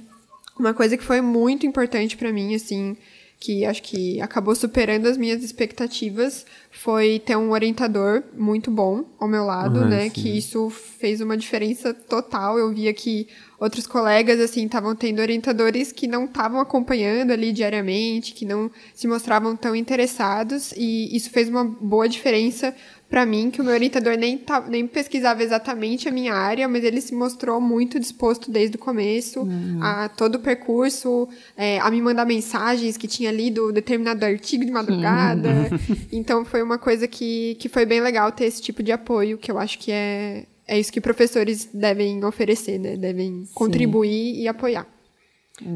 uma 0.57 0.73
coisa 0.73 0.97
que 0.97 1.03
foi 1.03 1.21
muito 1.21 1.65
importante 1.65 2.15
para 2.17 2.31
mim, 2.31 2.53
assim, 2.55 2.95
que 3.39 3.65
acho 3.65 3.83
que 3.83 4.21
acabou 4.21 4.55
superando 4.55 5.05
as 5.05 5.17
minhas 5.17 5.43
expectativas, 5.43 6.45
foi 6.71 7.19
ter 7.19 7.35
um 7.35 7.51
orientador 7.51 8.23
muito 8.37 8.71
bom 8.71 9.03
ao 9.19 9.27
meu 9.27 9.43
lado, 9.43 9.81
Ah, 9.81 9.85
né? 9.87 10.03
sim. 10.05 10.09
Que 10.11 10.37
isso 10.37 10.69
fez 10.69 11.19
uma 11.19 11.35
diferença 11.35 11.93
total. 11.93 12.57
Eu 12.57 12.73
via 12.73 12.93
que 12.93 13.27
outros 13.59 13.85
colegas, 13.85 14.39
assim, 14.39 14.65
estavam 14.65 14.95
tendo 14.95 15.19
orientadores 15.19 15.91
que 15.91 16.07
não 16.07 16.23
estavam 16.23 16.59
acompanhando 16.61 17.31
ali 17.31 17.51
diariamente, 17.51 18.33
que 18.33 18.45
não 18.45 18.71
se 18.95 19.07
mostravam 19.07 19.57
tão 19.57 19.75
interessados, 19.75 20.71
e 20.77 21.13
isso 21.15 21.29
fez 21.29 21.49
uma 21.49 21.65
boa 21.65 22.07
diferença 22.07 22.73
para 23.13 23.27
mim, 23.27 23.51
que 23.51 23.61
o 23.61 23.63
meu 23.63 23.75
orientador 23.75 24.17
nem, 24.17 24.39
ta- 24.39 24.61
nem 24.67 24.87
pesquisava 24.87 25.43
exatamente 25.43 26.09
a 26.09 26.11
minha 26.11 26.33
área, 26.33 26.67
mas 26.67 26.83
ele 26.83 26.99
se 26.99 27.13
mostrou 27.13 27.61
muito 27.61 27.99
disposto 27.99 28.49
desde 28.49 28.75
o 28.75 28.79
começo, 28.79 29.47
a 29.79 30.09
todo 30.09 30.35
o 30.35 30.39
percurso, 30.39 31.29
é, 31.55 31.77
a 31.79 31.91
me 31.91 32.01
mandar 32.01 32.25
mensagens 32.25 32.97
que 32.97 33.07
tinha 33.07 33.31
lido 33.31 33.71
determinado 33.71 34.25
artigo 34.25 34.65
de 34.65 34.71
madrugada. 34.71 35.51
Então 36.11 36.43
foi 36.43 36.63
uma 36.63 36.79
coisa 36.79 37.07
que, 37.07 37.55
que 37.59 37.69
foi 37.69 37.85
bem 37.85 38.01
legal 38.01 38.31
ter 38.31 38.45
esse 38.45 38.59
tipo 38.63 38.81
de 38.81 38.91
apoio, 38.91 39.37
que 39.37 39.51
eu 39.51 39.59
acho 39.59 39.77
que 39.77 39.91
é, 39.91 40.45
é 40.67 40.79
isso 40.79 40.91
que 40.91 40.99
professores 40.99 41.69
devem 41.71 42.25
oferecer, 42.25 42.79
né? 42.79 42.97
Devem 42.97 43.43
contribuir 43.53 44.39
e 44.41 44.47
apoiar. 44.47 44.87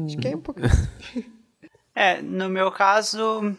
Acho 0.06 0.18
que 0.18 0.26
é 0.26 0.34
um 0.34 0.40
pouco. 0.40 0.60
É, 1.94 2.20
no 2.22 2.48
meu 2.48 2.70
caso, 2.70 3.52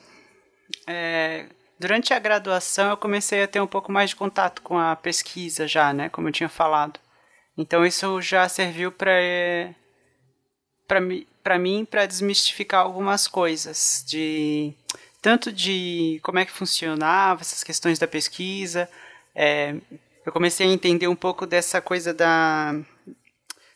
é, 0.88 1.46
durante 1.80 2.14
a 2.14 2.20
graduação 2.20 2.90
eu 2.92 2.98
comecei 2.98 3.42
a 3.44 3.48
ter 3.48 3.62
um 3.62 3.68
pouco 3.68 3.92
mais 3.92 4.10
de 4.12 4.16
contato 4.16 4.62
com 4.62 4.78
a 4.78 4.96
pesquisa 4.96 5.68
já, 5.68 5.94
né, 5.94 6.10
como 6.10 6.28
eu 6.28 6.32
tinha 6.32 6.50
falado. 6.50 7.00
Então 7.58 7.86
isso 7.86 8.22
já 8.22 8.48
serviu 8.50 8.92
para 8.92 9.12
para 10.88 11.00
mi- 11.02 11.28
para 11.44 11.60
mim 11.60 11.86
para 11.90 12.06
desmistificar 12.06 12.82
algumas 12.82 13.28
coisas 13.28 14.04
de 14.08 14.74
tanto 15.22 15.52
de 15.52 16.20
como 16.24 16.40
é 16.40 16.46
que 16.46 16.52
funcionava 16.52 17.42
essas 17.42 17.64
questões 17.64 18.00
da 18.00 18.08
pesquisa. 18.08 18.90
é, 19.36 19.76
eu 20.26 20.32
comecei 20.34 20.68
a 20.68 20.72
entender 20.72 21.08
um 21.08 21.16
pouco 21.16 21.46
dessa 21.46 21.82
coisa 21.82 22.14
da 22.14 22.76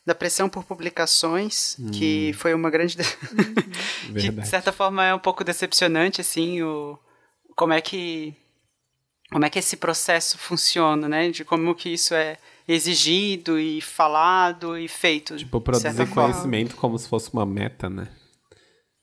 da 0.06 0.14
pressão 0.14 0.50
por 0.50 0.64
publicações, 0.64 1.76
que 1.90 2.32
foi 2.34 2.52
uma 2.52 2.68
grande 2.68 2.94
de- 2.98 3.04
que, 4.20 4.30
de 4.42 4.48
certa 4.48 4.70
forma 4.70 5.02
é 5.04 5.14
um 5.14 5.18
pouco 5.18 5.42
decepcionante 5.42 6.20
assim 6.20 6.62
o 6.62 6.98
como 7.54 7.72
é 7.72 7.80
que 7.80 8.34
como 9.30 9.44
é 9.44 9.50
que 9.50 9.58
esse 9.58 9.76
processo 9.76 10.38
funciona 10.38 11.08
né 11.08 11.30
de 11.30 11.44
como 11.44 11.74
que 11.74 11.90
isso 11.90 12.14
é 12.14 12.36
exigido 12.66 13.58
e 13.58 13.80
falado 13.80 14.78
e 14.78 14.88
feito 14.88 15.36
Tipo, 15.36 15.60
produzir 15.60 16.08
conhecimento 16.08 16.76
como 16.76 16.98
se 16.98 17.08
fosse 17.08 17.30
uma 17.32 17.44
meta, 17.44 17.90
né? 17.90 18.08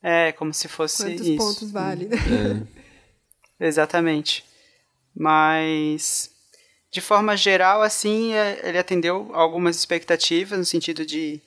é 0.01 0.31
como 0.31 0.53
se 0.53 0.67
fosse 0.67 1.03
Quantos 1.03 1.27
isso 1.27 1.37
pontos 1.37 1.71
vale? 1.71 2.05
né? 2.05 2.67
Exatamente. 3.59 4.43
Mas, 5.15 6.31
de 6.91 6.99
forma 6.99 7.37
geral, 7.37 7.83
assim, 7.83 8.33
é, 8.33 8.59
ele 8.67 8.79
atendeu 8.79 9.29
algumas 9.33 9.75
expectativas 9.75 10.57
no 10.57 10.65
sentido 10.65 11.05
de 11.05 11.39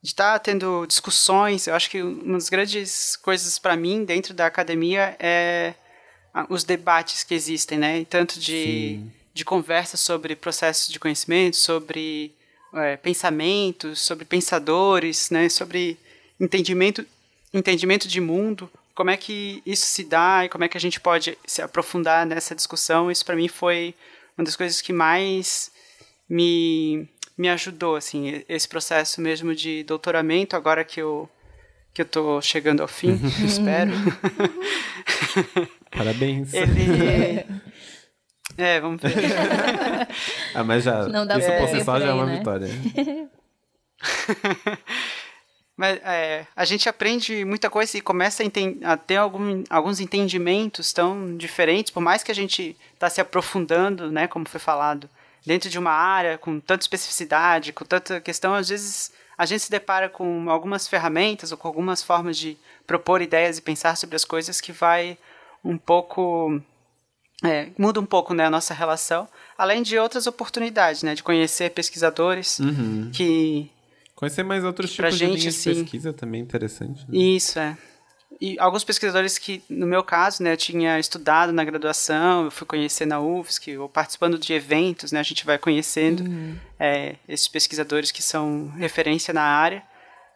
de 0.00 0.10
estar 0.10 0.38
tendo 0.38 0.86
discussões. 0.86 1.66
Eu 1.66 1.74
acho 1.74 1.90
que 1.90 2.00
uma 2.00 2.34
das 2.34 2.48
grandes 2.48 3.16
coisas 3.16 3.58
para 3.58 3.76
mim 3.76 4.04
dentro 4.04 4.32
da 4.32 4.46
academia 4.46 5.16
é 5.18 5.74
os 6.48 6.64
debates 6.64 7.24
que 7.24 7.34
existem, 7.34 7.78
né? 7.78 8.04
Tanto 8.04 8.38
de, 8.38 9.00
de 9.34 9.44
conversa 9.44 9.96
sobre 9.96 10.36
processos 10.36 10.88
de 10.88 10.98
conhecimento, 10.98 11.56
sobre 11.56 12.32
é, 12.74 12.96
pensamentos, 12.96 14.00
sobre 14.00 14.24
pensadores, 14.24 15.30
né? 15.30 15.48
Sobre 15.48 15.98
entendimento, 16.38 17.04
entendimento 17.52 18.06
de 18.06 18.20
mundo. 18.20 18.70
Como 18.94 19.10
é 19.10 19.16
que 19.16 19.62
isso 19.64 19.86
se 19.86 20.04
dá 20.04 20.44
e 20.44 20.48
como 20.48 20.64
é 20.64 20.68
que 20.68 20.76
a 20.76 20.80
gente 20.80 21.00
pode 21.00 21.38
se 21.46 21.62
aprofundar 21.62 22.26
nessa 22.26 22.54
discussão? 22.54 23.10
Isso 23.10 23.24
para 23.24 23.36
mim 23.36 23.48
foi 23.48 23.94
uma 24.36 24.44
das 24.44 24.56
coisas 24.56 24.80
que 24.80 24.92
mais 24.92 25.70
me 26.28 27.08
me 27.36 27.48
ajudou 27.48 27.94
assim 27.94 28.42
esse 28.48 28.66
processo 28.66 29.20
mesmo 29.20 29.54
de 29.54 29.84
doutoramento 29.84 30.56
agora 30.56 30.84
que 30.84 31.00
eu 31.00 31.30
que 31.94 32.02
eu 32.02 32.06
tô 32.06 32.40
chegando 32.40 32.80
ao 32.80 32.88
fim 32.88 33.18
espero 33.44 33.92
Parabéns. 35.90 36.52
ele 36.54 37.44
é 38.56 38.80
vamos 38.80 39.00
ver 39.02 39.12
Ah, 40.54 40.64
mas 40.64 40.84
já. 40.84 41.06
Não 41.08 41.26
dá 41.26 41.38
isso 41.38 41.50
por 41.52 41.68
si 41.68 41.84
só 41.84 41.98
já 42.00 42.06
é 42.08 42.12
uma 42.12 42.26
né? 42.26 42.38
vitória. 42.38 42.68
Mas 45.76 46.00
é, 46.02 46.44
a 46.56 46.64
gente 46.64 46.88
aprende 46.88 47.44
muita 47.44 47.70
coisa 47.70 47.96
e 47.96 48.00
começa 48.00 48.42
a, 48.42 48.92
a 48.92 48.96
ter 48.96 49.14
algum, 49.14 49.62
alguns 49.70 50.00
entendimentos 50.00 50.92
tão 50.92 51.36
diferentes, 51.36 51.92
por 51.92 52.00
mais 52.00 52.24
que 52.24 52.32
a 52.32 52.34
gente 52.34 52.76
está 52.94 53.08
se 53.08 53.20
aprofundando, 53.20 54.10
né, 54.10 54.26
como 54.26 54.48
foi 54.48 54.58
falado, 54.58 55.08
dentro 55.46 55.70
de 55.70 55.78
uma 55.78 55.92
área 55.92 56.36
com 56.36 56.58
tanta 56.58 56.82
especificidade, 56.82 57.72
com 57.72 57.84
tanta 57.84 58.20
questão, 58.20 58.54
às 58.54 58.68
vezes 58.68 59.12
a 59.38 59.46
gente 59.46 59.62
se 59.62 59.70
depara 59.70 60.08
com 60.08 60.50
algumas 60.50 60.86
ferramentas 60.86 61.52
ou 61.52 61.56
com 61.56 61.68
algumas 61.68 62.02
formas 62.02 62.36
de 62.36 62.58
propor 62.86 63.22
ideias 63.22 63.56
e 63.56 63.62
pensar 63.62 63.96
sobre 63.96 64.16
as 64.16 64.24
coisas 64.24 64.60
que 64.60 64.72
vai 64.72 65.16
um 65.64 65.78
pouco 65.78 66.60
é, 67.44 67.68
muda 67.78 68.00
um 68.00 68.06
pouco 68.06 68.34
né, 68.34 68.46
a 68.46 68.50
nossa 68.50 68.74
relação, 68.74 69.28
além 69.56 69.82
de 69.82 69.96
outras 69.96 70.26
oportunidades, 70.26 71.04
né, 71.04 71.14
de 71.14 71.22
conhecer 71.22 71.70
pesquisadores 71.70 72.58
que 73.12 73.70
Conhecer 74.18 74.42
mais 74.42 74.64
outros 74.64 74.92
tipos 74.92 75.12
de 75.12 75.18
gente, 75.18 75.38
linhas 75.38 75.42
de 75.42 75.48
assim, 75.70 75.82
pesquisa 75.82 76.12
também 76.12 76.40
é 76.40 76.42
interessante. 76.42 77.08
né? 77.08 77.16
Isso, 77.16 77.56
é. 77.56 77.78
E 78.40 78.58
alguns 78.60 78.84
pesquisadores 78.84 79.38
que, 79.38 79.62
no 79.68 79.86
meu 79.86 80.02
caso, 80.02 80.42
né, 80.42 80.52
eu 80.52 80.56
tinha 80.56 80.98
estudado 80.98 81.52
na 81.52 81.64
graduação, 81.64 82.44
eu 82.44 82.50
fui 82.50 82.66
conhecer 82.66 83.06
na 83.06 83.18
UFSC, 83.18 83.78
ou 83.78 83.88
participando 83.88 84.38
de 84.38 84.52
eventos, 84.52 85.10
né, 85.10 85.18
a 85.18 85.24
gente 85.24 85.44
vai 85.44 85.58
conhecendo 85.58 86.24
é, 86.78 87.16
esses 87.26 87.48
pesquisadores 87.48 88.12
que 88.12 88.22
são 88.22 88.68
referência 88.76 89.34
na 89.34 89.42
área. 89.42 89.82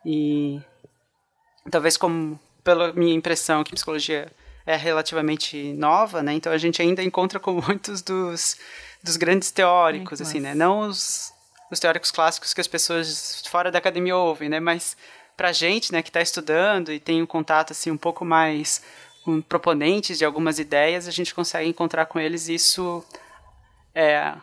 E 0.04 0.60
talvez 1.70 1.96
como, 1.96 2.40
pela 2.64 2.92
minha 2.92 3.14
impressão, 3.14 3.62
que 3.62 3.74
psicologia 3.74 4.32
é 4.66 4.74
relativamente 4.74 5.72
nova, 5.74 6.22
né, 6.22 6.32
então 6.32 6.52
a 6.52 6.58
gente 6.58 6.80
ainda 6.80 7.02
encontra 7.02 7.38
com 7.38 7.60
muitos 7.66 8.00
dos, 8.02 8.56
dos 9.02 9.16
grandes 9.16 9.50
teóricos, 9.50 10.20
Ai, 10.20 10.26
assim, 10.26 10.40
né, 10.40 10.54
não 10.54 10.80
os, 10.80 11.32
os 11.70 11.78
teóricos 11.78 12.10
clássicos 12.10 12.52
que 12.52 12.60
as 12.60 12.66
pessoas 12.66 13.42
fora 13.46 13.70
da 13.70 13.78
academia 13.78 14.16
ouvem, 14.16 14.48
né, 14.48 14.58
mas 14.58 14.96
pra 15.36 15.52
gente, 15.52 15.92
né, 15.92 16.02
que 16.02 16.08
está 16.10 16.20
estudando 16.20 16.92
e 16.92 17.00
tem 17.00 17.22
um 17.22 17.26
contato 17.26 17.72
assim 17.72 17.90
um 17.90 17.96
pouco 17.96 18.24
mais 18.24 18.82
com 19.24 19.40
proponentes 19.40 20.18
de 20.18 20.24
algumas 20.24 20.58
ideias, 20.58 21.06
a 21.06 21.10
gente 21.10 21.34
consegue 21.34 21.68
encontrar 21.68 22.06
com 22.06 22.18
eles 22.18 22.48
e 22.48 22.54
isso 22.54 23.04
é 23.94 24.34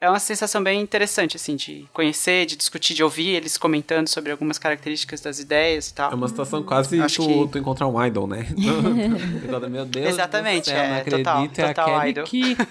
é 0.00 0.10
uma 0.10 0.18
sensação 0.18 0.62
bem 0.62 0.82
interessante 0.82 1.36
assim 1.36 1.56
de 1.56 1.88
conhecer, 1.90 2.44
de 2.44 2.56
discutir, 2.56 2.92
de 2.92 3.02
ouvir 3.02 3.28
eles 3.28 3.56
comentando 3.56 4.06
sobre 4.08 4.30
algumas 4.30 4.58
características 4.58 5.20
das 5.22 5.38
ideias 5.38 5.88
e 5.88 5.94
tal. 5.94 6.12
É 6.12 6.14
uma 6.14 6.28
situação 6.28 6.62
quase 6.62 7.00
Acho 7.00 7.22
tu, 7.22 7.26
que- 7.26 7.52
tu 7.52 7.58
encontrar 7.58 7.86
um 7.86 8.04
idol, 8.04 8.26
né? 8.26 8.46
Meu 9.70 9.86
Deus 9.86 10.08
Exatamente, 10.10 10.64
do 10.64 10.74
céu, 10.74 10.88
não 10.88 10.94
é, 10.94 11.00
acredito, 11.00 11.24
total, 11.24 11.44
é 11.44 11.48
total 11.68 11.96
aquele 11.96 12.10
idol. 12.10 12.24
que... 12.24 12.56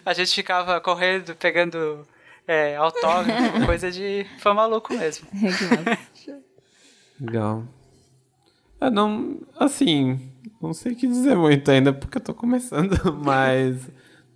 a 0.04 0.12
gente 0.14 0.34
ficava 0.34 0.80
correndo, 0.80 1.34
pegando 1.36 2.06
é, 2.50 2.74
autógrafo, 2.74 3.62
coisa 3.64 3.92
de 3.92 4.26
fã 4.38 4.52
maluco 4.52 4.92
mesmo. 4.92 5.28
massa. 5.32 6.42
Legal. 7.20 7.64
É, 8.80 8.90
não... 8.90 9.38
Assim, 9.56 10.32
não 10.60 10.72
sei 10.72 10.92
o 10.92 10.96
que 10.96 11.06
dizer 11.06 11.36
muito 11.36 11.70
ainda, 11.70 11.92
porque 11.92 12.18
eu 12.18 12.22
tô 12.22 12.34
começando, 12.34 12.96
mas... 13.24 13.88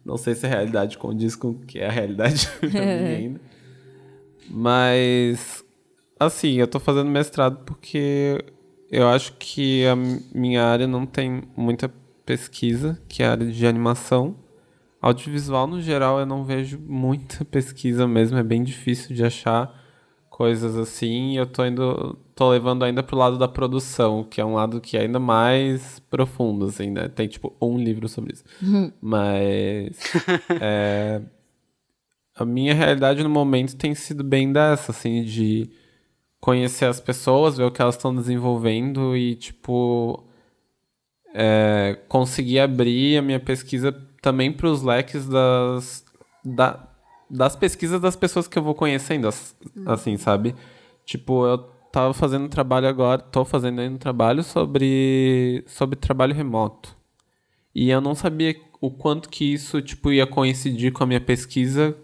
Não 0.04 0.16
sei 0.16 0.36
se 0.36 0.46
a 0.46 0.48
realidade 0.48 0.96
condiz 0.96 1.34
com 1.34 1.48
o 1.48 1.58
que 1.58 1.80
é 1.80 1.88
a 1.88 1.90
realidade 1.90 2.48
mim 2.62 2.78
ainda. 2.78 3.40
Mas... 4.48 5.64
Assim, 6.20 6.52
eu 6.52 6.68
tô 6.68 6.78
fazendo 6.78 7.10
mestrado 7.10 7.64
porque 7.64 8.44
eu 8.92 9.08
acho 9.08 9.32
que 9.32 9.84
a 9.86 9.96
minha 10.32 10.62
área 10.62 10.86
não 10.86 11.04
tem 11.04 11.42
muita 11.56 11.92
pesquisa, 12.24 13.02
que 13.08 13.24
é 13.24 13.26
a 13.26 13.32
área 13.32 13.46
de 13.50 13.66
animação. 13.66 14.36
Audiovisual, 15.04 15.66
no 15.66 15.82
geral, 15.82 16.18
eu 16.18 16.24
não 16.24 16.44
vejo 16.44 16.80
muita 16.80 17.44
pesquisa 17.44 18.08
mesmo, 18.08 18.38
é 18.38 18.42
bem 18.42 18.62
difícil 18.64 19.14
de 19.14 19.22
achar 19.22 19.78
coisas 20.30 20.76
assim, 20.76 21.32
e 21.32 21.36
eu 21.36 21.46
tô 21.46 21.62
indo, 21.62 22.18
tô 22.34 22.48
levando 22.48 22.84
ainda 22.84 23.02
pro 23.02 23.14
lado 23.14 23.36
da 23.36 23.46
produção, 23.46 24.24
que 24.24 24.40
é 24.40 24.44
um 24.44 24.54
lado 24.54 24.80
que 24.80 24.96
é 24.96 25.02
ainda 25.02 25.20
mais 25.20 25.98
profundo, 26.08 26.64
assim, 26.64 26.90
né? 26.90 27.06
Tem, 27.08 27.28
tipo, 27.28 27.54
um 27.60 27.76
livro 27.76 28.08
sobre 28.08 28.32
isso. 28.32 28.44
Mas 28.98 29.94
é, 30.58 31.20
a 32.34 32.46
minha 32.46 32.72
realidade 32.72 33.22
no 33.22 33.28
momento 33.28 33.76
tem 33.76 33.94
sido 33.94 34.24
bem 34.24 34.50
dessa, 34.54 34.90
assim, 34.90 35.22
de 35.22 35.70
conhecer 36.40 36.86
as 36.86 36.98
pessoas, 36.98 37.58
ver 37.58 37.64
o 37.64 37.70
que 37.70 37.82
elas 37.82 37.96
estão 37.96 38.14
desenvolvendo 38.14 39.14
e, 39.14 39.36
tipo, 39.36 40.24
é, 41.34 41.98
conseguir 42.08 42.60
abrir 42.60 43.18
a 43.18 43.22
minha 43.22 43.38
pesquisa 43.38 43.92
também 44.24 44.50
para 44.50 44.66
os 44.68 44.82
leques 44.82 45.28
das, 45.28 46.02
da- 46.42 46.88
das 47.30 47.54
pesquisas 47.54 48.00
das 48.00 48.16
pessoas 48.16 48.48
que 48.48 48.58
eu 48.58 48.62
vou 48.62 48.74
conhecendo, 48.74 49.28
as- 49.28 49.54
assim, 49.84 50.16
sabe? 50.16 50.54
Tipo, 51.04 51.44
eu 51.46 51.58
tava 51.92 52.14
fazendo 52.14 52.46
um 52.46 52.48
trabalho 52.48 52.88
agora, 52.88 53.20
tô 53.20 53.44
fazendo 53.44 53.80
ainda 53.80 53.94
um 53.94 53.98
trabalho 53.98 54.42
sobre, 54.42 55.62
sobre 55.66 55.96
trabalho 55.96 56.34
remoto. 56.34 56.96
E 57.74 57.90
eu 57.90 58.00
não 58.00 58.14
sabia 58.14 58.56
o 58.80 58.90
quanto 58.90 59.28
que 59.28 59.44
isso, 59.52 59.82
tipo, 59.82 60.10
ia 60.10 60.26
coincidir 60.26 60.90
com 60.92 61.04
a 61.04 61.06
minha 61.06 61.20
pesquisa 61.20 61.94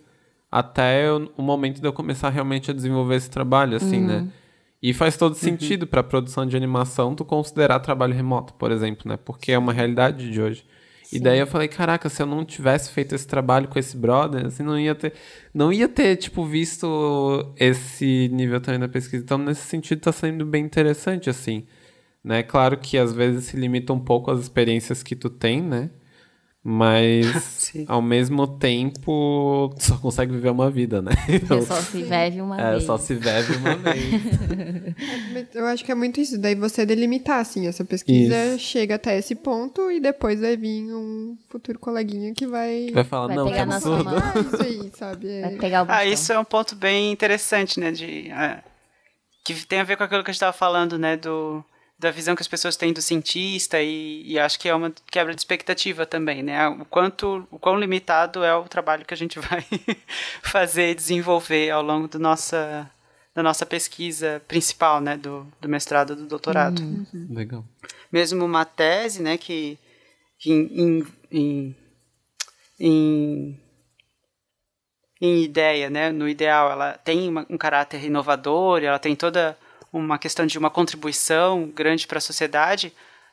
até 0.51 1.07
eu- 1.09 1.33
o 1.37 1.43
momento 1.43 1.81
de 1.81 1.87
eu 1.87 1.93
começar 1.93 2.29
realmente 2.29 2.71
a 2.71 2.75
desenvolver 2.75 3.15
esse 3.17 3.31
trabalho, 3.31 3.77
assim, 3.77 4.01
né? 4.07 4.29
E 4.83 4.93
faz 4.95 5.17
todo 5.17 5.35
sentido 5.35 5.87
para 5.87 6.03
produção 6.03 6.45
de 6.47 6.57
animação 6.57 7.15
tu 7.15 7.25
considerar 7.25 7.81
trabalho 7.81 8.15
remoto, 8.15 8.55
por 8.55 8.71
exemplo, 8.73 9.09
né? 9.09 9.17
Porque 9.17 9.53
é 9.53 9.59
uma 9.59 9.73
realidade 9.73 10.31
de 10.31 10.41
hoje. 10.41 10.65
E 11.13 11.19
daí 11.19 11.39
eu 11.39 11.47
falei, 11.47 11.67
caraca, 11.69 12.09
se 12.09 12.23
eu 12.23 12.27
não 12.27 12.45
tivesse 12.45 12.91
feito 12.93 13.15
esse 13.15 13.27
trabalho 13.27 13.69
com 13.69 13.79
esse 13.79 13.97
brother, 13.97 14.47
assim, 14.47 14.63
não 14.63 14.79
ia 14.79 14.95
ter, 14.95 15.13
não 15.53 15.73
ia 15.73 15.89
ter, 15.89 16.17
tipo, 16.17 16.45
visto 16.47 17.53
esse 17.57 18.29
nível 18.33 18.61
também 18.61 18.81
da 18.81 18.89
pesquisa. 18.89 19.23
Então, 19.23 19.39
nesse 19.39 19.63
sentido, 19.63 20.01
tá 20.01 20.13
sendo 20.13 20.47
bem 20.47 20.65
interessante, 20.65 21.29
assim, 21.29 21.67
né? 22.23 22.43
Claro 22.43 22.79
que 22.79 22.97
às 22.97 23.13
vezes 23.13 23.47
se 23.47 23.57
limita 23.57 23.93
um 23.93 24.01
pouco 24.01 24.31
às 24.31 24.41
experiências 24.41 25.03
que 25.03 25.17
tu 25.17 25.29
tem, 25.29 25.61
né? 25.63 25.91
Mas, 26.63 27.27
Sim. 27.57 27.87
ao 27.89 28.03
mesmo 28.03 28.47
tempo, 28.47 29.75
só 29.79 29.97
consegue 29.97 30.33
viver 30.33 30.51
uma 30.51 30.71
vida, 30.71 31.01
né? 31.01 31.13
Então, 31.29 31.63
Só 31.63 31.77
se 31.77 32.03
vive 32.03 32.41
uma 32.41 32.61
é, 32.61 32.71
vez. 32.73 32.85
só 32.85 32.99
se 32.99 33.15
vive 33.15 33.57
uma 33.57 33.77
vez. 33.77 35.55
Eu 35.55 35.67
acho 35.67 35.83
que 35.85 35.91
é 35.91 35.95
muito 35.95 36.21
isso. 36.21 36.39
Daí 36.39 36.55
você 36.55 36.85
delimitar, 36.85 37.41
assim, 37.41 37.67
essa 37.67 37.83
pesquisa 37.85 38.55
Isso. 38.55 38.59
chega 38.59 38.97
até 38.97 39.17
esse 39.19 39.35
ponto 39.35 39.91
e 39.91 40.01
depois 40.01 40.41
vai 40.41 40.55
vir 40.57 40.93
um 40.95 41.35
futuro 41.49 41.79
coleguinha 41.79 42.35
que 42.35 42.47
vai. 42.47 42.91
Vai 42.93 43.05
falar, 43.05 43.29
Vai 43.29 43.37
não, 43.37 43.45
que 43.47 43.53
pegar 43.53 43.67
na 43.67 43.77
absurdo. 43.77 44.11
Ah, 44.11 44.33
isso 44.39 44.63
aí, 44.63 44.91
sabe? 44.95 45.29
É- 45.31 45.41
Vai 45.43 45.57
pegar 45.57 45.83
o 45.85 45.87
Ah, 45.89 46.05
isso 46.05 46.31
é 46.33 46.39
um 46.39 46.45
ponto 46.45 46.77
bem 46.77 47.11
interessante, 47.11 47.81
né? 47.81 47.91
De, 47.91 48.29
é, 48.31 48.63
que 49.45 49.55
tem 49.67 49.81
a 49.81 49.85
ver 49.85 49.97
com 49.97 50.05
aquilo 50.05 50.23
que 50.23 50.31
a 50.31 50.33
gente 50.33 50.37
estava 50.37 50.53
falando, 50.53 50.99
né? 50.99 51.17
Do, 51.17 51.65
da 52.01 52.11
visão 52.11 52.35
que 52.35 52.41
as 52.43 52.49
pessoas 52.49 52.77
têm 52.77 52.95
do 52.95 53.03
cientista 53.03 53.81
e, 53.83 54.23
e 54.25 54.39
acho 54.39 54.59
que 54.59 54.69
é 54.69 54.75
uma 54.75 54.91
quebra 55.11 55.35
de 55.35 55.41
expectativa 55.41 56.07
também, 56.07 56.43
né? 56.43 56.67
O 56.69 56.85
quanto, 56.87 57.47
o 57.51 57.59
quão 57.59 57.79
limitado 57.79 58.43
é 58.43 58.55
o 58.55 58.65
trabalho 58.65 59.05
que 59.05 59.13
a 59.13 59.17
gente 59.17 59.39
vai 59.49 59.63
fazer 60.43 60.91
e 60.91 60.95
desenvolver 60.95 61.71
ao 61.71 61.83
longo 61.83 62.09
do 62.09 62.19
nossa, 62.19 62.91
da 63.35 63.43
nossa 63.43 63.67
pesquisa 63.67 64.41
principal, 64.49 65.01
né? 65.01 65.19
Do, 65.19 65.47
do 65.61 65.69
mestrado, 65.69 66.17
do 66.17 66.25
doutorado 66.27 66.81
Legal. 67.29 67.65
mesmo 68.11 68.47
uma 68.47 68.65
tese, 68.65 69.23
né, 69.23 69.37
que, 69.37 69.79
que 70.39 70.51
em, 70.51 70.67
em, 70.81 71.07
em, 71.31 71.77
em, 72.81 73.61
em 75.21 75.43
ideia, 75.43 75.91
né, 75.91 76.11
no 76.11 76.27
ideal, 76.27 76.71
ela 76.73 76.95
tem 76.95 77.29
uma- 77.29 77.47
um 77.51 77.59
caráter 77.59 78.03
inovador, 78.05 78.83
ela 78.83 78.99
tem 78.99 79.15
toda 79.15 79.55
uma 79.93 80.19
questão 80.19 80.47
de 80.47 80.59
uma 80.59 80.71
contribuição 80.71 81.67
grande 81.75 82.07
para 82.07 82.19
a 82.19 82.21
sociedade, 82.21 82.93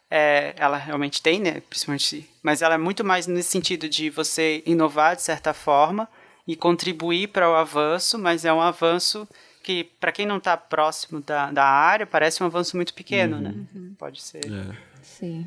é, 0.10 0.54
ela 0.58 0.78
realmente 0.78 1.22
tem, 1.22 1.40
né, 1.40 1.62
principalmente, 1.70 2.30
mas 2.42 2.62
ela 2.62 2.76
é 2.76 2.78
muito 2.78 3.04
mais 3.04 3.28
nesse 3.28 3.50
sentido 3.50 3.90
de 3.90 4.10
você 4.10 4.64
inovar 4.66 5.16
de 5.16 5.22
certa 5.22 5.54
forma 5.54 6.08
e 6.48 6.56
contribuir 6.56 7.28
para 7.28 7.50
o 7.50 7.56
avanço, 7.56 8.18
mas 8.18 8.46
é 8.46 8.54
um 8.54 8.62
avanço 8.62 9.28
que, 9.62 9.84
para 10.00 10.14
quem 10.14 10.26
não 10.26 10.38
está 10.38 10.56
próximo 10.56 11.20
da, 11.20 11.52
da 11.52 11.66
área, 11.66 12.08
parece 12.08 12.42
um 12.42 12.46
avanço 12.46 12.78
muito 12.78 12.94
pequeno, 12.94 13.42
né? 13.42 13.54
Pode 14.00 14.22
ser 14.22 14.46
É. 14.46 14.76
Sim. 15.04 15.46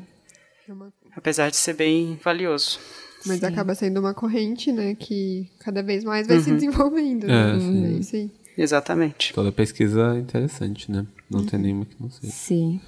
é 0.69 0.73
apesar 1.15 1.49
de 1.49 1.55
ser 1.55 1.73
bem 1.73 2.19
valioso. 2.23 2.79
Mas 3.25 3.39
Sim. 3.39 3.45
acaba 3.47 3.73
sendo 3.73 3.99
uma 3.99 4.13
corrente, 4.13 4.71
né? 4.71 4.95
Que 4.95 5.49
cada 5.59 5.81
vez 5.81 6.03
mais 6.03 6.27
vai 6.27 6.39
se 6.39 6.51
desenvolvendo. 6.53 7.25
É, 7.25 7.53
né? 7.53 7.59
sim. 7.59 7.85
É 7.85 7.89
isso 7.99 8.15
aí. 8.15 8.31
Exatamente. 8.57 9.33
Toda 9.33 9.51
pesquisa 9.51 10.15
é 10.15 10.19
interessante, 10.19 10.91
né? 10.91 11.05
Não 11.29 11.45
tem 11.45 11.59
nenhuma 11.59 11.85
que 11.85 11.95
não 11.99 12.09
seja. 12.09 12.31
Sim. 12.31 12.81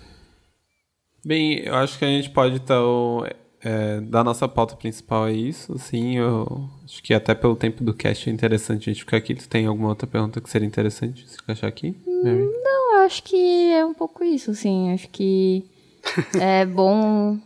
Bem, 1.26 1.60
eu 1.60 1.76
acho 1.76 1.98
que 1.98 2.04
a 2.04 2.10
gente 2.10 2.30
pode, 2.30 2.56
então, 2.56 3.26
é, 3.64 4.02
da 4.02 4.24
nossa 4.24 4.48
pauta 4.48 4.76
principal 4.76 5.28
é 5.28 5.32
isso, 5.32 5.74
assim, 5.74 6.18
eu 6.18 6.70
acho 6.84 7.02
que 7.02 7.14
até 7.14 7.34
pelo 7.34 7.56
tempo 7.56 7.82
do 7.82 7.94
cast 7.94 8.30
é 8.30 8.34
interessante 8.34 8.90
a 8.90 8.94
gente 8.94 9.04
ficar 9.04 9.18
aqui. 9.18 9.34
Tu 9.34 9.48
tem 9.48 9.66
alguma 9.66 9.90
outra 9.90 10.06
pergunta 10.06 10.42
que 10.42 10.50
seria 10.50 10.68
interessante 10.68 11.28
se 11.28 11.38
encaixar 11.42 11.70
aqui, 11.70 11.96
Mary? 12.06 12.42
Eu 12.42 12.98
acho 13.06 13.24
que 13.24 13.72
é 13.72 13.86
um 13.86 13.94
pouco 13.94 14.24
isso, 14.24 14.52
assim. 14.52 14.92
Acho 14.92 15.08
que 15.10 15.64
é 16.40 16.66
bom 16.66 17.40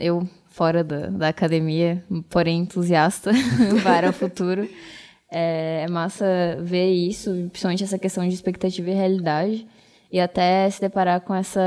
eu, 0.00 0.28
fora 0.50 0.82
da, 0.82 1.06
da 1.06 1.28
academia, 1.28 2.04
porém 2.28 2.60
entusiasta 2.60 3.30
para 3.84 4.10
o 4.10 4.12
futuro. 4.12 4.68
É, 5.32 5.84
é 5.84 5.90
massa 5.90 6.24
ver 6.60 6.92
isso, 6.92 7.30
principalmente 7.50 7.82
essa 7.82 7.98
questão 7.98 8.28
de 8.28 8.34
expectativa 8.34 8.90
e 8.90 8.94
realidade. 8.94 9.66
E 10.10 10.20
até 10.20 10.68
se 10.68 10.80
deparar 10.80 11.22
com 11.22 11.34
essa 11.34 11.60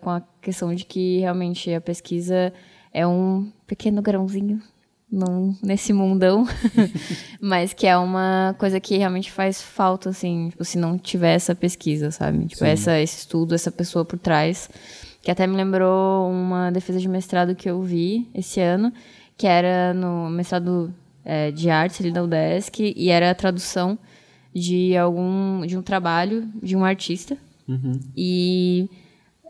com 0.00 0.10
a 0.10 0.22
questão 0.40 0.72
de 0.72 0.84
que 0.84 1.18
realmente 1.18 1.74
a 1.74 1.80
pesquisa 1.80 2.52
é 2.94 3.04
um 3.04 3.50
pequeno 3.66 4.00
grãozinho 4.00 4.62
num, 5.10 5.56
nesse 5.60 5.92
mundão, 5.92 6.46
mas 7.40 7.72
que 7.72 7.86
é 7.86 7.96
uma 7.96 8.54
coisa 8.58 8.78
que 8.78 8.96
realmente 8.96 9.32
faz 9.32 9.60
falta, 9.60 10.10
assim, 10.10 10.50
tipo, 10.50 10.64
se 10.64 10.78
não 10.78 10.96
tiver 10.96 11.34
essa 11.34 11.54
pesquisa, 11.54 12.10
sabe? 12.10 12.46
Tipo, 12.46 12.64
essa, 12.64 12.98
esse 13.00 13.18
estudo, 13.18 13.54
essa 13.54 13.72
pessoa 13.72 14.04
por 14.04 14.18
trás, 14.18 14.70
que 15.20 15.30
até 15.30 15.46
me 15.46 15.56
lembrou 15.56 16.30
uma 16.30 16.70
defesa 16.70 17.00
de 17.00 17.08
mestrado 17.08 17.56
que 17.56 17.68
eu 17.68 17.82
vi 17.82 18.28
esse 18.32 18.60
ano, 18.60 18.92
que 19.36 19.46
era 19.46 19.92
no 19.92 20.30
mestrado 20.30 20.94
é, 21.24 21.50
de 21.50 21.70
artes 21.70 22.00
ali 22.00 22.10
da 22.10 22.22
UDESC, 22.22 22.94
e 22.96 23.10
era 23.10 23.30
a 23.30 23.34
tradução 23.34 23.98
de 24.54 24.96
algum, 24.96 25.64
de 25.66 25.76
um 25.76 25.82
trabalho 25.82 26.48
de 26.62 26.74
um 26.76 26.84
artista, 26.84 27.36
e 28.16 28.90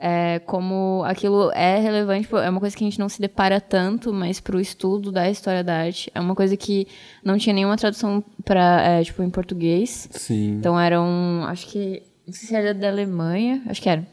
é, 0.01 0.39
como 0.41 1.03
aquilo 1.05 1.51
é 1.53 1.79
relevante, 1.79 2.29
é 2.35 2.49
uma 2.49 2.61
coisa 2.61 2.75
que 2.75 2.83
a 2.83 2.87
gente 2.87 2.99
não 2.99 3.09
se 3.09 3.21
depara 3.21 3.61
tanto, 3.61 4.13
mas 4.13 4.41
para 4.41 4.57
o 4.57 4.61
estudo 4.61 5.13
da 5.13 5.31
história 5.31 5.63
da 5.63 5.75
arte 5.75 6.11
é 6.15 6.21
uma 6.21 6.35
coisa 6.35 6.57
que 6.57 6.87
não 7.23 7.37
tinha 7.37 7.55
nenhuma 7.55 7.77
tradução 7.77 8.25
para 8.45 9.03
tipo 9.05 9.23
em 9.23 9.29
português. 9.29 10.09
Sim. 10.13 10.53
Então 10.53 10.81
era 10.81 11.01
um, 11.01 11.45
acho 11.45 11.67
que 11.67 12.03
não 12.27 12.33
sei 12.33 12.49
se 12.49 12.55
era 12.55 12.73
da 12.73 12.89
Alemanha, 12.89 13.63
acho 13.67 13.83
que 13.83 13.89
era. 13.89 14.07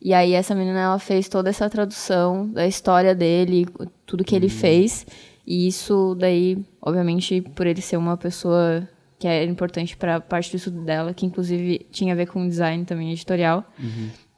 E 0.00 0.12
aí 0.12 0.32
essa 0.32 0.54
menina 0.54 0.80
ela 0.80 0.98
fez 0.98 1.28
toda 1.28 1.48
essa 1.48 1.70
tradução 1.70 2.48
da 2.48 2.66
história 2.66 3.14
dele, 3.14 3.66
tudo 4.04 4.24
que 4.24 4.34
ele 4.34 4.48
fez. 4.48 5.06
E 5.46 5.66
isso 5.66 6.16
daí, 6.18 6.64
obviamente, 6.80 7.40
por 7.40 7.66
ele 7.66 7.80
ser 7.80 7.96
uma 7.96 8.16
pessoa 8.16 8.88
que 9.18 9.26
era 9.26 9.50
importante 9.50 9.96
para 9.96 10.20
parte 10.20 10.50
do 10.50 10.56
estudo 10.56 10.82
dela, 10.82 11.14
que 11.14 11.26
inclusive 11.26 11.86
tinha 11.90 12.12
a 12.12 12.16
ver 12.16 12.26
com 12.26 12.48
design 12.48 12.84
também 12.84 13.12
editorial. 13.12 13.64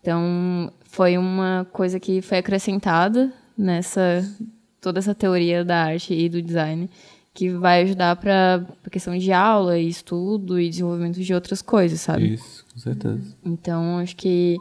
Então, 0.01 0.73
foi 0.85 1.17
uma 1.17 1.67
coisa 1.73 1.99
que 1.99 2.21
foi 2.21 2.39
acrescentada 2.39 3.33
nessa 3.57 4.23
toda 4.81 4.99
essa 4.99 5.15
teoria 5.15 5.65
da 5.65 5.85
arte 5.85 6.13
e 6.13 6.29
do 6.29 6.43
design 6.43 6.91
que 7.33 7.49
vai 7.51 7.83
ajudar 7.83 8.15
para 8.17 8.65
a 8.87 8.91
questão 8.91 9.17
de 9.17 9.33
aula 9.33 9.79
e 9.79 9.89
estudo 9.89 10.61
e 10.61 10.69
desenvolvimento 10.69 11.21
de 11.21 11.35
outras 11.35 11.61
coisas, 11.61 12.01
sabe? 12.01 12.35
Isso, 12.35 12.65
com 12.73 12.79
certeza. 12.79 13.37
Então, 13.45 13.99
acho 13.99 14.15
que 14.15 14.57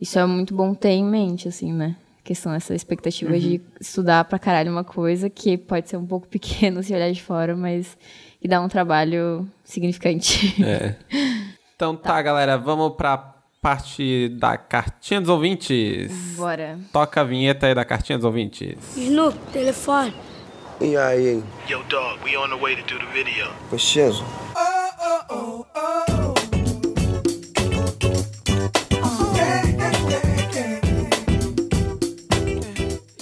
isso 0.00 0.18
é 0.18 0.26
muito 0.26 0.52
bom 0.54 0.74
ter 0.74 0.90
em 0.90 1.04
mente, 1.04 1.46
assim, 1.46 1.72
né? 1.72 1.94
A 2.28 2.34
questão 2.36 2.52
dessa 2.52 2.74
expectativa 2.74 3.38
de 3.38 3.58
estudar 3.80 4.22
pra 4.26 4.38
caralho 4.38 4.70
uma 4.70 4.84
coisa 4.84 5.30
que 5.30 5.56
pode 5.56 5.88
ser 5.88 5.96
um 5.96 6.04
pouco 6.04 6.28
pequeno 6.28 6.82
se 6.82 6.92
olhar 6.92 7.10
de 7.10 7.22
fora, 7.22 7.56
mas 7.56 7.96
que 8.38 8.46
dá 8.46 8.60
um 8.60 8.68
trabalho 8.68 9.48
significante. 9.64 10.62
É. 10.62 10.94
Então 11.74 11.96
tá, 11.96 12.20
galera, 12.20 12.58
vamos 12.58 12.94
pra 12.96 13.16
parte 13.62 14.28
da 14.38 14.58
cartinha 14.58 15.22
dos 15.22 15.30
ouvintes. 15.30 16.12
Bora. 16.36 16.78
Toca 16.92 17.22
a 17.22 17.24
vinheta 17.24 17.66
aí 17.66 17.74
da 17.74 17.82
cartinha 17.84 18.18
dos 18.18 18.26
ouvintes. 18.26 18.76
Snoop, 18.94 19.34
telefone. 19.50 20.12
E 20.82 20.98
aí, 20.98 21.42
Yo, 21.66 21.82
dog, 21.88 22.18
we 22.26 22.36
on 22.36 22.50
the 22.50 22.62
way 22.62 22.76
to 22.76 22.82
do 22.82 22.98
the 22.98 23.06
video. 23.10 23.46
preciso. 23.70 24.22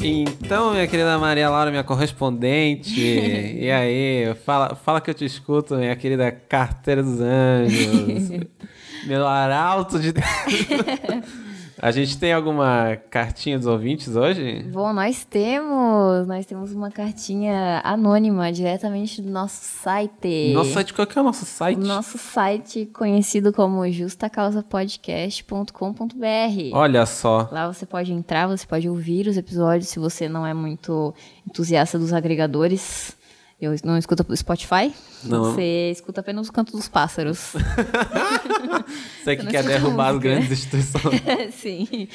Então, 0.08 0.72
minha 0.72 0.86
querida 0.86 1.18
Maria 1.18 1.50
Laura, 1.50 1.70
minha 1.70 1.82
correspondente, 1.82 3.00
e 3.00 3.70
aí, 3.70 4.34
fala, 4.44 4.76
fala 4.76 5.00
que 5.00 5.10
eu 5.10 5.14
te 5.14 5.24
escuto, 5.24 5.74
minha 5.76 5.96
querida 5.96 6.30
carteira 6.30 7.02
dos 7.02 7.20
anjos. 7.20 8.46
Meu 9.06 9.26
arauto 9.26 9.98
de 9.98 10.12
Deus. 10.12 10.26
A 11.80 11.90
gente 11.90 12.18
tem 12.18 12.32
alguma 12.32 12.96
cartinha 13.10 13.58
dos 13.58 13.66
ouvintes 13.66 14.16
hoje? 14.16 14.62
Bom, 14.72 14.94
nós 14.94 15.24
temos, 15.24 16.26
nós 16.26 16.46
temos 16.46 16.72
uma 16.72 16.90
cartinha 16.90 17.82
anônima 17.84 18.50
diretamente 18.50 19.20
do 19.20 19.30
nosso 19.30 19.62
site. 19.62 20.52
Nosso 20.54 20.72
site, 20.72 20.94
qual 20.94 21.06
que 21.06 21.18
é 21.18 21.20
o 21.20 21.24
nosso 21.24 21.44
site? 21.44 21.78
O 21.78 21.86
nosso 21.86 22.16
site 22.16 22.86
conhecido 22.86 23.52
como 23.52 23.86
justacausapodcast.com.br. 23.90 26.70
Olha 26.72 27.04
só. 27.04 27.48
Lá 27.52 27.70
você 27.70 27.84
pode 27.84 28.10
entrar, 28.12 28.46
você 28.46 28.66
pode 28.66 28.88
ouvir 28.88 29.26
os 29.26 29.36
episódios 29.36 29.88
se 29.88 29.98
você 29.98 30.28
não 30.28 30.46
é 30.46 30.54
muito 30.54 31.12
entusiasta 31.46 31.98
dos 31.98 32.12
agregadores. 32.12 33.15
Eu 33.60 33.74
não 33.84 33.96
escuto 33.96 34.24
Spotify. 34.36 34.92
Não. 35.24 35.52
Você 35.52 35.90
escuta 35.90 36.20
apenas 36.20 36.48
o 36.48 36.52
canto 36.52 36.72
dos 36.72 36.88
pássaros. 36.88 37.54
Você 39.24 39.36
que 39.36 39.46
quer 39.46 39.64
derrubar 39.64 40.14
as 40.14 40.18
grandes 40.18 40.50
instituições. 40.50 41.22
Sim. 41.54 42.08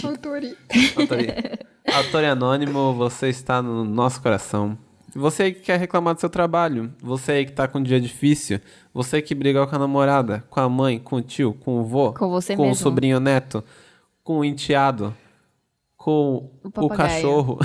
Autori. 0.04 0.58
Autori. 0.96 1.28
Autor 1.94 2.24
anônimo, 2.26 2.94
você 2.94 3.28
está 3.30 3.62
no 3.62 3.84
nosso 3.84 4.22
coração. 4.22 4.78
Você 5.16 5.44
aí 5.44 5.54
que 5.54 5.62
quer 5.62 5.80
reclamar 5.80 6.14
do 6.16 6.20
seu 6.20 6.30
trabalho, 6.30 6.92
você 7.02 7.34
aí 7.34 7.46
que 7.46 7.52
tá 7.52 7.68
com 7.68 7.78
um 7.80 7.84
dia 7.84 8.00
difícil, 8.02 8.60
você 8.94 9.22
que 9.22 9.36
brigou 9.36 9.68
com 9.68 9.76
a 9.76 9.80
namorada, 9.80 10.44
com 10.50 10.60
a 10.60 10.68
mãe, 10.68 10.98
com 10.98 11.18
o 11.18 11.22
tio, 11.22 11.54
com 11.54 11.82
o 11.82 11.84
vô, 11.84 12.14
Com 12.14 12.30
você 12.30 12.56
com 12.56 12.64
o 12.64 12.66
mesmo. 12.68 12.82
sobrinho 12.82 13.20
neto, 13.20 13.64
com 14.24 14.40
o 14.40 14.46
enteado, 14.46 15.16
com 15.96 16.50
O 16.64 16.86
o, 16.86 16.90
cachorro. 16.90 17.60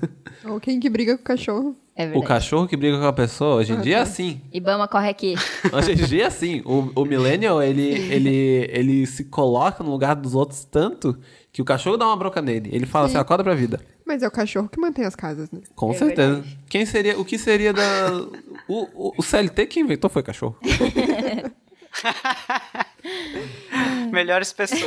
Ou 0.48 0.58
quem 0.60 0.80
que 0.80 0.88
briga 0.88 1.14
com 1.16 1.22
o 1.22 1.26
cachorro. 1.26 1.76
É 1.96 2.02
o 2.02 2.06
verdade. 2.06 2.26
cachorro 2.26 2.66
que 2.66 2.76
briga 2.76 2.98
com 2.98 3.06
a 3.06 3.12
pessoa, 3.12 3.56
hoje 3.56 3.72
em 3.72 3.80
dia 3.80 3.98
é 3.98 4.00
assim. 4.00 4.40
Ibama, 4.52 4.88
corre 4.88 5.08
aqui. 5.08 5.36
Hoje 5.72 5.92
em 5.92 5.94
dia 5.94 6.24
é 6.24 6.26
assim. 6.26 6.60
O, 6.64 6.90
o 6.96 7.04
millennial, 7.04 7.62
ele, 7.62 7.82
ele, 8.12 8.68
ele 8.72 9.06
se 9.06 9.24
coloca 9.24 9.84
no 9.84 9.90
lugar 9.90 10.16
dos 10.16 10.34
outros 10.34 10.64
tanto 10.64 11.16
que 11.52 11.62
o 11.62 11.64
cachorro 11.64 11.96
dá 11.96 12.04
uma 12.06 12.16
bronca 12.16 12.42
nele. 12.42 12.68
Ele 12.72 12.84
fala 12.84 13.06
assim, 13.06 13.16
acorda 13.16 13.44
pra 13.44 13.54
vida. 13.54 13.78
Mas 14.04 14.24
é 14.24 14.26
o 14.26 14.30
cachorro 14.30 14.68
que 14.68 14.80
mantém 14.80 15.04
as 15.04 15.14
casas, 15.14 15.52
né? 15.52 15.60
Com 15.76 15.92
É 15.92 15.94
certeza. 15.94 16.42
Quem 16.68 16.84
seria, 16.84 17.16
o 17.18 17.24
que 17.24 17.38
seria 17.38 17.72
da... 17.72 18.10
O, 18.66 19.10
o, 19.10 19.14
o 19.18 19.22
CLT 19.22 19.64
que 19.66 19.78
inventou 19.78 20.10
foi 20.10 20.24
cachorro. 20.24 20.56
Melhores 24.10 24.52
pessoas. 24.52 24.82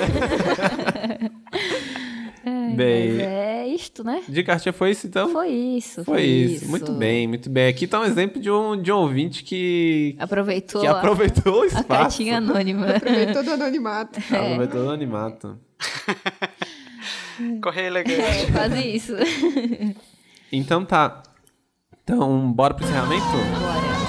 Bem, 2.76 3.12
Mas 3.14 3.20
é 3.20 3.68
isto, 3.68 4.04
né? 4.04 4.22
de 4.28 4.44
cartinha 4.44 4.72
foi 4.74 4.92
isso 4.92 5.08
então? 5.08 5.30
Foi 5.32 5.50
isso. 5.50 6.04
Foi 6.04 6.22
isso. 6.24 6.70
Muito 6.70 6.92
bem, 6.94 7.28
muito 7.28 7.50
bem. 7.50 7.68
Aqui 7.68 7.88
tá 7.88 8.00
um 8.00 8.06
exemplo 8.06 8.42
de 8.42 8.50
um, 8.52 8.82
de 8.82 8.92
um 8.92 8.98
ouvinte 8.98 9.44
que, 9.44 10.16
Aproveitou, 10.20 10.82
que 10.82 10.88
a- 10.88 10.92
aproveitou 10.92 11.60
o 11.60 11.62
a, 11.64 11.66
espaço. 11.68 11.88
cartinha 11.88 12.38
anônima. 12.38 12.88
Aproveitou 12.96 13.44
do 13.44 13.52
anonimato. 13.52 14.20
Aproveitou 14.20 14.86
o 14.86 14.90
animato. 14.92 15.58
Correio 17.62 17.88
elegante. 17.88 18.20
É, 18.22 18.52
quase 18.52 18.88
isso. 18.88 19.14
Então 20.52 20.84
tá. 20.86 21.22
Então, 22.04 22.52
bora 22.52 22.74
pro 22.74 22.86
encerramento? 22.86 23.26
Bora. 23.26 24.07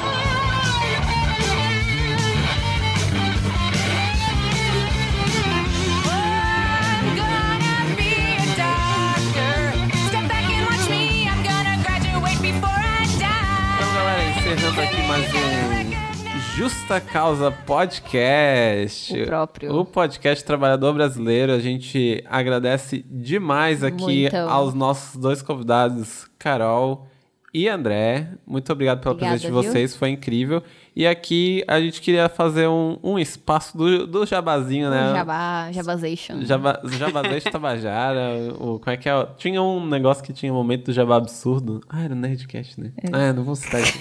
Encerrando 14.49 14.81
aqui 14.81 15.03
mais 15.03 15.27
um 15.35 16.57
Justa 16.57 17.01
Causa 17.03 17.51
Podcast. 17.51 19.21
O 19.21 19.27
próprio. 19.27 19.75
O 19.75 19.85
podcast 19.85 20.43
Trabalhador 20.43 20.95
Brasileiro. 20.95 21.53
A 21.53 21.59
gente 21.59 22.25
agradece 22.27 23.05
demais 23.11 23.85
aqui 23.85 24.23
Muito. 24.23 24.37
aos 24.37 24.73
nossos 24.73 25.21
dois 25.21 25.43
convidados, 25.43 26.27
Carol 26.39 27.08
e 27.53 27.69
André. 27.69 28.29
Muito 28.47 28.71
obrigado 28.73 29.01
pela 29.01 29.13
Obrigada, 29.13 29.39
presença 29.39 29.55
de 29.55 29.63
viu? 29.63 29.73
vocês, 29.73 29.97
foi 29.97 30.11
incrível. 30.11 30.63
E 30.95 31.07
aqui 31.07 31.65
a 31.67 31.81
gente 31.81 32.01
queria 32.01 32.29
fazer 32.29 32.69
um, 32.69 32.99
um 33.03 33.19
espaço 33.19 33.77
do, 33.77 34.07
do 34.07 34.27
jabazinho, 34.27 34.91
né? 34.91 35.13
Jabá, 35.15 35.73
Jabazation. 35.73 36.43
Jaba, 36.43 36.81
Jabazete 36.85 37.51
Tabajara, 37.51 38.53
o, 38.59 38.79
como 38.79 38.91
é 38.91 38.97
que 38.97 39.09
é? 39.09 39.29
Tinha 39.37 39.63
um 39.63 39.87
negócio 39.87 40.23
que 40.23 40.33
tinha 40.33 40.53
um 40.53 40.57
momento 40.57 40.87
do 40.87 40.93
Jabá 40.93 41.17
absurdo. 41.17 41.81
Ah, 41.89 42.03
era 42.03 42.15
o 42.15 42.17
Nerdcast, 42.17 42.81
né? 42.81 42.93
Ah, 43.13 43.33
não 43.33 43.45
vou 43.45 43.57
citar 43.57 43.81
isso. 43.81 43.99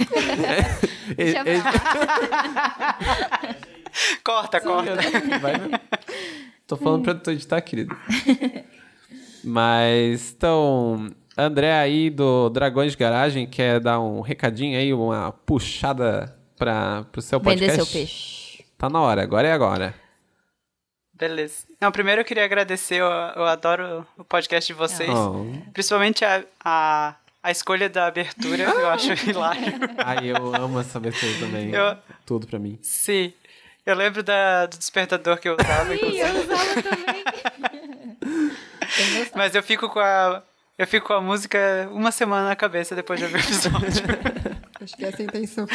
É, 1.17 1.23
é, 1.23 1.31
Jabá. 1.31 1.71
Corta, 4.23 4.61
corta. 4.61 4.95
Vai, 5.41 5.57
vai. 5.57 5.81
Tô 6.67 6.75
falando 6.75 7.03
pra 7.03 7.15
tu 7.15 7.31
editar, 7.31 7.61
querido. 7.61 7.95
Mas, 9.43 10.33
então, 10.35 11.09
André 11.37 11.71
aí 11.71 12.09
do 12.09 12.49
Dragões 12.49 12.93
de 12.93 12.97
Garagem 12.97 13.45
quer 13.45 13.79
dar 13.79 13.99
um 13.99 14.21
recadinho 14.21 14.77
aí, 14.77 14.91
uma 14.93 15.31
puxada 15.31 16.35
pra, 16.57 17.03
pro 17.11 17.21
seu 17.21 17.39
podcast? 17.39 17.71
Vender 17.71 17.85
seu 17.85 17.93
peixe. 17.93 18.65
Tá 18.77 18.89
na 18.89 18.99
hora, 19.01 19.21
agora 19.21 19.47
é 19.47 19.51
agora. 19.51 19.93
Beleza. 21.13 21.65
Não, 21.81 21.91
primeiro 21.91 22.21
eu 22.21 22.25
queria 22.25 22.43
agradecer, 22.45 22.95
eu, 22.95 23.05
eu 23.07 23.45
adoro 23.45 24.05
o 24.17 24.23
podcast 24.23 24.71
de 24.71 24.77
vocês. 24.77 25.09
Oh. 25.09 25.45
Principalmente 25.73 26.23
a, 26.23 26.43
a, 26.63 27.15
a 27.41 27.51
escolha 27.51 27.89
da 27.89 28.05
abertura, 28.07 28.63
eu 28.63 28.89
acho 28.89 29.13
hilário. 29.29 29.73
Ai, 29.97 30.27
eu 30.31 30.55
amo 30.55 30.79
essa 30.79 30.97
abertura 30.97 31.31
também. 31.39 31.71
Eu- 31.71 31.97
Tudo 32.25 32.45
pra 32.47 32.59
mim. 32.59 32.77
Sim. 32.81 33.33
Eu 33.85 33.95
lembro 33.95 34.21
da, 34.21 34.65
do 34.65 34.77
despertador 34.77 35.37
que 35.39 35.47
eu 35.49 35.55
usava, 35.59 35.95
inclusive. 35.95 36.19
eu 36.21 36.41
usava 36.43 36.81
também. 36.83 37.23
Mas 39.35 39.55
eu 39.55 39.63
fico 39.63 39.89
com 39.89 39.99
a. 39.99 40.43
Eu 40.77 40.85
fico 40.85 41.07
com 41.07 41.13
a 41.13 41.21
música 41.21 41.89
uma 41.91 42.11
semana 42.11 42.49
na 42.49 42.55
cabeça 42.55 42.95
depois 42.95 43.19
de 43.19 43.25
ouvir 43.25 43.37
o 43.37 43.39
episódio. 43.39 44.03
Acho 44.79 44.95
que 44.95 45.05
essa 45.05 45.23
é 45.23 45.25
a 45.25 45.27
intenção. 45.27 45.65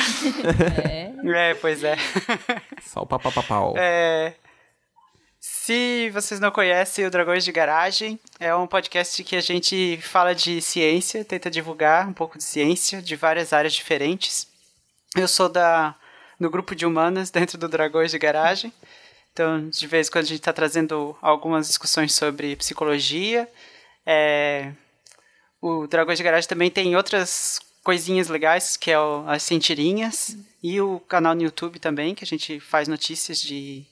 É. 0.84 1.50
é, 1.50 1.54
pois 1.54 1.82
é. 1.82 1.96
Só 2.80 3.00
o 3.00 3.06
papapapau. 3.06 3.74
É, 3.76 4.34
Se 5.40 6.08
vocês 6.10 6.38
não 6.38 6.52
conhecem 6.52 7.04
o 7.04 7.10
Dragões 7.10 7.44
de 7.44 7.50
Garagem, 7.50 8.16
é 8.38 8.54
um 8.54 8.68
podcast 8.68 9.24
que 9.24 9.34
a 9.34 9.40
gente 9.40 9.98
fala 10.00 10.36
de 10.36 10.60
ciência, 10.62 11.24
tenta 11.24 11.50
divulgar 11.50 12.08
um 12.08 12.12
pouco 12.12 12.38
de 12.38 12.44
ciência 12.44 13.02
de 13.02 13.16
várias 13.16 13.52
áreas 13.52 13.72
diferentes. 13.72 14.46
Eu 15.16 15.26
sou 15.26 15.48
da 15.48 15.96
no 16.38 16.48
grupo 16.48 16.76
de 16.76 16.86
humanas 16.86 17.28
dentro 17.28 17.58
do 17.58 17.68
Dragões 17.68 18.12
de 18.12 18.18
Garagem. 18.20 18.72
Então, 19.32 19.68
de 19.68 19.86
vez 19.88 20.06
em 20.06 20.10
quando 20.12 20.24
a 20.26 20.28
gente 20.28 20.38
está 20.38 20.52
trazendo 20.52 21.16
algumas 21.20 21.66
discussões 21.66 22.12
sobre 22.14 22.54
psicologia. 22.54 23.48
É, 24.06 24.72
O 25.62 25.86
Dragões 25.86 26.18
de 26.18 26.24
Garagem 26.24 26.48
também 26.48 26.70
tem 26.70 26.96
outras 26.96 27.60
coisinhas 27.84 28.28
legais, 28.28 28.76
que 28.76 28.90
é 28.90 28.98
o- 28.98 29.24
as 29.28 29.42
Sentirinhas. 29.44 30.36
E 30.62 30.80
o 30.80 31.00
canal 31.00 31.34
no 31.34 31.42
YouTube 31.42 31.78
também, 31.78 32.14
que 32.14 32.24
a 32.24 32.26
gente 32.26 32.58
faz 32.60 32.86
notícias 32.88 33.40
de, 33.40 33.84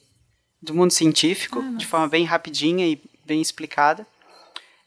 do 0.63 0.75
mundo 0.75 0.91
científico, 0.93 1.63
de 1.77 1.87
forma 1.87 2.07
bem 2.09 2.25
rapidinha 2.25 2.87
e 2.87 3.01
bem 3.25 3.41
explicada. 3.41 4.07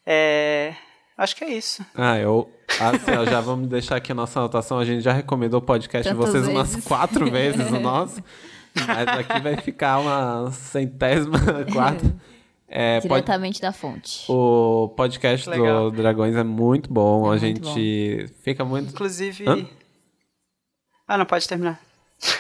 É, 0.06 0.76
acho 1.18 1.36
que 1.36 1.44
é 1.44 1.50
isso. 1.54 1.86
Ah, 1.96 2.18
eu. 2.18 2.50
Assim, 2.80 3.12
ó, 3.18 3.26
já 3.26 3.40
vamos 3.42 3.68
deixar 3.70 3.98
aqui 3.98 4.12
a 4.12 4.16
nossa 4.16 4.40
anotação. 4.40 4.80
A 4.80 4.86
gente 4.86 5.02
já 5.02 5.14
recomendou 5.14 5.60
o 5.60 5.64
podcast 5.64 6.10
de 6.10 6.16
vocês 6.18 6.48
umas 6.48 6.70
vezes. 6.72 6.86
quatro 6.88 7.30
vezes 7.30 7.70
o 7.72 7.80
nosso. 7.82 8.22
Mas 8.76 9.08
aqui 9.08 9.40
vai 9.42 9.56
ficar 9.58 10.00
uma 10.00 10.52
centésima 10.52 11.38
quarta. 11.72 12.16
É, 12.76 13.00
Diretamente 13.02 13.62
da 13.62 13.72
fonte. 13.72 14.26
o 14.28 14.90
podcast 14.98 15.48
Legal. 15.48 15.92
do 15.92 15.96
Dragões 15.98 16.36
é 16.36 16.44
muito 16.44 16.92
bom. 16.92 17.32
É 17.32 17.38
a 17.38 17.40
muito 17.40 17.70
gente 17.70 18.28
fica 18.42 18.66
muito. 18.66 18.90
Inclusive. 18.90 19.48
Hã? 19.48 19.64
Ah, 21.08 21.18
não, 21.20 21.26
pode 21.26 21.48
terminar. 21.48 21.80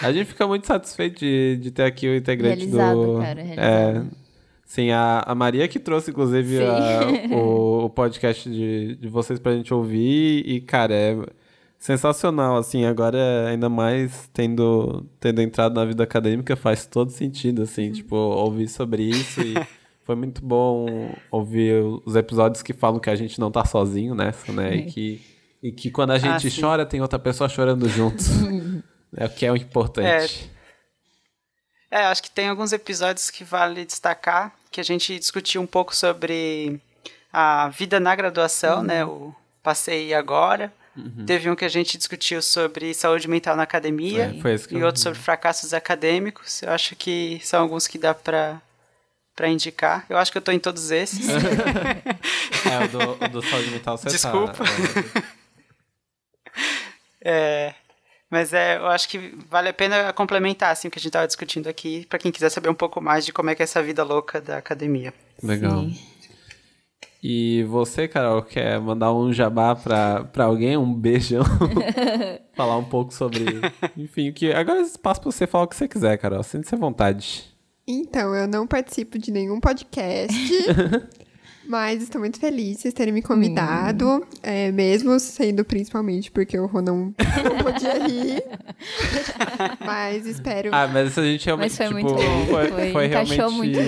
A 0.02 0.12
gente 0.12 0.26
fica 0.26 0.48
muito 0.48 0.66
satisfeito 0.66 1.20
de, 1.20 1.58
de 1.58 1.70
ter 1.70 1.84
aqui 1.84 2.08
o 2.08 2.16
integrante 2.16 2.56
Realizado, 2.66 3.06
do. 3.16 3.20
cara, 3.22 3.42
É, 3.42 3.44
realizado. 3.44 4.12
sim, 4.66 4.90
a, 4.92 5.20
a 5.24 5.36
Maria 5.36 5.68
que 5.68 5.78
trouxe, 5.78 6.10
inclusive, 6.10 6.64
a- 6.64 7.36
o, 7.36 7.86
o 7.86 7.90
podcast 7.92 8.50
de, 8.50 8.96
de 8.96 9.08
vocês 9.10 9.38
pra 9.40 9.54
gente 9.56 9.72
ouvir. 9.74 10.44
E, 10.48 10.62
cara, 10.62 10.96
é 10.96 11.16
sensacional, 11.78 12.58
assim. 12.58 12.86
Agora, 12.86 13.48
ainda 13.50 13.70
mais 13.70 14.30
tendo, 14.34 15.06
tendo 15.20 15.42
entrado 15.42 15.76
na 15.76 15.86
vida 15.86 16.04
acadêmica, 16.04 16.56
faz 16.56 16.86
todo 16.88 17.12
sentido, 17.12 17.62
assim, 17.62 17.92
tipo, 17.92 18.16
ouvir 18.16 18.68
sobre 18.70 19.04
isso. 19.04 19.42
E 19.42 19.54
foi 20.04 20.16
muito 20.16 20.44
bom 20.44 21.14
ouvir 21.32 21.82
os 22.06 22.16
episódios 22.16 22.62
que 22.62 22.74
falam 22.74 23.00
que 23.00 23.10
a 23.10 23.16
gente 23.16 23.40
não 23.40 23.52
tá 23.52 23.66
sozinho 23.66 24.14
nessa, 24.14 24.52
né? 24.52 24.76
E 24.76 24.86
que, 24.86 25.22
e 25.62 25.72
que 25.72 25.92
quando 25.92 26.12
a 26.12 26.20
gente 26.20 26.50
sim. 26.50 26.62
chora, 26.62 26.86
tem 26.86 27.02
outra 27.02 27.20
pessoa 27.20 27.50
chorando 27.50 27.88
junto. 27.90 28.24
É 29.16 29.26
o 29.26 29.30
que 29.30 29.46
é 29.46 29.52
o 29.52 29.56
importante. 29.56 30.50
É, 31.92 32.06
acho 32.06 32.24
que 32.24 32.32
tem 32.32 32.50
alguns 32.50 32.74
episódios 32.74 33.30
que 33.30 33.44
vale 33.44 33.86
destacar, 33.86 34.52
que 34.72 34.82
a 34.82 34.84
gente 34.84 35.20
discutiu 35.20 35.62
um 35.62 35.68
pouco 35.68 35.96
sobre 35.96 36.82
a 37.32 37.70
vida 37.70 38.00
na 38.00 38.16
graduação, 38.16 38.82
né? 38.82 39.06
O 39.06 39.32
Passei 39.62 40.16
Agora. 40.16 40.74
Teve 41.26 41.50
um 41.50 41.56
que 41.56 41.66
a 41.66 41.70
gente 41.70 41.98
discutiu 41.98 42.42
sobre 42.42 42.94
saúde 42.94 43.28
mental 43.28 43.56
na 43.56 43.64
academia. 43.64 44.34
É, 44.36 44.42
foi 44.42 44.54
esse 44.54 44.68
que 44.68 44.76
e 44.76 44.80
eu 44.80 44.86
outro 44.86 45.02
sobre 45.02 45.18
fracassos 45.18 45.74
acadêmicos. 45.74 46.62
Eu 46.62 46.72
acho 46.72 46.96
que 46.96 47.40
são 47.44 47.62
alguns 47.62 47.88
que 47.88 47.98
dá 47.98 48.14
pra, 48.14 48.62
pra 49.36 49.50
indicar. 49.50 50.06
Eu 50.10 50.18
acho 50.18 50.32
que 50.32 50.38
eu 50.38 50.42
tô 50.42 50.52
em 50.52 50.60
todos 50.60 50.92
esses. 50.92 51.28
É, 52.66 52.86
o 52.86 52.88
do, 52.88 53.26
o 53.26 53.28
do 53.30 53.42
saúde 53.42 53.70
mental 53.72 53.98
você 53.98 54.08
Desculpa. 54.10 54.54
tá. 54.54 55.24
É, 57.26 57.74
mas 58.30 58.54
é, 58.54 58.78
eu 58.78 58.88
acho 58.88 59.08
que 59.08 59.34
vale 59.50 59.70
a 59.70 59.74
pena 59.74 60.12
complementar 60.14 60.72
assim, 60.72 60.88
o 60.88 60.92
que 60.92 60.98
a 60.98 61.02
gente 61.02 61.08
estava 61.10 61.28
discutindo 61.28 61.68
aqui, 61.68 62.06
para 62.10 62.20
quem 62.20 62.32
quiser 62.32 62.50
saber 62.50 62.70
um 62.70 62.74
pouco 62.74 63.00
mais 63.00 63.26
de 63.26 63.32
como 63.32 63.50
é 63.50 63.56
que 63.56 63.62
é 63.62 63.66
essa 63.66 63.82
vida 63.82 64.04
louca 64.04 64.42
da 64.42 64.58
academia. 64.58 65.14
legal. 65.42 65.82
Sim. 65.84 66.00
E 67.26 67.64
você, 67.70 68.06
Carol, 68.08 68.42
quer 68.44 68.82
mandar 68.82 69.14
um 69.14 69.32
jabá 69.32 69.74
pra, 69.74 70.26
pra 70.26 70.44
alguém? 70.44 70.76
Um 70.76 70.94
beijão? 70.94 71.44
falar 72.54 72.78
um 72.78 72.84
pouco 72.84 73.14
sobre. 73.14 73.46
Enfim, 73.96 74.30
o 74.30 74.34
que. 74.34 74.52
Agora 74.52 74.80
é 74.80 74.82
espaço 74.82 75.22
pra 75.22 75.32
você 75.32 75.48
falar 75.48 75.64
o 75.64 75.68
que 75.68 75.76
você 75.78 75.88
quiser, 75.88 76.18
Carol. 76.18 76.44
Sente-se 76.44 76.76
à 76.76 76.78
vontade. 76.78 77.53
Então, 77.88 78.34
eu 78.34 78.48
não 78.48 78.66
participo 78.66 79.20
de 79.20 79.32
nenhum 79.32 79.60
podcast, 79.60 80.34
mas 81.65 82.02
estou 82.02 82.19
muito 82.19 82.40
feliz 82.40 82.77
de 82.77 82.81
vocês 82.84 82.94
terem 82.94 83.14
me 83.14 83.22
convidado, 83.22 84.26
é, 84.41 84.72
mesmo 84.72 85.18
sendo 85.19 85.64
principalmente 85.64 86.31
porque 86.31 86.57
o 86.60 86.65
Rô 86.65 86.81
não, 86.81 87.14
podia 87.64 88.06
rir. 88.07 88.44
mas 89.85 90.26
espero. 90.26 90.69
Ah, 90.73 90.88
mas 90.88 91.18
a 91.18 91.23
gente 91.23 91.45
realmente. 91.45 91.69
Mas 91.69 91.77
foi 91.77 91.88
tipo, 91.88 91.99
muito 91.99 92.14
bom. 92.14 92.45
Foi, 92.48 92.91
Foi- 92.91 93.07
realmente 93.07 93.56
muito 93.56 93.80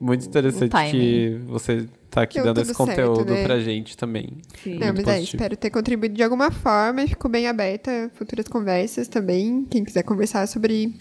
muito 0.00 0.26
interessante 0.26 0.90
que 0.90 1.40
você 1.46 1.88
tá 2.10 2.22
aqui 2.22 2.34
Deu 2.34 2.44
dando 2.44 2.60
esse 2.60 2.74
conteúdo 2.74 3.16
certo, 3.16 3.30
né? 3.30 3.44
pra 3.44 3.60
gente 3.60 3.96
também. 3.96 4.38
Sim. 4.62 4.78
Não, 4.78 4.92
mas 4.94 5.06
é, 5.08 5.20
espero 5.20 5.56
ter 5.56 5.70
contribuído 5.70 6.14
de 6.14 6.22
alguma 6.22 6.50
forma 6.50 7.02
e 7.02 7.08
fico 7.08 7.28
bem 7.28 7.46
aberta 7.48 7.90
a 7.90 8.16
futuras 8.16 8.46
conversas 8.48 9.08
também. 9.08 9.66
Quem 9.68 9.84
quiser 9.84 10.02
conversar 10.02 10.46
sobre 10.46 10.94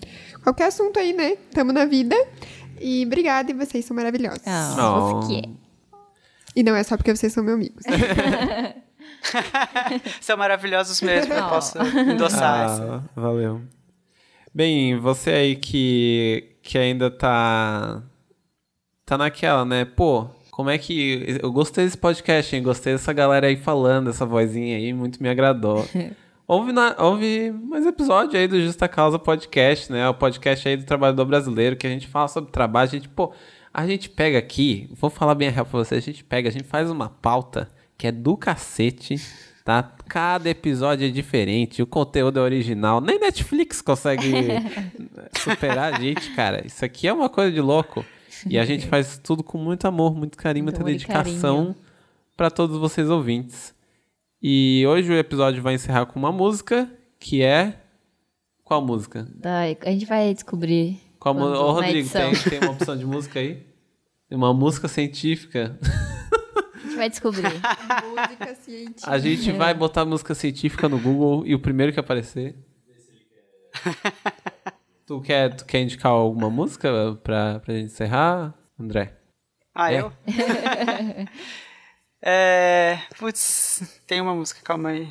qualquer 0.44 0.66
assunto 0.66 1.00
aí, 1.00 1.14
né? 1.14 1.38
Tamo 1.54 1.72
na 1.72 1.86
vida. 1.86 2.16
E 2.80 3.04
obrigada, 3.06 3.52
e 3.52 3.54
vocês 3.54 3.86
são 3.86 3.96
maravilhosos. 3.96 4.44
Oh. 4.78 5.22
você 5.22 5.28
que 5.28 5.48
é. 5.48 5.67
E 6.58 6.64
não 6.64 6.76
é 6.76 6.82
só 6.82 6.98
porque 6.98 7.16
vocês 7.16 7.32
são 7.32 7.44
meus 7.44 7.56
amigos. 7.56 7.84
São 10.20 10.36
maravilhosos 10.36 11.00
mesmo, 11.02 11.34
eu 11.34 11.50
posso 11.50 11.78
endossar 11.78 12.66
essa. 12.66 13.04
Ah, 13.16 13.16
valeu. 13.16 13.62
Bem, 14.52 14.98
você 14.98 15.30
aí 15.30 15.56
que, 15.56 16.56
que 16.64 16.80
ainda 16.80 17.12
tá. 17.12 18.02
Tá 19.06 19.20
naquela, 19.20 19.64
né? 19.66 19.86
Pô, 19.86 20.28
como 20.50 20.72
é 20.72 20.80
que. 20.80 21.38
Eu 21.44 21.52
gostei 21.52 21.86
desse 21.86 21.98
podcast, 21.98 22.56
hein? 22.56 22.64
Gostei 22.64 22.94
dessa 22.94 23.14
galera 23.14 23.46
aí 23.46 23.58
falando, 23.58 24.10
essa 24.10 24.26
vozinha 24.26 24.78
aí, 24.78 24.92
muito 24.94 25.22
me 25.22 25.30
agradou. 25.30 25.88
Ouve, 26.48 26.72
na, 26.72 26.96
ouve 26.98 27.52
mais 27.52 27.86
episódio 27.86 28.40
aí 28.40 28.48
do 28.48 28.60
Justa 28.62 28.88
Causa 28.88 29.20
Podcast, 29.20 29.92
né? 29.92 30.08
O 30.08 30.14
podcast 30.14 30.68
aí 30.68 30.78
do 30.78 30.86
Trabalhador 30.86 31.26
Brasileiro, 31.26 31.76
que 31.76 31.86
a 31.86 31.90
gente 31.90 32.08
fala 32.08 32.30
sobre 32.30 32.52
trabalho. 32.52 32.88
A 32.88 32.92
gente, 32.92 33.10
pô, 33.10 33.34
a 33.74 33.86
gente 33.86 34.10
pega 34.10 34.38
aqui, 34.38 34.90
vou 34.94 35.10
falar 35.10 35.36
bem 35.36 35.48
a 35.48 35.52
real 35.52 35.66
pra 35.66 35.80
você, 35.80 35.96
a 35.96 36.00
gente 36.00 36.24
pega, 36.24 36.50
a 36.50 36.52
gente 36.52 36.66
faz 36.66 36.90
uma 36.90 37.10
pauta 37.10 37.70
que 37.98 38.08
é 38.08 38.12
do 38.12 38.38
cacete, 38.38 39.20
tá? 39.66 39.84
Cada 40.08 40.50
episódio 40.50 41.08
é 41.08 41.10
diferente, 41.10 41.82
o 41.82 41.88
conteúdo 41.88 42.40
é 42.40 42.42
original. 42.42 43.02
Nem 43.02 43.20
Netflix 43.20 43.82
consegue 43.82 44.32
superar 45.44 45.94
a 45.94 46.00
gente, 46.00 46.32
cara. 46.36 46.66
Isso 46.66 46.86
aqui 46.86 47.08
é 47.08 47.14
uma 47.14 47.28
coisa 47.28 47.52
de 47.52 47.60
louco. 47.60 48.06
E 48.50 48.58
a 48.58 48.66
gente 48.66 48.86
faz 48.86 49.18
tudo 49.18 49.44
com 49.44 49.58
muito 49.58 49.88
amor, 49.88 50.16
muito 50.16 50.38
carinho, 50.38 50.64
muita 50.64 50.84
dedicação 50.84 51.76
para 52.36 52.52
todos 52.52 52.78
vocês 52.78 53.10
ouvintes. 53.10 53.74
E 54.42 54.86
hoje 54.88 55.12
o 55.12 55.18
episódio 55.18 55.64
vai 55.64 55.74
encerrar 55.74 56.06
com 56.06 56.20
uma 56.20 56.32
música 56.32 56.90
que 57.20 57.42
é. 57.42 57.82
Qual 58.64 58.86
música? 58.86 59.28
Daí, 59.34 59.78
a 59.82 59.92
gente 59.92 60.06
vai 60.06 60.34
descobrir. 60.34 61.07
Mu- 61.34 61.40
quando- 61.42 61.54
Ô, 61.56 61.72
Rodrigo, 61.72 62.10
tem, 62.10 62.34
tem 62.34 62.60
uma 62.60 62.72
opção 62.72 62.96
de 62.98 63.06
música 63.06 63.40
aí? 63.40 63.66
Uma 64.30 64.54
música 64.54 64.88
científica. 64.88 65.78
A 66.74 66.80
gente 66.90 66.96
vai 66.98 67.10
descobrir. 67.10 67.44
Música 67.44 68.56
científica. 68.56 69.12
A 69.12 69.18
gente 69.20 69.52
vai 69.52 69.74
botar 69.74 70.06
música 70.06 70.34
científica 70.34 70.90
no 70.90 70.98
Google 71.00 71.46
e 71.46 71.54
o 71.54 71.60
primeiro 71.60 71.94
que 71.94 72.00
aparecer. 72.00 72.56
tu, 75.06 75.22
quer, 75.22 75.54
tu 75.56 75.66
quer 75.66 75.82
indicar 75.82 76.12
alguma 76.12 76.50
música 76.50 76.90
pra, 77.24 77.60
pra 77.60 77.74
gente 77.74 77.86
encerrar, 77.86 78.54
André? 78.80 79.14
Ah, 79.76 79.94
É? 79.94 80.02
eu? 80.02 80.12
é. 82.24 83.00
Putz, 83.20 84.02
tem 84.08 84.20
uma 84.22 84.34
música, 84.36 84.60
calma 84.64 84.90
aí. 84.90 85.08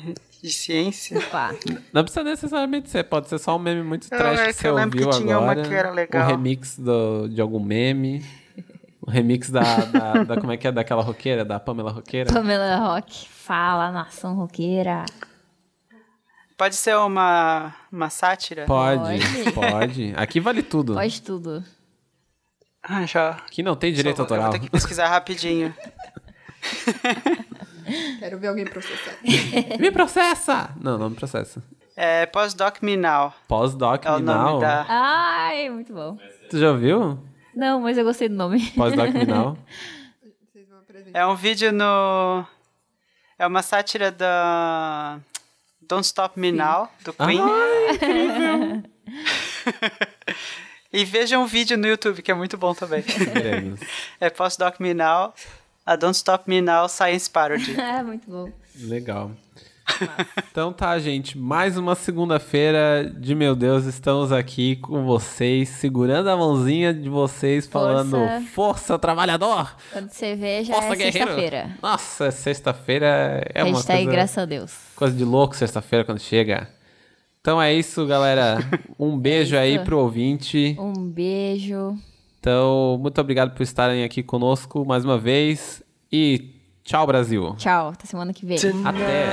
De 0.47 0.53
ciência. 0.53 1.17
Opa. 1.19 1.53
Não 1.91 2.03
precisa 2.03 2.23
necessariamente 2.23 2.89
ser, 2.89 3.03
pode 3.03 3.27
ser 3.27 3.37
só 3.39 3.55
um 3.55 3.59
meme 3.59 3.83
muito 3.83 4.07
Não, 4.11 4.17
trash 4.17 4.39
é 4.39 4.45
que 4.47 4.53
que 4.53 4.59
você 4.61 4.67
eu 4.67 4.73
lembro 4.75 4.97
ouviu 4.99 5.09
que 5.11 5.17
tinha 5.25 5.37
uma 5.39 5.51
agora. 5.51 5.67
que 5.67 5.73
era 5.75 5.91
legal. 5.91 6.23
Um 6.23 6.27
remix 6.27 6.77
do, 6.77 7.27
de 7.27 7.41
algum 7.41 7.59
meme. 7.59 8.23
O 9.01 9.09
remix 9.11 9.49
da, 9.49 9.61
da, 9.85 10.23
da- 10.23 10.37
Como 10.39 10.51
é 10.51 10.57
que 10.57 10.67
é? 10.67 10.71
Daquela 10.71 11.01
roqueira, 11.01 11.43
da 11.45 11.59
Pamela 11.59 11.91
Roqueira. 11.91 12.31
Pamela 12.33 12.75
Rock. 12.77 13.27
Fala, 13.29 13.91
nação 13.91 14.35
roqueira. 14.35 15.05
Pode 16.57 16.75
ser 16.75 16.95
uma, 16.97 17.73
uma 17.91 18.09
sátira? 18.09 18.65
Pode, 18.65 19.19
Pode. 19.51 19.51
pode. 19.53 20.13
Aqui 20.17 20.39
vale 20.39 20.63
tudo. 20.63 20.93
Pode 20.95 21.21
tudo. 21.21 21.63
Ah, 22.81 23.05
já. 23.05 23.29
Aqui 23.31 23.61
não 23.61 23.75
tem 23.75 23.93
direito 23.93 24.15
Só- 24.17 24.21
Eu 24.23 24.25
autoral. 24.25 24.43
vou 24.51 24.59
ter 24.59 24.65
que 24.65 24.71
pesquisar 24.71 25.07
rapidinho. 25.09 25.73
Quero 28.19 28.37
ver 28.39 28.47
alguém 28.47 28.65
processar. 28.65 29.15
Me 29.79 29.91
processa! 29.91 30.69
Não, 30.79 30.97
não 30.97 31.09
me 31.09 31.15
processa. 31.15 31.63
É 31.95 32.25
Postdoc 32.27 32.81
Me 32.83 32.95
Now. 32.95 33.33
Pós-doc 33.47 34.05
É 34.05 34.11
o 34.11 34.19
Minal. 34.19 34.43
nome 34.49 34.61
da. 34.61 34.85
Ai, 34.87 35.69
muito 35.69 35.93
bom. 35.93 36.17
Tu 36.49 36.59
já 36.59 36.71
ouviu? 36.71 37.19
Não, 37.55 37.79
mas 37.81 37.97
eu 37.97 38.03
gostei 38.03 38.29
do 38.29 38.35
nome. 38.35 38.69
Pós-doc 38.71 39.09
Minal. 39.13 39.57
Vocês 40.53 40.67
vão 40.69 40.77
apresentar. 40.79 41.17
É 41.19 41.25
um 41.25 41.35
vídeo 41.35 41.71
no. 41.71 42.45
É 43.39 43.47
uma 43.47 43.61
sátira 43.63 44.11
da. 44.11 45.19
Don't 45.81 46.05
Stop 46.05 46.39
Me 46.39 46.51
Now, 46.51 46.89
do 47.03 47.13
Queen. 47.13 47.39
Ai, 47.41 47.93
incrível! 47.95 48.83
E 50.93 51.03
vejam 51.03 51.43
um 51.43 51.45
vídeo 51.45 51.77
no 51.77 51.85
YouTube, 51.85 52.21
que 52.21 52.31
é 52.31 52.33
muito 52.33 52.57
bom 52.57 52.73
também. 52.73 53.03
É 54.21 54.29
Postdoc 54.29 54.79
Me 54.79 54.93
Now, 54.93 55.33
a 55.87 55.95
Don't 55.95 56.17
Stop 56.17 56.49
Me 56.49 56.59
Now 56.61 56.89
Science 56.89 57.29
Parody. 57.29 57.79
Ah, 57.79 58.03
muito 58.05 58.29
bom. 58.29 58.51
Legal. 58.77 59.31
Então 60.51 60.73
tá, 60.73 60.99
gente. 60.99 61.37
Mais 61.37 61.77
uma 61.77 61.95
segunda-feira 61.95 63.09
de 63.17 63.33
meu 63.33 63.55
Deus, 63.55 63.85
estamos 63.85 64.33
aqui 64.33 64.75
com 64.75 65.05
vocês, 65.05 65.69
segurando 65.69 66.29
a 66.29 66.35
mãozinha 66.35 66.93
de 66.93 67.07
vocês, 67.07 67.65
falando 67.65 68.17
Força. 68.17 68.41
força 68.53 68.99
trabalhador! 68.99 69.73
Quando 69.93 70.09
você 70.09 70.35
vê, 70.35 70.61
já 70.65 70.73
Força 70.73 70.93
é 70.93 71.11
sexta-feira. 71.11 71.77
Nossa, 71.81 72.31
sexta-feira 72.31 73.49
é 73.55 73.63
uma 73.63 73.81
coisa, 73.81 74.11
graças 74.11 74.37
a 74.37 74.45
Deus. 74.45 74.73
coisa 74.93 75.15
de 75.15 75.23
louco 75.23 75.55
sexta-feira 75.55 76.03
quando 76.03 76.19
chega. 76.19 76.69
Então 77.39 77.61
é 77.61 77.73
isso, 77.73 78.05
galera. 78.05 78.57
Um 78.99 79.17
beijo 79.17 79.55
aí 79.55 79.75
isso. 79.75 79.85
pro 79.85 79.99
ouvinte. 79.99 80.75
Um 80.77 80.91
beijo. 80.91 81.97
Então, 82.39 82.97
muito 83.01 83.19
obrigado 83.19 83.53
por 83.53 83.63
estarem 83.63 84.03
aqui 84.03 84.23
conosco 84.23 84.85
mais 84.85 85.03
uma 85.03 85.17
vez. 85.17 85.83
E 86.11 86.51
tchau, 86.83 87.05
Brasil. 87.05 87.55
Tchau. 87.57 87.89
Até 87.89 88.05
semana 88.05 88.33
que 88.33 88.45
vem. 88.45 88.57
Até. 88.85 89.25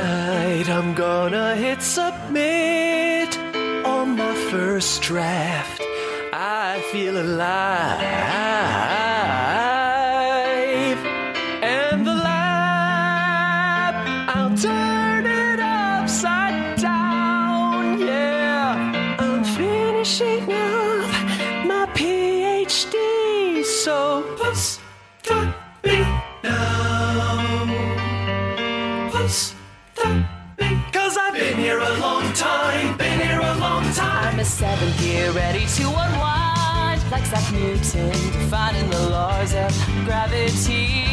Been 31.54 31.62
here 31.62 31.78
a 31.78 31.98
long 31.98 32.32
time, 32.32 32.96
been 32.96 33.20
here 33.20 33.38
a 33.38 33.54
long 33.58 33.84
time. 33.92 34.34
I'm 34.34 34.40
a 34.40 34.44
seventh 34.44 35.00
year 35.00 35.30
ready 35.30 35.66
to 35.66 35.84
unwind 35.86 37.00
like 37.12 37.22
Isaac 37.32 37.52
Newton, 37.54 38.10
defining 38.10 38.90
the 38.90 39.08
laws 39.10 39.54
of 39.54 39.70
gravity. 40.04 41.04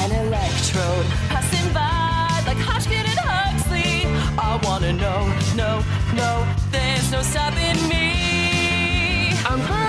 An 0.00 0.10
electrode 0.26 1.06
passing 1.30 1.72
by 1.72 2.42
like 2.44 2.58
Hodgkin 2.58 3.06
and 3.06 3.20
Huxley. 3.20 4.06
I 4.36 4.58
wanna 4.64 4.92
know, 4.94 5.22
no, 5.54 5.84
no, 6.14 6.44
there's 6.72 7.12
no 7.12 7.22
stopping 7.22 7.78
me. 7.88 9.30
I'm 9.46 9.60
burning 9.68 9.85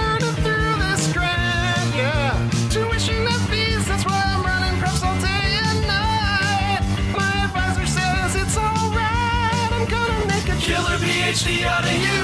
killer 10.68 10.98
PhD 11.00 11.64
out 11.64 11.86
of 11.92 11.98
you. 12.06 12.24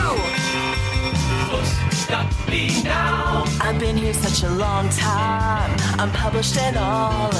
Stop 2.03 2.27
me 2.49 2.83
now. 2.83 3.45
I've 3.61 3.79
been 3.79 3.95
here 3.95 4.13
such 4.13 4.43
a 4.43 4.51
long 4.65 4.89
time. 4.89 5.71
I'm 5.99 6.11
published 6.11 6.57
and 6.57 6.75
all. 6.77 7.31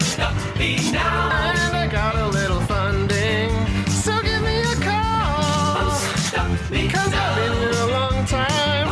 Stop 0.00 0.34
me 0.58 0.70
now. 0.90 1.30
And 1.54 1.76
I 1.84 1.86
got 1.86 2.16
a 2.16 2.26
little 2.38 2.60
funding, 2.72 3.50
so 4.02 4.12
give 4.22 4.42
me 4.42 4.56
a 4.74 4.76
call. 4.88 5.90
Stop 6.28 6.50
me 6.70 6.88
Cause 6.88 7.12
I've 7.22 7.36
been 7.38 7.54
here 7.62 7.78
a 7.86 7.90
long 7.98 8.26
time. 8.26 8.86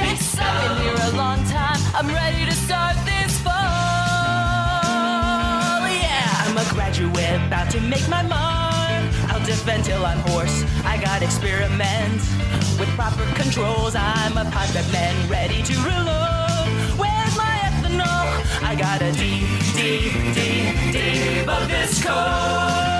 Yes, 0.00 0.36
I've 0.38 0.56
been 0.62 0.76
here 0.84 1.00
a 1.10 1.16
long 1.22 1.40
time. 1.56 1.80
I'm 1.94 2.08
ready 2.08 2.44
to 2.50 2.56
start 2.66 2.96
this 3.10 3.38
fall. 3.46 3.52
Yeah, 6.04 6.44
I'm 6.44 6.56
a 6.58 6.66
graduate 6.74 7.40
about 7.46 7.70
to 7.70 7.80
make 7.80 8.08
my 8.08 8.22
mark. 8.22 8.69
I'll 9.40 9.46
defend 9.46 9.84
till 9.86 10.04
I'm 10.04 10.18
hoarse. 10.18 10.64
I 10.84 11.00
got 11.02 11.22
experiment 11.22 12.20
with 12.78 12.90
proper 12.90 13.24
controls. 13.34 13.94
I'm 13.94 14.36
a 14.36 14.44
pilot 14.50 14.92
man 14.92 15.30
ready 15.30 15.62
to 15.62 15.74
reload. 15.78 16.68
Where's 17.00 17.36
my 17.38 17.56
ethanol? 17.64 18.62
I 18.62 18.74
got 18.78 19.00
a 19.00 19.12
D, 19.12 19.46
D, 19.74 20.10
D, 20.34 20.92
debug 20.92 21.68
this 21.68 22.04
code. 22.04 22.99